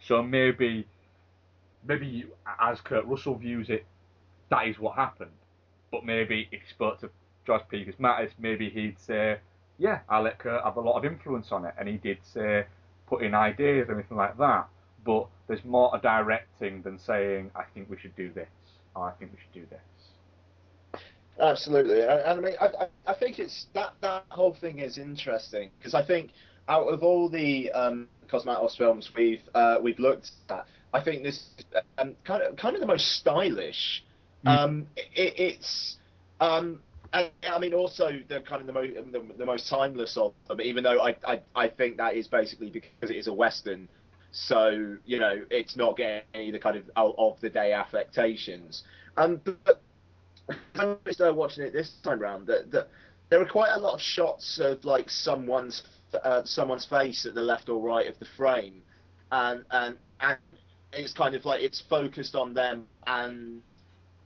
So 0.06 0.22
maybe, 0.22 0.86
maybe 1.88 2.06
you, 2.06 2.28
as 2.62 2.82
Kurt 2.82 3.06
Russell 3.06 3.36
views 3.36 3.70
it, 3.70 3.86
that 4.50 4.68
is 4.68 4.78
what 4.78 4.96
happened. 4.96 5.32
But 5.92 6.06
maybe 6.06 6.50
if 6.52 6.62
he 6.62 6.70
spoke 6.70 7.00
to 7.00 7.10
George 7.46 7.64
P. 7.70 7.86
Cosmatos, 7.86 8.32
maybe 8.38 8.70
he'd 8.70 9.00
say, 9.00 9.40
yeah, 9.78 10.00
I 10.10 10.20
let 10.20 10.40
Kurt 10.40 10.64
have 10.64 10.76
a 10.76 10.82
lot 10.82 10.98
of 10.98 11.06
influence 11.06 11.52
on 11.52 11.66
it. 11.66 11.74
And 11.80 11.88
he 11.88 11.98
did 11.98 12.18
say, 12.22 12.66
put 13.08 13.24
in 13.24 13.34
ideas 13.34 13.88
or 13.88 13.94
anything 13.94 14.18
like 14.18 14.38
that. 14.38 14.68
But 15.08 15.28
there's 15.48 15.64
more 15.64 15.90
to 15.94 16.02
directing 16.02 16.82
than 16.82 17.00
saying, 17.00 17.52
I 17.56 17.64
think 17.74 17.90
we 17.90 17.98
should 17.98 18.16
do 18.18 18.30
this, 18.34 18.50
or 18.94 19.10
I 19.10 19.14
think 19.14 19.32
we 19.32 19.40
should 19.40 19.62
do 19.62 19.68
this. 19.70 21.02
Absolutely, 21.40 22.02
and, 22.02 22.20
and 22.20 22.40
I 22.40 22.42
mean, 22.42 22.56
I, 22.60 22.66
I, 22.66 23.12
I 23.12 23.14
think 23.14 23.40
it's 23.40 23.68
that 23.74 23.94
that 24.02 24.26
whole 24.28 24.56
thing 24.60 24.80
is 24.80 24.98
interesting 24.98 25.72
because 25.78 25.94
I 25.94 26.06
think 26.06 26.32
out 26.68 26.88
of 26.88 27.04
all 27.04 27.30
the 27.30 27.72
um, 27.72 28.08
Cosmatos 28.30 28.76
films 28.78 29.10
we've 29.16 29.42
uh, 29.54 29.78
we've 29.82 30.00
looked 30.00 30.32
at, 30.50 30.66
I 30.94 31.02
think 31.02 31.24
this 31.24 31.36
is 31.58 31.66
um, 32.00 32.16
kind 32.26 32.44
of 32.44 32.58
kind 32.58 32.76
of 32.76 32.82
the 32.82 32.88
most 32.88 33.06
stylish. 33.20 34.04
Um, 34.46 34.88
it, 34.96 35.34
it's 35.38 35.98
um, 36.42 36.80
and, 37.14 37.30
I 37.44 37.60
mean 37.60 37.74
also 37.74 38.20
the 38.28 38.42
kind 38.42 38.62
of 38.62 38.68
the, 38.68 38.74
mo- 38.74 38.88
the, 39.12 39.22
the 39.38 39.46
most 39.46 39.70
timeless 39.70 40.18
of 40.18 40.34
them. 40.48 40.60
Even 40.60 40.84
though 40.84 41.00
I, 41.02 41.16
I 41.26 41.42
I 41.56 41.70
think 41.70 41.98
that 41.98 42.16
is 42.16 42.28
basically 42.28 42.70
because 42.70 43.10
it 43.12 43.16
is 43.16 43.28
a 43.28 43.34
western, 43.34 43.88
so 44.32 44.98
you 45.06 45.20
know 45.20 45.42
it's 45.50 45.76
not 45.76 45.98
getting 45.98 46.22
any 46.34 46.48
of 46.50 46.54
the 46.54 46.60
kind 46.60 46.78
of 46.78 46.84
of 46.96 47.40
the 47.42 47.50
day 47.50 47.74
affectations. 47.74 48.84
Um, 49.18 49.42
but 49.44 49.82
I 50.76 51.12
started 51.12 51.36
watching 51.36 51.64
it 51.64 51.74
this 51.74 51.92
time 52.04 52.20
round 52.20 52.48
that, 52.48 52.72
that 52.72 52.90
there 53.30 53.42
are 53.42 53.46
quite 53.46 53.72
a 53.74 53.80
lot 53.80 53.94
of 53.94 54.02
shots 54.02 54.60
of 54.60 54.84
like 54.86 55.10
someone's 55.10 55.84
uh, 56.24 56.44
someone's 56.46 56.86
face 56.86 57.26
at 57.26 57.34
the 57.34 57.42
left 57.42 57.70
or 57.70 57.82
right 57.82 58.08
of 58.08 58.18
the 58.20 58.28
frame, 58.38 58.82
and 59.32 59.66
and 59.72 59.98
and 60.20 60.38
it's 60.94 61.14
kind 61.14 61.36
of 61.36 61.46
like 61.46 61.62
it's 61.62 61.84
focused 61.90 62.36
on 62.36 62.54
them 62.54 62.88
and 63.06 63.62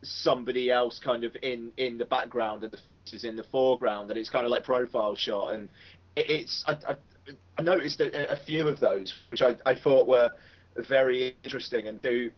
somebody 0.03 0.71
else 0.71 0.99
kind 0.99 1.23
of 1.23 1.35
in 1.41 1.71
in 1.77 1.97
the 1.97 2.05
background 2.05 2.63
and 2.63 2.71
the 2.71 3.27
in 3.27 3.35
the 3.35 3.43
foreground. 3.43 4.09
And 4.09 4.19
it's 4.19 4.29
kind 4.29 4.45
of 4.45 4.51
like 4.51 4.63
profile 4.63 5.15
shot. 5.15 5.53
And 5.53 5.69
it, 6.15 6.29
it's 6.29 6.63
I, 6.67 6.73
I, 6.87 6.95
I 7.57 7.61
noticed 7.61 7.99
a, 8.01 8.31
a 8.31 8.35
few 8.35 8.67
of 8.67 8.79
those 8.79 9.13
which 9.29 9.41
I, 9.41 9.55
I 9.65 9.75
thought 9.75 10.07
were 10.07 10.29
very 10.77 11.35
interesting 11.43 11.87
and 11.87 12.01
do 12.01 12.31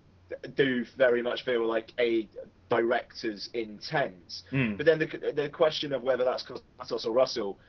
do 0.55 0.85
very 0.97 1.21
much 1.21 1.45
feel 1.45 1.65
like 1.67 1.91
a 1.99 2.27
director's 2.69 3.49
intent. 3.53 4.43
Mm. 4.51 4.77
But 4.77 4.85
then 4.85 4.99
the 4.99 5.33
the 5.35 5.49
question 5.49 5.93
of 5.93 6.03
whether 6.03 6.23
that's 6.23 6.43
Cosmatos 6.43 7.05
or 7.05 7.11
Russell, 7.11 7.59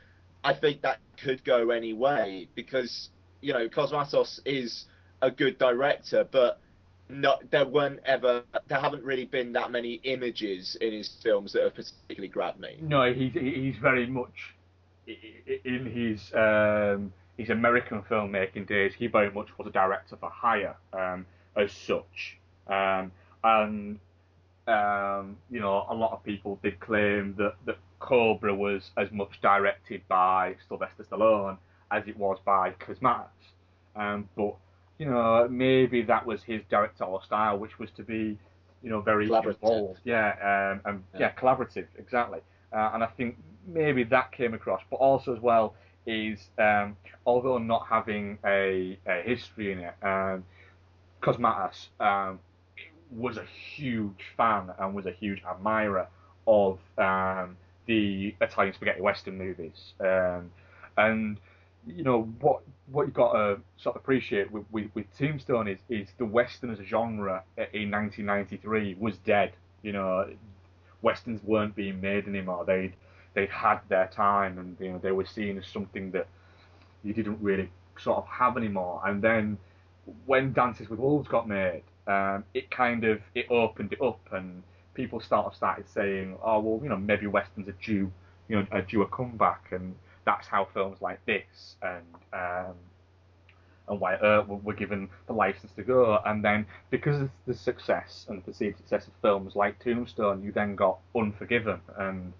I 0.43 0.55
think 0.55 0.83
that 0.83 0.99
could 1.23 1.45
go 1.45 1.71
any 1.71 1.93
way 1.93 2.49
because 2.55 3.11
you 3.41 3.53
know 3.53 3.69
Cosmatos 3.69 4.41
is 4.45 4.87
a 5.23 5.31
good 5.31 5.59
director, 5.59 6.27
but 6.31 6.61
not 7.09 7.51
there 7.51 7.67
weren't 7.67 8.01
ever 8.07 8.45
there 8.67 8.81
haven't 8.81 9.05
really 9.05 9.27
been 9.27 9.53
that 9.53 9.71
many 9.71 9.95
images 10.05 10.77
in 10.81 10.93
his 10.93 11.11
films 11.23 11.53
that 11.53 11.63
have 11.63 11.75
particularly 11.75 12.29
grabbed 12.29 12.61
me. 12.61 12.79
No, 12.81 13.13
he's 13.13 13.33
he's 13.33 13.77
very 13.77 14.07
much 14.07 14.55
in 15.07 15.87
his 15.87 16.33
um, 16.35 17.13
his 17.37 17.51
American 17.51 18.03
filmmaking 18.03 18.67
days. 18.67 18.95
He 18.95 19.07
very 19.07 19.31
much 19.31 19.49
was 19.59 19.67
a 19.67 19.71
director 19.71 20.17
for 20.17 20.31
hire 20.31 20.77
um, 20.93 21.27
as 21.57 21.73
such, 21.73 22.39
um, 22.69 23.13
and 23.43 23.99
um, 24.67 25.37
you 25.51 25.61
know 25.61 25.87
a 25.89 25.95
lot 25.95 26.13
of 26.13 26.23
people 26.25 26.59
did 26.63 26.81
claim 26.81 27.35
that 27.39 27.55
that 27.67 27.79
Cobra 27.99 28.55
was 28.55 28.91
as 28.97 29.11
much 29.13 29.41
directed 29.41 30.03
by 30.09 30.57
Sylvester 30.69 31.05
Stallone 31.05 31.59
as 31.91 32.07
it 32.07 32.17
was 32.17 32.39
by 32.45 32.71
Cosmatos, 32.73 33.29
um, 33.97 34.29
but 34.37 34.55
you 34.99 35.07
know 35.07 35.47
maybe 35.51 36.03
that 36.03 36.27
was 36.27 36.43
his 36.43 36.63
directorial 36.71 37.21
style, 37.23 37.59
which 37.59 37.79
was 37.79 37.91
to 37.93 38.03
be 38.03 38.39
you 38.83 38.91
know 38.91 39.01
very 39.01 39.25
involved, 39.25 40.01
yeah, 40.05 40.73
um, 40.75 40.81
and 40.85 41.05
yeah. 41.15 41.21
Yeah. 41.21 41.33
collaborative, 41.33 41.87
exactly. 41.99 42.41
Uh, 42.73 42.91
and 42.93 43.05
I 43.05 43.07
think 43.07 43.37
maybe 43.67 44.05
that 44.05 44.33
came 44.33 44.55
across, 44.55 44.83
but 44.91 44.97
also 44.97 45.35
as 45.35 45.41
well 45.41 45.75
is 46.07 46.49
um, 46.59 46.97
although 47.27 47.59
not 47.59 47.87
having 47.89 48.39
a, 48.45 48.99
a 49.07 49.23
history 49.23 49.73
in 49.73 49.79
it, 49.79 49.95
um, 50.03 50.45
Cosmatos 51.23 51.89
um, 52.01 52.39
was 53.11 53.37
a 53.37 53.45
huge 53.75 54.25
fan 54.37 54.71
and 54.79 54.95
was 54.95 55.07
a 55.07 55.13
huge 55.13 55.43
admirer 55.49 56.07
of 56.47 56.79
um, 56.99 57.57
the 57.87 58.35
Italian 58.41 58.75
spaghetti 58.75 59.01
western 59.01 59.39
movies. 59.39 59.95
Um, 60.01 60.51
and 60.97 61.39
you 61.87 62.03
know 62.03 62.23
what 62.41 62.63
what 62.91 63.07
you've 63.07 63.15
got 63.15 63.33
to 63.33 63.61
sort 63.77 63.97
of 63.97 64.03
appreciate 64.03 64.51
with, 64.51 64.65
with, 64.71 64.87
with 64.95 65.07
Tombstone 65.19 65.69
is 65.69 65.79
is 65.89 66.09
the 66.19 66.25
western 66.25 66.71
as 66.71 66.81
a 66.81 66.85
genre 66.85 67.43
in 67.73 67.91
1993 67.91 68.97
was 68.99 69.17
dead. 69.19 69.53
You 69.83 69.93
know, 69.93 70.29
westerns 71.03 71.43
weren't 71.45 71.75
being 71.75 72.01
made 72.01 72.27
anymore. 72.27 72.65
They'd 72.65 72.95
they'd 73.35 73.51
had 73.51 73.81
their 73.89 74.09
time, 74.09 74.59
and 74.59 74.77
you 74.81 74.93
know 74.93 74.99
they 74.99 75.13
were 75.13 75.27
seen 75.27 75.59
as 75.59 75.67
something 75.67 76.11
that 76.13 76.27
you 77.03 77.13
didn't 77.13 77.39
really 77.41 77.69
sort 77.99 78.19
of 78.19 78.27
have 78.27 78.57
anymore. 78.57 79.01
And 79.05 79.23
then 79.23 79.59
when 80.27 80.53
Dances 80.53 80.89
with 80.89 80.99
Wolves 80.99 81.29
got 81.29 81.49
made, 81.49 81.83
um, 82.07 82.45
it 82.55 82.71
kind 82.71 83.05
of 83.05 83.21
it 83.35 83.51
opened 83.51 83.93
it 83.93 84.01
up, 84.01 84.21
and 84.33 84.63
people 84.95 85.21
sort 85.21 85.47
of 85.47 85.55
started 85.55 85.89
saying, 85.89 86.37
oh 86.43 86.61
well, 86.61 86.81
you 86.83 86.89
know 86.89 86.97
maybe 86.97 87.27
westerns 87.27 87.69
are 87.69 87.77
due, 87.83 88.11
you 88.49 88.57
know, 88.57 88.67
are 88.73 88.83
due 88.83 89.03
a 89.03 89.07
comeback, 89.07 89.73
and 89.73 89.95
that's 90.25 90.47
how 90.47 90.67
films 90.73 90.99
like 91.03 91.25
this 91.27 91.77
and 91.83 92.05
um, 92.33 92.75
and 93.89 94.01
Wyatt 94.01 94.21
Earp 94.23 94.49
were, 94.49 94.73
given 94.73 95.09
the 95.27 95.33
license 95.33 95.73
to 95.77 95.83
go. 95.83 96.19
And 96.25 96.43
then 96.43 96.67
because 96.91 97.21
of 97.21 97.31
the 97.47 97.55
success 97.55 98.27
and 98.29 98.39
the 98.39 98.43
perceived 98.43 98.79
success 98.79 99.07
of 99.07 99.13
films 99.21 99.57
like 99.57 99.79
Tombstone, 99.79 100.43
you 100.43 100.53
then 100.53 100.75
got 100.75 100.99
Unforgiven, 101.15 101.81
and 101.99 102.33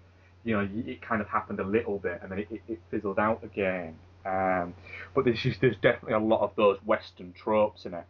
you 0.45 0.55
know 0.55 0.69
it 0.73 1.01
kind 1.01 1.21
of 1.21 1.27
happened 1.27 1.59
a 1.59 1.65
little 1.65 1.99
bit, 1.99 2.19
and 2.21 2.31
then 2.31 2.39
it, 2.39 2.47
it, 2.49 2.61
it 2.69 2.79
fizzled 2.89 3.19
out 3.19 3.43
again. 3.43 3.95
Um, 4.25 4.73
but 5.13 5.25
there's 5.25 5.39
just, 5.39 5.59
there's 5.61 5.75
definitely 5.81 6.13
a 6.13 6.19
lot 6.19 6.41
of 6.41 6.51
those 6.55 6.77
Western 6.85 7.33
tropes 7.33 7.85
in 7.85 7.93
it. 7.93 8.05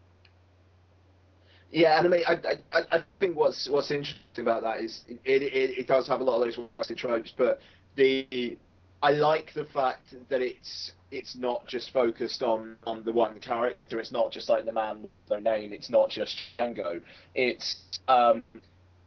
Yeah, 1.72 1.98
and 1.98 2.07
I 2.07 2.10
mean, 2.10 2.24
I, 2.28 2.34
I, 2.72 2.98
I 2.98 3.03
think 3.20 3.36
what's 3.36 3.68
what's 3.70 3.90
interesting 3.90 4.20
about 4.38 4.62
that 4.64 4.80
is 4.80 5.02
it, 5.07 5.41
it, 5.41 5.80
it 5.80 5.88
does 5.88 6.07
have 6.07 6.22
a 6.22 6.24
lot 6.24 6.36
of 6.36 6.45
those 6.45 6.60
Western 6.78 6.95
tropes, 6.95 7.34
but 7.36 7.60
the 7.95 8.57
I 9.02 9.12
like 9.12 9.53
the 9.53 9.66
fact 9.66 10.16
that 10.30 10.41
it's 10.41 10.91
it's 11.12 11.36
not 11.36 11.68
just 11.68 11.91
focused 11.91 12.44
on 12.44 12.78
on 12.86 13.03
the 13.03 13.12
one 13.12 13.40
character. 13.40 13.99
It's 13.99 14.12
not 14.12 14.32
just 14.32 14.49
like 14.49 14.66
the 14.66 14.72
man 14.72 15.02
with 15.02 15.12
no 15.30 15.40
name. 15.40 15.74
It's 15.74 15.90
not 15.90 16.10
just 16.10 16.38
Django. 16.57 17.02
It's 17.34 17.76
um, 18.07 18.44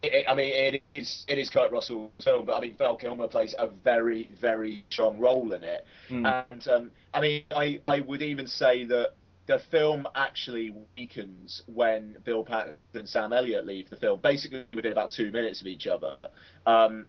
it, 0.03 0.27
I 0.29 0.35
mean, 0.35 0.53
it 0.55 0.83
is 0.95 1.25
it 1.29 1.39
is 1.39 1.51
Kurt 1.51 1.73
Russell's 1.73 2.11
film, 2.23 2.47
but 2.47 2.57
I 2.57 2.61
mean, 2.61 2.77
Val 2.77 2.97
Kilmer 2.97 3.29
plays 3.29 3.55
a 3.59 3.69
very 3.69 4.31
very 4.41 4.85
strong 4.91 5.19
role 5.19 5.53
in 5.53 5.65
it. 5.65 5.87
Mm. 6.09 6.45
And 6.51 6.69
um, 6.69 6.91
I 7.12 7.20
mean, 7.20 7.45
I 7.51 7.81
I 7.89 8.01
would 8.01 8.23
even 8.23 8.47
say 8.47 8.85
that 8.85 9.15
the 9.47 9.59
film 9.70 10.07
actually 10.15 10.75
weakens 10.97 11.62
when 11.66 12.16
Bill 12.25 12.45
Paxton 12.45 12.77
and 12.95 13.09
Sam 13.09 13.33
Elliott 13.33 13.66
leave 13.66 13.89
the 13.89 13.97
film, 13.97 14.20
basically 14.23 14.65
within 14.75 14.93
about 14.93 15.11
two 15.11 15.31
minutes 15.33 15.61
of 15.62 15.66
each 15.66 15.87
other. 15.87 16.16
Um, 16.66 17.07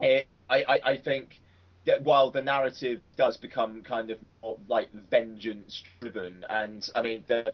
it, 0.00 0.28
I, 0.48 0.62
I, 0.62 0.80
I 0.90 0.98
think 0.98 1.40
that 1.86 2.02
while 2.02 2.30
the 2.30 2.42
narrative 2.42 3.00
does 3.16 3.38
become 3.38 3.82
kind 3.82 4.10
of 4.10 4.18
like 4.68 4.90
vengeance 5.10 5.82
driven, 6.00 6.44
and 6.50 6.88
I 6.94 7.02
mean 7.02 7.24
the, 7.26 7.50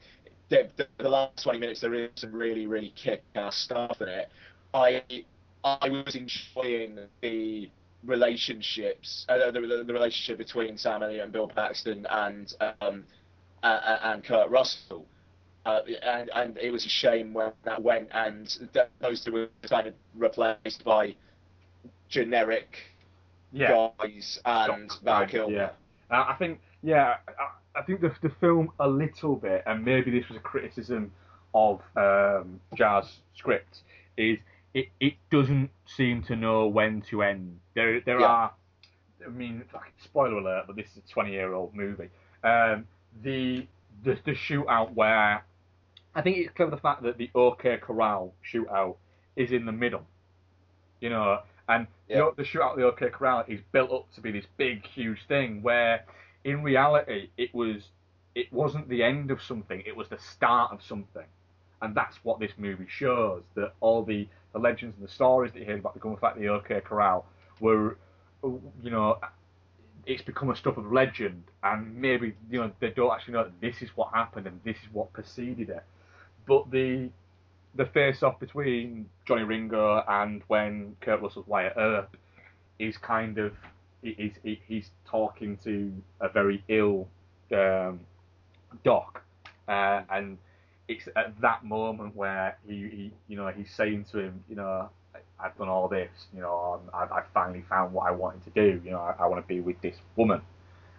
the 0.76 0.86
the 0.98 1.08
last 1.08 1.42
twenty 1.42 1.58
minutes 1.58 1.80
there 1.80 1.94
is 1.94 2.10
some 2.16 2.32
really 2.32 2.66
really 2.66 2.92
kick 2.96 3.22
ass 3.34 3.56
stuff 3.56 4.00
in 4.00 4.08
it. 4.08 4.28
I 4.72 5.02
I 5.64 5.88
was 5.88 6.14
enjoying 6.16 6.98
the 7.22 7.70
relationships, 8.04 9.24
uh, 9.28 9.50
the, 9.50 9.60
the, 9.60 9.84
the 9.86 9.92
relationship 9.92 10.38
between 10.38 10.76
Sam 10.76 11.02
Elliott 11.02 11.24
and 11.24 11.32
Bill 11.32 11.48
Paxton 11.48 12.06
and 12.10 12.52
um, 12.80 13.04
uh, 13.62 13.98
and 14.02 14.22
Kurt 14.24 14.50
Russell. 14.50 15.06
Uh, 15.64 15.80
and, 16.02 16.30
and 16.34 16.58
it 16.58 16.70
was 16.70 16.84
a 16.84 16.88
shame 16.90 17.32
when 17.32 17.50
that 17.64 17.82
went, 17.82 18.08
and 18.12 18.54
th- 18.74 18.88
those 19.00 19.24
two 19.24 19.32
were 19.32 19.48
kind 19.66 19.86
of 19.86 19.94
replaced 20.14 20.84
by 20.84 21.14
generic 22.10 22.76
Yeah. 23.50 23.90
guys 23.98 24.38
and 24.44 24.92
Val 25.02 25.26
Kilmer. 25.26 25.54
Yeah, 25.54 25.70
uh, 26.10 26.26
I 26.28 26.36
think 26.38 26.60
yeah, 26.82 27.14
I, 27.76 27.82
think 27.82 28.00
the 28.00 28.12
the 28.22 28.30
film 28.40 28.70
a 28.80 28.88
little 28.88 29.36
bit, 29.36 29.62
and 29.66 29.84
maybe 29.84 30.10
this 30.10 30.28
was 30.28 30.36
a 30.36 30.40
criticism 30.40 31.12
of 31.54 31.80
um, 31.96 32.60
Jarre's 32.74 33.20
script, 33.34 33.82
is 34.16 34.38
it, 34.74 34.88
it 35.00 35.14
doesn't 35.30 35.70
seem 35.86 36.22
to 36.24 36.36
know 36.36 36.66
when 36.66 37.02
to 37.10 37.22
end. 37.22 37.60
There 37.74 38.00
there 38.00 38.20
Yeah. 38.20 38.26
are, 38.26 38.52
I 39.24 39.28
mean, 39.30 39.64
spoiler 40.02 40.38
alert, 40.38 40.64
but 40.66 40.76
this 40.76 40.86
is 40.92 40.98
a 41.08 41.12
twenty 41.12 41.32
year 41.32 41.54
old 41.54 41.74
movie. 41.74 42.08
Um, 42.42 42.86
the 43.22 43.66
the 44.04 44.18
the 44.24 44.32
shootout 44.32 44.94
where 44.94 45.44
I 46.14 46.22
think 46.22 46.38
it's 46.38 46.52
clever 46.54 46.70
the 46.70 46.76
fact 46.76 47.02
that 47.02 47.18
the 47.18 47.30
OK 47.34 47.78
Corral 47.78 48.34
shootout 48.52 48.96
is 49.36 49.52
in 49.52 49.66
the 49.66 49.72
middle. 49.72 50.06
You 51.00 51.10
know, 51.10 51.40
And 51.68 51.86
Yeah. 52.08 52.18
know, 52.18 52.34
the 52.36 52.42
shootout 52.42 52.76
the 52.76 52.84
OK 52.84 53.10
Corral 53.10 53.44
is 53.48 53.60
built 53.72 53.92
up 53.92 54.12
to 54.14 54.20
be 54.20 54.30
this 54.30 54.46
big, 54.56 54.86
huge 54.86 55.26
thing 55.26 55.62
where, 55.62 56.04
in 56.44 56.62
reality, 56.62 57.30
it 57.36 57.54
was 57.54 57.88
it 58.34 58.52
wasn't 58.52 58.88
the 58.88 59.02
end 59.02 59.30
of 59.30 59.42
something; 59.42 59.82
it 59.86 59.96
was 59.96 60.08
the 60.08 60.18
start 60.18 60.72
of 60.72 60.82
something. 60.82 61.26
And 61.82 61.94
that's 61.94 62.16
what 62.22 62.40
this 62.40 62.52
movie 62.56 62.86
shows. 62.88 63.42
That 63.54 63.74
all 63.80 64.04
the, 64.04 64.26
the 64.52 64.58
legends 64.58 64.96
and 64.98 65.06
the 65.06 65.12
stories 65.12 65.52
that 65.52 65.58
you 65.58 65.64
hear 65.66 65.76
about 65.76 65.94
the 65.94 66.00
gunfight 66.00 66.38
the 66.38 66.48
OK 66.48 66.80
Corral 66.80 67.26
were, 67.60 67.98
you 68.42 68.90
know, 68.90 69.18
it's 70.06 70.22
become 70.22 70.50
a 70.50 70.56
stuff 70.56 70.76
of 70.76 70.92
legend, 70.92 71.42
and 71.62 71.96
maybe 71.96 72.34
you 72.50 72.60
know 72.60 72.70
they 72.80 72.90
don't 72.90 73.12
actually 73.12 73.34
know 73.34 73.44
that 73.44 73.60
this 73.60 73.82
is 73.82 73.90
what 73.96 74.12
happened 74.12 74.46
and 74.46 74.60
this 74.64 74.76
is 74.76 74.92
what 74.92 75.12
preceded 75.12 75.70
it. 75.70 75.84
But 76.46 76.70
the 76.70 77.10
the 77.74 77.86
face 77.86 78.22
off 78.22 78.38
between 78.38 79.08
Johnny 79.24 79.42
Ringo 79.42 80.04
and 80.06 80.42
when 80.46 80.96
Kurt 81.00 81.20
Russell's 81.20 81.46
Wyatt 81.46 81.74
Earp 81.76 82.16
is 82.78 82.96
kind 82.98 83.38
of 83.38 83.52
he's 84.04 84.58
he's 84.66 84.90
talking 85.06 85.56
to 85.64 85.92
a 86.20 86.28
very 86.28 86.62
ill 86.68 87.08
um, 87.52 88.00
Doc, 88.84 89.22
uh, 89.68 90.02
and 90.10 90.38
it's 90.88 91.08
at 91.16 91.40
that 91.40 91.64
moment 91.64 92.14
where 92.14 92.56
he, 92.66 92.74
he 92.74 93.12
you 93.28 93.36
know 93.36 93.48
he's 93.48 93.72
saying 93.74 94.04
to 94.12 94.18
him 94.18 94.44
you 94.48 94.56
know 94.56 94.88
I've 95.40 95.56
done 95.56 95.68
all 95.68 95.88
this 95.88 96.10
you 96.34 96.40
know 96.40 96.80
I've, 96.92 97.10
I've 97.10 97.26
finally 97.32 97.64
found 97.68 97.92
what 97.92 98.06
I 98.06 98.10
wanted 98.10 98.44
to 98.44 98.50
do 98.50 98.80
you 98.84 98.90
know 98.90 99.00
I, 99.00 99.14
I 99.24 99.26
want 99.26 99.42
to 99.42 99.48
be 99.48 99.60
with 99.60 99.80
this 99.80 99.96
woman. 100.16 100.42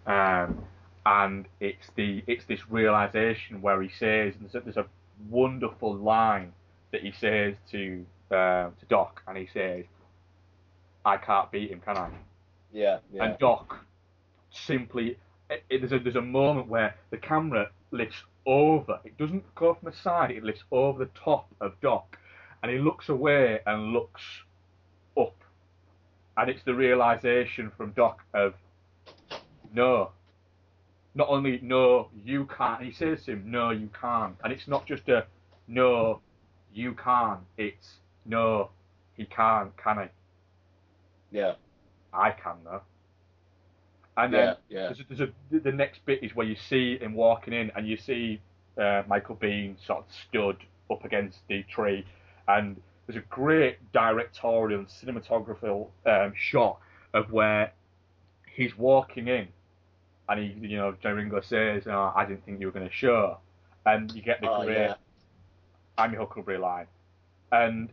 Um, 0.08 0.64
and 1.06 1.48
it's 1.60 1.88
the 1.96 2.24
it's 2.26 2.46
this 2.46 2.70
realization 2.70 3.62
where 3.62 3.82
he 3.82 3.90
says 3.90 4.34
there's 4.40 4.56
a, 4.56 4.60
there's 4.62 4.78
a 4.78 4.86
wonderful 5.30 5.96
line 5.96 6.52
that 6.92 7.02
he 7.02 7.12
says 7.12 7.56
to 7.72 8.06
uh, 8.32 8.70
to 8.80 8.86
Doc 8.90 9.22
and 9.28 9.38
he 9.38 9.48
says 9.54 9.86
I 11.04 11.18
can't 11.18 11.52
beat 11.52 11.70
him 11.70 11.82
can 11.82 11.98
I 11.98 12.10
Yeah, 12.76 13.00
yeah. 13.14 13.24
and 13.24 13.40
Doc 13.40 13.86
simply 14.52 15.18
it, 15.50 15.64
it- 15.70 15.80
there's 15.80 15.94
a 15.94 16.00
there's 16.00 16.16
a 16.18 16.22
moment 16.22 16.68
where 16.68 16.96
the 17.10 17.18
camera 17.18 17.70
lifts 17.92 18.22
over. 18.46 19.00
It 19.06 19.18
doesn't 19.18 19.44
go 19.56 19.74
from 19.76 19.90
the 19.92 19.98
side. 19.98 20.32
It 20.32 20.44
lifts 20.44 20.64
over 20.72 21.06
the 21.06 21.12
top 21.18 21.48
of 21.62 21.80
Doc, 21.82 22.18
and 22.62 22.72
he 22.72 22.78
looks 22.78 23.08
away 23.10 23.60
and 23.66 23.94
looks 23.94 24.22
up, 25.18 25.36
and 26.38 26.50
it's 26.50 26.64
the 26.64 26.74
realization 26.76 27.72
from 27.78 27.92
Doc 27.92 28.22
of 28.34 28.54
no. 29.74 30.12
Not 31.18 31.30
only 31.30 31.60
no, 31.64 32.10
you 32.26 32.46
can't. 32.46 32.84
He 32.84 32.92
says 32.92 33.24
to 33.24 33.32
him, 33.32 33.44
no, 33.50 33.70
you 33.70 33.90
can't, 34.00 34.36
and 34.44 34.52
it's 34.52 34.68
not 34.68 34.86
just 34.86 35.08
a 35.08 35.26
no, 35.70 36.20
you 36.74 36.94
can't. 36.94 37.40
It's 37.58 38.00
no, 38.26 38.72
he 39.16 39.24
can't. 39.26 39.72
Can 39.78 39.98
he? 41.32 41.38
yeah, 41.40 41.54
I 42.16 42.32
can 42.32 42.56
though. 42.64 42.82
And 44.18 44.34
yeah, 44.34 44.46
then 44.46 44.56
yeah. 44.70 44.82
there's 44.88 45.00
a, 45.00 45.04
there's 45.10 45.30
a, 45.30 45.60
the 45.60 45.72
next 45.72 46.06
bit 46.06 46.24
is 46.24 46.36
where 46.36 46.48
you 46.48 46.56
see 46.56 46.98
him 47.00 47.14
walking 47.14 47.54
in, 47.54 47.72
and 47.76 47.88
you 47.88 47.98
see 47.98 48.42
uh, 48.82 49.04
Michael 49.08 49.36
Biehn 49.36 49.76
sort 49.86 50.00
of 50.00 50.06
stood 50.28 50.58
up 50.90 51.04
against 51.04 51.40
the 51.50 51.64
tree, 51.64 52.06
and 52.48 52.82
there's 53.08 53.18
a 53.18 53.26
great 53.28 53.78
directorial 53.92 54.80
and 54.80 54.88
cinematographical 54.88 55.90
um, 56.06 56.34
shot 56.36 56.80
of 57.14 57.32
where 57.32 57.74
he's 58.56 58.78
walking 58.78 59.28
in, 59.28 59.48
and 60.30 60.40
he, 60.40 60.68
you 60.68 60.78
know, 60.78 60.96
Joe 61.02 61.12
Ringo 61.14 61.42
says, 61.42 61.84
oh, 61.88 62.14
"I 62.16 62.26
didn't 62.26 62.46
think 62.46 62.60
you 62.62 62.68
were 62.68 62.74
going 62.74 62.88
to 62.88 62.94
show," 62.94 63.40
and 63.86 64.12
you 64.14 64.22
get 64.22 64.40
the 64.42 64.50
Oh, 64.50 64.64
great 64.64 64.78
yeah. 64.78 64.94
"I'm 65.98 66.14
your 66.14 66.22
Huckleberry" 66.22 66.58
line, 66.58 66.88
and 67.52 67.90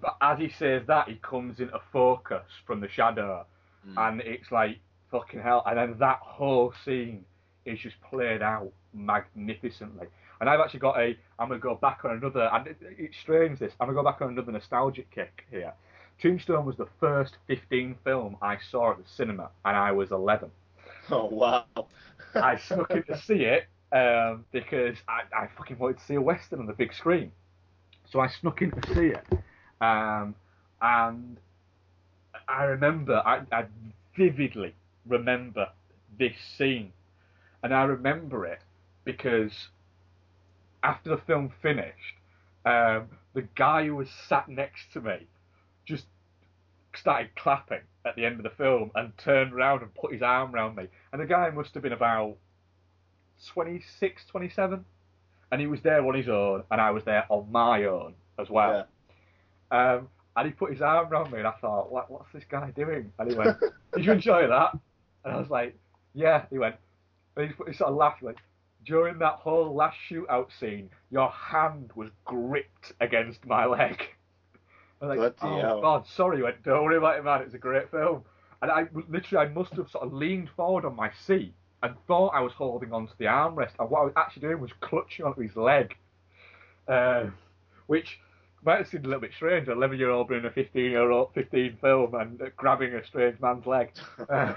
but 0.00 0.16
as 0.20 0.38
he 0.38 0.48
says 0.48 0.82
that, 0.86 1.08
he 1.08 1.16
comes 1.16 1.60
into 1.60 1.78
focus 1.92 2.44
from 2.66 2.80
the 2.80 2.88
shadow, 2.88 3.46
Mm. 3.86 4.08
and 4.08 4.20
it's 4.22 4.50
like 4.50 4.80
fucking 5.12 5.40
hell. 5.40 5.62
And 5.64 5.78
then 5.78 5.96
that 6.00 6.18
whole 6.20 6.74
scene 6.84 7.24
is 7.64 7.78
just 7.78 7.94
played 8.00 8.42
out 8.42 8.72
magnificently. 8.92 10.08
And 10.40 10.50
I've 10.50 10.60
actually 10.60 10.80
got 10.80 10.98
a. 10.98 11.16
I'm 11.38 11.48
gonna 11.48 11.60
go 11.60 11.76
back 11.76 12.04
on 12.04 12.12
another. 12.12 12.50
And 12.52 12.66
it, 12.66 12.76
it's 12.80 13.16
strange 13.16 13.58
this. 13.58 13.72
I'm 13.80 13.86
gonna 13.86 13.96
go 13.96 14.02
back 14.04 14.20
on 14.22 14.30
another 14.30 14.52
nostalgic 14.52 15.10
kick 15.10 15.44
here. 15.50 15.72
Tombstone 16.20 16.64
was 16.64 16.76
the 16.76 16.88
first 16.98 17.36
15 17.46 17.96
film 18.02 18.36
I 18.42 18.56
saw 18.70 18.92
at 18.92 18.98
the 18.98 19.08
cinema, 19.08 19.50
and 19.64 19.76
I 19.76 19.92
was 19.92 20.10
11. 20.10 20.50
Oh 21.10 21.26
wow. 21.26 21.64
I 22.34 22.56
snuck 22.56 22.90
in 22.90 23.04
to 23.04 23.16
see 23.18 23.44
it 23.44 23.66
um, 23.92 24.44
because 24.50 24.96
I, 25.08 25.20
I 25.34 25.46
fucking 25.56 25.78
wanted 25.78 25.98
to 25.98 26.04
see 26.04 26.14
a 26.14 26.20
western 26.20 26.58
on 26.58 26.66
the 26.66 26.72
big 26.72 26.92
screen. 26.92 27.30
So 28.10 28.18
I 28.20 28.28
snuck 28.28 28.60
in 28.62 28.72
to 28.72 28.94
see 28.94 29.06
it, 29.08 29.24
um, 29.80 30.34
and 30.80 31.38
I 32.48 32.64
remember 32.64 33.22
I, 33.24 33.42
I 33.52 33.66
vividly 34.16 34.74
remember 35.06 35.68
this 36.18 36.36
scene, 36.56 36.92
and 37.62 37.74
I 37.74 37.84
remember 37.84 38.46
it 38.46 38.60
because 39.04 39.68
after 40.82 41.10
the 41.10 41.18
film 41.18 41.52
finished, 41.62 42.16
um, 42.64 43.08
the 43.34 43.42
guy 43.54 43.86
who 43.86 43.96
was 43.96 44.08
sat 44.28 44.48
next 44.48 44.92
to 44.92 45.00
me 45.00 45.26
just 45.84 46.06
started 46.94 47.34
clapping 47.36 47.82
at 48.04 48.16
the 48.16 48.24
end 48.24 48.36
of 48.38 48.44
the 48.44 48.50
film 48.50 48.90
and 48.94 49.16
turned 49.18 49.52
around 49.52 49.82
and 49.82 49.94
put 49.94 50.12
his 50.12 50.22
arm 50.22 50.54
around 50.54 50.76
me. 50.76 50.88
And 51.12 51.20
the 51.20 51.26
guy 51.26 51.50
must 51.50 51.74
have 51.74 51.82
been 51.82 51.92
about 51.92 52.36
26, 53.48 54.24
27. 54.26 54.84
And 55.52 55.60
he 55.60 55.66
was 55.66 55.80
there 55.82 56.04
on 56.06 56.14
his 56.14 56.28
own, 56.28 56.64
and 56.70 56.80
I 56.80 56.90
was 56.90 57.04
there 57.04 57.26
on 57.28 57.50
my 57.52 57.84
own 57.84 58.14
as 58.38 58.50
well. 58.50 58.86
Um, 59.70 60.08
and 60.36 60.46
he 60.46 60.52
put 60.52 60.70
his 60.70 60.82
arm 60.82 61.10
around 61.10 61.32
me, 61.32 61.38
and 61.38 61.46
I 61.46 61.52
thought, 61.60 61.90
what, 61.90 62.10
what's 62.10 62.32
this 62.32 62.44
guy 62.48 62.70
doing? 62.70 63.12
And 63.18 63.30
he 63.30 63.36
went, 63.36 63.56
Did 63.94 64.04
you 64.04 64.12
enjoy 64.12 64.46
that? 64.48 64.72
And 65.24 65.34
I 65.34 65.38
was 65.38 65.50
like, 65.50 65.76
Yeah. 66.14 66.44
He 66.50 66.58
went, 66.58 66.76
and 67.36 67.48
he, 67.48 67.54
he 67.66 67.72
sort 67.72 67.90
of 67.90 67.96
laughed, 67.96 68.22
like, 68.22 68.38
during 68.84 69.18
that 69.18 69.34
whole 69.34 69.74
last 69.74 69.96
shootout 70.08 70.48
scene, 70.60 70.90
your 71.10 71.30
hand 71.30 71.90
was 71.94 72.10
gripped 72.24 72.92
against 73.00 73.44
my 73.46 73.66
leg. 73.66 74.02
I 75.00 75.06
was 75.06 75.18
like, 75.18 75.40
Bloody 75.40 75.56
oh 75.56 75.60
hell. 75.60 75.80
God, 75.80 76.06
sorry. 76.06 76.36
He 76.36 76.42
went, 76.42 76.62
don't 76.62 76.84
worry 76.84 76.98
about 76.98 77.18
it, 77.18 77.24
man. 77.24 77.42
It's 77.42 77.54
a 77.54 77.58
great 77.58 77.90
film. 77.90 78.22
And 78.62 78.70
I 78.70 78.86
literally, 79.08 79.46
I 79.46 79.52
must 79.52 79.72
have 79.74 79.90
sort 79.90 80.04
of 80.04 80.12
leaned 80.12 80.48
forward 80.56 80.84
on 80.84 80.96
my 80.96 81.10
seat 81.26 81.52
and 81.82 81.94
thought 82.06 82.28
I 82.28 82.40
was 82.40 82.52
holding 82.52 82.92
onto 82.92 83.12
the 83.18 83.26
armrest, 83.26 83.72
and 83.78 83.90
what 83.90 84.00
I 84.00 84.04
was 84.04 84.12
actually 84.16 84.42
doing 84.42 84.60
was 84.60 84.70
clutching 84.80 85.24
onto 85.24 85.42
his 85.42 85.54
leg, 85.56 85.94
uh, 86.88 87.24
which 87.86 88.18
might 88.66 88.78
have 88.78 88.88
seemed 88.88 89.04
a 89.04 89.08
little 89.08 89.20
bit 89.20 89.32
strange. 89.34 89.68
An 89.68 89.74
11 89.74 89.98
year 89.98 90.10
old 90.10 90.28
being 90.28 90.44
a 90.44 90.50
15 90.50 90.90
year 90.90 91.10
old, 91.10 91.32
15 91.34 91.78
film 91.80 92.14
and 92.14 92.42
uh, 92.42 92.46
grabbing 92.56 92.94
a 92.94 93.04
strange 93.06 93.40
man's 93.40 93.66
leg. 93.66 93.92
Uh, 94.28 94.54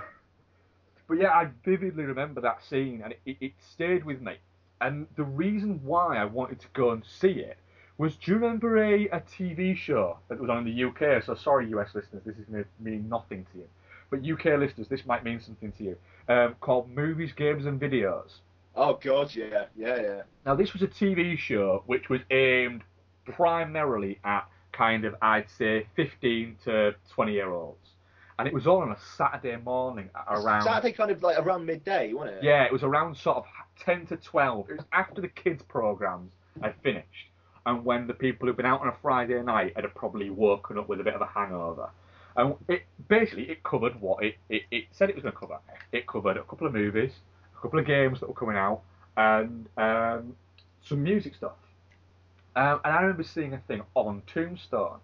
but 1.08 1.18
yeah, 1.20 1.32
I 1.32 1.50
vividly 1.66 2.04
remember 2.04 2.40
that 2.42 2.64
scene, 2.64 3.02
and 3.04 3.16
it, 3.26 3.38
it 3.42 3.54
stayed 3.74 4.06
with 4.06 4.22
me. 4.22 4.36
And 4.80 5.08
the 5.16 5.24
reason 5.24 5.80
why 5.84 6.18
I 6.18 6.26
wanted 6.26 6.60
to 6.60 6.68
go 6.74 6.92
and 6.92 7.04
see 7.04 7.32
it 7.32 7.58
was, 7.98 8.16
do 8.16 8.32
you 8.32 8.38
remember 8.38 8.78
a, 8.78 9.08
a 9.08 9.20
TV 9.22 9.76
show 9.76 10.20
that 10.28 10.40
was 10.40 10.52
on 10.52 10.60
in 10.60 10.66
the 10.66 10.84
UK? 10.84 11.24
So 11.24 11.34
sorry, 11.34 11.68
US 11.70 11.96
listeners, 11.96 12.22
this 12.26 12.38
is 12.38 12.46
going 12.46 12.64
to 12.64 12.70
mean 12.80 13.10
nothing 13.10 13.46
to 13.52 13.58
you. 13.58 13.68
But 14.12 14.20
UK 14.20 14.60
listeners, 14.60 14.88
this 14.88 15.06
might 15.06 15.24
mean 15.24 15.42
something 15.42 15.72
to 15.74 15.84
you. 15.84 15.98
Um, 16.28 16.56
called 16.62 16.90
Movies, 16.90 17.32
Games 17.36 17.66
and 17.66 17.80
Videos. 17.80 18.30
Oh 18.76 19.00
god, 19.04 19.34
yeah, 19.34 19.66
yeah, 19.76 20.02
yeah. 20.02 20.22
Now, 20.46 20.56
this 20.56 20.74
was 20.74 20.84
a 20.84 20.88
TV 20.88 21.38
show 21.38 21.84
which 21.88 22.08
was 22.08 22.22
aimed 22.30 22.84
primarily 23.34 24.20
at 24.24 24.48
kind 24.72 25.06
of, 25.06 25.16
I'd 25.22 25.50
say, 25.58 25.88
15 25.96 26.58
to 26.66 26.96
20 27.14 27.34
year 27.34 27.52
olds. 27.52 27.90
And 28.38 28.48
it 28.48 28.54
was 28.54 28.68
all 28.68 28.82
on 28.82 28.92
a 28.92 28.98
Saturday 29.18 29.58
morning 29.58 30.10
around. 30.30 30.64
Saturday 30.64 30.94
kind 30.94 31.12
of 31.12 31.22
like 31.22 31.38
around 31.38 31.66
midday, 31.66 32.14
wasn't 32.14 32.38
it? 32.38 32.44
Yeah, 32.44 32.64
it 32.64 32.72
was 32.72 32.84
around 32.84 33.18
sort 33.18 33.38
of 33.38 33.46
10 33.84 34.08
to 34.08 34.18
12. 34.18 34.70
It 34.70 34.78
was 34.78 34.86
after 34.94 35.20
the 35.20 35.28
kids' 35.28 35.62
programs 35.64 36.32
had 36.62 36.74
finished, 36.82 37.30
and 37.66 37.84
when 37.84 38.08
the 38.08 38.14
people 38.14 38.48
who'd 38.48 38.56
been 38.56 38.66
out 38.66 38.80
on 38.80 38.88
a 38.88 38.96
Friday 39.02 39.42
night 39.42 39.74
had 39.76 39.94
probably 39.94 40.30
woken 40.30 40.78
up 40.78 40.88
with 40.88 41.02
a 41.02 41.04
bit 41.04 41.16
of 41.16 41.22
a 41.22 41.26
hangover. 41.26 41.90
And 42.38 42.56
it 42.70 42.84
basically 43.10 43.50
it 43.50 43.62
covered 43.64 44.00
what 44.00 44.24
it, 44.24 44.36
it, 44.48 44.62
it 44.72 44.86
said 44.92 45.10
it 45.10 45.16
was 45.16 45.24
going 45.24 45.34
to 45.34 45.40
cover. 45.40 45.60
It 45.92 46.08
covered 46.08 46.38
a 46.38 46.44
couple 46.44 46.66
of 46.66 46.74
movies, 46.74 47.12
a 47.58 47.62
couple 47.62 47.80
of 47.80 47.86
games 47.86 48.22
that 48.22 48.30
were 48.30 48.36
coming 48.36 48.56
out, 48.56 48.82
and 49.18 49.68
um, 49.76 50.36
some 50.82 51.04
music 51.04 51.36
stuff. 51.36 51.58
Um, 52.60 52.82
and 52.84 52.94
I 52.94 53.02
remember 53.04 53.24
seeing 53.24 53.54
a 53.54 53.58
thing 53.70 53.84
on 53.96 54.22
Tombstone, 54.28 55.00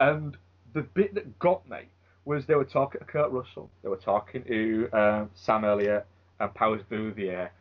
and 0.00 0.36
the 0.72 0.82
bit 0.82 1.14
that 1.14 1.38
got 1.38 1.68
me 1.70 1.82
was 2.24 2.46
they 2.46 2.56
were 2.56 2.64
talking 2.64 2.98
to 2.98 3.04
Kurt 3.04 3.30
Russell, 3.30 3.70
they 3.82 3.88
were 3.88 3.96
talking 3.96 4.42
to 4.42 4.90
um, 4.92 5.30
Sam 5.36 5.64
Elliott 5.64 6.04
and 6.40 6.52
Powers 6.52 6.82
Bouvier, 6.90 7.52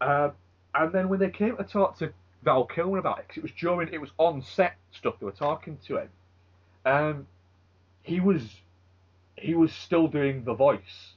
uh, 0.00 0.30
and 0.74 0.92
then 0.94 1.10
when 1.10 1.18
they 1.20 1.28
came 1.28 1.58
to 1.58 1.64
talk 1.64 1.98
to 1.98 2.14
Val 2.42 2.64
Kilmer 2.64 2.96
about 2.96 3.18
it, 3.18 3.28
'cause 3.28 3.36
it 3.36 3.42
was 3.42 3.52
during 3.52 3.92
it 3.92 4.00
was 4.00 4.12
on 4.16 4.40
set 4.40 4.76
stuff 4.92 5.18
they 5.20 5.26
were 5.26 5.32
talking 5.32 5.76
to 5.86 5.98
him, 5.98 6.10
um, 6.86 7.26
he 8.02 8.18
was 8.18 8.62
he 9.36 9.54
was 9.54 9.74
still 9.74 10.08
doing 10.08 10.42
the 10.44 10.54
voice, 10.54 11.16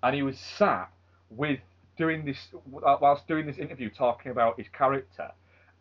and 0.00 0.14
he 0.14 0.22
was 0.22 0.38
sat 0.38 0.92
with 1.28 1.58
doing 1.96 2.24
this 2.24 2.52
whilst 2.70 3.26
doing 3.26 3.46
this 3.46 3.58
interview 3.58 3.90
talking 3.90 4.30
about 4.30 4.56
his 4.56 4.68
character, 4.68 5.32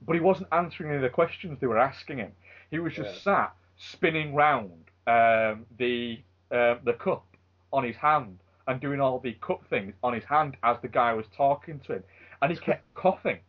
but 0.06 0.14
he 0.14 0.20
wasn't 0.20 0.48
answering 0.52 0.90
any 0.90 0.98
of 0.98 1.02
the 1.04 1.10
questions 1.10 1.58
they 1.60 1.68
were 1.68 1.80
asking 1.80 2.18
him. 2.18 2.32
He 2.72 2.80
was 2.80 2.94
just 2.94 3.24
sat 3.24 3.54
spinning 3.78 4.36
round 4.36 4.72
um, 5.08 5.66
the 5.78 6.20
uh, 6.52 6.76
the 6.84 6.94
cup 6.94 7.26
on 7.72 7.84
his 7.84 7.96
hand 7.96 8.38
and 8.68 8.80
doing 8.80 9.02
all 9.02 9.20
the 9.20 9.34
cup 9.42 9.62
things 9.70 9.94
on 10.04 10.14
his 10.14 10.24
hand 10.24 10.58
as 10.64 10.78
the 10.82 10.88
guy 10.88 11.14
was 11.14 11.26
talking 11.36 11.80
to 11.82 11.94
him, 11.94 12.04
and 12.42 12.52
he 12.52 12.58
kept 12.66 12.94
coughing. 12.94 13.40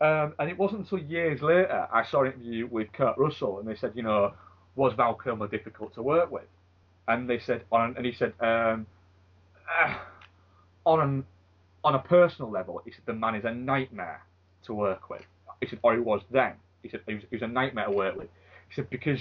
Um, 0.00 0.34
and 0.38 0.48
it 0.48 0.56
wasn't 0.56 0.82
until 0.82 0.98
years 0.98 1.42
later 1.42 1.88
I 1.92 2.04
saw 2.04 2.22
an 2.22 2.32
interview 2.32 2.66
with 2.66 2.92
Kurt 2.92 3.18
Russell, 3.18 3.58
and 3.58 3.68
they 3.68 3.74
said, 3.74 3.92
you 3.94 4.02
know, 4.02 4.32
was 4.76 4.92
Val 4.94 5.14
Kilmer 5.14 5.48
difficult 5.48 5.94
to 5.94 6.02
work 6.02 6.30
with? 6.30 6.46
And 7.08 7.28
they 7.28 7.38
said, 7.38 7.64
on, 7.72 7.94
and 7.96 8.06
he 8.06 8.12
said, 8.12 8.32
um, 8.40 8.86
uh, 9.82 9.94
on 10.84 11.00
an, 11.00 11.26
on 11.82 11.94
a 11.94 11.98
personal 11.98 12.50
level, 12.50 12.80
he 12.84 12.92
said 12.92 13.00
the 13.06 13.12
man 13.12 13.34
is 13.34 13.44
a 13.44 13.52
nightmare 13.52 14.22
to 14.64 14.74
work 14.74 15.10
with. 15.10 15.24
He 15.60 15.66
said, 15.68 15.78
or 15.82 15.94
he 15.94 16.00
was 16.00 16.22
then. 16.30 16.54
He 16.82 16.88
said 16.88 17.00
he 17.06 17.14
was, 17.14 17.24
he 17.30 17.36
was 17.36 17.42
a 17.42 17.48
nightmare 17.48 17.86
to 17.86 17.90
work 17.90 18.16
with. 18.16 18.28
He 18.68 18.74
said 18.74 18.90
because 18.90 19.20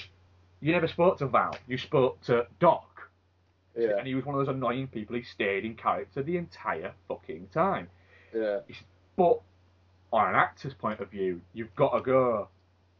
you 0.62 0.72
never 0.72 0.88
spoke 0.88 1.18
to 1.20 1.28
Val, 1.28 1.58
you 1.68 1.78
spoke 1.78 2.22
to 2.24 2.46
Doc, 2.60 3.10
Yeah. 3.78 3.98
and 3.98 4.08
he 4.08 4.16
was 4.16 4.26
one 4.26 4.36
of 4.40 4.46
those 4.46 4.54
annoying 4.56 4.88
people. 4.88 5.16
He 5.16 5.24
stayed 5.24 5.66
in 5.66 5.76
character 5.76 6.22
the 6.24 6.38
entire 6.38 6.94
fucking 7.08 7.48
time. 7.54 7.90
Yeah. 8.36 8.60
He 8.68 8.74
said, 8.74 8.86
But 9.16 9.40
on 10.14 10.30
an 10.30 10.36
actor's 10.36 10.74
point 10.74 11.00
of 11.00 11.10
view, 11.12 11.42
you've 11.54 11.76
got 11.76 11.96
to 11.98 12.02
go. 12.02 12.50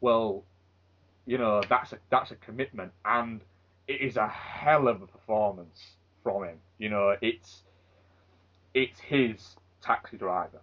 Well, 0.00 0.44
you 1.26 1.36
know 1.38 1.60
that's 1.68 1.92
a 1.92 1.98
that's 2.10 2.30
a 2.30 2.36
commitment, 2.36 2.92
and 3.04 3.40
it 3.86 4.00
is 4.00 4.16
a 4.16 4.28
hell 4.28 4.88
of 4.88 5.02
a 5.02 5.06
performance 5.06 5.92
from 6.22 6.44
him. 6.44 6.56
You 6.78 6.88
know, 6.90 7.16
it's 7.20 7.62
it's 8.74 9.00
his 9.00 9.56
taxi 9.82 10.16
driver. 10.16 10.60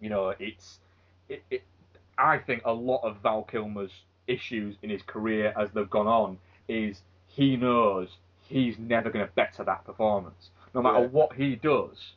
You 0.00 0.10
know, 0.10 0.34
it's 0.38 0.80
it, 1.28 1.42
it. 1.50 1.62
I 2.18 2.38
think 2.38 2.62
a 2.64 2.72
lot 2.72 3.02
of 3.04 3.18
Val 3.22 3.42
Kilmer's 3.44 3.92
issues 4.26 4.76
in 4.82 4.90
his 4.90 5.02
career 5.02 5.54
as 5.58 5.70
they've 5.72 5.88
gone 5.88 6.06
on 6.06 6.38
is 6.68 7.02
he 7.26 7.56
knows 7.56 8.08
he's 8.42 8.78
never 8.78 9.10
going 9.10 9.26
to 9.26 9.32
better 9.32 9.64
that 9.64 9.84
performance. 9.84 10.50
No 10.74 10.82
matter 10.82 11.00
Yeah. 11.00 11.06
what 11.08 11.32
he 11.34 11.56
does, 11.56 12.14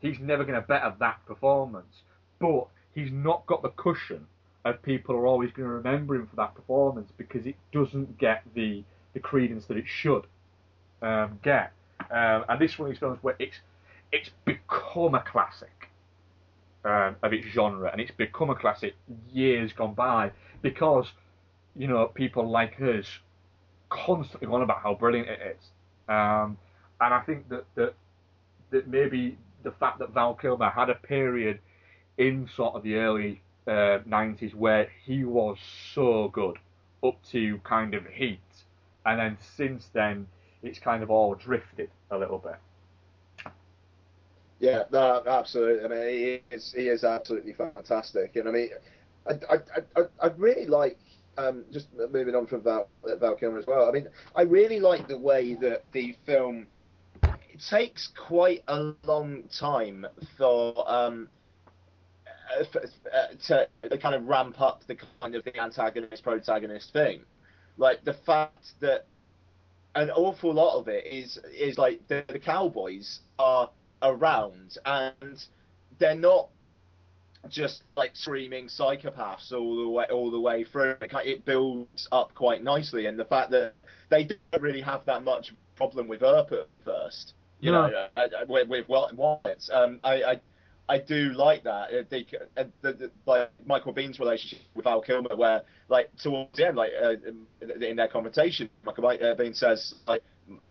he's 0.00 0.18
never 0.20 0.44
going 0.44 0.60
to 0.60 0.66
better 0.66 0.94
that 0.98 1.24
performance. 1.26 2.02
But 2.38 2.68
he's 2.94 3.10
not 3.10 3.46
got 3.46 3.62
the 3.62 3.70
cushion 3.70 4.26
of 4.64 4.82
people 4.82 5.14
are 5.16 5.26
always 5.26 5.50
going 5.52 5.68
to 5.68 5.74
remember 5.74 6.14
him 6.16 6.26
for 6.26 6.36
that 6.36 6.54
performance 6.54 7.10
because 7.16 7.46
it 7.46 7.56
doesn't 7.72 8.18
get 8.18 8.42
the 8.54 8.84
the 9.12 9.20
credence 9.20 9.66
that 9.66 9.76
it 9.76 9.88
should 9.88 10.24
um, 11.02 11.40
get. 11.42 11.72
Um, 12.10 12.44
and 12.48 12.60
this 12.60 12.78
one 12.78 12.86
of 12.88 12.92
these 12.94 13.00
films 13.00 13.18
where 13.22 13.34
it's 13.38 13.56
it's 14.12 14.30
become 14.44 15.14
a 15.14 15.20
classic 15.22 15.79
um, 16.84 17.16
of 17.22 17.32
its 17.32 17.46
genre, 17.48 17.90
and 17.90 18.00
it's 18.00 18.10
become 18.10 18.50
a 18.50 18.54
classic 18.54 18.94
years 19.32 19.72
gone 19.72 19.94
by 19.94 20.30
because 20.62 21.06
you 21.76 21.86
know 21.86 22.06
people 22.06 22.48
like 22.48 22.80
us 22.80 23.06
constantly 23.88 24.48
on 24.48 24.62
about 24.62 24.82
how 24.82 24.94
brilliant 24.94 25.28
it 25.28 25.56
is. 25.56 25.64
Um, 26.08 26.56
and 27.00 27.14
I 27.14 27.20
think 27.20 27.48
that, 27.48 27.64
that 27.74 27.94
that 28.70 28.88
maybe 28.88 29.36
the 29.62 29.72
fact 29.72 29.98
that 29.98 30.10
Val 30.10 30.34
Kilmer 30.34 30.70
had 30.70 30.90
a 30.90 30.94
period 30.94 31.58
in 32.18 32.48
sort 32.54 32.74
of 32.74 32.82
the 32.82 32.96
early 32.96 33.42
uh, 33.66 34.00
90s 34.08 34.54
where 34.54 34.88
he 35.04 35.24
was 35.24 35.58
so 35.94 36.28
good 36.28 36.56
up 37.04 37.16
to 37.30 37.58
kind 37.64 37.94
of 37.94 38.06
Heat, 38.06 38.40
and 39.04 39.18
then 39.18 39.38
since 39.56 39.86
then 39.92 40.26
it's 40.62 40.78
kind 40.78 41.02
of 41.02 41.10
all 41.10 41.34
drifted 41.34 41.90
a 42.10 42.18
little 42.18 42.38
bit. 42.38 42.56
Yeah, 44.60 44.84
no, 44.92 45.22
absolutely. 45.26 45.84
I 45.84 45.88
mean, 45.88 46.42
he 46.50 46.56
is 46.56 46.72
he 46.76 46.88
is 46.88 47.04
absolutely 47.04 47.54
fantastic, 47.54 48.36
and 48.36 48.48
I 48.48 48.52
mean, 48.52 48.70
I 49.28 49.32
I 49.50 49.56
I, 49.96 50.02
I 50.20 50.26
really 50.36 50.66
like 50.66 50.98
um, 51.38 51.64
just 51.72 51.88
moving 51.94 52.34
on 52.34 52.46
from 52.46 52.62
Val, 52.62 52.88
Val 53.04 53.36
Kilmer 53.36 53.58
as 53.58 53.66
well. 53.66 53.88
I 53.88 53.92
mean, 53.92 54.08
I 54.36 54.42
really 54.42 54.78
like 54.80 55.08
the 55.08 55.18
way 55.18 55.54
that 55.56 55.84
the 55.92 56.14
film 56.26 56.68
it 57.48 57.60
takes 57.70 58.08
quite 58.28 58.64
a 58.68 58.94
long 59.04 59.44
time 59.58 60.06
for 60.38 60.74
um 60.90 61.30
uh, 62.26 62.60
f- 62.74 62.90
uh, 63.12 63.66
to 63.88 63.98
kind 63.98 64.14
of 64.14 64.24
ramp 64.26 64.60
up 64.60 64.84
the 64.86 64.96
kind 65.20 65.34
of 65.34 65.44
the 65.44 65.60
antagonist 65.60 66.22
protagonist 66.22 66.92
thing, 66.92 67.24
like 67.76 68.04
the 68.04 68.14
fact 68.14 68.74
that 68.80 69.06
an 69.94 70.10
awful 70.10 70.54
lot 70.54 70.78
of 70.78 70.88
it 70.88 71.06
is 71.06 71.38
is 71.56 71.78
like 71.78 72.06
the, 72.08 72.24
the 72.28 72.38
cowboys 72.38 73.20
are 73.38 73.70
around 74.02 74.76
and 74.84 75.44
they're 75.98 76.14
not 76.14 76.48
just 77.48 77.82
like 77.96 78.10
screaming 78.14 78.66
psychopaths 78.66 79.52
all 79.52 79.82
the 79.82 79.88
way 79.88 80.04
all 80.10 80.30
the 80.30 80.40
way 80.40 80.64
through. 80.64 80.94
It, 81.00 81.10
it 81.24 81.44
builds 81.44 82.06
up 82.12 82.34
quite 82.34 82.62
nicely, 82.62 83.06
and 83.06 83.18
the 83.18 83.24
fact 83.24 83.50
that 83.50 83.74
they 84.10 84.24
don't 84.24 84.62
really 84.62 84.82
have 84.82 85.04
that 85.06 85.24
much 85.24 85.54
problem 85.76 86.06
with 86.08 86.22
Earp 86.22 86.52
at 86.52 86.68
first, 86.84 87.32
you 87.60 87.72
No. 87.72 87.86
know, 87.88 88.06
uh, 88.16 88.20
uh, 88.20 88.26
with 88.48 88.68
with 88.68 88.88
Wyatt. 88.88 89.68
Um, 89.72 90.00
I, 90.04 90.22
I 90.22 90.40
I 90.90 90.98
do 90.98 91.32
like 91.32 91.62
that. 91.64 91.90
Uh, 91.94 92.02
They, 92.10 92.26
uh, 92.58 92.64
the, 92.82 92.92
the, 92.92 93.10
like 93.24 93.50
Michael 93.64 93.94
Biehn's 93.94 94.18
relationship 94.18 94.58
with 94.74 94.84
Val 94.84 95.00
Kilmer, 95.00 95.34
where 95.36 95.62
like 95.88 96.14
towards 96.16 96.56
the 96.56 96.66
end, 96.66 96.76
like 96.76 96.90
uh, 97.02 97.10
in- 97.12 97.46
in 97.82 97.96
their 97.96 98.08
conversation, 98.08 98.68
Michael 98.84 99.04
Biehn 99.04 99.56
says 99.56 99.94
like, 100.06 100.22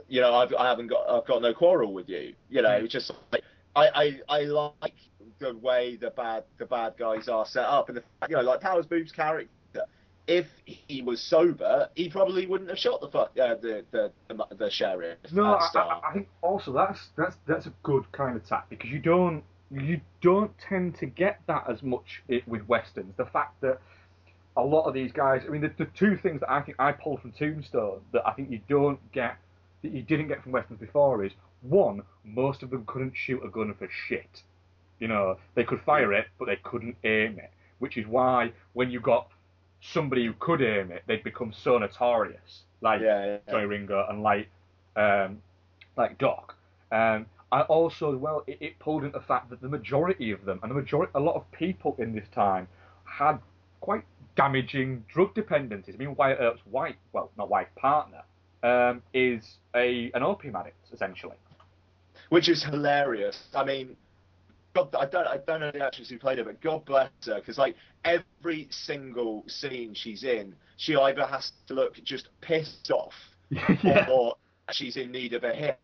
you 0.10 0.22
know, 0.22 0.34
I've, 0.36 0.53
I 0.53 0.68
haven't 0.68 0.88
got 0.88 1.10
I've 1.10 1.26
got 1.26 1.41
no 1.41 1.53
quarrel 1.53 1.94
with 1.94 2.10
you. 2.10 2.34
You 2.49 2.61
know, 2.61 2.72
it's 2.72 2.94
just 2.94 3.11
like 3.31 3.44
I, 3.76 3.88
I 4.27 4.38
I 4.40 4.40
like 4.41 4.94
the 5.40 5.56
way 5.56 5.95
the 5.95 6.10
bad 6.11 6.44
the 6.57 6.65
bad 6.65 6.95
guys 6.98 7.27
are 7.27 7.45
set 7.45 7.65
up, 7.65 7.90
and 7.90 7.98
the, 7.98 8.03
you 8.27 8.36
know, 8.36 8.41
like 8.41 8.61
Powers 8.61 8.86
Boothe's 8.86 9.11
character. 9.11 9.49
If 10.27 10.45
he 10.65 11.02
was 11.02 11.19
sober, 11.19 11.90
he 11.95 12.07
probably 12.07 12.45
wouldn't 12.45 12.69
have 12.69 12.77
shot 12.77 13.02
the 13.02 13.07
fuck 13.07 13.31
uh, 13.40 13.56
the, 13.56 13.84
the 13.91 14.11
the 14.27 14.56
the 14.56 14.69
sheriff. 14.69 15.18
No, 15.31 15.44
I. 15.44 15.69
I, 15.73 15.99
I 16.10 16.14
think 16.14 16.27
also 16.41 16.72
that's 16.72 16.99
that's 17.18 17.36
that's 17.48 17.65
a 17.65 17.73
good 17.81 18.03
kind 18.11 18.36
of 18.36 18.45
tack 18.45 18.69
because 18.69 18.91
you 18.91 18.99
don't 18.99 19.44
you 19.72 20.02
don't 20.22 20.52
tend 20.57 20.98
to 20.99 21.06
get 21.07 21.40
that 21.48 21.64
as 21.68 21.81
much 21.81 22.22
with 22.27 22.68
westerns. 22.68 23.14
The 23.18 23.26
fact 23.26 23.60
that 23.61 23.80
a 24.57 24.64
lot 24.64 24.84
of 24.84 24.94
these 24.94 25.11
guys, 25.11 25.41
I 25.48 25.49
mean, 25.49 25.61
the, 25.61 25.72
the 25.77 25.90
two 25.95 26.18
things 26.18 26.41
that 26.41 26.52
I 26.52 26.61
think 26.61 26.80
I 26.80 26.91
pulled 26.91 27.22
from 27.22 27.31
Tombstone 27.31 28.02
that 28.11 28.27
I 28.27 28.34
think 28.34 28.52
you 28.52 28.60
don't 28.68 28.99
get 29.11 29.38
that 29.82 29.92
you 29.92 30.02
didn't 30.02 30.28
get 30.28 30.44
from 30.44 30.52
westerns 30.52 30.80
before 30.80 31.24
is 31.24 31.34
one, 31.62 32.02
most 32.24 32.64
of 32.64 32.70
them 32.70 32.84
couldn't 32.86 33.14
shoot 33.16 33.42
a 33.44 33.50
gun 33.50 33.74
for 33.78 33.90
shit. 34.08 34.44
You 35.00 35.08
know, 35.08 35.38
they 35.56 35.64
could 35.64 35.82
fire 35.82 36.14
it, 36.14 36.28
but 36.38 36.46
they 36.46 36.58
couldn't 36.58 36.96
aim 37.04 37.40
it, 37.40 37.52
which 37.80 37.98
is 37.98 38.06
why 38.06 38.52
when 38.74 38.92
you 38.92 39.00
got 39.00 39.28
somebody 39.82 40.26
who 40.26 40.34
could 40.40 40.62
aim 40.62 40.92
it, 40.92 41.04
they'd 41.08 41.24
become 41.24 41.54
so 41.54 41.78
notorious, 41.78 42.64
like 42.82 43.02
Yeah, 43.02 43.38
yeah. 43.48 43.56
Ringo 43.56 44.06
and 44.10 44.22
like 44.22 44.50
um, 44.96 45.42
like 45.96 46.18
Doc. 46.18 46.56
Um, 46.92 47.26
I 47.52 47.62
also, 47.62 48.14
as 48.14 48.20
well, 48.20 48.44
it, 48.46 48.58
it 48.60 48.80
pulled 48.80 49.04
into 49.04 49.18
the 49.18 49.26
fact 49.26 49.50
that 49.50 49.62
the 49.62 49.70
majority 49.70 50.32
of 50.32 50.46
them, 50.46 50.60
and 50.62 50.70
the 50.70 50.76
majority, 50.76 51.12
a 51.16 51.20
lot 51.20 51.36
of 51.36 51.50
people 51.52 51.96
in 51.98 52.14
this 52.14 52.28
time, 52.34 52.68
had 53.06 53.40
quite 53.80 54.04
damaging 54.36 55.04
drug 55.08 55.34
dependencies. 55.34 55.96
I 55.96 55.98
mean, 55.98 56.16
Wyatt 56.16 56.40
Earp's 56.40 56.62
wife, 56.70 56.96
well, 57.12 57.32
not 57.38 57.50
wife, 57.50 57.68
partner, 57.76 58.22
um, 58.64 59.02
is 59.14 59.44
a 59.76 60.11
an 60.14 60.23
opium 60.23 60.56
addict 60.56 60.77
essentially. 60.94 61.36
which 62.30 62.49
is 62.49 62.64
hilarious. 62.64 63.38
I 63.56 63.64
mean, 63.64 63.95
God, 64.76 64.94
I 64.98 65.06
don't, 65.06 65.27
I 65.27 65.38
don't 65.38 65.60
know 65.61 65.72
the 65.72 65.84
actress 65.84 66.10
who 66.10 66.19
played 66.19 66.38
her, 66.38 66.44
but 66.44 66.61
God 66.61 66.86
bless 66.86 67.10
her, 67.26 67.36
because 67.40 67.57
like 67.57 67.76
every 68.06 68.68
single 68.69 69.44
scene 69.48 69.94
she's 69.94 70.23
in, 70.23 70.56
she 70.77 70.95
either 70.95 71.26
has 71.26 71.52
to 71.68 71.73
look 71.73 71.95
just 72.03 72.30
pissed 72.41 72.91
off, 72.91 73.14
or 74.10 74.36
she's 74.72 74.95
in 74.98 75.11
need 75.11 75.34
of 75.34 75.44
a 75.44 75.53
hit. 75.53 75.80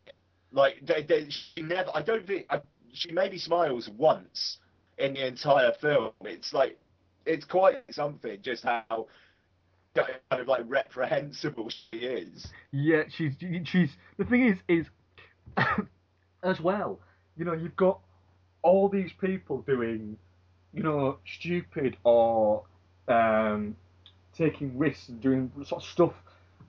Like 0.52 0.76
they, 0.86 1.04
they, 1.04 1.28
she 1.30 1.62
never. 1.62 1.90
I 1.94 2.02
don't 2.02 2.26
think 2.26 2.46
I, 2.50 2.62
she 2.94 3.12
maybe 3.12 3.38
smiles 3.38 3.90
once 3.98 4.58
in 4.98 5.14
the 5.16 5.28
entire 5.28 5.74
film. 5.82 6.12
It's 6.22 6.54
like 6.54 6.78
it's 7.26 7.46
quite 7.46 7.78
something 7.92 8.38
just 8.42 8.64
how 8.64 9.08
kind 9.96 10.42
of 10.42 10.48
like 10.48 10.64
reprehensible 10.68 11.70
she 11.92 12.00
is. 12.00 12.48
Yeah, 12.72 13.04
she's 13.10 13.34
she's 13.64 13.92
the 14.18 14.26
thing 14.26 14.48
is 14.48 14.58
is 14.68 14.86
as 16.44 16.60
well. 16.60 17.00
You 17.38 17.46
know, 17.46 17.54
you've 17.54 17.76
got 17.76 18.00
all 18.62 18.90
these 18.90 19.12
people 19.14 19.62
doing, 19.62 20.18
you 20.74 20.84
know, 20.84 21.18
stupid 21.26 21.98
or 22.04 22.64
um, 23.08 23.76
taking 24.38 24.78
risks 24.78 25.10
and 25.10 25.22
doing 25.22 25.52
sort 25.66 25.84
of 25.84 25.88
stuff 25.88 26.14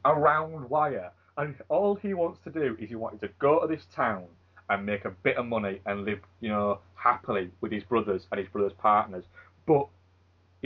around 0.04 0.68
Wire, 0.68 1.10
and 1.36 1.54
all 1.68 1.94
he 1.94 2.14
wants 2.14 2.40
to 2.44 2.50
do 2.50 2.76
is 2.78 2.88
he 2.88 2.96
wanted 2.96 3.20
to 3.20 3.28
go 3.38 3.60
to 3.60 3.66
this 3.66 3.86
town 3.94 4.24
and 4.68 4.84
make 4.84 5.04
a 5.04 5.10
bit 5.10 5.36
of 5.36 5.46
money 5.46 5.80
and 5.86 6.04
live, 6.04 6.18
you 6.40 6.48
know, 6.48 6.80
happily 6.96 7.50
with 7.60 7.70
his 7.70 7.84
brothers 7.84 8.26
and 8.30 8.38
his 8.38 8.48
brothers' 8.48 8.72
partners, 8.78 9.24
but. 9.66 9.86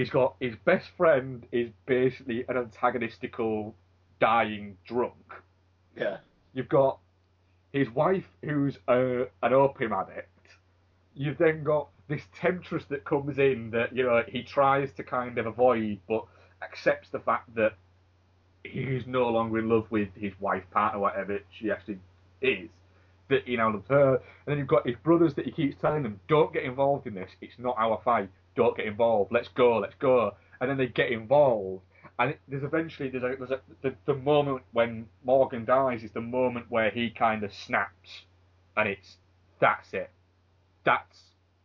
He's 0.00 0.08
got 0.08 0.36
his 0.40 0.54
best 0.64 0.88
friend 0.96 1.46
is 1.52 1.68
basically 1.84 2.46
an 2.48 2.56
antagonistical, 2.56 3.74
dying 4.18 4.78
drunk 4.86 5.34
Yeah. 5.94 6.16
you've 6.54 6.70
got 6.70 7.00
his 7.70 7.90
wife 7.90 8.24
who's 8.42 8.78
a, 8.88 9.24
an 9.42 9.52
opium 9.52 9.92
addict. 9.92 10.28
You've 11.14 11.36
then 11.36 11.64
got 11.64 11.88
this 12.08 12.22
temptress 12.34 12.86
that 12.86 13.04
comes 13.04 13.38
in 13.38 13.72
that 13.72 13.94
you 13.94 14.02
know 14.04 14.22
he 14.26 14.42
tries 14.42 14.90
to 14.94 15.04
kind 15.04 15.36
of 15.36 15.44
avoid, 15.44 15.98
but 16.08 16.24
accepts 16.62 17.10
the 17.10 17.20
fact 17.20 17.54
that 17.56 17.74
he's 18.64 19.06
no 19.06 19.28
longer 19.28 19.58
in 19.58 19.68
love 19.68 19.86
with 19.90 20.08
his 20.14 20.32
wife, 20.40 20.64
partner, 20.70 20.98
whatever 20.98 21.40
she 21.50 21.70
actually 21.70 21.98
is. 22.40 22.70
That 23.28 23.44
he 23.44 23.54
now 23.58 23.70
loves 23.70 23.88
her, 23.88 24.14
and 24.14 24.22
then 24.46 24.56
you've 24.56 24.66
got 24.66 24.86
his 24.86 24.96
brothers 25.04 25.34
that 25.34 25.44
he 25.44 25.50
keeps 25.50 25.76
telling 25.78 26.02
them, 26.04 26.20
"Don't 26.26 26.54
get 26.54 26.62
involved 26.64 27.06
in 27.06 27.12
this. 27.12 27.30
It's 27.42 27.58
not 27.58 27.76
our 27.78 28.00
fight. 28.02 28.30
Don't 28.56 28.76
get 28.76 28.86
involved. 28.86 29.32
Let's 29.32 29.48
go. 29.48 29.78
Let's 29.78 29.94
go." 29.98 30.34
And 30.60 30.68
then 30.70 30.76
they 30.76 30.88
get 30.88 31.10
involved, 31.10 31.82
and 32.18 32.30
it, 32.32 32.40
there's 32.48 32.62
eventually 32.64 33.08
there's 33.08 33.22
a, 33.22 33.34
there's 33.38 33.50
a 33.50 33.60
the, 33.82 33.94
the 34.06 34.14
moment 34.14 34.62
when 34.72 35.06
Morgan 35.24 35.64
dies 35.64 36.02
is 36.02 36.10
the 36.12 36.20
moment 36.20 36.66
where 36.68 36.90
he 36.90 37.10
kind 37.10 37.42
of 37.44 37.50
snaps, 37.66 38.10
and 38.76 38.88
it's 38.88 39.16
that's 39.60 39.92
it, 39.94 40.10
that's 40.84 41.18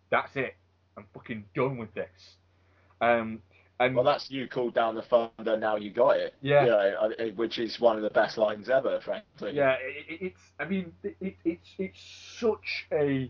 that's 0.09 0.35
it. 0.35 0.55
I'm 0.97 1.05
fucking 1.13 1.43
done 1.55 1.77
with 1.77 1.93
this. 1.93 2.37
Um, 3.01 3.41
and 3.81 3.93
Well, 3.93 4.05
that's 4.05 4.31
you 4.31 4.47
called 4.47 4.73
down 4.73 4.95
the 4.95 5.01
thunder. 5.01 5.57
Now 5.57 5.75
you 5.75 5.91
got 5.91 6.11
it. 6.15 6.33
Yeah. 6.41 6.63
You 6.63 6.69
know, 6.69 7.31
which 7.35 7.59
is 7.59 7.77
one 7.81 7.97
of 7.97 8.03
the 8.03 8.09
best 8.09 8.37
lines 8.37 8.69
ever, 8.69 9.01
frankly. 9.01 9.51
yeah, 9.53 9.73
it, 9.81 10.05
it- 10.07 10.25
it's 10.27 10.41
I 10.57 10.63
mean 10.65 10.93
it, 11.03 11.17
it, 11.19 11.35
it's 11.43 11.67
it's 11.77 11.99
such 12.39 12.87
a 12.93 13.29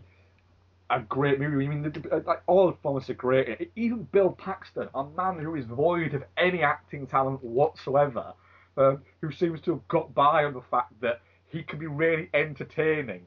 a 0.90 1.00
great 1.00 1.40
movie. 1.40 1.66
I 1.66 1.68
mean, 1.68 1.92
like 2.26 2.42
all 2.46 2.66
the 2.66 2.72
performances 2.72 3.10
are 3.10 3.14
great. 3.14 3.70
Even 3.76 4.04
Bill 4.12 4.30
Paxton, 4.30 4.88
a 4.94 5.04
man 5.04 5.38
who 5.38 5.54
is 5.56 5.64
void 5.66 6.14
of 6.14 6.22
any 6.36 6.62
acting 6.62 7.06
talent 7.06 7.42
whatsoever, 7.42 8.34
um, 8.76 9.02
who 9.20 9.32
seems 9.32 9.60
to 9.62 9.72
have 9.72 9.88
got 9.88 10.14
by 10.14 10.44
on 10.44 10.54
the 10.54 10.62
fact 10.70 10.92
that 11.00 11.20
he 11.48 11.62
can 11.62 11.78
be 11.78 11.86
really 11.86 12.28
entertaining 12.34 13.22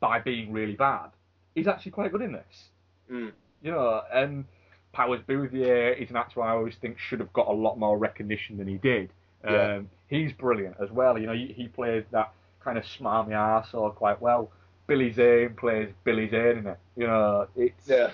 by 0.00 0.18
being 0.18 0.52
really 0.52 0.74
bad. 0.74 1.10
He's 1.54 1.66
actually 1.66 1.92
quite 1.92 2.12
good 2.12 2.22
in 2.22 2.32
this. 2.32 2.68
Mm. 3.10 3.32
You 3.62 3.70
know, 3.72 4.02
and 4.12 4.44
Powers 4.92 5.20
Bouthier 5.26 5.92
is 5.92 6.10
an 6.10 6.16
actor 6.16 6.42
I 6.42 6.52
always 6.52 6.74
think 6.80 6.98
should 6.98 7.20
have 7.20 7.32
got 7.32 7.48
a 7.48 7.52
lot 7.52 7.78
more 7.78 7.98
recognition 7.98 8.56
than 8.56 8.66
he 8.66 8.76
did. 8.76 9.10
Um, 9.44 9.54
Yeah. 9.54 9.80
He's 10.08 10.32
brilliant 10.32 10.76
as 10.82 10.90
well. 10.90 11.18
You 11.18 11.26
know, 11.26 11.32
he, 11.34 11.54
he 11.56 11.68
plays 11.68 12.04
that 12.10 12.32
kind 12.62 12.76
of 12.76 12.84
smarmy 12.84 13.30
arsehole 13.30 13.94
quite 13.94 14.20
well. 14.20 14.50
Billy 14.90 15.12
Zane 15.12 15.54
plays 15.54 15.88
Billy 16.02 16.28
Zane 16.28 16.58
in 16.58 16.66
it. 16.66 16.78
You 16.96 17.06
know, 17.06 17.46
it's 17.54 17.88
Yeah. 17.88 18.10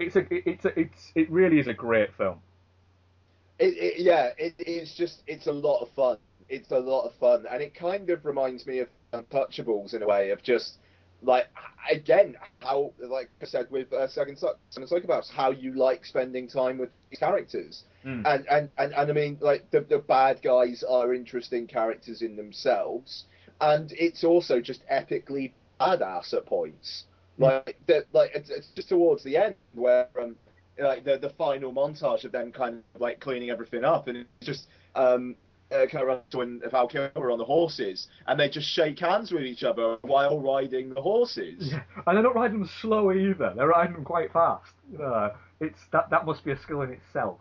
it's 0.00 0.16
a 0.16 0.22
it's 0.30 0.64
a, 0.64 0.72
it's 0.78 1.12
it 1.14 1.30
really 1.30 1.60
is 1.60 1.68
a 1.68 1.74
great 1.74 2.10
film. 2.16 2.40
It, 3.58 3.74
it, 3.86 4.00
yeah, 4.00 4.30
it 4.36 4.54
is 4.58 4.94
just, 4.94 5.22
it's 5.26 5.46
a 5.46 5.52
lot 5.52 5.80
of 5.80 5.88
fun. 5.96 6.18
It's 6.48 6.70
a 6.72 6.78
lot 6.78 7.06
of 7.06 7.14
fun. 7.14 7.46
And 7.50 7.62
it 7.62 7.74
kind 7.74 8.10
of 8.10 8.26
reminds 8.26 8.66
me 8.66 8.80
of 8.80 8.88
Untouchables 9.14 9.94
in 9.94 10.02
a 10.02 10.06
way, 10.06 10.30
of 10.30 10.42
just, 10.42 10.74
like, 11.22 11.46
again, 11.90 12.36
how, 12.58 12.92
like 12.98 13.30
I 13.40 13.46
said 13.46 13.70
with 13.70 13.90
uh, 13.94 14.08
Second 14.08 14.38
Son 14.38 14.50
of 14.76 14.88
Psychopaths, 14.90 15.30
how 15.30 15.52
you 15.52 15.72
like 15.72 16.04
spending 16.04 16.48
time 16.48 16.76
with 16.76 16.90
these 17.08 17.18
characters. 17.18 17.84
Mm. 18.04 18.22
And, 18.26 18.46
and, 18.50 18.70
and, 18.76 18.92
and 18.92 19.10
I 19.10 19.14
mean, 19.14 19.38
like, 19.40 19.70
the, 19.70 19.80
the 19.80 20.00
bad 20.00 20.42
guys 20.42 20.84
are 20.86 21.14
interesting 21.14 21.66
characters 21.66 22.20
in 22.20 22.36
themselves. 22.36 23.24
And 23.58 23.90
it's 23.92 24.22
also 24.22 24.60
just 24.60 24.82
epically 24.88 25.52
badass 25.80 26.32
at 26.34 26.46
points. 26.46 27.04
Like, 27.38 27.78
the, 27.86 28.04
like 28.12 28.30
it's, 28.34 28.50
it's 28.50 28.68
just 28.74 28.88
towards 28.88 29.22
the 29.22 29.36
end 29.36 29.54
where, 29.74 30.08
um, 30.20 30.36
like 30.78 31.04
the 31.04 31.18
the 31.18 31.30
final 31.30 31.72
montage 31.72 32.24
of 32.24 32.32
them 32.32 32.52
kind 32.52 32.82
of 32.94 33.00
like 33.00 33.20
cleaning 33.20 33.50
everything 33.50 33.84
up, 33.84 34.08
and 34.08 34.16
it's 34.18 34.28
just 34.42 34.68
um, 34.94 35.34
uh, 35.70 35.86
kind 35.90 36.02
of 36.02 36.06
Russell 36.08 36.42
and 36.42 36.62
Val 36.70 36.88
Kilmer 36.88 37.30
on 37.30 37.38
the 37.38 37.44
horses, 37.44 38.08
and 38.26 38.38
they 38.38 38.48
just 38.48 38.68
shake 38.68 38.98
hands 38.98 39.32
with 39.32 39.42
each 39.42 39.64
other 39.64 39.98
while 40.02 40.38
riding 40.40 40.94
the 40.94 41.00
horses. 41.00 41.72
Yeah, 41.72 41.82
and 42.06 42.16
they're 42.16 42.22
not 42.22 42.34
riding 42.34 42.60
them 42.60 42.70
slow 42.80 43.12
either. 43.12 43.52
They're 43.56 43.68
riding 43.68 43.94
them 43.94 44.04
quite 44.04 44.32
fast. 44.32 44.72
Know, 44.90 45.32
it's 45.60 45.80
that 45.92 46.10
that 46.10 46.26
must 46.26 46.44
be 46.44 46.52
a 46.52 46.58
skill 46.58 46.82
in 46.82 46.90
itself. 46.90 47.40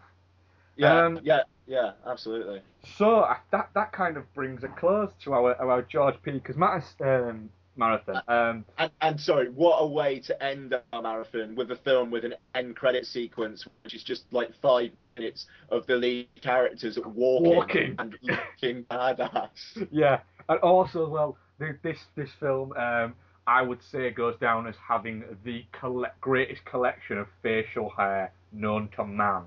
Yeah, 0.78 1.06
Um, 1.06 1.20
yeah, 1.24 1.44
yeah, 1.68 1.92
absolutely. 2.06 2.62
So 2.98 3.28
that 3.52 3.70
that 3.74 3.92
kind 3.92 4.18
of 4.18 4.32
brings 4.34 4.64
a 4.64 4.68
close 4.68 5.12
to 5.24 5.34
our 5.34 5.56
our 5.56 5.82
George 5.84 6.16
P. 6.24 6.32
Because 6.32 6.56
Cosmatos 6.56 7.30
um, 7.30 7.50
marathon. 7.78 8.22
Um, 8.28 8.66
And, 8.78 8.92
and 9.02 9.20
sorry, 9.20 9.50
what 9.50 9.78
a 9.80 9.88
way 9.88 10.20
to 10.22 10.44
end 10.44 10.74
our 10.94 11.02
marathon 11.02 11.56
with 11.56 11.72
a 11.72 11.76
film 11.78 12.12
with 12.12 12.26
an 12.26 12.36
end 12.54 12.76
credit 12.76 13.06
sequence, 13.06 13.66
which 13.84 13.94
is 13.94 14.04
just 14.04 14.24
like 14.32 14.50
five 14.62 14.92
minutes 15.18 15.48
of 15.70 15.86
the 15.88 15.96
lead 15.96 16.28
characters 16.42 16.98
walking, 17.06 17.56
Walking. 17.56 17.96
and 18.00 18.18
looking 18.22 18.84
badass. 18.92 19.88
yeah, 19.92 20.20
and 20.50 20.60
also 20.60 21.08
well, 21.08 21.38
the, 21.60 21.78
this 21.84 21.98
this 22.16 22.30
film 22.40 22.74
um, 22.74 23.14
I 23.48 23.62
would 23.62 23.80
say 23.92 24.10
goes 24.12 24.36
down 24.40 24.68
as 24.68 24.76
having 24.88 25.24
the 25.44 25.64
colle- 25.72 26.06
greatest 26.22 26.66
collection 26.66 27.18
of 27.18 27.28
facial 27.44 27.90
hair 27.92 28.32
known 28.52 28.90
to 28.96 29.06
man. 29.06 29.44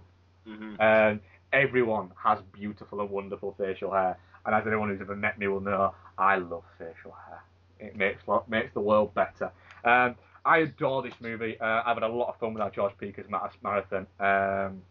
Mhm. 0.46 0.80
Um, 0.80 1.20
everyone 1.52 2.10
has 2.22 2.38
beautiful 2.52 3.00
and 3.00 3.10
wonderful 3.10 3.54
facial 3.58 3.90
hair, 3.92 4.16
and 4.46 4.54
as 4.54 4.66
anyone 4.66 4.88
who's 4.88 5.00
ever 5.00 5.16
met 5.16 5.38
me 5.38 5.48
will 5.48 5.60
know, 5.60 5.94
I 6.16 6.36
love 6.36 6.64
facial 6.78 7.14
hair. 7.26 7.42
It 7.80 7.96
makes 7.96 8.22
makes 8.48 8.72
the 8.74 8.80
world 8.80 9.14
better. 9.14 9.50
Um, 9.84 10.16
I 10.44 10.58
adore 10.58 11.02
this 11.02 11.14
movie. 11.20 11.58
Uh, 11.60 11.82
I've 11.84 11.96
had 11.96 12.02
a 12.02 12.08
lot 12.08 12.28
of 12.28 12.38
fun 12.38 12.54
with 12.54 12.62
our 12.62 12.70
George 12.70 12.96
Peakers 12.98 13.26
marathon. 13.62 14.06
Um, 14.18 14.82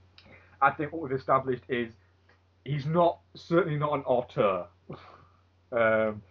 I 0.62 0.72
think 0.72 0.92
what 0.92 1.02
we've 1.02 1.18
established 1.18 1.64
is 1.68 1.92
he's 2.64 2.86
not 2.86 3.20
certainly 3.36 3.78
not 3.78 3.94
an 3.94 4.02
auteur, 4.02 4.66
um, 5.72 6.22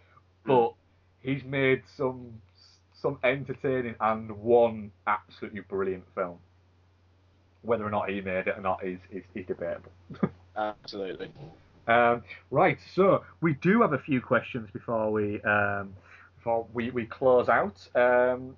but 0.45 0.73
he's 1.21 1.43
made 1.43 1.83
some 1.95 2.33
some 2.93 3.19
entertaining 3.23 3.95
and 3.99 4.31
one 4.31 4.91
absolutely 5.05 5.61
brilliant 5.61 6.03
film. 6.15 6.37
Whether 7.61 7.85
or 7.85 7.89
not 7.89 8.09
he 8.09 8.21
made 8.21 8.47
it 8.47 8.57
or 8.57 8.61
not 8.61 8.83
is 8.85 8.99
is, 9.11 9.23
is 9.35 9.45
debatable. 9.45 9.91
Absolutely. 10.55 11.31
Um, 11.87 12.23
right, 12.51 12.77
so 12.95 13.23
we 13.41 13.53
do 13.53 13.81
have 13.81 13.93
a 13.93 13.99
few 13.99 14.19
questions 14.19 14.69
before 14.73 15.09
we 15.11 15.41
um, 15.43 15.93
we, 16.73 16.91
we 16.91 17.05
close 17.05 17.49
out. 17.49 17.87
Um, 17.95 18.55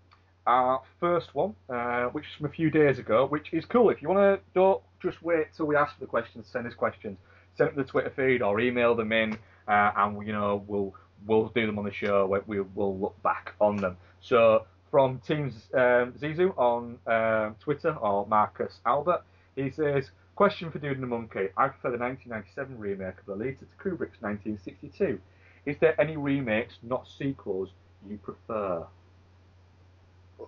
our 0.48 0.82
first 1.00 1.36
one, 1.36 1.56
uh, 1.70 2.06
which 2.06 2.26
is 2.26 2.32
from 2.38 2.48
a 2.48 2.50
few 2.50 2.72
days 2.72 2.98
ago, 2.98 3.26
which 3.28 3.54
is 3.54 3.66
cool. 3.66 3.90
If 3.90 4.02
you 4.02 4.10
want 4.10 4.20
to, 4.20 4.40
don't 4.56 4.82
just 5.02 5.22
wait 5.22 5.48
till 5.56 5.68
we 5.68 5.76
ask 5.76 5.94
for 5.94 6.00
the 6.02 6.08
questions. 6.08 6.48
Send 6.52 6.66
us 6.66 6.74
questions. 6.74 7.18
Send 7.56 7.70
them 7.70 7.76
to 7.76 7.84
the 7.84 7.88
Twitter 7.88 8.12
feed 8.16 8.42
or 8.42 8.60
email 8.60 8.96
them 8.96 9.12
in, 9.12 9.38
uh, 9.68 9.92
and 9.96 10.26
you 10.26 10.34
know 10.34 10.64
we'll 10.68 10.94
we'll 11.28 11.50
do 11.50 11.66
them 11.66 11.78
on 11.78 11.86
the 11.86 11.94
show. 11.94 12.26
We, 12.48 12.62
will 12.62 12.98
look 12.98 13.22
back 13.22 13.54
on 13.60 13.76
them. 13.78 13.98
So 14.22 14.66
from 14.90 15.20
Teams 15.20 15.54
um, 15.74 16.14
Zizu 16.14 16.58
on 16.58 16.98
um, 17.06 17.56
Twitter 17.60 17.94
or 17.94 18.26
Marcus 18.26 18.80
Albert, 18.86 19.24
he 19.56 19.70
says. 19.70 20.10
Question 20.36 20.72
for 20.72 20.80
Dude 20.80 20.94
and 20.94 21.04
the 21.04 21.08
Monkey. 21.08 21.50
I 21.58 21.68
prefer 21.68 21.92
the 21.92 21.98
1997 21.98 22.80
remake 22.80 23.20
of 23.20 23.26
*The 23.26 23.32
Lolita 23.34 23.60
to 23.60 23.76
Kubrick's 23.78 24.22
1962. 24.22 25.20
Is 25.66 25.76
there 25.82 26.00
any 26.00 26.16
remakes, 26.16 26.76
not 26.82 27.10
sequels, 27.10 27.72
you 28.08 28.18
prefer? 28.18 28.86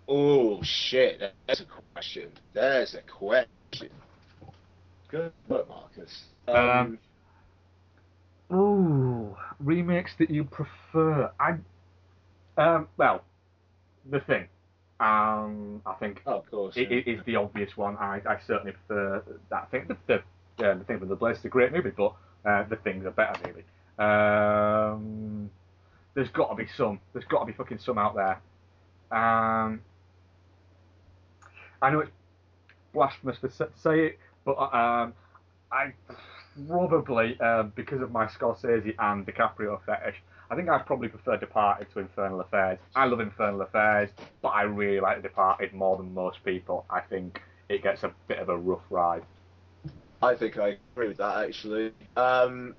Oh 0.08 0.62
shit! 0.64 1.20
There's 1.48 1.62
a 1.62 1.66
question. 1.94 2.30
There's 2.54 2.96
a 2.96 3.02
question. 3.02 3.90
Good 5.10 5.34
work, 5.50 5.68
Marcus. 5.68 6.24
Um, 6.48 6.98
Ooh, 8.54 9.36
remakes 9.60 10.12
that 10.20 10.30
you 10.30 10.44
prefer. 10.46 11.32
I, 11.40 11.56
um, 12.58 12.88
well, 12.98 13.24
the 14.10 14.20
thing. 14.22 14.48
Um, 15.00 15.82
I 15.86 15.94
think 16.00 16.22
oh, 16.26 16.38
of 16.38 16.52
course. 16.52 16.78
it, 16.78 16.92
yeah. 16.92 16.98
it 16.98 17.08
is 17.08 17.26
the 17.26 17.36
obvious 17.36 17.76
one. 17.76 17.98
I, 17.98 18.22
I 18.28 18.38
certainly 18.46 18.74
prefer 18.74 19.24
that. 19.50 19.72
thing. 19.72 19.88
the 19.88 19.98
the, 20.58 20.70
uh, 20.70 20.78
the 20.78 20.84
thing 20.84 21.00
with 21.00 21.10
the 21.10 21.16
Blaze 21.16 21.38
is 21.38 21.46
a 21.46 21.50
great 21.50 21.72
movie, 21.72 21.90
but 21.90 22.14
uh, 22.46 22.64
the 22.70 22.76
thing's 22.78 23.06
a 23.06 23.12
better 23.12 23.40
movie. 23.48 23.64
Um, 23.98 25.50
there's 26.14 26.30
got 26.30 26.50
to 26.50 26.56
be 26.56 26.68
some. 26.76 27.00
There's 27.14 27.26
got 27.26 27.40
to 27.42 27.46
be 27.46 27.54
fucking 27.54 27.80
some 27.80 27.98
out 27.98 28.16
there. 28.16 28.42
Um, 29.18 29.82
I 31.82 31.90
know 31.90 32.00
it's 32.00 32.12
blasphemous 32.94 33.40
to 33.40 33.50
say 33.50 34.06
it, 34.06 34.20
but 34.46 34.58
um, 34.58 35.14
I 35.72 35.94
probably 36.68 37.40
um, 37.40 37.72
because 37.76 38.02
of 38.02 38.12
my 38.12 38.26
Scorsese 38.28 38.94
and 39.00 39.26
DiCaprio 39.26 39.80
fetish, 39.86 40.22
I 40.50 40.56
think 40.56 40.70
I 40.70 40.80
probably 40.80 41.08
prefer 41.08 41.38
Departed 41.38 41.88
to 41.94 42.00
Infernal 42.00 42.42
Affairs. 42.42 42.78
I 42.96 43.06
love 43.06 43.22
Infernal 43.22 43.62
Affairs, 43.62 44.10
but 44.42 44.50
I 44.50 44.64
really 44.64 45.00
like 45.00 45.22
Departed 45.22 45.74
more 45.74 45.98
than 45.98 46.14
most 46.14 46.44
people. 46.44 46.86
I 46.90 47.00
think 47.00 47.42
it 47.70 47.84
gets 47.84 48.04
a 48.04 48.12
bit 48.28 48.40
of 48.40 48.50
a 48.50 48.58
rough 48.58 48.84
ride. 48.90 49.24
I 50.22 50.36
think 50.36 50.58
I 50.58 50.78
agree 50.94 51.08
with 51.08 51.18
that 51.18 51.46
actually. 51.46 51.94
Um, 52.16 52.76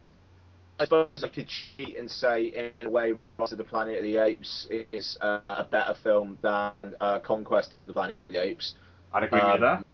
I 0.79 0.85
suppose 0.85 1.09
I 1.23 1.29
could 1.29 1.49
cheat 1.49 1.97
and 1.97 2.11
say 2.11 2.47
in 2.47 2.87
a 2.87 2.91
way, 2.91 3.13
Rise 3.39 3.53
of 3.53 3.59
the 3.59 3.65
Planet 3.65 3.99
of 3.99 4.03
the 4.03 4.17
Apes 4.17 4.67
is 4.71 5.17
uh, 5.21 5.41
a 5.49 5.65
better 5.65 5.95
film 6.03 6.39
than 6.43 6.73
uh, 7.01 7.19
Conquest 7.21 7.73
of 7.73 7.87
the 7.87 7.93
Planet 7.93 8.17
of 8.29 8.35
the 8.35 8.43
Apes. 8.43 8.75
I'd 9.13 9.25
agree 9.25 9.41
with 9.41 9.61
you 9.61 9.67
Um. 9.67 9.85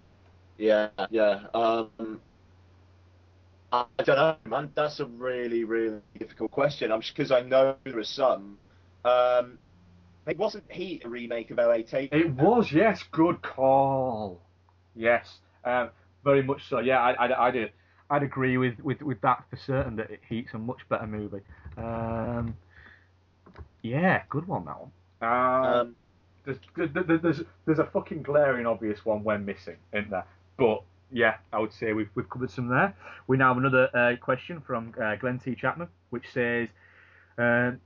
Yeah, 0.57 0.89
yeah. 1.11 1.47
Um, 1.55 2.21
I 3.73 3.85
I 3.99 4.03
don't 4.03 4.17
know, 4.17 4.37
man. 4.45 4.71
That's 4.75 5.01
a 5.01 5.07
really, 5.07 5.65
really 5.65 6.01
difficult 6.19 6.51
question. 6.51 6.91
I'm 6.91 7.01
just 7.01 7.15
because 7.15 7.33
I 7.33 7.41
know 7.41 7.77
there 7.85 7.99
are 7.99 8.05
some. 8.05 8.59
Um, 9.05 9.59
it 10.27 10.37
wasn't 10.37 10.71
Heat 10.71 11.05
a 11.05 11.09
remake 11.09 11.51
of 11.51 11.57
LA 11.59 11.79
Takedown? 11.79 12.13
It 12.13 12.31
was, 12.33 12.71
yes, 12.71 13.03
good 13.13 13.41
call. 13.41 14.43
Yes, 14.95 15.27
um, 15.65 15.91
very 16.25 16.43
much 16.43 16.69
so. 16.69 16.81
Yeah, 16.81 16.99
I, 16.99 17.13
I, 17.13 17.47
I 17.49 17.51
did. 17.51 17.73
I'd 18.11 18.23
agree 18.23 18.57
with, 18.57 18.79
with, 18.81 19.03
with 19.03 19.21
that 19.21 19.45
for 19.51 19.57
certain 19.57 19.97
that 19.97 20.11
it 20.11 20.21
Heat's 20.29 20.55
a 20.55 20.59
much 20.59 20.89
better 20.89 21.07
movie. 21.07 21.41
Um, 21.77 22.57
yeah, 23.83 24.23
good 24.29 24.47
one 24.49 24.65
that 24.65 24.81
one. 24.81 24.91
Uh, 25.21 25.81
Um, 25.81 25.97
there's, 26.45 26.59
there's, 26.77 27.21
there's, 27.23 27.43
there's 27.67 27.79
a 27.79 27.87
fucking 27.87 28.23
glaring 28.23 28.67
obvious 28.67 29.05
one 29.05 29.23
we're 29.23 29.39
missing, 29.39 29.77
isn't 29.93 30.11
there? 30.11 30.25
But 30.57 30.83
yeah, 31.13 31.37
I 31.53 31.59
would 31.59 31.73
say 31.73 31.93
we've, 31.93 32.09
we've 32.15 32.29
covered 32.29 32.51
some 32.51 32.69
there. 32.69 32.95
We 33.27 33.37
now 33.37 33.49
have 33.49 33.59
another 33.59 33.95
uh, 33.95 34.17
question 34.17 34.63
from 34.67 34.95
uh, 35.03 35.17
Glenn 35.17 35.39
T. 35.39 35.55
Chapman, 35.55 35.89
which 36.11 36.25
says, 36.33 36.69
um, 37.37 37.81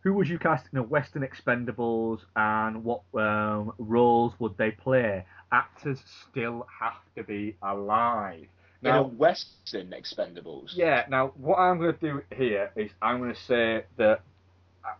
who 0.00 0.14
would 0.14 0.28
you 0.28 0.38
cast 0.38 0.66
in 0.72 0.78
a 0.78 0.82
Western 0.82 1.22
Expendables 1.22 2.20
and 2.34 2.84
what 2.84 3.02
um, 3.14 3.72
roles 3.78 4.34
would 4.38 4.56
they 4.56 4.70
play? 4.72 5.24
Actors 5.52 6.00
still 6.30 6.66
have 6.80 6.96
to 7.16 7.22
be 7.22 7.56
alive. 7.62 8.46
In 8.82 8.90
a 8.90 8.92
Now, 8.94 9.02
Western 9.04 9.90
Expendables. 9.90 10.76
yeah, 10.76 11.04
now 11.08 11.32
what 11.36 11.56
I'm 11.58 11.78
going 11.78 11.94
to 11.94 12.00
do 12.00 12.22
here 12.34 12.70
is 12.76 12.90
I'm 13.00 13.18
going 13.18 13.34
to 13.34 13.40
say 13.40 13.84
that 13.96 14.22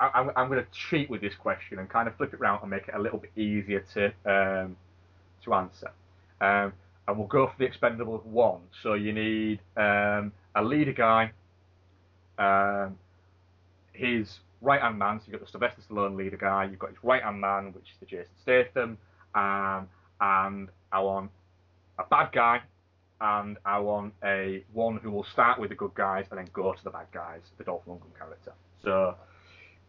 I, 0.00 0.10
I'm, 0.14 0.30
I'm 0.36 0.48
going 0.48 0.64
to 0.64 0.70
cheat 0.70 1.10
with 1.10 1.20
this 1.20 1.34
question 1.34 1.78
and 1.78 1.88
kind 1.88 2.08
of 2.08 2.16
flip 2.16 2.32
it 2.32 2.40
around 2.40 2.60
and 2.62 2.70
make 2.70 2.88
it 2.88 2.94
a 2.94 2.98
little 2.98 3.18
bit 3.18 3.32
easier 3.36 3.84
to 3.94 4.06
um, 4.24 4.76
to 5.44 5.54
answer. 5.54 5.90
Um, 6.40 6.72
and 7.08 7.18
we'll 7.18 7.26
go 7.26 7.46
for 7.46 7.54
the 7.58 7.66
Expendables 7.66 8.24
one. 8.24 8.60
So 8.82 8.94
you 8.94 9.12
need 9.12 9.60
um, 9.76 10.32
a 10.54 10.62
leader 10.62 10.92
guy, 10.92 11.32
um, 12.38 12.96
his 13.92 14.38
right 14.60 14.80
hand 14.80 14.98
man. 14.98 15.18
So 15.18 15.24
you've 15.26 15.40
got 15.40 15.46
the 15.46 15.50
Sylvester 15.50 15.82
Stallone 15.82 16.16
leader 16.16 16.36
guy. 16.36 16.64
You've 16.64 16.78
got 16.78 16.90
his 16.90 16.98
right 17.02 17.22
hand 17.22 17.40
man, 17.40 17.72
which 17.72 17.84
is 17.84 17.96
the 17.98 18.06
Jason 18.06 18.30
Statham, 18.42 18.98
um, 19.34 19.88
and 20.20 20.68
I 20.92 21.00
want 21.00 21.30
a 21.98 22.04
bad 22.04 22.30
guy 22.32 22.60
and 23.22 23.56
I 23.64 23.78
want 23.78 24.14
a 24.24 24.64
one 24.72 24.96
who 24.96 25.12
will 25.12 25.24
start 25.32 25.60
with 25.60 25.70
the 25.70 25.76
good 25.76 25.94
guys 25.94 26.26
and 26.30 26.38
then 26.38 26.48
go 26.52 26.72
to 26.72 26.84
the 26.84 26.90
bad 26.90 27.06
guys, 27.14 27.40
the 27.56 27.62
Dolph 27.64 27.82
Lundgren 27.86 28.18
character. 28.18 28.52
So, 28.82 29.14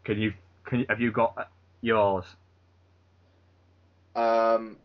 can 0.04 0.20
you 0.20 0.32
can 0.64 0.80
you, 0.80 0.86
have 0.88 1.00
you 1.00 1.10
got 1.10 1.34
uh, 1.36 1.44
yours? 1.80 2.24
Um, 4.14 4.76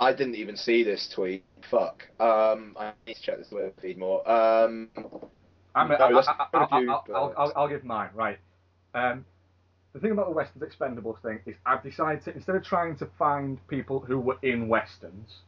I 0.00 0.12
didn't 0.12 0.34
even 0.34 0.56
see 0.56 0.82
this 0.82 1.12
tweet. 1.14 1.44
Fuck. 1.70 2.02
Um, 2.18 2.76
I 2.76 2.92
need 3.06 3.14
to 3.14 3.22
check 3.22 3.38
this 3.38 3.52
word 3.52 3.72
feed 3.80 3.98
more. 3.98 4.28
Um, 4.28 4.90
I'm 5.76 5.88
no, 5.88 5.94
I, 5.94 6.10
I, 6.10 6.46
I, 6.52 6.66
I'll, 6.70 7.04
I'll. 7.14 7.34
I'll, 7.36 7.52
I'll 7.54 7.68
give 7.68 7.84
mine. 7.84 8.10
Right. 8.14 8.38
Um, 8.94 9.24
the 9.92 10.00
thing 10.00 10.10
about 10.10 10.26
the 10.26 10.32
westerns 10.32 10.64
Expendables 10.64 11.22
thing 11.22 11.38
is 11.46 11.54
I've 11.64 11.84
decided 11.84 12.24
to 12.24 12.34
instead 12.34 12.56
of 12.56 12.64
trying 12.64 12.96
to 12.96 13.08
find 13.16 13.58
people 13.68 14.00
who 14.00 14.18
were 14.18 14.38
in 14.42 14.66
westerns, 14.66 15.42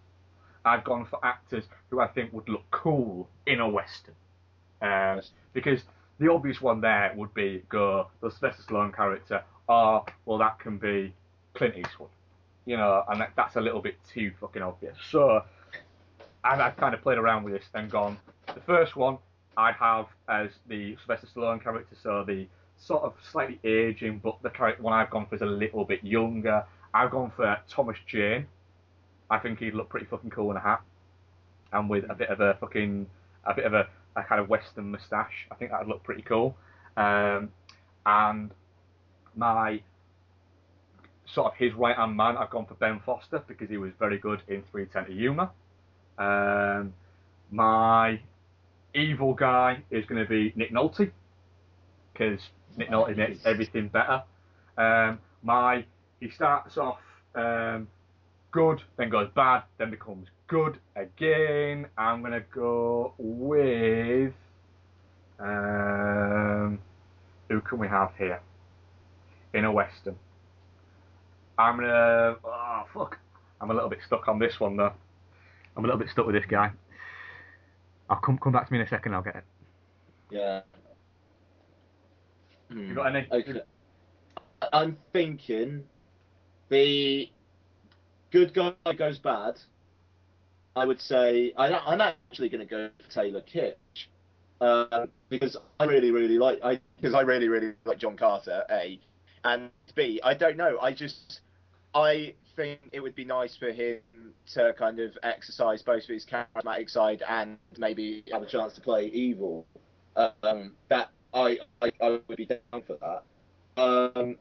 I've 0.66 0.82
gone 0.84 1.06
for 1.06 1.24
actors 1.24 1.64
who 1.90 2.00
I 2.00 2.08
think 2.08 2.32
would 2.32 2.48
look 2.48 2.64
cool 2.72 3.28
in 3.46 3.60
a 3.60 3.68
western. 3.68 4.14
Um, 4.82 5.22
because 5.52 5.80
the 6.18 6.30
obvious 6.30 6.60
one 6.60 6.80
there 6.80 7.12
would 7.16 7.32
be 7.32 7.62
go 7.68 8.08
the 8.20 8.30
Sylvester 8.30 8.62
Stallone 8.64 8.94
character, 8.94 9.42
or 9.68 10.04
well 10.26 10.38
that 10.38 10.58
can 10.58 10.76
be 10.76 11.14
Clint 11.54 11.76
Eastwood, 11.76 12.10
you 12.66 12.76
know, 12.76 13.04
and 13.08 13.20
that, 13.20 13.30
that's 13.36 13.56
a 13.56 13.60
little 13.60 13.80
bit 13.80 13.96
too 14.12 14.32
fucking 14.40 14.60
obvious. 14.60 14.96
So 15.10 15.44
I've, 16.44 16.60
I've 16.60 16.76
kind 16.76 16.94
of 16.94 17.00
played 17.00 17.18
around 17.18 17.44
with 17.44 17.54
this 17.54 17.64
and 17.72 17.90
gone. 17.90 18.18
The 18.52 18.60
first 18.60 18.96
one 18.96 19.18
I'd 19.56 19.74
have 19.76 20.06
as 20.28 20.50
the 20.66 20.96
Sylvester 20.96 21.28
Stallone 21.34 21.62
character, 21.62 21.96
so 22.02 22.24
the 22.24 22.46
sort 22.76 23.04
of 23.04 23.14
slightly 23.30 23.60
aging, 23.64 24.18
but 24.18 24.42
the 24.42 24.50
character 24.50 24.82
one 24.82 24.92
I've 24.92 25.10
gone 25.10 25.26
for 25.26 25.36
is 25.36 25.42
a 25.42 25.46
little 25.46 25.84
bit 25.84 26.02
younger. 26.04 26.64
I've 26.92 27.10
gone 27.10 27.32
for 27.34 27.56
Thomas 27.68 27.96
Jane. 28.06 28.46
I 29.30 29.38
think 29.38 29.58
he'd 29.58 29.74
look 29.74 29.88
pretty 29.88 30.06
fucking 30.06 30.30
cool 30.30 30.50
in 30.50 30.56
a 30.56 30.60
hat, 30.60 30.82
and 31.72 31.88
with 31.90 32.04
a 32.10 32.14
bit 32.14 32.28
of 32.28 32.40
a 32.40 32.54
fucking 32.60 33.06
a 33.44 33.54
bit 33.54 33.64
of 33.64 33.74
a, 33.74 33.86
a 34.16 34.22
kind 34.22 34.40
of 34.40 34.48
western 34.48 34.90
moustache. 34.90 35.46
I 35.50 35.54
think 35.54 35.70
that'd 35.70 35.88
look 35.88 36.02
pretty 36.02 36.22
cool. 36.22 36.56
Um, 36.96 37.50
and 38.04 38.50
my 39.34 39.80
sort 41.26 41.52
of 41.52 41.58
his 41.58 41.72
right 41.74 41.96
hand 41.96 42.16
man, 42.16 42.36
I've 42.36 42.50
gone 42.50 42.66
for 42.66 42.74
Ben 42.74 43.00
Foster 43.04 43.42
because 43.46 43.68
he 43.68 43.76
was 43.76 43.92
very 43.98 44.18
good 44.18 44.42
in 44.48 44.62
310 44.70 45.06
to 45.06 45.12
Yuma. 45.12 45.50
Um, 46.18 46.94
my 47.50 48.20
evil 48.94 49.34
guy 49.34 49.82
is 49.90 50.06
going 50.06 50.22
to 50.22 50.28
be 50.28 50.52
Nick 50.56 50.72
Nolte 50.72 51.10
because 52.12 52.40
Nick 52.76 52.90
Nolte 52.90 53.16
makes 53.16 53.44
everything 53.44 53.88
better. 53.88 54.22
Um, 54.78 55.18
my 55.42 55.84
he 56.20 56.30
starts 56.30 56.78
off 56.78 56.98
um, 57.34 57.88
good, 58.56 58.82
then 58.96 59.10
goes 59.10 59.28
bad, 59.34 59.64
then 59.76 59.90
becomes 59.90 60.28
good 60.48 60.78
again. 60.96 61.86
I'm 61.98 62.22
gonna 62.22 62.40
go 62.54 63.12
with 63.18 64.32
um, 65.38 66.78
who 67.50 67.60
can 67.60 67.78
we 67.78 67.86
have 67.86 68.12
here 68.16 68.40
in 69.52 69.66
a 69.66 69.70
western? 69.70 70.16
I'm 71.58 71.76
gonna 71.76 72.36
oh 72.42 72.84
fuck, 72.94 73.18
I'm 73.60 73.70
a 73.70 73.74
little 73.74 73.90
bit 73.90 73.98
stuck 74.06 74.26
on 74.26 74.38
this 74.38 74.58
one 74.58 74.76
though. 74.78 74.94
I'm 75.76 75.84
a 75.84 75.86
little 75.86 76.00
bit 76.00 76.08
stuck 76.08 76.24
with 76.24 76.34
this 76.34 76.46
guy. 76.48 76.72
I'll 78.08 78.20
come 78.20 78.38
come 78.38 78.54
back 78.54 78.68
to 78.68 78.72
me 78.72 78.80
in 78.80 78.86
a 78.86 78.88
second. 78.88 79.12
I'll 79.14 79.22
get 79.22 79.36
it. 79.36 79.44
yeah. 80.30 80.60
You 82.70 82.94
got 82.94 83.14
any? 83.14 83.28
Okay. 83.30 83.60
I'm 84.72 84.96
thinking 85.12 85.84
the 86.70 87.30
good 88.30 88.54
guy 88.54 88.74
goes 88.96 89.18
bad. 89.18 89.58
I 90.74 90.84
would 90.84 91.00
say 91.00 91.52
I, 91.56 91.72
I'm 91.72 92.00
actually 92.00 92.50
going 92.50 92.60
to 92.60 92.66
go 92.66 92.90
for 92.98 93.10
Taylor 93.10 93.40
Kitsch 93.40 94.08
um, 94.60 95.08
because 95.28 95.56
I 95.80 95.84
really, 95.84 96.10
really 96.10 96.38
like 96.38 96.60
I 96.62 96.80
because 96.96 97.14
I 97.14 97.20
really, 97.22 97.48
really 97.48 97.72
like 97.84 97.98
John 97.98 98.16
Carter. 98.16 98.64
A 98.70 99.00
and 99.44 99.70
B. 99.94 100.20
I 100.22 100.34
don't 100.34 100.56
know. 100.56 100.78
I 100.80 100.92
just 100.92 101.40
I 101.94 102.34
think 102.56 102.80
it 102.92 103.00
would 103.00 103.14
be 103.14 103.24
nice 103.24 103.56
for 103.56 103.70
him 103.70 104.00
to 104.54 104.74
kind 104.78 104.98
of 104.98 105.16
exercise 105.22 105.82
both 105.82 106.02
of 106.02 106.08
his 106.08 106.26
charismatic 106.26 106.90
side 106.90 107.22
and 107.28 107.58
maybe 107.78 108.24
have 108.32 108.42
a 108.42 108.46
chance 108.46 108.74
to 108.74 108.80
play 108.80 109.06
evil. 109.06 109.66
Um, 110.16 110.72
that 110.88 111.10
I, 111.34 111.58
I 111.82 111.92
I 112.00 112.20
would 112.26 112.36
be 112.36 112.46
down 112.46 112.82
for 112.86 112.96
that. 113.00 113.22
Um, 113.80 114.36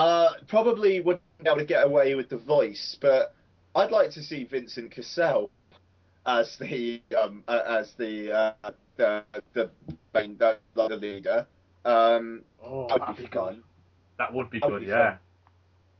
uh, 0.00 0.28
probably 0.48 1.00
wouldn't 1.00 1.22
be 1.42 1.48
able 1.48 1.58
to 1.58 1.64
get 1.64 1.84
away 1.84 2.14
with 2.14 2.28
the 2.28 2.36
voice, 2.38 2.96
but 3.00 3.34
I'd 3.74 3.90
like 3.90 4.10
to 4.12 4.22
see 4.22 4.44
Vincent 4.44 4.90
Cassel 4.90 5.50
as 6.26 6.56
the 6.58 7.00
um, 7.20 7.44
uh, 7.48 7.62
as 7.66 7.92
the 7.98 8.32
uh, 8.32 8.70
the 8.96 9.24
the 9.54 9.70
main 10.14 10.36
the, 10.38 10.58
the 10.74 10.96
leader. 10.96 11.46
Um, 11.84 12.42
Oh, 12.62 12.86
that'd 12.88 13.02
that'd 13.02 13.16
be 13.16 13.26
fun. 13.26 13.54
good. 13.54 13.62
That 14.18 14.34
would 14.34 14.50
be 14.50 14.60
good, 14.60 14.80
be 14.82 14.86
yeah. 14.88 15.16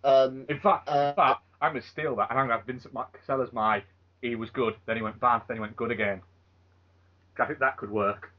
Um, 0.05 0.45
In 0.49 0.61
fact, 0.61 0.89
Uh, 0.89 1.09
in 1.11 1.15
fact, 1.17 1.43
I'm 1.63 1.73
gonna 1.73 1.83
steal 1.83 2.17
that, 2.17 2.31
and 2.31 2.39
I'm 2.39 2.47
gonna 2.49 2.59
have 2.59 2.67
Vincent 2.67 2.95
Cassel 2.95 3.43
as 3.43 3.53
my. 3.53 3.83
He 4.23 4.35
was 4.37 4.51
good, 4.51 4.75
then 4.87 4.97
he 4.97 5.03
went 5.03 5.19
bad, 5.21 5.43
then 5.49 5.57
he 5.57 5.61
went 5.61 5.77
good 5.77 5.91
again. 5.91 6.21
I 7.39 7.47
think 7.47 7.59
that 7.61 7.79
could 7.79 7.91
work. 7.91 8.31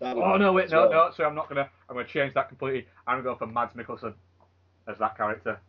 that 0.00 0.16
Oh 0.16 0.36
no, 0.36 0.52
wait, 0.52 0.70
no, 0.70 0.88
well. 0.88 0.90
no. 0.90 1.10
So 1.16 1.24
I'm 1.24 1.34
not 1.36 1.48
gonna. 1.48 1.68
I'm 1.88 1.94
gonna 1.96 2.08
change 2.08 2.34
that 2.34 2.48
completely. 2.48 2.86
I'm 3.06 3.22
gonna 3.22 3.34
go 3.34 3.36
for 3.38 3.46
Mads 3.46 3.74
Mikkelsen 3.74 4.14
as 4.88 4.98
that 4.98 5.16
character. 5.16 5.60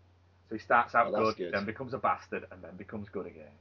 So 0.50 0.56
he 0.56 0.60
starts 0.60 0.96
out 0.96 1.14
Oh, 1.14 1.26
good, 1.26 1.38
good. 1.38 1.54
then 1.54 1.66
becomes 1.66 1.94
a 1.94 1.98
bastard, 2.00 2.46
and 2.52 2.64
then 2.64 2.76
becomes 2.78 3.10
good 3.10 3.28
again. 3.28 3.52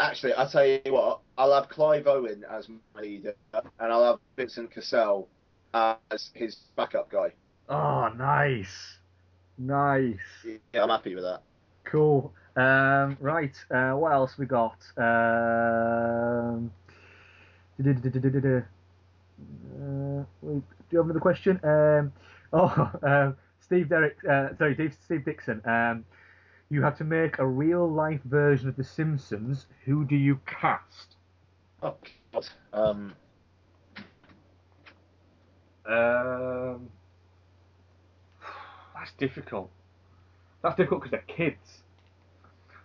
Actually, 0.00 0.32
I'll 0.34 0.48
tell 0.48 0.66
you 0.66 0.80
what. 0.86 1.20
I'll 1.36 1.52
have 1.52 1.68
Clive 1.68 2.06
Owen 2.06 2.44
as 2.48 2.68
my 2.68 3.00
leader, 3.00 3.34
and 3.52 3.92
I'll 3.92 4.04
have 4.04 4.18
Vincent 4.36 4.72
Cassel 4.72 5.28
as 5.72 6.30
his 6.34 6.56
backup 6.76 7.10
guy. 7.10 7.32
Oh, 7.68 8.08
nice, 8.16 8.98
nice, 9.58 10.18
Yeah, 10.44 10.82
I'm 10.82 10.88
happy 10.90 11.14
with 11.14 11.24
that. 11.24 11.42
cool. 11.84 12.32
Um, 12.56 13.16
right, 13.20 13.54
uh, 13.70 13.92
what 13.92 14.12
else 14.12 14.38
we 14.38 14.46
got? 14.46 14.78
Um, 14.96 16.72
uh, 17.80 17.84
do 20.42 20.62
you 20.90 20.98
have 20.98 21.06
another 21.06 21.20
question? 21.20 21.60
Um, 21.64 22.12
oh, 22.52 22.90
um, 23.02 23.36
Steve 23.64 23.88
Derrick, 23.88 24.16
uh, 24.28 24.48
sorry, 24.58 24.74
Dave, 24.74 24.96
Steve 25.04 25.24
Dixon. 25.24 25.62
Um, 25.64 26.04
you 26.70 26.82
have 26.82 26.96
to 26.98 27.04
make 27.04 27.38
a 27.38 27.46
real 27.46 27.90
life 27.90 28.20
version 28.24 28.68
of 28.68 28.76
The 28.76 28.84
Simpsons. 28.84 29.66
Who 29.84 30.04
do 30.04 30.16
you 30.16 30.40
cast? 30.46 31.16
Oh, 31.82 31.94
God. 32.32 32.46
Um, 32.72 33.14
Um, 35.86 36.88
that's 38.94 39.12
difficult. 39.18 39.70
That's 40.62 40.76
difficult 40.76 41.02
because 41.02 41.10
they're 41.10 41.36
kids. 41.36 41.82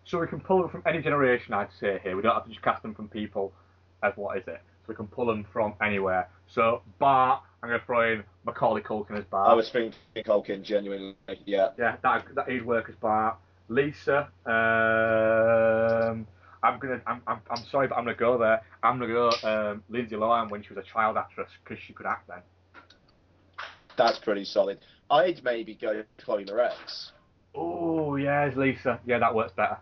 So 0.04 0.20
we 0.20 0.28
can 0.28 0.42
pull 0.42 0.60
them 0.62 0.70
from 0.70 0.84
any 0.86 1.02
generation, 1.02 1.54
I'd 1.54 1.72
say 1.80 2.00
here. 2.04 2.16
We 2.16 2.22
don't 2.22 2.34
have 2.34 2.44
to 2.44 2.50
just 2.50 2.62
cast 2.62 2.82
them 2.82 2.94
from 2.94 3.08
people 3.08 3.54
as 4.04 4.14
what 4.16 4.38
is 4.38 4.44
it. 4.48 4.62
So 4.82 4.86
we 4.90 4.96
can 4.96 5.08
pull 5.08 5.28
them 5.28 5.46
from 5.54 5.76
anywhere. 5.82 6.28
So 6.48 6.82
Bart, 6.98 7.44
I'm 7.62 7.70
going 7.70 7.80
to 7.80 7.86
throw 7.86 8.14
in 8.14 8.24
Macaulay 8.46 8.82
Culkin 8.82 9.18
as 9.18 9.26
Bart. 9.26 9.50
I 9.50 9.54
was 9.54 9.70
thinking 9.70 9.94
Culkin, 10.26 10.64
genuinely. 10.64 11.16
Yeah. 11.46 11.70
Yeah, 11.78 11.98
that 12.04 12.26
that 12.36 12.50
he'd 12.50 12.66
work 12.66 12.90
as 12.90 12.96
Bart. 12.96 13.38
Lisa, 13.70 14.30
um, 14.48 16.26
I'm 16.64 16.80
gonna. 16.80 17.02
I'm, 17.06 17.22
I'm, 17.28 17.40
I'm 17.50 17.64
sorry, 17.72 17.88
but 17.88 17.98
I'm 17.98 18.04
gonna 18.04 18.18
go 18.18 18.38
there. 18.38 18.62
I'm 18.82 19.00
gonna 19.00 19.14
go 19.14 19.30
um, 19.48 19.84
Lindsay 19.90 20.16
Lohan 20.16 20.50
when 20.50 20.64
she 20.64 20.74
was 20.74 20.84
a 20.84 20.88
child 20.92 21.18
actress 21.18 21.50
because 21.64 21.82
she 21.86 21.94
could 21.94 22.08
act 22.08 22.28
then. 22.28 22.42
That's 23.96 24.18
pretty 24.20 24.46
solid. 24.46 24.80
I'd 25.12 25.44
maybe 25.44 25.76
go 25.76 26.04
Chloe 26.18 26.46
Moretz. 26.46 27.12
Oh 27.54 28.16
yes, 28.16 28.56
Lisa. 28.56 29.00
Yeah, 29.06 29.20
that 29.20 29.36
works 29.36 29.54
better. 29.56 29.78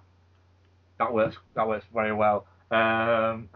That 0.99 1.13
works. 1.13 1.37
That 1.55 1.67
works 1.67 1.85
very 1.93 2.13
well. 2.13 2.45
Um, 2.71 3.49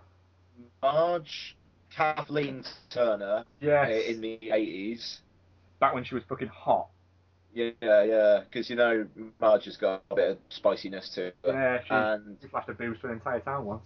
Marge, 0.82 1.58
Kathleen 1.96 2.64
Turner 2.90 3.44
yes. 3.60 3.88
uh, 3.90 4.12
in 4.12 4.22
the 4.22 4.40
80s. 4.44 5.20
back 5.80 5.94
when 5.94 6.04
she 6.04 6.16
was 6.16 6.24
fucking 6.28 6.48
hot. 6.48 6.88
Yeah, 7.54 7.72
yeah, 7.82 8.44
because 8.50 8.70
you 8.70 8.78
know 8.78 9.06
Marge 9.42 9.66
has 9.66 9.76
got 9.76 10.04
a 10.10 10.16
bit 10.16 10.32
of 10.32 10.38
spiciness 10.50 11.10
to 11.16 11.34
her. 11.44 11.52
Yeah, 11.52 11.80
she, 11.84 11.94
and 11.94 12.38
she 12.42 12.48
flashed 12.48 12.70
a 12.70 12.74
booze 12.74 12.98
for 13.02 13.08
an 13.08 13.16
entire 13.16 13.42
town 13.42 13.66
once. 13.66 13.82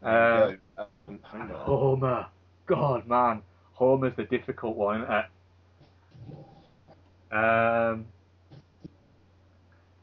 Uh, 0.00 0.52
go. 0.76 0.86
Um, 1.08 1.20
Homer. 1.54 2.26
God, 2.66 3.08
man. 3.08 3.42
Homer's 3.72 4.12
the 4.16 4.24
difficult 4.24 4.76
one, 4.76 5.02
isn't? 5.02 5.24
Um, 7.32 8.06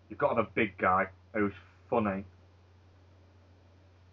you've 0.09 0.19
got 0.19 0.37
a 0.37 0.47
big 0.55 0.77
guy 0.77 1.05
who's 1.33 1.53
funny. 1.89 2.25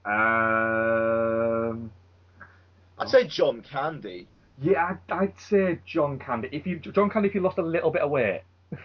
Um, 0.06 1.90
I'd 2.98 3.08
say 3.08 3.26
John 3.26 3.62
Candy. 3.62 4.26
yeah, 4.62 4.92
I'd, 5.08 5.12
I'd 5.12 5.38
say 5.38 5.80
John 5.84 6.18
Candy. 6.18 6.48
If 6.52 6.66
you 6.66 6.78
John 6.78 7.10
Candy, 7.10 7.28
if 7.28 7.34
you 7.34 7.40
lost 7.42 7.58
a 7.58 7.62
little 7.62 7.90
bit 7.90 8.02
of 8.02 8.10
weight. 8.10 8.42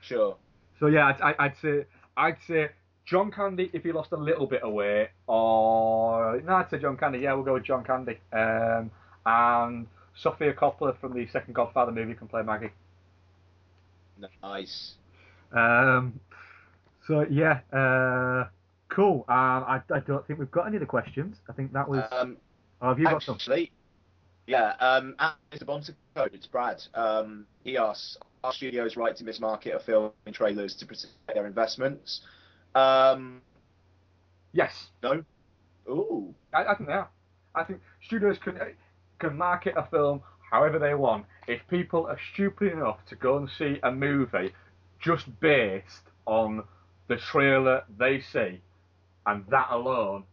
Sure. 0.00 0.36
So 0.80 0.86
yeah, 0.86 1.06
I'd, 1.08 1.20
I- 1.20 1.34
I'd 1.46 1.56
say 1.60 1.84
I'd 2.16 2.36
say 2.46 2.68
John 3.04 3.30
Candy 3.32 3.68
if 3.74 3.82
he 3.82 3.92
lost 3.92 4.12
a 4.12 4.16
little 4.16 4.46
bit 4.46 4.62
of 4.62 4.72
weight, 4.72 5.10
or 5.26 6.40
no, 6.46 6.54
I'd 6.54 6.70
say 6.70 6.78
John 6.78 6.96
Candy. 6.96 7.18
Yeah, 7.18 7.34
we'll 7.34 7.42
go 7.44 7.54
with 7.54 7.64
John 7.64 7.84
Candy. 7.84 8.18
Um, 8.32 8.90
and 9.26 9.86
Sofia 10.14 10.54
Coppola 10.54 10.96
from 11.00 11.14
the 11.14 11.26
second 11.26 11.54
Godfather 11.54 11.92
movie 11.92 12.14
can 12.14 12.28
play 12.28 12.42
Maggie. 12.42 12.70
Nice. 14.42 14.94
Um, 15.52 16.20
so 17.06 17.26
yeah, 17.28 17.60
uh, 17.72 18.44
cool. 18.88 19.24
Um, 19.28 19.64
I, 19.64 19.80
I 19.92 20.00
don't 20.00 20.26
think 20.26 20.38
we've 20.38 20.50
got 20.50 20.66
any 20.66 20.76
other 20.76 20.86
questions. 20.86 21.36
I 21.48 21.52
think 21.52 21.72
that 21.72 21.88
was. 21.88 22.04
Um, 22.10 22.36
oh, 22.82 22.88
have 22.88 22.98
you 22.98 23.06
got 23.06 23.22
some? 23.22 23.36
actually, 23.36 23.72
yeah. 24.46 24.74
Um, 24.80 25.14
at 25.18 25.34
Mr. 25.52 25.64
Bonta 25.64 25.94
Code, 26.14 26.30
it's 26.34 26.46
Brad. 26.46 26.82
Um, 26.94 27.46
he 27.64 27.76
asks, 27.76 28.16
"Are 28.44 28.52
studios 28.52 28.96
right 28.96 29.14
to 29.16 29.24
mismarket 29.24 29.74
a 29.74 29.80
film 29.80 30.12
in 30.26 30.32
trailers 30.32 30.74
to 30.76 30.86
protect 30.86 31.12
their 31.34 31.46
investments?" 31.46 32.22
Um, 32.74 33.42
Yes, 34.52 34.88
no. 35.02 35.24
Ooh. 35.88 36.34
I, 36.52 36.64
I 36.64 36.74
think 36.74 36.88
they 36.88 36.94
are. 36.94 37.08
I 37.54 37.64
think 37.64 37.80
studios 38.04 38.38
can 38.38 38.58
can 39.18 39.36
market 39.36 39.74
a 39.76 39.86
film 39.86 40.22
however 40.50 40.78
they 40.78 40.94
want. 40.94 41.26
If 41.46 41.60
people 41.68 42.06
are 42.06 42.18
stupid 42.32 42.72
enough 42.72 42.98
to 43.08 43.16
go 43.16 43.36
and 43.38 43.48
see 43.58 43.78
a 43.82 43.90
movie 43.90 44.52
just 45.00 45.26
based 45.40 46.02
on 46.26 46.64
the 47.08 47.16
trailer 47.16 47.84
they 47.98 48.20
see 48.20 48.60
and 49.28 49.44
that 49.50 49.68
alone, 49.70 50.24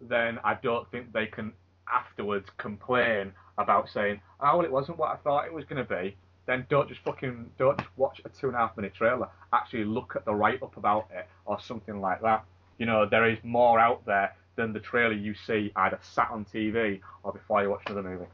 then 0.00 0.38
I 0.44 0.54
don't 0.54 0.88
think 0.90 1.12
they 1.12 1.26
can 1.26 1.52
afterwards 1.92 2.48
complain 2.56 3.32
about 3.58 3.88
saying, 3.88 4.20
"Oh 4.40 4.56
well, 4.58 4.64
it 4.64 4.70
wasn't 4.70 4.98
what 4.98 5.10
I 5.10 5.16
thought 5.16 5.46
it 5.46 5.52
was 5.52 5.64
going 5.64 5.84
to 5.84 5.88
be." 6.02 6.16
Then 6.46 6.64
don't 6.68 6.88
just 6.88 7.00
fucking 7.00 7.50
don't 7.58 7.78
just 7.78 7.90
watch 7.96 8.20
a 8.24 8.28
two 8.28 8.46
and 8.46 8.54
a 8.54 8.58
half 8.60 8.76
minute 8.76 8.94
trailer. 8.94 9.28
Actually 9.52 9.84
look 9.84 10.14
at 10.14 10.24
the 10.24 10.34
write 10.34 10.62
up 10.62 10.76
about 10.76 11.08
it 11.12 11.26
or 11.46 11.60
something 11.60 12.00
like 12.00 12.22
that. 12.22 12.44
You 12.78 12.86
know, 12.86 13.06
there 13.06 13.28
is 13.28 13.38
more 13.42 13.80
out 13.80 14.06
there 14.06 14.36
than 14.56 14.72
the 14.72 14.80
trailer 14.80 15.14
you 15.14 15.34
see 15.34 15.72
either 15.74 15.98
sat 16.02 16.30
on 16.30 16.44
TV 16.44 17.00
or 17.24 17.32
before 17.32 17.62
you 17.62 17.70
watch 17.70 17.82
another 17.86 18.08
movie. 18.08 18.26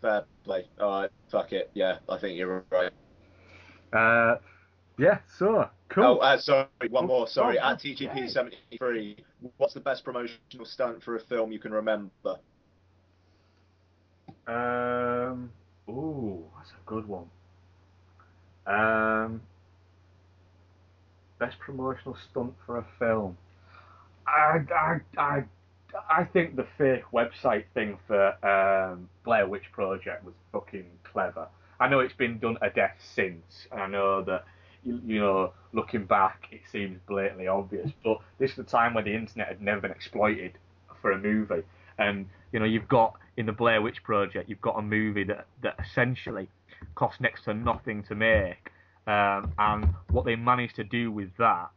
Fair 0.00 0.24
play. 0.44 0.64
All 0.80 1.02
right. 1.02 1.10
Fuck 1.30 1.52
it. 1.52 1.70
Yeah, 1.74 1.98
I 2.08 2.16
think 2.16 2.38
you're 2.38 2.64
right. 2.70 2.92
Uh, 3.92 4.36
yeah, 4.98 5.18
so 5.38 5.68
cool. 5.88 6.04
Oh, 6.04 6.16
uh, 6.18 6.38
sorry. 6.38 6.66
one 6.90 7.06
more. 7.06 7.26
Sorry. 7.28 7.58
oh, 7.58 7.70
At. 7.70 7.80
TGP 7.80 8.30
seventy 8.30 8.56
three, 8.78 9.16
what's 9.56 9.74
the 9.74 9.80
best 9.80 10.04
promotional 10.04 10.64
stunt 10.64 11.02
for 11.02 11.16
a 11.16 11.20
film 11.20 11.52
you 11.52 11.58
can 11.58 11.72
remember? 11.72 12.36
Um, 14.46 15.50
ooh, 15.88 16.44
that's 16.56 16.70
a 16.70 16.86
good 16.86 17.06
one. 17.06 17.26
Um, 18.66 19.40
best 21.38 21.58
promotional 21.58 22.16
stunt 22.30 22.54
for 22.64 22.78
a 22.78 22.86
film. 22.98 23.36
I, 24.26 24.58
I, 24.74 25.20
I, 25.20 25.44
I 26.10 26.24
think 26.24 26.56
the 26.56 26.66
fake 26.78 27.04
website 27.12 27.64
thing 27.74 27.98
for 28.06 28.44
um, 28.44 29.08
Blair 29.24 29.48
Witch 29.48 29.70
Project 29.72 30.24
was 30.24 30.34
fucking 30.52 30.86
clever. 31.04 31.48
I 31.78 31.88
know 31.88 32.00
it's 32.00 32.14
been 32.14 32.38
done 32.38 32.56
a 32.62 32.70
death 32.70 32.96
since, 33.14 33.66
and 33.70 33.80
I 33.80 33.86
know 33.86 34.22
that 34.24 34.44
you, 34.84 35.00
you 35.04 35.20
know, 35.20 35.52
looking 35.72 36.04
back, 36.04 36.48
it 36.50 36.60
seems 36.70 36.98
blatantly 37.06 37.46
obvious. 37.46 37.90
But 38.04 38.18
this 38.38 38.50
is 38.50 38.56
the 38.56 38.64
time 38.64 38.94
where 38.94 39.04
the 39.04 39.14
internet 39.14 39.48
had 39.48 39.60
never 39.60 39.82
been 39.82 39.90
exploited 39.90 40.52
for 41.00 41.12
a 41.12 41.18
movie, 41.18 41.62
and 41.98 42.26
you 42.52 42.60
know, 42.60 42.66
you've 42.66 42.88
got 42.88 43.14
in 43.36 43.46
the 43.46 43.52
Blair 43.52 43.82
Witch 43.82 44.02
Project, 44.02 44.48
you've 44.48 44.60
got 44.60 44.78
a 44.78 44.82
movie 44.82 45.24
that 45.24 45.46
that 45.62 45.76
essentially 45.84 46.48
cost 46.94 47.20
next 47.20 47.44
to 47.44 47.54
nothing 47.54 48.02
to 48.04 48.14
make, 48.14 48.70
um, 49.06 49.52
and 49.58 49.88
what 50.10 50.24
they 50.24 50.36
managed 50.36 50.76
to 50.76 50.84
do 50.84 51.10
with 51.10 51.30
that 51.38 51.70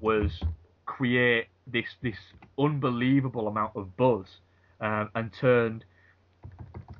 was 0.00 0.42
create 0.86 1.46
this 1.66 1.86
this 2.02 2.16
unbelievable 2.58 3.48
amount 3.48 3.76
of 3.76 3.96
buzz, 3.96 4.26
um, 4.80 5.10
and 5.14 5.32
turned 5.32 5.84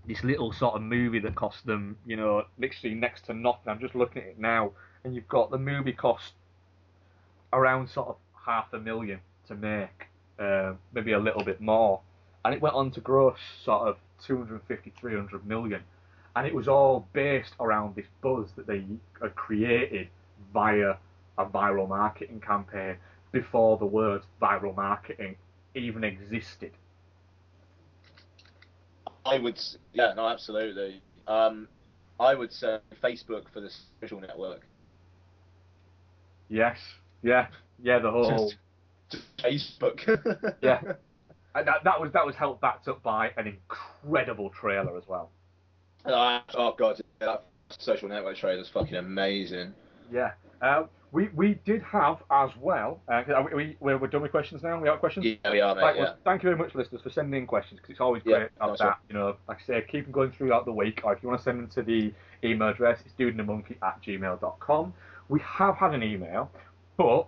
this 0.08 0.24
little 0.24 0.52
sort 0.52 0.74
of 0.74 0.82
movie 0.82 1.18
that 1.20 1.34
cost 1.34 1.66
them, 1.66 1.96
you 2.06 2.16
know, 2.16 2.44
literally 2.58 2.94
next 2.94 3.26
to 3.26 3.34
nothing. 3.34 3.68
I'm 3.68 3.78
just 3.78 3.94
looking 3.94 4.22
at 4.22 4.28
it 4.28 4.38
now, 4.38 4.72
and 5.09 5.16
you've 5.16 5.28
got 5.28 5.51
the 5.51 5.59
movie 5.59 5.93
cost 5.93 6.35
around 7.55 7.89
sort 7.89 8.09
of 8.09 8.16
half 8.44 8.72
a 8.74 8.78
million 8.78 9.18
to 9.47 9.55
make, 9.55 10.06
uh, 10.39 10.74
maybe 10.93 11.12
a 11.12 11.18
little 11.18 11.43
bit 11.43 11.62
more, 11.62 12.01
and 12.44 12.55
it 12.55 12.60
went 12.60 12.74
on 12.74 12.90
to 12.90 13.01
gross 13.01 13.39
sort 13.64 13.89
of 13.89 13.97
250, 14.26 14.93
300 15.01 15.47
million, 15.47 15.80
and 16.36 16.47
it 16.47 16.55
was 16.55 16.68
all 16.68 17.09
based 17.14 17.55
around 17.59 17.97
this 17.97 18.06
buzz 18.20 18.48
that 18.56 18.66
they 18.66 18.85
had 19.20 19.35
created 19.35 20.09
via 20.52 20.97
a 21.39 21.47
viral 21.47 21.89
marketing 21.89 22.40
campaign 22.40 22.97
before 23.32 23.78
the 23.78 23.86
word 23.86 24.20
viral 24.43 24.76
marketing 24.76 25.36
even 25.74 26.05
existed. 26.05 26.72
I 29.24 29.39
would. 29.39 29.59
Yeah. 29.93 30.12
No. 30.14 30.28
Absolutely. 30.28 31.01
Um, 31.26 31.68
I 32.20 32.35
would 32.35 32.52
say 32.52 32.78
Facebook 33.02 33.44
for 33.52 33.60
the 33.60 33.70
social 34.01 34.20
network. 34.20 34.68
Yes, 36.48 36.78
yeah, 37.22 37.46
yeah, 37.82 37.98
the 37.98 38.10
whole. 38.10 38.50
Just, 39.10 39.24
just 39.42 39.78
Facebook. 39.78 40.54
Yeah. 40.62 40.80
And 41.54 41.66
that, 41.66 41.82
that 41.84 42.00
was 42.00 42.12
that 42.12 42.24
was 42.24 42.36
helped 42.36 42.60
backed 42.60 42.88
up 42.88 43.02
by 43.02 43.30
an 43.36 43.46
incredible 43.46 44.50
trailer 44.50 44.96
as 44.96 45.04
well. 45.08 45.30
Uh, 46.04 46.40
oh 46.54 46.74
god, 46.78 47.00
that 47.20 47.46
social 47.78 48.08
network 48.08 48.36
trailer 48.36 48.60
is 48.60 48.68
fucking 48.68 48.94
amazing. 48.96 49.72
Yeah. 50.12 50.32
Um, 50.62 50.88
we 51.10 51.28
we 51.34 51.54
did 51.64 51.82
have 51.82 52.18
as 52.30 52.50
well. 52.60 53.00
Uh, 53.08 53.22
are 53.34 53.44
we, 53.44 53.54
we 53.54 53.76
we're, 53.80 53.98
we're 53.98 54.08
done 54.08 54.22
with 54.22 54.30
questions 54.30 54.62
now. 54.62 54.78
We 54.80 54.88
have 54.88 55.00
questions. 55.00 55.24
Yeah, 55.26 55.50
we 55.50 55.60
are, 55.60 55.74
mate. 55.74 55.82
Right, 55.82 55.96
yeah. 55.96 56.02
well, 56.02 56.16
thank 56.24 56.42
you 56.42 56.50
very 56.50 56.58
much, 56.58 56.74
listeners, 56.74 57.00
for 57.02 57.10
sending 57.10 57.40
in 57.40 57.46
questions 57.46 57.80
because 57.80 57.92
it's 57.92 58.00
always 58.00 58.22
Yeah, 58.26 58.38
great 58.38 58.56
to 58.56 58.60
have 58.60 58.70
nice 58.70 58.78
that. 58.80 58.84
one. 58.84 58.96
You 59.08 59.14
know, 59.14 59.36
like 59.48 59.58
I 59.62 59.66
say, 59.66 59.86
keep 59.90 60.04
them 60.04 60.12
going 60.12 60.32
throughout 60.32 60.64
the 60.66 60.72
week, 60.72 61.00
or 61.04 61.14
if 61.14 61.22
you 61.22 61.28
want 61.28 61.40
to 61.40 61.44
send 61.44 61.58
them 61.60 61.70
to 61.70 61.82
the 61.82 62.12
email 62.46 62.68
address, 62.68 63.00
it's 63.04 63.14
dudeandthemonkey 63.18 63.76
at 63.82 64.02
gmail.com. 64.02 64.92
We 65.28 65.40
have 65.40 65.76
had 65.76 65.94
an 65.94 66.02
email, 66.02 66.50
but 66.96 67.26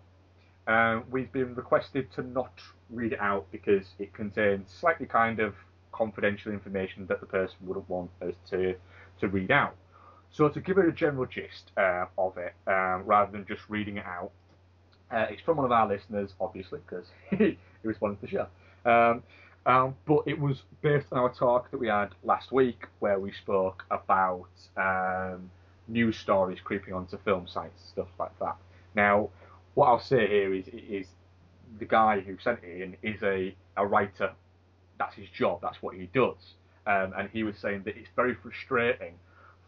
um, 0.67 1.05
we've 1.11 1.31
been 1.33 1.55
requested 1.55 2.13
to 2.15 2.23
not 2.23 2.53
read 2.89 3.13
it 3.13 3.21
out 3.21 3.47
because 3.53 3.87
it 3.99 4.13
contains 4.15 4.71
slightly 4.71 5.07
kind 5.07 5.41
of 5.41 5.55
confidential 5.93 6.53
information 6.53 7.07
that 7.07 7.21
the 7.21 7.27
person 7.27 7.57
wouldn't 7.63 7.89
want 7.89 8.11
us 8.23 8.35
to 8.51 8.75
to 9.21 9.29
read 9.29 9.51
out. 9.51 9.75
So 10.31 10.49
to 10.49 10.61
give 10.61 10.79
it 10.79 10.87
a 10.87 10.93
general 10.93 11.27
gist 11.27 11.73
uh, 11.77 12.07
of 12.17 12.39
it, 12.39 12.55
um, 12.67 13.03
rather 13.05 13.33
than 13.33 13.45
just 13.47 13.63
reading 13.69 13.97
it 13.97 14.07
out, 14.07 14.31
uh, 15.11 15.27
it's 15.29 15.43
from 15.43 15.57
one 15.57 15.67
of 15.67 15.73
our 15.73 15.89
listeners, 15.89 16.35
obviously, 16.41 16.81
because 16.89 17.07
he 17.31 17.59
responded 17.83 18.21
to 18.21 18.27
the 18.27 18.29
show. 18.29 18.47
Um, 18.91 19.23
um, 19.67 19.95
but 20.07 20.23
it 20.27 20.39
was 20.39 20.63
based 20.81 21.09
on 21.13 21.19
our 21.19 21.35
talk 21.35 21.71
that 21.71 21.79
we 21.79 21.89
had 21.89 22.15
last 22.25 22.53
week, 22.53 22.87
where 23.01 23.19
we 23.19 23.33
spoke 23.33 23.85
about 23.91 24.49
um, 24.77 25.51
news 25.91 26.17
stories 26.17 26.59
creeping 26.63 26.95
onto 26.95 27.19
film 27.19 27.47
sites, 27.47 27.83
stuff 27.89 28.09
like 28.19 28.37
that. 28.39 28.57
Now, 28.95 29.31
what 29.75 29.87
I'll 29.87 30.01
say 30.01 30.27
here 30.27 30.55
is, 30.55 30.67
is 30.69 31.07
the 31.79 31.85
guy 31.85 32.21
who 32.21 32.37
sent 32.39 32.61
it 32.63 32.83
in 32.83 32.97
is 33.03 33.23
a, 33.23 33.55
a 33.77 33.87
writer. 33.87 34.33
That's 34.99 35.15
his 35.15 35.29
job. 35.29 35.61
That's 35.63 35.83
what 35.83 35.95
he 35.95 36.09
does. 36.13 36.55
Um, 36.87 37.13
and 37.17 37.29
he 37.33 37.43
was 37.43 37.57
saying 37.59 37.83
that 37.85 37.97
it's 37.97 38.09
very 38.17 38.35
frustrating 38.35 39.15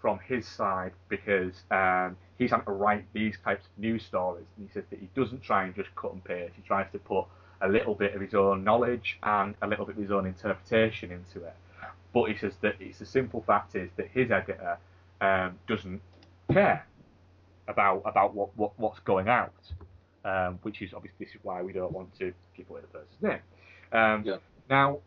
from 0.01 0.19
his 0.27 0.47
side 0.47 0.93
because 1.09 1.55
um, 1.71 2.17
he's 2.37 2.51
having 2.51 2.67
to 2.67 2.73
write 2.73 3.05
these 3.13 3.39
types 3.45 3.65
of 3.67 3.83
news 3.83 4.05
stories, 4.05 4.45
and 4.57 4.69
he 4.69 4.73
says 4.73 4.85
that 4.91 4.99
he 4.99 5.09
doesn't 5.15 5.43
try 5.43 5.65
and 5.65 5.75
just 5.75 5.95
cut 5.95 6.13
and 6.13 6.25
paste. 6.25 6.55
He 6.57 6.63
tries 6.63 6.91
to 6.93 6.99
put 6.99 7.27
a 7.61 7.69
little 7.69 7.95
bit 7.95 8.15
of 8.15 8.21
his 8.21 8.35
own 8.35 8.65
knowledge 8.65 9.19
and 9.23 9.55
a 9.63 9.67
little 9.67 9.87
bit 9.87 9.97
of 9.97 10.03
his 10.03 10.11
own 10.11 10.27
interpretation 10.27 11.13
into 11.13 11.47
it. 11.47 11.55
But 12.13 12.25
he 12.25 12.37
says 12.37 12.55
that 12.63 12.75
it's 12.81 12.99
the 12.99 13.07
simple 13.07 13.43
fact 13.47 13.77
is 13.77 13.91
that 13.97 14.09
his 14.09 14.31
editor 14.31 14.79
um, 15.21 15.59
doesn't 15.69 16.03
care 16.53 16.87
about 17.69 18.03
about 18.05 18.35
what, 18.35 18.57
what 18.57 18.73
what's 18.79 19.01
going 19.01 19.29
out, 19.29 19.55
um, 20.25 20.59
which 20.63 20.83
is 20.83 20.93
obviously 20.95 21.27
this 21.27 21.35
is 21.35 21.41
why 21.43 21.63
we 21.63 21.73
don't 21.73 21.93
want 21.93 22.17
to 22.19 22.33
give 22.57 22.69
away 22.71 22.81
the 22.81 22.87
person's 22.89 23.23
name. 23.23 23.41
Um, 23.93 24.23
Yeah. 24.25 24.37
Now, 24.71 24.99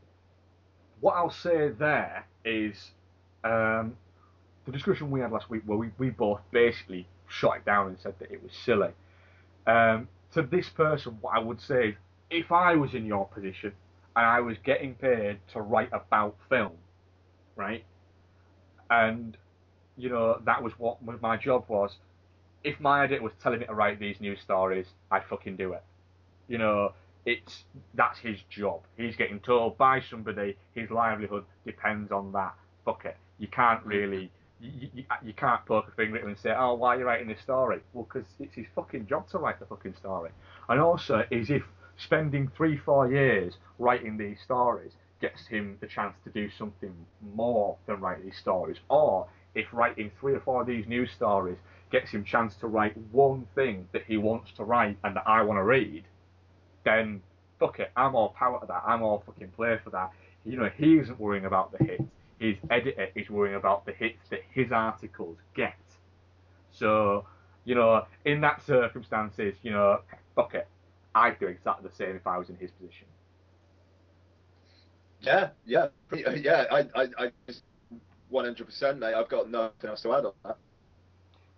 what 1.00 1.16
I'll 1.16 1.30
say 1.32 1.70
there 1.70 2.26
is 2.44 2.92
um, 3.44 3.96
the 4.66 4.72
discussion 4.72 5.10
we 5.10 5.22
had 5.22 5.32
last 5.32 5.50
week, 5.50 5.64
where 5.66 5.78
we, 5.78 5.92
we 5.98 6.10
both 6.10 6.42
basically 6.52 7.08
shot 7.28 7.58
it 7.58 7.66
down 7.66 7.88
and 7.88 7.98
said 8.00 8.16
that 8.20 8.32
it 8.32 8.42
was 8.44 8.52
silly. 8.66 8.92
Um, 9.68 10.08
to 10.34 10.42
this 10.44 10.70
person, 10.70 11.18
what 11.22 11.36
I 11.36 11.40
would 11.40 11.62
say 11.62 11.90
is, 11.90 11.96
if 12.30 12.52
I 12.52 12.76
was 12.76 12.94
in 12.94 13.06
your 13.06 13.28
position 13.28 13.72
and 14.16 14.26
I 14.26 14.40
was 14.42 14.58
getting 14.64 14.96
paid 14.96 15.40
to 15.54 15.62
write 15.62 15.90
about 15.94 16.36
film, 16.50 16.74
right, 17.56 17.84
and 18.90 19.38
you 19.98 20.10
know 20.10 20.40
that 20.46 20.62
was 20.62 20.74
what 20.78 20.98
my 21.22 21.38
job 21.38 21.66
was. 21.68 21.98
If 22.64 22.80
my 22.80 23.04
editor 23.04 23.22
was 23.22 23.34
telling 23.42 23.60
me 23.60 23.66
to 23.66 23.74
write 23.74 24.00
these 24.00 24.20
news 24.20 24.40
stories, 24.42 24.88
I'd 25.12 25.26
fucking 25.30 25.56
do 25.56 25.74
it. 25.74 25.84
You 26.48 26.58
know, 26.58 26.94
it's 27.26 27.64
that's 27.94 28.20
his 28.20 28.40
job. 28.50 28.82
He's 28.98 29.16
getting 29.16 29.40
told 29.40 29.78
by 29.78 30.02
somebody 30.02 30.58
his 30.74 30.90
livelihood 30.90 31.46
depends 31.66 32.12
on 32.12 32.32
that. 32.34 32.54
Fuck 32.84 33.06
it. 33.06 33.18
You 33.40 33.48
can't 33.48 33.84
really. 33.86 34.32
You, 34.62 34.90
you, 34.94 35.04
you 35.24 35.34
can't 35.34 35.66
poke 35.66 35.90
a 35.90 35.92
finger 35.92 36.18
at 36.18 36.24
him 36.24 36.30
and 36.30 36.40
say, 36.40 36.54
"Oh, 36.58 36.76
why 36.76 36.96
are 36.96 37.00
you 37.00 37.06
writing 37.06 37.28
this 37.28 37.42
story?" 37.42 37.82
Well, 37.94 38.08
because 38.12 38.28
it's 38.40 38.56
his 38.56 38.68
fucking 38.74 39.08
job 39.08 39.28
to 39.30 39.38
write 39.38 39.60
the 39.60 39.66
fucking 39.66 39.96
story. 39.96 40.32
And 40.70 40.80
also, 40.80 41.24
is 41.30 41.50
if 41.50 41.64
spending 41.98 42.50
three, 42.56 42.78
four 42.78 43.12
years 43.12 43.58
writing 43.80 44.18
these 44.18 44.40
stories 44.42 44.94
gets 45.22 45.48
him 45.48 45.78
the 45.82 45.88
chance 45.88 46.16
to 46.24 46.30
do 46.30 46.50
something 46.58 46.94
more 47.34 47.78
than 47.86 48.00
write 48.00 48.24
these 48.24 48.38
stories, 48.38 48.78
or 48.90 49.28
if 49.56 49.66
writing 49.72 50.12
three 50.20 50.34
or 50.34 50.40
four 50.42 50.62
of 50.62 50.68
these 50.68 50.86
news 50.88 51.10
stories 51.12 51.58
gets 51.92 52.12
him 52.12 52.24
chance 52.24 52.56
to 52.56 52.68
write 52.68 52.96
one 53.12 53.48
thing 53.56 53.88
that 53.94 54.04
he 54.06 54.18
wants 54.18 54.52
to 54.58 54.64
write 54.64 54.98
and 55.04 55.16
that 55.16 55.24
I 55.26 55.42
want 55.42 55.58
to 55.58 55.64
read, 55.64 56.04
then 56.84 57.22
fuck 57.60 57.80
it, 57.80 57.92
I'm 57.96 58.16
all 58.16 58.30
power 58.30 58.60
to 58.60 58.66
that. 58.68 58.84
I'm 58.86 59.02
all 59.02 59.24
fucking 59.26 59.50
play 59.56 59.80
for 59.84 59.90
that. 59.92 60.12
You 60.46 60.58
know, 60.58 60.70
he 60.76 60.98
isn't 60.98 61.20
worrying 61.20 61.46
about 61.46 61.72
the 61.72 61.84
hits. 61.84 62.04
His 62.40 62.58
editor 62.70 63.08
is 63.16 63.30
worrying 63.30 63.56
about 63.56 63.86
the 63.86 63.94
hits 63.94 64.28
that 64.30 64.42
his 64.52 64.72
articles 64.72 65.38
get. 65.56 65.76
So, 66.72 67.26
you 67.64 67.76
know, 67.76 68.06
in 68.26 68.42
that 68.42 68.62
circumstances, 68.66 69.56
you 69.64 69.72
know, 69.72 70.02
fuck 70.36 70.54
it, 70.54 70.68
I'd 71.16 71.40
do 71.40 71.48
exactly 71.48 71.88
the 71.90 71.96
same 71.96 72.16
if 72.16 72.28
I 72.28 72.38
was 72.38 72.50
in 72.50 72.58
his 72.58 72.72
position. 72.72 73.08
Yeah, 75.22 75.50
yeah, 75.66 75.88
yeah. 76.14 76.66
I, 76.70 76.80
I, 76.94 77.08
I, 77.18 77.32
one 78.30 78.46
hundred 78.46 78.66
percent, 78.66 79.00
mate. 79.00 79.14
I've 79.14 79.30
got 79.30 79.50
nothing 79.50 79.90
else 79.90 80.02
to 80.02 80.14
add 80.14 80.26
on 80.26 80.34
that. 80.44 80.58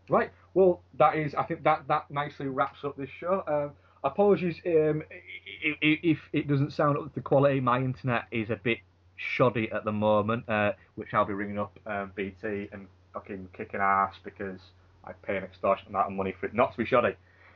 Right. 0.09 0.31
Well, 0.53 0.81
that 0.97 1.15
is. 1.15 1.35
I 1.35 1.43
think 1.43 1.63
that 1.63 1.87
that 1.87 2.09
nicely 2.09 2.47
wraps 2.47 2.79
up 2.83 2.97
this 2.97 3.09
show. 3.19 3.43
Um, 3.47 3.71
apologies 4.03 4.55
um, 4.65 5.03
if 5.81 6.19
it 6.33 6.47
doesn't 6.47 6.73
sound 6.73 6.97
up 6.97 7.13
to 7.13 7.21
quality. 7.21 7.59
My 7.59 7.79
internet 7.79 8.23
is 8.31 8.49
a 8.49 8.55
bit 8.55 8.79
shoddy 9.15 9.69
at 9.71 9.83
the 9.83 9.91
moment, 9.91 10.47
uh, 10.47 10.73
which 10.95 11.09
I'll 11.13 11.25
be 11.25 11.33
ringing 11.33 11.59
up 11.59 11.77
um, 11.85 12.11
BT 12.15 12.69
and 12.71 12.87
fucking 13.13 13.49
kicking 13.53 13.79
ass 13.81 14.13
because 14.23 14.59
I 15.03 15.13
pay 15.13 15.37
an 15.37 15.43
extortionate 15.43 15.89
amount 15.89 16.07
of 16.07 16.13
money 16.13 16.33
for 16.39 16.45
it 16.45 16.53
not 16.53 16.71
to 16.71 16.77
be 16.77 16.85
shoddy. 16.85 17.15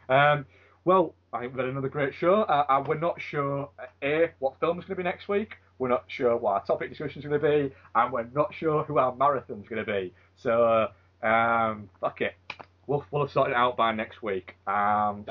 Um, 0.10 0.46
well, 0.84 1.14
I 1.32 1.42
think 1.42 1.54
we've 1.54 1.60
had 1.60 1.70
another 1.70 1.90
great 1.90 2.14
show. 2.16 2.42
Uh, 2.42 2.84
we're 2.88 3.00
not 3.00 3.22
sure 3.22 3.70
uh, 3.80 3.86
a 4.04 4.32
what 4.40 4.60
film's 4.60 4.84
going 4.86 4.96
to 4.98 5.04
be 5.04 5.04
next 5.04 5.28
week. 5.30 5.56
We're 5.82 5.90
not 5.90 6.04
sure 6.10 6.38
what 6.38 6.52
our 6.52 6.64
topic 6.64 6.90
discussion 6.90 7.24
is 7.24 7.28
going 7.28 7.42
to 7.42 7.48
be, 7.48 7.76
and 7.96 8.14
we're 8.14 8.28
not 8.36 8.54
sure 8.54 8.84
who 8.84 9.00
our 9.00 9.16
marathon's 9.16 9.68
going 9.68 9.84
to 9.84 9.92
be. 9.92 10.14
So, 10.36 10.90
um, 11.24 11.90
fuck 12.00 12.22
it. 12.22 12.36
We'll, 12.86 13.04
we'll 13.10 13.24
have 13.24 13.32
sorted 13.32 13.54
it 13.54 13.58
out 13.58 13.78
by 13.78 13.92
next 13.92 14.22
week. 14.22 14.58
Um, 14.68 15.26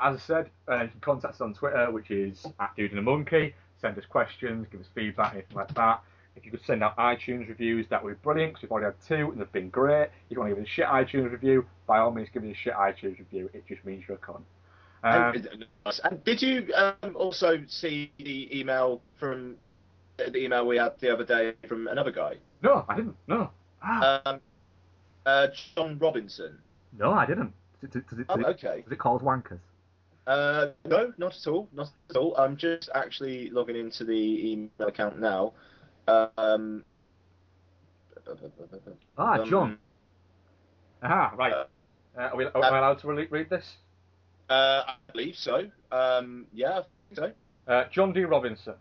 as 0.00 0.16
I 0.16 0.18
said, 0.26 0.50
uh, 0.66 0.84
you 0.84 0.88
can 0.88 1.00
contact 1.02 1.34
us 1.34 1.40
on 1.42 1.52
Twitter, 1.52 1.90
which 1.90 2.10
is 2.10 2.46
at 2.58 2.74
Dude 2.76 2.92
and 2.92 2.98
a 2.98 3.02
Monkey. 3.02 3.54
Send 3.78 3.98
us 3.98 4.06
questions, 4.08 4.68
give 4.72 4.80
us 4.80 4.86
feedback, 4.94 5.34
anything 5.34 5.54
like 5.54 5.74
that. 5.74 6.00
If 6.34 6.46
you 6.46 6.50
could 6.50 6.64
send 6.64 6.82
out 6.82 6.96
iTunes 6.96 7.46
reviews, 7.46 7.86
that 7.90 8.02
would 8.02 8.14
be 8.14 8.18
brilliant 8.22 8.54
because 8.54 8.62
we've 8.62 8.72
already 8.72 8.86
had 8.86 9.06
two 9.06 9.32
and 9.32 9.38
they've 9.38 9.52
been 9.52 9.68
great. 9.68 10.04
If 10.04 10.30
you 10.30 10.40
want 10.40 10.50
to 10.50 10.54
give 10.54 10.64
us 10.64 10.70
a 10.70 10.72
shit 10.72 10.86
iTunes 10.86 11.30
review, 11.30 11.66
by 11.86 11.98
all 11.98 12.10
means, 12.10 12.30
give 12.32 12.42
us 12.42 12.52
a 12.52 12.54
shit 12.54 12.72
iTunes 12.72 13.18
review. 13.18 13.50
It 13.52 13.66
just 13.68 13.84
means 13.84 14.04
you're 14.08 14.16
a 14.16 14.20
con. 14.20 14.42
Um, 15.06 15.34
and, 15.34 15.66
and 16.04 16.24
did 16.24 16.42
you 16.42 16.72
um, 16.74 17.14
also 17.14 17.58
see 17.68 18.10
the 18.18 18.58
email 18.58 19.00
from 19.20 19.56
the 20.18 20.36
email 20.36 20.66
we 20.66 20.78
had 20.78 20.98
the 21.00 21.12
other 21.12 21.24
day 21.24 21.52
from 21.68 21.86
another 21.88 22.10
guy, 22.10 22.34
no, 22.62 22.84
I 22.88 22.96
didn't. 22.96 23.16
No. 23.28 23.50
Ah, 23.82 24.22
um, 24.26 24.40
uh, 25.26 25.46
John 25.76 25.98
Robinson? 25.98 26.58
no, 26.98 27.12
I 27.12 27.26
didn't. 27.26 27.52
Does 27.82 27.94
it, 27.96 28.08
does, 28.08 28.18
it, 28.18 28.26
Oh, 28.30 28.36
does, 28.36 28.46
okay. 28.54 28.80
does 28.82 28.92
it 28.92 28.98
call 28.98 29.16
us 29.16 29.22
wankers? 29.22 29.60
Uh, 30.26 30.68
no, 30.86 31.12
not 31.18 31.36
at 31.36 31.46
all. 31.46 31.68
Not 31.72 31.88
at 32.10 32.16
all. 32.16 32.34
I'm 32.36 32.56
just 32.56 32.88
actually 32.94 33.50
logging 33.50 33.76
into 33.76 34.04
the 34.04 34.50
email 34.52 34.88
account 34.88 35.20
now. 35.20 35.52
Um, 36.08 36.84
Ah, 39.18 39.40
um, 39.40 39.48
John. 39.48 39.78
Aha, 41.02 41.32
right. 41.36 41.52
uh, 41.52 41.64
Uh, 42.18 42.20
are, 42.22 42.36
we, 42.36 42.44
are 42.46 42.52
we 42.54 42.66
allowed 42.66 42.98
to 43.00 43.06
re- 43.08 43.28
read 43.30 43.50
this? 43.50 43.64
Uh, 44.48 44.82
I 44.86 44.94
believe 45.12 45.36
so. 45.36 45.68
Um, 45.90 46.46
yeah, 46.52 46.80
I 46.80 47.14
think 47.14 47.34
so. 47.66 47.72
Uh, 47.72 47.84
John 47.90 48.12
D. 48.12 48.24
Robinson. 48.24 48.74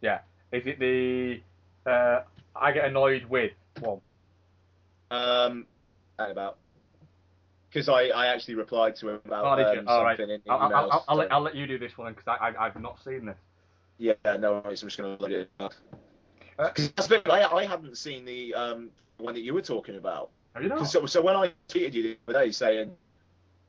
Yeah. 0.00 0.20
Is 0.52 0.62
it 0.66 0.78
the 0.78 1.40
uh, 1.90 2.22
I 2.54 2.72
get 2.72 2.84
annoyed 2.84 3.24
with 3.24 3.52
one? 3.80 4.00
Um, 5.10 5.66
and 6.18 6.32
about 6.32 6.58
because 7.70 7.88
I, 7.88 8.08
I 8.08 8.28
actually 8.28 8.54
replied 8.54 8.96
to 8.96 9.10
him 9.10 9.20
about 9.24 9.58
Oh, 9.58 9.78
um, 9.78 9.88
All 9.88 10.02
right. 10.02 10.16
something 10.16 10.34
in 10.34 10.40
I'll, 10.48 10.58
I'll, 10.58 10.70
emails. 10.70 10.88
I'll, 10.92 11.04
I'll, 11.08 11.16
let, 11.16 11.32
I'll 11.32 11.40
let 11.42 11.54
you 11.54 11.66
do 11.66 11.78
this 11.78 11.98
one 11.98 12.14
because 12.14 12.26
I, 12.26 12.48
I, 12.48 12.66
I've 12.66 12.80
not 12.80 12.98
seen 13.04 13.26
this. 13.26 13.36
Yeah, 13.98 14.14
no 14.38 14.62
worries. 14.64 14.82
I'm 14.82 14.88
just 14.88 14.98
going 14.98 15.16
to 15.16 15.22
load 15.22 15.32
it 15.32 15.50
up. 15.60 15.72
Uh, 16.58 16.70
I, 17.30 17.44
I 17.54 17.66
hadn't 17.66 17.98
seen 17.98 18.24
the 18.24 18.54
um, 18.54 18.90
one 19.18 19.34
that 19.34 19.42
you 19.42 19.52
were 19.52 19.62
talking 19.62 19.96
about. 19.96 20.30
have 20.54 20.62
you 20.62 20.70
not? 20.70 20.88
So, 20.88 21.04
so 21.06 21.20
when 21.22 21.36
I 21.36 21.52
tweeted 21.68 21.92
you 21.92 22.02
the 22.02 22.18
other 22.28 22.46
day 22.46 22.50
saying, 22.50 22.92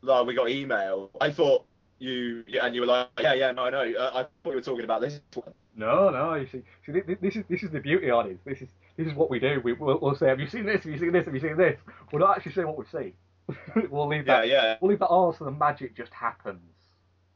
"Oh, 0.08 0.24
we 0.24 0.34
got 0.34 0.50
email," 0.50 1.10
I 1.22 1.32
thought 1.32 1.66
you 2.00 2.44
yeah, 2.48 2.66
and 2.66 2.76
you 2.76 2.82
were 2.82 2.88
like, 2.88 3.08
"Yeah, 3.20 3.34
yeah, 3.34 3.52
no, 3.52 3.64
I 3.66 3.70
know." 3.70 3.94
Uh, 3.98 4.12
I 4.14 4.22
thought 4.24 4.50
you 4.52 4.56
were 4.56 4.62
talking 4.62 4.86
about 4.86 5.02
this 5.02 5.20
one. 5.34 5.54
No, 5.76 6.10
no. 6.10 6.34
You 6.36 6.48
see, 6.48 6.62
see, 6.86 6.92
thi- 6.92 7.02
thi- 7.02 7.18
this 7.22 7.36
is 7.36 7.44
this 7.50 7.64
is 7.64 7.72
the 7.72 7.80
beauty 7.80 8.10
of 8.10 8.26
it. 8.26 8.40
This 8.46 8.62
is 8.62 8.70
this 8.98 9.08
is 9.08 9.14
what 9.14 9.30
we 9.30 9.40
do. 9.40 9.62
We, 9.64 9.74
we'll, 9.74 10.00
we'll 10.02 10.16
say, 10.16 10.28
"Have 10.28 10.40
you 10.40 10.48
seen 10.48 10.66
this? 10.66 10.84
Have 10.84 10.92
you 10.92 11.00
seen 11.00 11.12
this? 11.12 11.26
Have 11.26 11.34
you 11.34 11.42
seen 11.42 11.58
this?" 11.58 11.78
We're 12.12 12.20
not 12.20 12.36
actually 12.38 12.54
saying 12.54 12.68
what 12.68 12.78
we've 12.78 12.90
seen. 12.90 13.14
we'll 13.90 14.08
leave 14.08 14.26
that. 14.26 14.48
yeah. 14.48 14.64
yeah. 14.64 14.76
We'll 14.82 14.90
leave 14.90 15.00
that 15.00 15.06
all 15.08 15.34
so 15.34 15.46
the 15.46 15.52
magic 15.52 15.96
just 15.96 16.14
happens. 16.14 16.60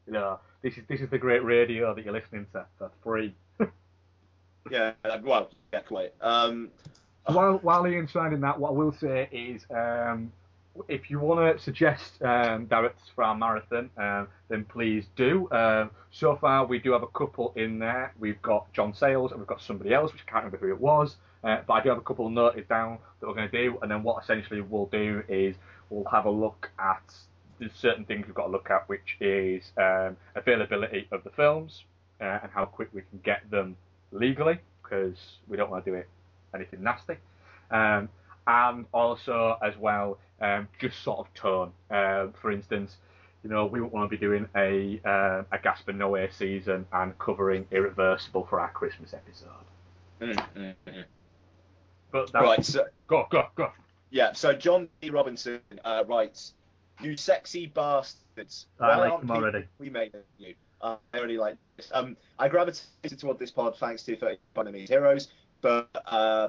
You 0.06 0.12
know, 0.14 0.40
this 0.62 0.76
is 0.76 0.84
this 0.88 1.00
is 1.00 1.08
the 1.10 1.18
great 1.18 1.44
radio 1.44 1.94
that 1.94 2.04
you're 2.04 2.12
listening 2.12 2.46
to 2.52 2.66
for 2.78 2.90
free. 3.02 3.34
Yeah, 4.70 4.92
uh, 5.04 5.18
well, 5.24 5.50
yeah, 5.72 5.80
quite. 5.80 6.14
Um, 6.20 6.70
while 7.26 7.58
while 7.62 7.86
Ian's 7.86 8.12
signing 8.12 8.40
that, 8.40 8.58
what 8.58 8.68
I 8.70 8.72
will 8.72 8.92
say 8.92 9.28
is, 9.32 9.66
um, 9.70 10.32
if 10.88 11.10
you 11.10 11.18
want 11.18 11.56
to 11.56 11.62
suggest 11.62 12.22
um, 12.22 12.66
directors 12.66 13.08
for 13.14 13.24
our 13.24 13.36
marathon, 13.36 13.90
um, 13.96 14.28
then 14.48 14.64
please 14.64 15.04
do. 15.16 15.50
Um, 15.50 15.90
so 16.10 16.36
far, 16.36 16.64
we 16.66 16.78
do 16.78 16.92
have 16.92 17.02
a 17.02 17.08
couple 17.08 17.52
in 17.56 17.78
there. 17.78 18.14
We've 18.18 18.40
got 18.42 18.72
John 18.72 18.94
Sayles 18.94 19.32
and 19.32 19.40
we've 19.40 19.46
got 19.46 19.60
somebody 19.60 19.92
else, 19.92 20.12
which 20.12 20.22
I 20.26 20.30
can't 20.30 20.44
remember 20.44 20.66
who 20.66 20.72
it 20.72 20.80
was. 20.80 21.16
Uh, 21.44 21.58
but 21.66 21.74
I 21.74 21.82
do 21.82 21.88
have 21.88 21.98
a 21.98 22.02
couple 22.02 22.30
noted 22.30 22.68
down 22.68 22.98
that 23.20 23.26
we're 23.26 23.34
going 23.34 23.50
to 23.50 23.68
do. 23.68 23.78
And 23.82 23.90
then 23.90 24.02
what 24.02 24.22
essentially 24.22 24.60
we'll 24.60 24.86
do 24.86 25.22
is 25.28 25.56
we'll 25.90 26.10
have 26.10 26.24
a 26.24 26.30
look 26.30 26.70
at 26.78 27.02
certain 27.74 28.04
things 28.04 28.26
we've 28.26 28.34
got 28.34 28.46
to 28.46 28.52
look 28.52 28.70
at, 28.70 28.88
which 28.88 29.16
is 29.20 29.72
um, 29.76 30.16
availability 30.34 31.06
of 31.12 31.22
the 31.24 31.30
films 31.30 31.84
uh, 32.20 32.38
and 32.42 32.50
how 32.52 32.64
quick 32.64 32.88
we 32.92 33.02
can 33.02 33.20
get 33.24 33.48
them 33.50 33.76
legally, 34.10 34.58
because 34.82 35.16
we 35.48 35.56
don't 35.56 35.70
want 35.70 35.84
to 35.84 35.90
do 35.90 35.96
it 35.96 36.08
anything 36.54 36.82
nasty. 36.82 37.14
Um, 37.70 38.08
and 38.46 38.86
also, 38.92 39.56
as 39.62 39.76
well, 39.78 40.18
um, 40.42 40.68
just 40.78 41.02
sort 41.02 41.20
of 41.20 41.32
tone. 41.34 41.72
Um 41.90 42.32
for 42.40 42.50
instance, 42.50 42.96
you 43.42 43.50
know, 43.50 43.66
we 43.66 43.80
wouldn't 43.80 43.92
want 43.92 44.10
to 44.10 44.16
be 44.16 44.20
doing 44.20 44.48
a 44.56 45.00
uh, 45.04 45.42
a 45.50 45.58
Gaspar 45.62 45.92
Noé 45.92 46.32
season 46.32 46.86
and 46.92 47.18
covering 47.18 47.66
Irreversible 47.70 48.46
for 48.46 48.60
our 48.60 48.70
Christmas 48.70 49.14
episode. 49.14 49.48
mm, 50.20 50.34
mm, 50.56 50.74
mm. 50.86 51.04
But 52.12 52.30
that's, 52.32 52.44
Right, 52.44 52.64
so 52.64 52.86
go, 53.08 53.26
go, 53.30 53.48
go. 53.56 53.72
yeah, 54.10 54.32
so 54.32 54.52
John 54.52 54.88
D. 55.00 55.10
Robinson 55.10 55.60
uh, 55.84 56.04
writes, 56.06 56.52
"You 57.00 57.16
sexy 57.16 57.66
bastards." 57.66 58.66
I 58.78 58.96
like 58.98 59.20
people 59.20 59.36
already. 59.36 59.64
We 59.78 59.90
made 59.90 60.12
you. 60.38 60.54
Uh, 60.80 60.96
I 61.14 61.18
already 61.18 61.38
like 61.38 61.56
this. 61.76 61.90
Um, 61.94 62.16
I 62.38 62.48
gravitated 62.48 63.18
toward 63.18 63.38
this 63.38 63.50
pod 63.50 63.76
thanks 63.78 64.02
to 64.04 64.16
30 64.16 64.36
Enemies 64.58 64.88
Heroes, 64.88 65.28
but 65.62 65.88
uh, 66.06 66.48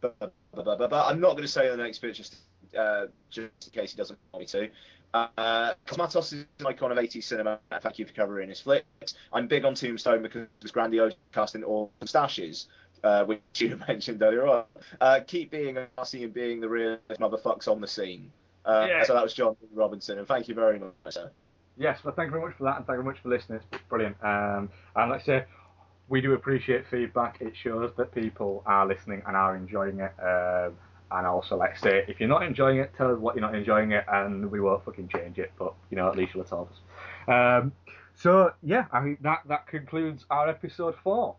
but, 0.00 0.18
but, 0.18 0.32
but, 0.54 0.64
but 0.64 0.78
but, 0.78 0.90
but 0.90 1.06
I'm 1.06 1.20
not 1.20 1.32
going 1.32 1.42
to 1.42 1.48
say 1.48 1.68
the 1.68 1.76
next 1.76 1.98
bit 1.98 2.14
just 2.14 2.36
uh, 2.76 3.06
just 3.30 3.48
in 3.66 3.72
case 3.72 3.92
he 3.92 3.96
doesn't 3.96 4.18
want 4.32 4.40
me 4.42 4.46
to. 4.46 4.70
Uh, 5.14 5.72
Cosmatos 5.86 6.32
is 6.34 6.44
an 6.58 6.66
icon 6.66 6.92
of 6.92 6.98
80s 6.98 7.24
cinema. 7.24 7.58
Thank 7.80 7.98
you 7.98 8.04
for 8.06 8.12
covering 8.12 8.48
his 8.50 8.60
flicks. 8.60 9.14
I'm 9.32 9.46
big 9.46 9.64
on 9.64 9.74
Tombstone 9.74 10.22
because 10.22 10.42
it 10.42 10.62
was 10.62 10.70
grandiose 10.72 11.14
casting 11.32 11.62
all 11.64 11.90
moustaches, 12.00 12.68
uh, 13.02 13.24
which 13.24 13.40
you 13.56 13.80
mentioned 13.88 14.22
earlier 14.22 14.46
on. 14.46 14.64
Uh, 15.00 15.20
keep 15.26 15.50
being 15.50 15.76
Arcee 15.96 16.24
and 16.24 16.34
being 16.34 16.60
the 16.60 16.68
real 16.68 16.98
motherfucks 17.18 17.66
on 17.68 17.80
the 17.80 17.88
scene. 17.88 18.30
Uh, 18.66 18.86
Yeah. 18.88 19.04
So 19.04 19.14
that 19.14 19.22
was 19.22 19.32
John 19.32 19.56
Robinson, 19.72 20.18
and 20.18 20.28
thank 20.28 20.48
you 20.48 20.54
very 20.54 20.78
much, 20.78 20.92
sir. 21.10 21.30
Yes, 21.78 22.00
well, 22.04 22.14
thank 22.14 22.26
you 22.26 22.32
very 22.32 22.44
much 22.44 22.56
for 22.56 22.64
that, 22.64 22.78
and 22.78 22.86
thank 22.86 22.96
you 22.98 23.02
very 23.02 23.14
much 23.14 23.22
for 23.22 23.28
listening. 23.28 23.60
It's 23.72 23.82
brilliant. 23.88 24.16
Um, 24.22 24.68
and 24.96 25.10
like 25.10 25.22
I 25.22 25.24
say, 25.24 25.44
we 26.08 26.20
do 26.20 26.34
appreciate 26.34 26.86
feedback. 26.90 27.40
It 27.40 27.54
shows 27.56 27.90
that 27.96 28.14
people 28.14 28.62
are 28.66 28.86
listening 28.86 29.22
and 29.26 29.36
are 29.36 29.56
enjoying 29.56 30.00
it. 30.00 30.12
Um, 30.22 30.74
and 31.10 31.26
also, 31.26 31.56
like 31.56 31.76
say, 31.78 32.04
if 32.08 32.18
you're 32.20 32.28
not 32.28 32.42
enjoying 32.42 32.78
it, 32.78 32.92
tell 32.96 33.12
us 33.12 33.18
what 33.18 33.34
you're 33.34 33.42
not 33.42 33.54
enjoying 33.54 33.92
it, 33.92 34.04
and 34.08 34.50
we 34.50 34.60
won't 34.60 34.84
fucking 34.84 35.08
change 35.08 35.38
it. 35.38 35.52
But 35.58 35.74
you 35.90 35.96
know, 35.96 36.08
at 36.08 36.16
least 36.16 36.34
you'll 36.34 36.44
us. 36.44 37.28
Um, 37.28 37.72
so 38.14 38.52
yeah, 38.62 38.86
I 38.92 39.02
think 39.02 39.22
that 39.22 39.40
that 39.46 39.66
concludes 39.66 40.24
our 40.30 40.48
episode 40.48 40.94
four. 41.02 41.36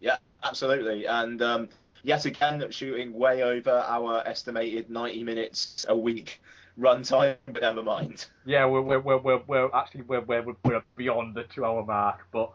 Yeah, 0.00 0.16
absolutely. 0.42 1.06
And 1.06 1.42
um, 1.42 1.68
yet 2.02 2.24
again, 2.24 2.64
shooting 2.70 3.12
way 3.12 3.42
over 3.42 3.70
our 3.70 4.26
estimated 4.26 4.90
90 4.90 5.24
minutes 5.24 5.84
a 5.88 5.96
week 5.96 6.40
runtime, 6.78 7.36
but 7.46 7.62
never 7.62 7.82
mind. 7.82 8.26
Yeah, 8.44 8.66
we're 8.66 8.82
we're 8.82 9.00
we're, 9.00 9.18
we're, 9.18 9.42
we're 9.46 9.70
actually 9.74 10.02
we're, 10.02 10.20
we're 10.20 10.44
we're 10.64 10.82
beyond 10.96 11.34
the 11.34 11.44
two 11.44 11.64
hour 11.64 11.84
mark, 11.84 12.26
but 12.32 12.52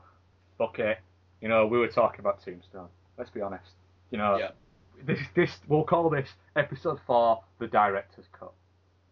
okay, 0.60 0.98
you 1.42 1.48
know, 1.48 1.66
we 1.68 1.78
were 1.78 1.88
talking 1.88 2.20
about 2.20 2.44
Tombstone. 2.44 2.88
Let's 3.18 3.30
be 3.30 3.42
honest. 3.42 3.72
You 4.12 4.18
know, 4.18 4.38
Yeah. 4.38 4.52
This 5.06 5.20
this 5.36 5.52
we'll 5.68 5.84
call 5.84 6.10
this 6.10 6.30
episode 6.56 7.00
four, 7.06 7.44
the 7.60 7.68
director's 7.68 8.26
cut. 8.38 8.54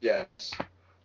Yes. 0.02 0.26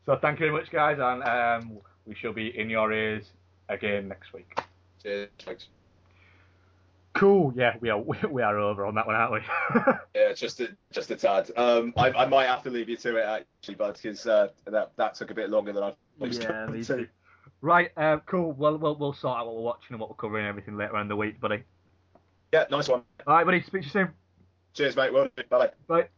So 0.06 0.16
thank 0.20 0.40
you 0.40 0.46
very 0.46 0.58
much, 0.58 0.70
guys, 0.70 0.98
and 1.00 1.22
um, 1.22 1.78
we 2.06 2.14
shall 2.14 2.32
be 2.32 2.58
in 2.58 2.68
your 2.68 2.92
ears 2.92 3.24
again 3.68 4.08
next 4.08 4.32
week. 4.32 4.58
Cheers. 5.02 5.28
Thanks. 5.44 5.68
Cool. 7.14 7.52
Yeah, 7.54 7.74
we 7.80 7.90
are 7.90 7.98
we 8.30 8.42
are 8.42 8.58
over 8.58 8.86
on 8.86 8.94
that 8.94 9.06
one, 9.06 9.16
aren't 9.16 9.32
we? 9.32 9.40
Yeah, 10.14 10.32
just 10.32 10.60
a, 10.60 10.68
just 10.92 11.10
a 11.10 11.16
tad. 11.16 11.50
Um, 11.56 11.92
I, 11.96 12.10
I 12.10 12.26
might 12.26 12.46
have 12.46 12.62
to 12.64 12.70
leave 12.70 12.88
you 12.88 12.96
to 12.98 13.16
it 13.16 13.24
actually, 13.24 13.74
bud, 13.74 13.98
because 14.00 14.26
uh, 14.26 14.48
that 14.66 14.92
that 14.96 15.14
took 15.14 15.30
a 15.30 15.34
bit 15.34 15.50
longer 15.50 15.72
than 15.72 15.82
I 15.82 15.94
was 16.18 16.38
yeah, 16.38 16.66
me 16.66 16.82
to. 16.84 16.96
too. 16.96 17.08
Right. 17.60 17.90
Um, 17.96 18.22
cool. 18.26 18.52
Well, 18.52 18.76
we'll 18.76 18.96
we'll 18.96 19.12
sort 19.12 19.38
out 19.38 19.46
what 19.46 19.56
we're 19.56 19.62
watching 19.62 19.88
and 19.90 20.00
what 20.00 20.10
we're 20.10 20.16
covering 20.16 20.46
and 20.46 20.50
everything 20.50 20.76
later 20.76 20.96
on 20.96 21.02
in 21.02 21.08
the 21.08 21.16
week, 21.16 21.40
buddy. 21.40 21.64
Yeah, 22.52 22.64
nice 22.70 22.88
one. 22.88 23.02
All 23.26 23.34
right, 23.34 23.46
buddy. 23.46 23.62
Speak 23.62 23.82
to 23.82 23.86
you 23.86 23.92
soon. 23.92 24.08
Cheers, 24.74 24.96
mate. 24.96 25.12
Well, 25.12 25.28
bye. 25.50 25.70
Bye. 25.88 26.08